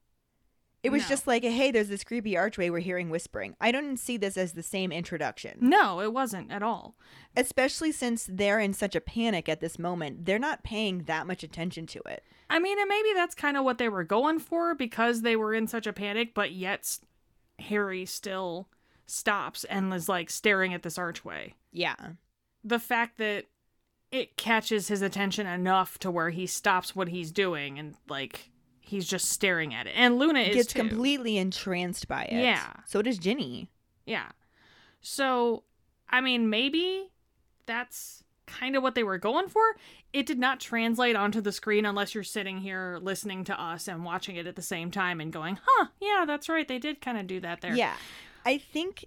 It 0.83 0.91
was 0.91 1.03
No. 1.03 1.09
just 1.09 1.27
like, 1.27 1.43
hey, 1.45 1.71
there's 1.71 1.89
this 1.89 2.05
creepy 2.05 2.37
archway. 2.37 2.71
We're 2.71 2.79
hearing 2.81 3.11
whispering. 3.11 3.55
I 3.61 3.71
don't 3.71 3.99
see 3.99 4.17
this 4.17 4.37
as 4.39 4.53
the 4.55 4.63
same 4.63 4.93
introduction, 4.93 5.59
No, 5.61 6.01
it 6.01 6.13
wasn't 6.13 6.51
at 6.51 6.63
all. 6.63 6.97
especially 7.37 7.93
since 7.93 8.27
they're 8.31 8.59
in 8.61 8.73
such 8.73 8.95
a 8.97 9.01
panic 9.01 9.49
at 9.49 9.61
this 9.61 9.79
moment. 9.79 10.25
They're 10.25 10.39
not 10.39 10.63
paying 10.65 11.03
that 11.05 11.27
much 11.27 11.43
attention 11.43 11.87
to 11.89 12.01
it. 12.07 12.25
I 12.49 12.59
mean, 12.59 12.79
and 12.81 12.89
maybe 12.89 13.11
that's 13.15 13.35
kind 13.35 13.57
of 13.57 13.65
what 13.65 13.79
they 13.79 13.89
were 13.89 14.05
going 14.05 14.39
for 14.39 14.75
because 14.75 15.21
they 15.23 15.37
were 15.37 15.53
in 15.55 15.67
such 15.67 15.87
a 15.87 15.93
panic, 15.93 16.35
but 16.35 16.53
yet 16.53 16.99
Harry 17.59 18.07
still 18.07 18.69
stops 19.07 19.65
and 19.65 19.93
is 19.93 20.09
like 20.09 20.31
staring 20.31 20.73
at 20.73 20.83
this 20.83 20.97
archway. 20.99 21.55
Yeah. 21.73 21.95
The 22.65 22.79
fact 22.79 23.19
that 23.19 23.47
it 24.11 24.37
catches 24.37 24.89
his 24.89 25.03
attention 25.03 25.47
enough 25.47 25.99
to 26.01 26.11
where 26.11 26.31
he 26.31 26.47
stops 26.47 26.97
what 26.97 27.09
he's 27.11 27.31
doing 27.31 27.79
and 27.79 27.95
like 28.09 28.51
he's 28.91 29.07
just 29.07 29.29
staring 29.29 29.73
at 29.73 29.87
it. 29.87 29.93
And 29.97 30.19
Luna 30.19 30.41
is 30.41 30.57
Gets 30.57 30.73
too. 30.73 30.81
completely 30.81 31.39
entranced 31.39 32.09
by 32.09 32.25
it. 32.25 32.43
Yeah. 32.43 32.73
So 32.87 33.01
does 33.03 33.19
Ginny. 33.19 33.71
Yeah. 34.05 34.27
So, 35.01 35.63
I 36.09 36.21
mean, 36.21 36.51
maybe 36.51 37.11
that's 37.67 38.25
kind 38.47 38.75
of 38.75 38.83
what 38.83 38.95
they 38.97 39.05
were 39.05 39.19
going 39.19 39.49
for. 39.49 39.63
It 40.13 40.27
did 40.27 40.39
not 40.39 40.59
translate 40.59 41.15
onto 41.15 41.41
the 41.41 41.53
screen 41.53 41.87
unless 41.87 42.15
you're 42.15 42.25
sitting 42.25 42.59
here 42.59 42.99
listening 43.01 43.45
to 43.45 43.61
us 43.61 43.87
and 43.87 44.05
watching 44.05 44.35
it 44.37 44.47
at 44.47 44.57
the 44.57 44.63
same 44.63 44.91
time 44.91 45.21
and 45.21 45.33
going, 45.33 45.59
huh, 45.65 45.87
yeah, 46.01 46.25
that's 46.27 46.49
right. 46.49 46.67
They 46.67 46.81
did 46.81 47.01
kind 47.01 47.17
of 47.17 47.29
do 47.29 47.39
that 47.41 47.61
there. 47.61 47.75
Yeah. 47.75 47.95
I 48.45 48.59
think 48.59 49.05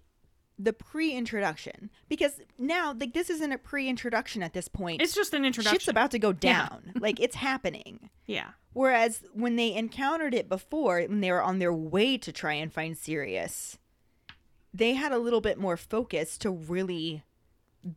the 0.63 0.73
pre-introduction 0.73 1.89
because 2.07 2.39
now 2.57 2.95
like 2.97 3.13
this 3.13 3.29
isn't 3.29 3.51
a 3.51 3.57
pre-introduction 3.57 4.41
at 4.41 4.53
this 4.53 4.67
point. 4.67 5.01
It's 5.01 5.13
just 5.15 5.33
an 5.33 5.43
introduction. 5.45 5.79
Shit's 5.79 5.87
about 5.89 6.11
to 6.11 6.19
go 6.19 6.29
Yeah. 6.41 6.67
down. 6.69 6.93
like 6.99 7.19
it's 7.19 7.35
happening. 7.35 8.09
Yeah. 8.25 8.51
Whereas 8.73 9.23
when 9.33 9.55
they 9.55 9.73
encountered 9.73 10.33
it 10.33 10.49
before, 10.49 11.01
when 11.01 11.21
they 11.21 11.31
were 11.31 11.41
on 11.43 11.59
their 11.59 11.73
way 11.73 12.17
to 12.17 12.31
try 12.31 12.53
and 12.53 12.71
find 12.71 12.97
Sirius, 12.97 13.77
they 14.73 14.93
had 14.93 15.11
a 15.11 15.19
little 15.19 15.41
bit 15.41 15.59
more 15.59 15.77
focus 15.77 16.37
to 16.39 16.49
really 16.49 17.23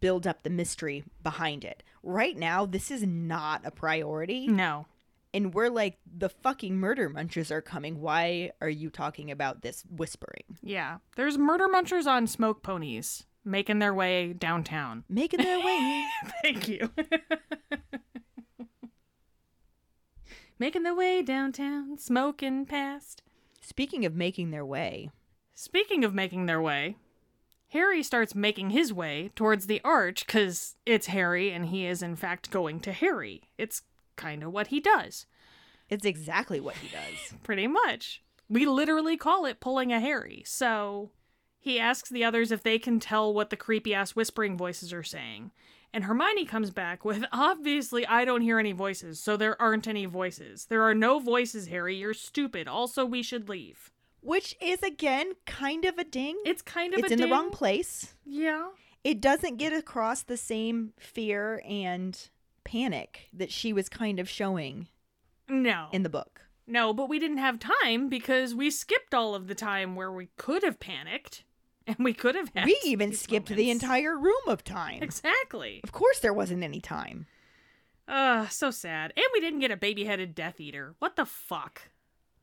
build 0.00 0.26
up 0.26 0.42
the 0.42 0.50
mystery 0.50 1.04
behind 1.22 1.64
it. 1.64 1.82
Right 2.02 2.36
now, 2.36 2.66
this 2.66 2.90
is 2.90 3.04
not 3.04 3.62
a 3.64 3.70
priority. 3.70 4.46
No. 4.48 4.86
And 5.36 5.52
we're 5.52 5.70
like, 5.70 5.98
the 6.06 6.28
fucking 6.28 6.76
murder 6.76 7.10
munchers 7.10 7.50
are 7.50 7.60
coming. 7.60 8.00
Why 8.00 8.52
are 8.60 8.68
you 8.68 8.90
talking 8.90 9.30
about 9.30 9.62
this 9.62 9.84
whispering? 9.90 10.44
Yeah. 10.62 10.98
There's 11.16 11.36
murder 11.36 11.68
munchers 11.68 12.06
on 12.06 12.26
smoke 12.26 12.62
ponies 12.62 13.24
making 13.44 13.78
their 13.78 13.94
way 13.94 14.32
downtown. 14.32 15.04
Making 15.08 15.42
their 15.42 15.58
way. 15.58 16.06
Thank 16.42 16.68
you. 16.68 16.90
making 20.58 20.82
their 20.82 20.94
way 20.94 21.22
downtown, 21.22 21.98
smoking 21.98 22.64
past. 22.64 23.22
Speaking 23.60 24.04
of 24.04 24.14
making 24.14 24.50
their 24.50 24.64
way, 24.64 25.10
Speaking 25.58 26.04
of 26.04 26.12
making 26.12 26.44
their 26.44 26.60
way, 26.60 26.96
Harry 27.70 28.02
starts 28.02 28.34
making 28.34 28.70
his 28.70 28.92
way 28.92 29.30
towards 29.34 29.66
the 29.66 29.80
arch 29.82 30.26
because 30.26 30.76
it's 30.84 31.06
Harry 31.06 31.50
and 31.50 31.66
he 31.66 31.86
is, 31.86 32.02
in 32.02 32.14
fact, 32.14 32.50
going 32.50 32.78
to 32.80 32.92
Harry. 32.92 33.44
It's 33.56 33.80
kind 34.16 34.42
of 34.42 34.52
what 34.52 34.66
he 34.66 34.80
does, 34.80 35.24
it's 35.88 36.04
exactly 36.06 36.60
what 36.60 36.76
he 36.76 36.88
does. 36.88 37.34
pretty 37.42 37.66
much. 37.66 38.22
We 38.48 38.66
literally 38.66 39.16
call 39.16 39.44
it 39.44 39.60
pulling 39.60 39.92
a 39.92 40.00
Harry. 40.00 40.42
So 40.46 41.10
he 41.58 41.78
asks 41.80 42.08
the 42.08 42.24
others 42.24 42.52
if 42.52 42.62
they 42.62 42.78
can 42.78 43.00
tell 43.00 43.32
what 43.34 43.50
the 43.50 43.56
creepy 43.56 43.92
ass 43.94 44.12
whispering 44.12 44.56
voices 44.56 44.92
are 44.92 45.02
saying. 45.02 45.50
And 45.92 46.04
Hermione 46.04 46.44
comes 46.44 46.70
back 46.70 47.04
with, 47.04 47.24
obviously, 47.32 48.06
I 48.06 48.24
don't 48.24 48.42
hear 48.42 48.58
any 48.58 48.72
voices, 48.72 49.18
so 49.18 49.36
there 49.36 49.60
aren't 49.60 49.88
any 49.88 50.06
voices. 50.06 50.66
There 50.66 50.82
are 50.82 50.94
no 50.94 51.18
voices, 51.18 51.68
Harry. 51.68 51.96
You're 51.96 52.14
stupid. 52.14 52.68
Also, 52.68 53.04
we 53.04 53.22
should 53.22 53.48
leave. 53.48 53.90
Which 54.20 54.56
is, 54.60 54.82
again, 54.82 55.32
kind 55.46 55.84
of 55.84 55.98
a 55.98 56.04
ding. 56.04 56.36
It's 56.44 56.62
kind 56.62 56.92
of 56.92 57.00
it's 57.00 57.12
in 57.12 57.20
the 57.20 57.28
wrong 57.28 57.50
place. 57.50 58.14
Yeah. 58.24 58.68
it 59.04 59.20
doesn't 59.20 59.56
get 59.56 59.72
across 59.72 60.22
the 60.22 60.36
same 60.36 60.92
fear 60.98 61.62
and 61.66 62.28
panic 62.64 63.28
that 63.32 63.52
she 63.52 63.72
was 63.72 63.88
kind 63.88 64.18
of 64.18 64.28
showing 64.28 64.88
No. 65.48 65.88
in 65.92 66.02
the 66.02 66.08
book. 66.08 66.42
No, 66.66 66.92
but 66.92 67.08
we 67.08 67.18
didn't 67.18 67.38
have 67.38 67.58
time 67.58 68.08
because 68.08 68.54
we 68.54 68.70
skipped 68.70 69.14
all 69.14 69.34
of 69.34 69.46
the 69.46 69.54
time 69.54 69.94
where 69.94 70.10
we 70.10 70.28
could 70.36 70.62
have 70.64 70.80
panicked 70.80 71.44
and 71.86 71.96
we 71.98 72.12
could 72.12 72.34
have 72.34 72.50
had 72.54 72.64
we 72.66 72.78
even 72.84 73.12
skipped 73.12 73.48
the 73.48 73.70
entire 73.70 74.18
room 74.18 74.34
of 74.48 74.64
time. 74.64 75.02
Exactly. 75.02 75.80
Of 75.84 75.92
course, 75.92 76.18
there 76.18 76.34
wasn't 76.34 76.64
any 76.64 76.80
time. 76.80 77.26
Ugh, 78.08 78.50
so 78.50 78.70
sad. 78.70 79.12
And 79.16 79.26
we 79.32 79.40
didn't 79.40 79.60
get 79.60 79.70
a 79.70 79.76
baby 79.76 80.04
headed 80.04 80.34
Death 80.34 80.60
Eater. 80.60 80.94
What 80.98 81.16
the 81.16 81.26
fuck? 81.26 81.82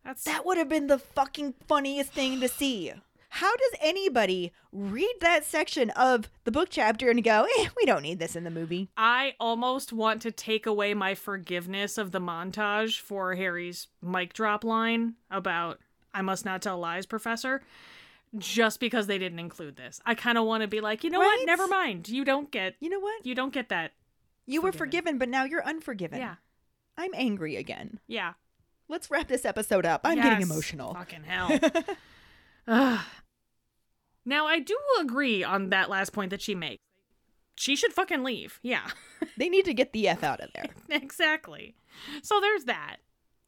That's 0.03 0.23
That 0.23 0.45
would 0.45 0.57
have 0.57 0.67
been 0.67 0.87
the 0.87 0.99
fucking 0.99 1.53
funniest 1.67 2.11
thing 2.11 2.41
to 2.41 2.49
see. 2.49 2.93
How 3.37 3.51
does 3.55 3.71
anybody 3.81 4.51
read 4.71 5.11
that 5.21 5.43
section 5.43 5.89
of 5.91 6.29
the 6.43 6.51
book 6.51 6.67
chapter 6.69 7.09
and 7.09 7.23
go, 7.23 7.47
eh, 7.57 7.67
we 7.75 7.83
don't 7.85 8.03
need 8.03 8.19
this 8.19 8.35
in 8.35 8.43
the 8.43 8.51
movie? 8.51 8.89
I 8.95 9.33
almost 9.39 9.91
want 9.91 10.21
to 10.21 10.31
take 10.31 10.67
away 10.67 10.93
my 10.93 11.15
forgiveness 11.15 11.97
of 11.97 12.11
the 12.11 12.19
montage 12.21 12.99
for 12.99 13.33
Harry's 13.33 13.87
mic 14.03 14.33
drop 14.33 14.63
line 14.63 15.15
about 15.31 15.79
I 16.13 16.21
must 16.21 16.45
not 16.45 16.61
tell 16.61 16.77
lies, 16.77 17.07
Professor. 17.07 17.63
Just 18.37 18.79
because 18.79 19.07
they 19.07 19.17
didn't 19.17 19.39
include 19.39 19.77
this. 19.77 19.99
I 20.05 20.13
kind 20.13 20.37
of 20.37 20.45
want 20.45 20.61
to 20.61 20.67
be 20.67 20.79
like, 20.79 21.03
you 21.03 21.09
know 21.09 21.19
Right? 21.19 21.37
what? 21.39 21.45
Never 21.47 21.67
mind. 21.67 22.09
You 22.09 22.23
don't 22.23 22.51
get 22.51 22.75
You 22.79 22.89
know 22.89 22.99
what? 22.99 23.25
you 23.25 23.33
don't 23.33 23.51
get 23.53 23.69
that 23.69 23.93
You 24.45 24.61
were 24.61 24.71
Forgiven. 24.71 24.87
forgiven, 24.87 25.17
but 25.17 25.29
now 25.29 25.43
you're 25.43 25.65
unforgiven. 25.65 26.19
Yeah. 26.19 26.35
I'm 26.99 27.11
angry 27.15 27.55
again. 27.55 27.99
Yeah. 28.05 28.33
Let's 28.87 29.09
wrap 29.09 29.27
this 29.27 29.43
episode 29.43 29.87
up. 29.87 30.01
I'm 30.03 30.21
getting 30.21 30.43
emotional. 30.43 30.93
Fucking 30.93 31.23
hell. 31.23 31.59
Ugh. 32.67 32.99
Now, 34.25 34.47
I 34.47 34.59
do 34.59 34.77
agree 34.99 35.43
on 35.43 35.69
that 35.69 35.89
last 35.89 36.13
point 36.13 36.29
that 36.31 36.41
she 36.41 36.55
makes. 36.55 36.81
She 37.55 37.75
should 37.75 37.93
fucking 37.93 38.23
leave. 38.23 38.59
Yeah. 38.63 38.87
they 39.37 39.49
need 39.49 39.65
to 39.65 39.73
get 39.73 39.93
the 39.93 40.07
F 40.07 40.23
out 40.23 40.41
of 40.41 40.49
there. 40.53 40.65
exactly. 40.89 41.75
So 42.23 42.39
there's 42.39 42.65
that. 42.65 42.97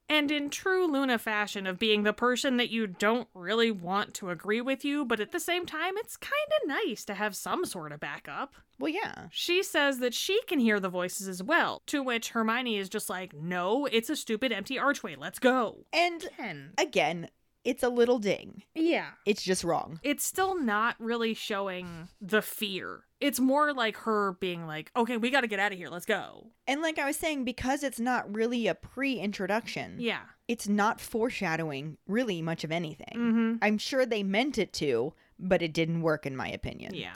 And 0.07 0.30
in 0.30 0.52
true 0.52 0.85
Luna 0.85 1.18
fashion 1.18 1.65
of 1.65 1.80
being 1.80 2.03
the 2.03 2.14
person 2.14 2.57
that 2.57 2.69
you 2.69 2.85
don't 2.85 3.27
really 3.34 3.72
want 3.72 4.14
to 4.15 4.30
agree 4.30 4.61
with 4.61 4.85
you, 4.85 5.03
but 5.03 5.19
at 5.19 5.31
the 5.31 5.39
same 5.39 5.65
time, 5.65 5.97
it's 5.97 6.15
kind 6.15 6.34
of 6.61 6.68
nice 6.68 7.03
to 7.06 7.15
have 7.15 7.35
some 7.35 7.65
sort 7.65 7.91
of 7.91 7.99
backup. 7.99 8.53
Well, 8.77 8.91
yeah. 8.91 9.30
She 9.31 9.64
says 9.64 9.97
that 9.99 10.14
she 10.14 10.39
can 10.43 10.60
hear 10.60 10.80
the 10.80 10.89
voices 10.89 11.27
as 11.27 11.41
well, 11.41 11.81
to 11.88 12.03
which 12.03 12.30
Hermione 12.30 12.77
is 12.77 12.88
just 12.88 13.10
like, 13.10 13.34
no, 13.34 13.88
it's 13.88 14.11
a 14.11 14.15
stupid 14.15 14.52
empty 14.52 14.77
archway. 14.77 15.15
Let's 15.15 15.39
go. 15.39 15.85
And 15.91 16.27
Ken. 16.38 16.73
again, 16.77 17.30
it's 17.66 17.84
a 17.84 17.90
little 17.90 18.20
ding. 18.20 18.64
Yeah. 18.74 19.10
It's 19.26 19.44
just 19.44 19.64
wrong. 19.66 20.00
It's 20.04 20.24
still 20.24 20.58
not 20.58 20.96
really 21.00 21.34
showing 21.34 22.08
the 22.22 22.42
fear. 22.42 23.02
It's 23.20 23.40
more 23.40 23.74
like 23.74 23.98
her 23.98 24.34
being 24.40 24.66
like, 24.68 24.92
okay, 24.96 25.18
we 25.18 25.32
got 25.32 25.42
to 25.42 25.48
get 25.48 25.60
out 25.60 25.72
of 25.72 25.78
here. 25.78 25.90
Let's 25.90 26.06
go. 26.06 26.52
And 26.68 26.82
like 26.82 27.00
I 27.00 27.06
was 27.06 27.18
saying, 27.18 27.44
because 27.44 27.84
it's 27.84 28.00
not 28.00 28.34
really 28.34 28.68
a 28.68 28.76
pre 28.76 29.16
introduction, 29.20 29.96
Yeah. 30.00 30.22
it's 30.48 30.68
not 30.68 31.02
foreshadowing 31.02 31.98
really 32.08 32.42
much 32.42 32.64
of 32.64 32.72
anything. 32.72 33.16
Mm-hmm. 33.16 33.54
I'm 33.62 33.78
sure 33.78 34.06
they 34.06 34.24
meant 34.24 34.58
it 34.58 34.72
to, 34.74 35.14
but 35.40 35.62
it 35.62 35.74
didn't 35.74 36.02
work, 36.02 36.26
in 36.26 36.36
my 36.38 36.48
opinion. 36.48 36.94
Yeah. 36.94 37.16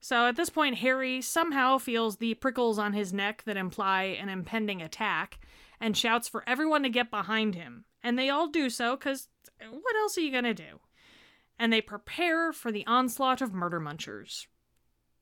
So 0.00 0.26
at 0.26 0.36
this 0.36 0.50
point, 0.50 0.78
Harry 0.78 1.20
somehow 1.22 1.78
feels 1.78 2.16
the 2.16 2.34
prickles 2.34 2.78
on 2.78 2.92
his 2.92 3.12
neck 3.12 3.42
that 3.46 3.56
imply 3.56 4.02
an 4.04 4.28
impending 4.28 4.82
attack 4.82 5.38
and 5.80 5.96
shouts 5.96 6.28
for 6.28 6.42
everyone 6.46 6.82
to 6.82 6.88
get 6.88 7.10
behind 7.10 7.54
him. 7.54 7.84
And 8.02 8.18
they 8.18 8.28
all 8.28 8.48
do 8.48 8.68
so 8.68 8.96
because 8.96 9.28
what 9.70 9.96
else 9.96 10.16
are 10.18 10.22
you 10.22 10.30
going 10.30 10.44
to 10.44 10.54
do? 10.54 10.80
And 11.58 11.72
they 11.72 11.80
prepare 11.80 12.52
for 12.52 12.72
the 12.72 12.86
onslaught 12.86 13.40
of 13.40 13.52
murder 13.52 13.80
munchers. 13.80 14.46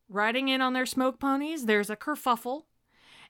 Riding 0.09 0.49
in 0.49 0.61
on 0.61 0.73
their 0.73 0.87
smoke 0.87 1.21
ponies, 1.21 1.67
there's 1.67 1.91
a 1.91 1.97
kerfuffle. 1.97 2.65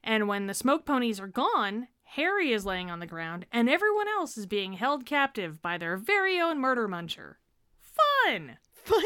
And 0.03 0.29
when 0.29 0.47
the 0.47 0.55
smoke 0.55 0.87
ponies 0.87 1.21
are 1.21 1.27
gone, 1.27 1.89
Harry 2.05 2.53
is 2.53 2.67
laying 2.67 2.91
on 2.91 3.01
the 3.01 3.07
ground 3.07 3.47
and 3.53 3.69
everyone 3.69 4.09
else 4.09 4.37
is 4.37 4.47
being 4.47 4.73
held 4.75 5.07
captive 5.07 5.61
by 5.61 5.79
their 5.79 5.97
very 5.97 6.41
own 6.41 6.59
murder 6.59 6.89
muncher. 6.89 7.35
Fun! 7.79 8.57
Fun 8.73 9.05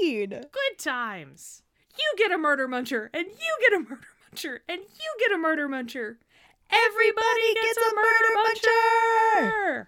indeed. 0.00 0.30
Good 0.30 0.78
times. 0.78 1.62
You 1.98 2.12
get 2.16 2.32
a 2.32 2.38
murder 2.38 2.68
muncher, 2.68 3.08
and 3.14 3.26
you 3.26 3.56
get 3.60 3.72
a 3.72 3.80
murder 3.80 4.06
muncher, 4.30 4.58
and 4.68 4.80
you 4.80 5.16
get 5.18 5.32
a 5.32 5.38
murder 5.38 5.68
muncher. 5.68 6.16
Everybody 6.70 7.54
gets, 7.54 7.78
a 7.78 7.94
murder 7.94 8.32
muncher. 8.36 9.86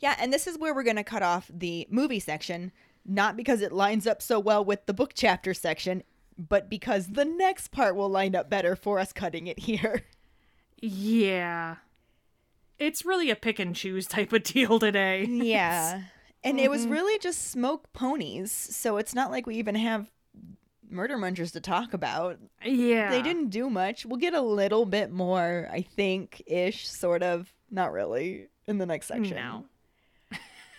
Yeah, 0.00 0.16
and 0.18 0.32
this 0.32 0.46
is 0.46 0.58
where 0.58 0.74
we're 0.74 0.82
going 0.82 0.96
to 0.96 1.04
cut 1.04 1.22
off 1.22 1.50
the 1.52 1.86
movie 1.90 2.20
section, 2.20 2.72
not 3.04 3.36
because 3.36 3.60
it 3.60 3.72
lines 3.72 4.06
up 4.06 4.20
so 4.20 4.38
well 4.38 4.64
with 4.64 4.86
the 4.86 4.94
book 4.94 5.12
chapter 5.14 5.54
section, 5.54 6.02
but 6.38 6.68
because 6.68 7.08
the 7.08 7.24
next 7.24 7.70
part 7.70 7.96
will 7.96 8.08
line 8.08 8.34
up 8.34 8.50
better 8.50 8.76
for 8.76 8.98
us 8.98 9.12
cutting 9.12 9.46
it 9.46 9.60
here. 9.60 10.02
Yeah. 10.78 11.76
It's 12.78 13.06
really 13.06 13.30
a 13.30 13.34
pick 13.34 13.58
and 13.58 13.74
choose 13.74 14.06
type 14.06 14.30
of 14.34 14.42
deal 14.42 14.78
today. 14.78 15.24
Yeah. 15.28 16.02
And 16.44 16.60
it 16.60 16.70
was 16.70 16.82
mm-hmm. 16.82 16.92
really 16.92 17.18
just 17.18 17.50
smoke 17.50 17.92
ponies, 17.94 18.52
so 18.52 18.98
it's 18.98 19.14
not 19.14 19.30
like 19.30 19.46
we 19.46 19.56
even 19.56 19.74
have 19.74 20.12
murder 20.88 21.16
munchers 21.16 21.52
to 21.54 21.60
talk 21.60 21.92
about. 21.92 22.38
yeah. 22.62 23.10
They 23.10 23.22
didn't 23.22 23.48
do 23.48 23.68
much. 23.68 24.06
We'll 24.06 24.18
get 24.18 24.34
a 24.34 24.42
little 24.42 24.84
bit 24.84 25.10
more, 25.10 25.68
I 25.72 25.80
think, 25.80 26.42
ish, 26.46 26.86
sort 26.86 27.22
of. 27.22 27.52
Not 27.70 27.90
really, 27.90 28.48
in 28.68 28.78
the 28.78 28.86
next 28.86 29.06
section. 29.06 29.34
No. 29.36 29.64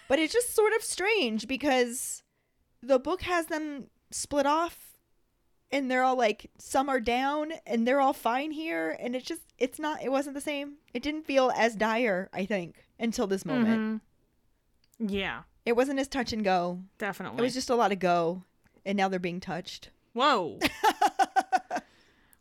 But 0.07 0.19
it's 0.19 0.33
just 0.33 0.55
sort 0.55 0.73
of 0.73 0.83
strange 0.83 1.47
because 1.47 2.23
the 2.81 2.99
book 2.99 3.23
has 3.23 3.47
them 3.47 3.87
split 4.11 4.45
off 4.45 4.93
and 5.71 5.91
they're 5.91 6.03
all 6.03 6.15
like 6.17 6.49
some 6.57 6.87
are 6.87 6.99
down 7.01 7.51
and 7.65 7.85
they're 7.87 7.99
all 7.99 8.13
fine 8.13 8.51
here 8.51 8.95
and 9.01 9.15
it's 9.15 9.25
just 9.25 9.41
it's 9.57 9.79
not 9.79 10.01
it 10.03 10.09
wasn't 10.11 10.33
the 10.35 10.41
same. 10.41 10.75
It 10.93 11.03
didn't 11.03 11.25
feel 11.25 11.51
as 11.55 11.75
dire, 11.75 12.29
I 12.31 12.45
think, 12.45 12.85
until 12.99 13.27
this 13.27 13.45
moment. 13.45 14.01
Mhm. 15.01 15.09
Yeah, 15.11 15.43
It 15.65 15.75
wasn't 15.75 15.99
as 15.99 16.07
touch 16.07 16.31
and 16.33 16.43
go. 16.43 16.79
definitely. 16.97 17.39
It 17.39 17.41
was 17.41 17.53
just 17.53 17.69
a 17.69 17.75
lot 17.75 17.91
of 17.91 17.99
go 17.99 18.43
and 18.85 18.95
now 18.97 19.09
they're 19.09 19.19
being 19.19 19.41
touched. 19.41 19.89
Whoa. 20.13 20.59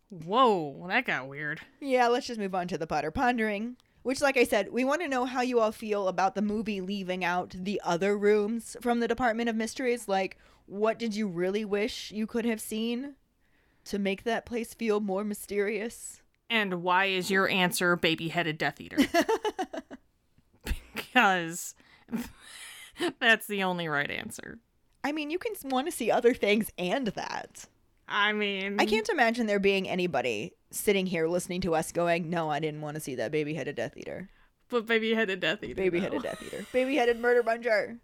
Whoa, 0.09 0.86
that 0.88 1.05
got 1.05 1.26
weird. 1.26 1.60
Yeah, 1.80 2.06
let's 2.09 2.26
just 2.28 2.38
move 2.38 2.55
on 2.55 2.68
to 2.68 2.78
the 2.78 2.86
Potter 2.86 3.10
Pondering. 3.10 3.76
Which, 4.06 4.20
like 4.20 4.36
I 4.36 4.44
said, 4.44 4.70
we 4.70 4.84
want 4.84 5.02
to 5.02 5.08
know 5.08 5.24
how 5.24 5.40
you 5.40 5.58
all 5.58 5.72
feel 5.72 6.06
about 6.06 6.36
the 6.36 6.40
movie 6.40 6.80
leaving 6.80 7.24
out 7.24 7.50
the 7.50 7.80
other 7.84 8.16
rooms 8.16 8.76
from 8.80 9.00
the 9.00 9.08
Department 9.08 9.48
of 9.48 9.56
Mysteries. 9.56 10.06
Like, 10.06 10.38
what 10.66 10.96
did 10.96 11.16
you 11.16 11.26
really 11.26 11.64
wish 11.64 12.12
you 12.12 12.24
could 12.24 12.44
have 12.44 12.60
seen 12.60 13.16
to 13.86 13.98
make 13.98 14.22
that 14.22 14.46
place 14.46 14.74
feel 14.74 15.00
more 15.00 15.24
mysterious? 15.24 16.22
And 16.48 16.84
why 16.84 17.06
is 17.06 17.32
your 17.32 17.48
answer 17.48 17.96
baby 17.96 18.28
headed 18.28 18.58
Death 18.58 18.80
Eater? 18.80 18.98
because 20.94 21.74
that's 23.18 23.48
the 23.48 23.64
only 23.64 23.88
right 23.88 24.08
answer. 24.08 24.60
I 25.02 25.10
mean, 25.10 25.30
you 25.30 25.40
can 25.40 25.54
want 25.64 25.88
to 25.88 25.92
see 25.92 26.12
other 26.12 26.32
things 26.32 26.70
and 26.78 27.08
that. 27.08 27.66
I 28.06 28.32
mean, 28.32 28.78
I 28.78 28.86
can't 28.86 29.08
imagine 29.08 29.46
there 29.46 29.58
being 29.58 29.88
anybody 29.88 30.52
sitting 30.70 31.06
here 31.06 31.26
listening 31.26 31.60
to 31.62 31.74
us 31.74 31.93
going, 31.93 32.30
No, 32.30 32.51
I 32.51 32.60
didn't 32.60 32.80
want 32.80 32.94
to 32.97 33.01
see 33.01 33.14
that 33.16 33.32
baby 33.32 33.55
headed 33.55 33.76
Death 33.76 33.97
Eater. 33.97 34.28
But 34.68 34.86
baby 34.86 35.14
headed 35.14 35.40
Death 35.40 35.62
Eater. 35.62 35.74
Baby 35.74 36.01
headed 36.01 36.22
Death 36.22 36.43
Eater. 36.44 36.66
Baby 36.72 36.97
headed 36.97 37.20
Murder 37.20 37.43
Muncher. 37.43 37.98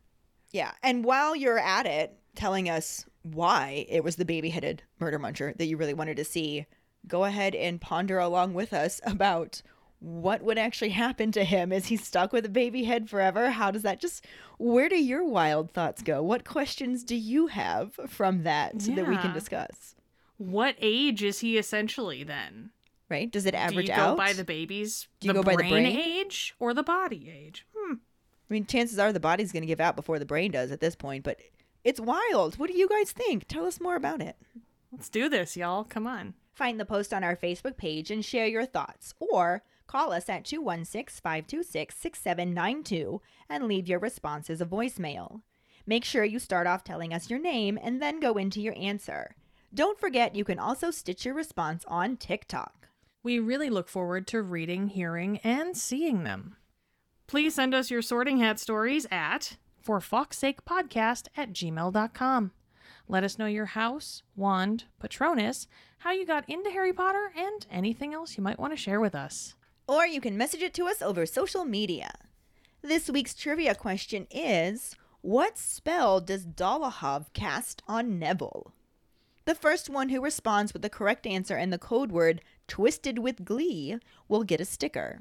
Yeah. 0.53 0.73
And 0.83 1.05
while 1.05 1.35
you're 1.35 1.59
at 1.59 1.87
it, 1.87 2.17
telling 2.35 2.69
us 2.69 3.05
why 3.23 3.87
it 3.89 4.05
was 4.05 4.17
the 4.17 4.25
baby 4.25 4.51
headed 4.51 4.83
Murder 4.99 5.19
Muncher 5.19 5.57
that 5.57 5.67
you 5.67 5.77
really 5.77 5.95
wanted 5.95 6.17
to 6.17 6.25
see, 6.25 6.67
go 7.07 7.25
ahead 7.25 7.55
and 7.55 7.81
ponder 7.81 8.19
along 8.19 8.55
with 8.55 8.73
us 8.73 9.01
about 9.05 9.63
what 9.99 10.43
would 10.43 10.59
actually 10.59 10.91
happen 10.91 11.31
to 11.33 11.45
him. 11.45 11.73
Is 11.73 11.87
he 11.87 11.97
stuck 11.97 12.33
with 12.33 12.45
a 12.45 12.51
baby 12.51 12.85
head 12.85 13.09
forever? 13.09 13.51
How 13.51 13.71
does 13.71 13.83
that 13.83 14.01
just, 14.01 14.25
where 14.59 14.89
do 14.89 14.97
your 14.97 15.25
wild 15.25 15.73
thoughts 15.73 16.03
go? 16.03 16.23
What 16.23 16.45
questions 16.45 17.05
do 17.05 17.15
you 17.15 17.47
have 17.49 17.95
from 18.09 18.43
that 18.43 18.79
that 18.81 19.09
we 19.09 19.17
can 19.17 19.33
discuss? 19.33 19.95
What 20.43 20.77
age 20.81 21.23
is 21.23 21.41
he 21.41 21.57
essentially 21.59 22.25
then? 22.25 22.71
Right? 23.09 23.31
Does 23.31 23.47
it 23.47 23.55
average 23.55 23.87
Do 23.87 23.93
you 23.93 23.97
go 23.97 24.03
out? 24.05 24.17
by 24.17 24.33
the 24.33 24.45
baby's 24.45 25.09
Do 25.21 25.29
you 25.29 25.33
the 25.35 25.39
go 25.41 25.43
by 25.43 25.53
the 25.53 25.57
brain 25.59 25.71
brain? 25.73 25.87
age 25.87 26.55
or 26.59 26.73
the 26.75 26.83
body 26.83 27.31
age? 27.31 27.67
Hmm. 27.77 27.95
I 27.95 28.53
mean, 28.53 28.67
chances 28.67 28.99
are 28.99 29.13
the 29.13 29.21
body's 29.21 29.53
going 29.53 29.63
to 29.63 29.67
give 29.67 29.81
out 29.81 29.97
before 29.97 30.19
the 30.19 30.25
brain 30.27 30.51
does 30.51 30.71
at 30.71 30.81
this 30.81 30.97
point, 30.97 31.25
but 31.25 31.39
it's 31.85 32.01
wild. 32.01 32.59
What 32.59 32.71
do 32.71 32.77
you 32.77 32.89
guys 32.89 33.13
think? 33.13 33.47
Tell 33.49 33.67
us 33.67 33.81
more 33.81 33.97
about 33.97 34.21
it. 34.21 34.37
Let's 34.91 35.09
do 35.09 35.29
this, 35.29 35.57
y'all. 35.57 35.85
Come 35.85 36.07
on. 36.07 36.35
Find 36.55 36.79
the 36.79 36.85
post 36.85 37.15
on 37.15 37.25
our 37.25 37.37
Facebook 37.37 37.77
page 37.77 38.11
and 38.11 38.25
share 38.25 38.47
your 38.47 38.67
thoughts, 38.67 39.15
or 39.21 39.63
call 39.87 40.13
us 40.13 40.29
at 40.29 40.45
216 40.45 41.21
526 41.23 41.97
6792 41.97 43.21
and 43.49 43.65
leave 43.65 43.89
your 43.89 43.99
response 43.99 44.51
as 44.51 44.61
a 44.61 44.67
voicemail. 44.67 45.41
Make 45.87 46.05
sure 46.05 46.25
you 46.25 46.39
start 46.39 46.67
off 46.67 46.85
telling 46.85 47.13
us 47.13 47.31
your 47.31 47.39
name 47.41 47.79
and 47.83 48.01
then 48.03 48.21
go 48.21 48.35
into 48.35 48.61
your 48.61 48.75
answer. 48.79 49.35
Don't 49.75 49.99
forget 49.99 50.37
you 50.37 50.45
can 50.45 50.59
also 50.59 50.91
stitch 50.91 51.25
your 51.25 51.35
response 51.35 51.83
on 51.89 52.19
TikTok. 52.19 52.89
We 53.23 53.39
really 53.39 53.71
look 53.71 53.89
forward 53.89 54.27
to 54.27 54.43
reading, 54.43 54.89
hearing, 54.89 55.39
and 55.39 55.75
seeing 55.75 56.25
them. 56.25 56.57
Please 57.27 57.55
send 57.55 57.75
us 57.75 57.91
your 57.91 58.03
sorting 58.03 58.37
hat 58.39 58.61
stories 58.61 59.07
at 59.11 59.57
for 59.81 59.99
fuck's 59.99 60.37
sake 60.37 60.67
podcast 60.67 61.29
at 61.39 61.55
gmail.com. 61.55 62.51
Let 63.09 63.25
us 63.25 63.39
know 63.39 63.47
your 63.47 63.65
house, 63.67 64.23
wand, 64.37 64.85
patronus, 65.01 65.67
how 65.99 66.13
you 66.13 66.27
got 66.27 66.49
into 66.51 66.71
Harry 66.71 66.93
Potter, 66.93 67.33
and 67.35 67.67
anything 67.71 68.13
else 68.13 68.37
you 68.37 68.43
might 68.43 68.59
want 68.59 68.75
to 68.75 68.77
share 68.77 69.01
with 69.01 69.15
us. 69.15 69.55
Or 69.89 70.07
you 70.07 70.21
can 70.21 70.37
message 70.37 70.63
it 70.63 70.75
to 70.75 70.87
us 70.87 71.01
over 71.01 71.25
social 71.25 71.65
media. 71.65 72.13
This 72.83 73.09
week's 73.09 73.35
trivia 73.35 73.75
question 73.75 74.27
is 74.31 74.97
What 75.23 75.57
spell 75.57 76.21
does 76.21 76.45
Dolohov 76.45 77.33
cast 77.33 77.83
on 77.89 78.19
Neville? 78.19 78.75
The 79.45 79.55
first 79.55 79.91
one 79.91 80.09
who 80.09 80.21
responds 80.21 80.73
with 80.73 80.83
the 80.83 80.91
correct 80.91 81.27
answer 81.27 81.57
and 81.57 81.73
the 81.73 81.79
code 81.79 82.13
word 82.13 82.43
twisted 82.69 83.19
with 83.19 83.45
glee 83.45 83.99
will 84.29 84.45
get 84.45 84.61
a 84.61 84.65
sticker. 84.65 85.21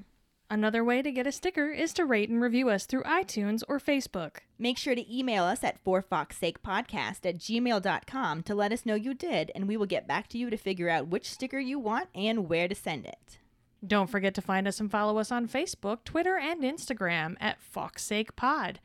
Another 0.52 0.84
way 0.84 1.02
to 1.02 1.14
get 1.14 1.26
a 1.26 1.31
sticker 1.31 1.72
is 1.72 1.93
to 1.93 2.06
rate 2.06 2.30
and 2.30 2.41
review 2.41 2.69
us 2.69 2.85
through 2.85 3.03
iTunes 3.03 3.64
or 3.69 3.80
Facebook. 3.80 4.39
Make 4.60 4.77
sure 4.77 4.93
to 4.93 5.18
email 5.18 5.45
us 5.45 5.64
at 5.64 5.81
forfawkessakepodcast 5.84 7.26
at 7.26 7.38
gmail.com 7.38 8.43
to 8.43 8.53
let 8.53 8.73
us 8.73 8.85
know 8.85 8.95
you 8.95 9.14
did, 9.14 9.49
and 9.56 9.65
we 9.65 9.77
will 9.77 9.85
get 9.85 10.10
back 10.10 10.27
to 10.27 10.38
you 10.38 10.49
to 10.49 10.57
figure 10.57 10.89
out 10.89 11.07
which 11.07 11.30
sticker 11.30 11.60
you 11.60 11.80
want 11.80 12.10
and 12.14 12.49
where 12.49 12.68
to 12.68 12.76
send 12.76 13.06
it. 13.06 13.38
Don't 13.88 14.10
forget 14.10 14.35
to 14.35 14.41
find 14.41 14.68
us 14.68 14.81
and 14.81 14.91
follow 14.91 15.18
us 15.19 15.31
on 15.31 15.48
Facebook, 15.48 16.03
Twitter, 16.03 16.38
and 16.38 16.61
Instagram 16.64 17.38
at 17.39 17.57
FawkesSakePod. 17.73 18.76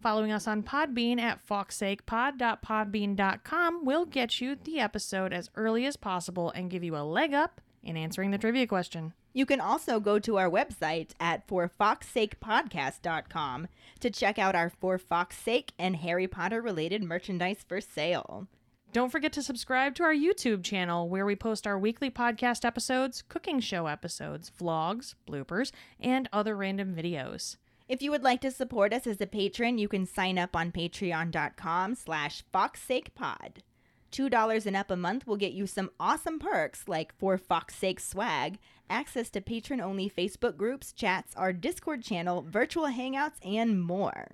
Following 0.00 0.30
us 0.30 0.46
on 0.46 0.62
Podbean 0.62 1.20
at 1.20 1.44
fawkessakepod.podbean.com 1.44 3.84
will 3.84 4.04
get 4.04 4.40
you 4.40 4.54
the 4.54 4.78
episode 4.78 5.32
as 5.32 5.50
early 5.56 5.84
as 5.86 5.96
possible 5.96 6.52
and 6.52 6.70
give 6.70 6.84
you 6.84 6.96
a 6.96 7.02
leg 7.02 7.34
up 7.34 7.60
in 7.82 7.96
answering 7.96 8.30
the 8.30 8.38
trivia 8.38 8.68
question. 8.68 9.12
You 9.32 9.44
can 9.44 9.60
also 9.60 9.98
go 9.98 10.20
to 10.20 10.36
our 10.36 10.48
website 10.48 11.10
at 11.18 11.48
forfawkessakepodcast.com 11.48 13.66
to 14.00 14.10
check 14.10 14.38
out 14.38 14.54
our 14.54 14.70
For 14.70 14.98
Fawkes' 14.98 15.38
Sake 15.38 15.72
and 15.78 15.96
Harry 15.96 16.28
Potter 16.28 16.62
related 16.62 17.02
merchandise 17.02 17.64
for 17.66 17.80
sale. 17.80 18.46
Don't 18.92 19.10
forget 19.10 19.32
to 19.34 19.42
subscribe 19.42 19.94
to 19.96 20.04
our 20.04 20.14
YouTube 20.14 20.62
channel 20.62 21.08
where 21.08 21.26
we 21.26 21.34
post 21.36 21.66
our 21.66 21.78
weekly 21.78 22.10
podcast 22.10 22.64
episodes, 22.64 23.22
cooking 23.28 23.60
show 23.60 23.86
episodes, 23.86 24.50
vlogs, 24.58 25.14
bloopers, 25.28 25.72
and 26.00 26.26
other 26.32 26.56
random 26.56 26.94
videos. 26.94 27.56
If 27.88 28.02
you 28.02 28.10
would 28.10 28.22
like 28.22 28.42
to 28.42 28.50
support 28.50 28.92
us 28.92 29.06
as 29.06 29.18
a 29.18 29.26
patron, 29.26 29.78
you 29.78 29.88
can 29.88 30.04
sign 30.04 30.36
up 30.36 30.54
on 30.54 30.72
patreon.com 30.72 31.94
slash 31.94 32.44
fawkessakepod. 32.52 33.62
$2 34.12 34.66
and 34.66 34.76
up 34.76 34.90
a 34.90 34.96
month 34.96 35.26
will 35.26 35.38
get 35.38 35.52
you 35.52 35.66
some 35.66 35.90
awesome 35.98 36.38
perks 36.38 36.86
like 36.86 37.14
For 37.18 37.38
Fawkes' 37.38 37.76
Sake 37.76 37.98
swag, 37.98 38.58
access 38.90 39.30
to 39.30 39.40
patron-only 39.40 40.10
Facebook 40.10 40.58
groups, 40.58 40.92
chats, 40.92 41.34
our 41.34 41.54
Discord 41.54 42.02
channel, 42.02 42.44
virtual 42.46 42.88
hangouts, 42.88 43.36
and 43.42 43.82
more. 43.82 44.28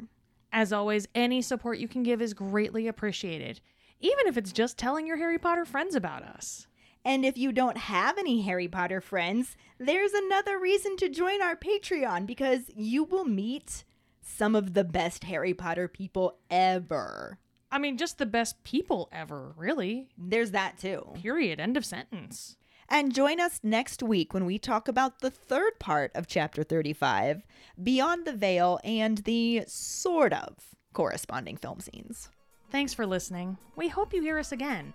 As 0.52 0.72
always, 0.72 1.06
any 1.14 1.40
support 1.40 1.78
you 1.78 1.86
can 1.86 2.02
give 2.02 2.20
is 2.20 2.34
greatly 2.34 2.88
appreciated, 2.88 3.60
even 4.00 4.26
if 4.26 4.36
it's 4.36 4.52
just 4.52 4.78
telling 4.78 5.06
your 5.06 5.16
Harry 5.16 5.38
Potter 5.38 5.64
friends 5.64 5.94
about 5.94 6.24
us. 6.24 6.66
And 7.04 7.24
if 7.24 7.36
you 7.36 7.52
don't 7.52 7.76
have 7.76 8.16
any 8.18 8.40
Harry 8.42 8.68
Potter 8.68 9.00
friends, 9.00 9.56
there's 9.78 10.12
another 10.12 10.58
reason 10.58 10.96
to 10.98 11.08
join 11.08 11.42
our 11.42 11.56
Patreon 11.56 12.26
because 12.26 12.62
you 12.74 13.04
will 13.04 13.24
meet 13.24 13.84
some 14.22 14.54
of 14.54 14.72
the 14.74 14.84
best 14.84 15.24
Harry 15.24 15.52
Potter 15.52 15.86
people 15.86 16.38
ever. 16.50 17.38
I 17.70 17.78
mean, 17.78 17.98
just 17.98 18.18
the 18.18 18.26
best 18.26 18.62
people 18.64 19.08
ever, 19.12 19.52
really. 19.56 20.08
There's 20.16 20.52
that 20.52 20.78
too. 20.78 21.08
Period. 21.14 21.60
End 21.60 21.76
of 21.76 21.84
sentence. 21.84 22.56
And 22.88 23.14
join 23.14 23.40
us 23.40 23.60
next 23.62 24.02
week 24.02 24.32
when 24.32 24.44
we 24.44 24.58
talk 24.58 24.88
about 24.88 25.20
the 25.20 25.30
third 25.30 25.78
part 25.78 26.12
of 26.14 26.26
Chapter 26.26 26.62
35 26.62 27.42
Beyond 27.82 28.26
the 28.26 28.32
Veil 28.32 28.78
and 28.84 29.18
the 29.18 29.64
sort 29.66 30.32
of 30.32 30.54
corresponding 30.92 31.56
film 31.56 31.80
scenes. 31.80 32.28
Thanks 32.70 32.94
for 32.94 33.06
listening. 33.06 33.56
We 33.76 33.88
hope 33.88 34.12
you 34.14 34.22
hear 34.22 34.38
us 34.38 34.52
again. 34.52 34.94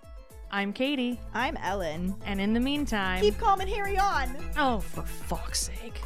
I'm 0.52 0.72
Keighty, 0.72 1.16
I'm 1.32 1.56
Ellen. 1.58 2.14
and 2.26 2.40
in 2.40 2.52
the 2.52 2.60
meantime. 2.60 3.20
Keep 3.20 3.38
calm 3.38 3.60
and 3.60 3.70
Harry 3.70 3.96
on! 3.96 4.34
Oh, 4.58 4.80
for 4.80 5.02
fuck's 5.02 5.60
sake. 5.60 6.00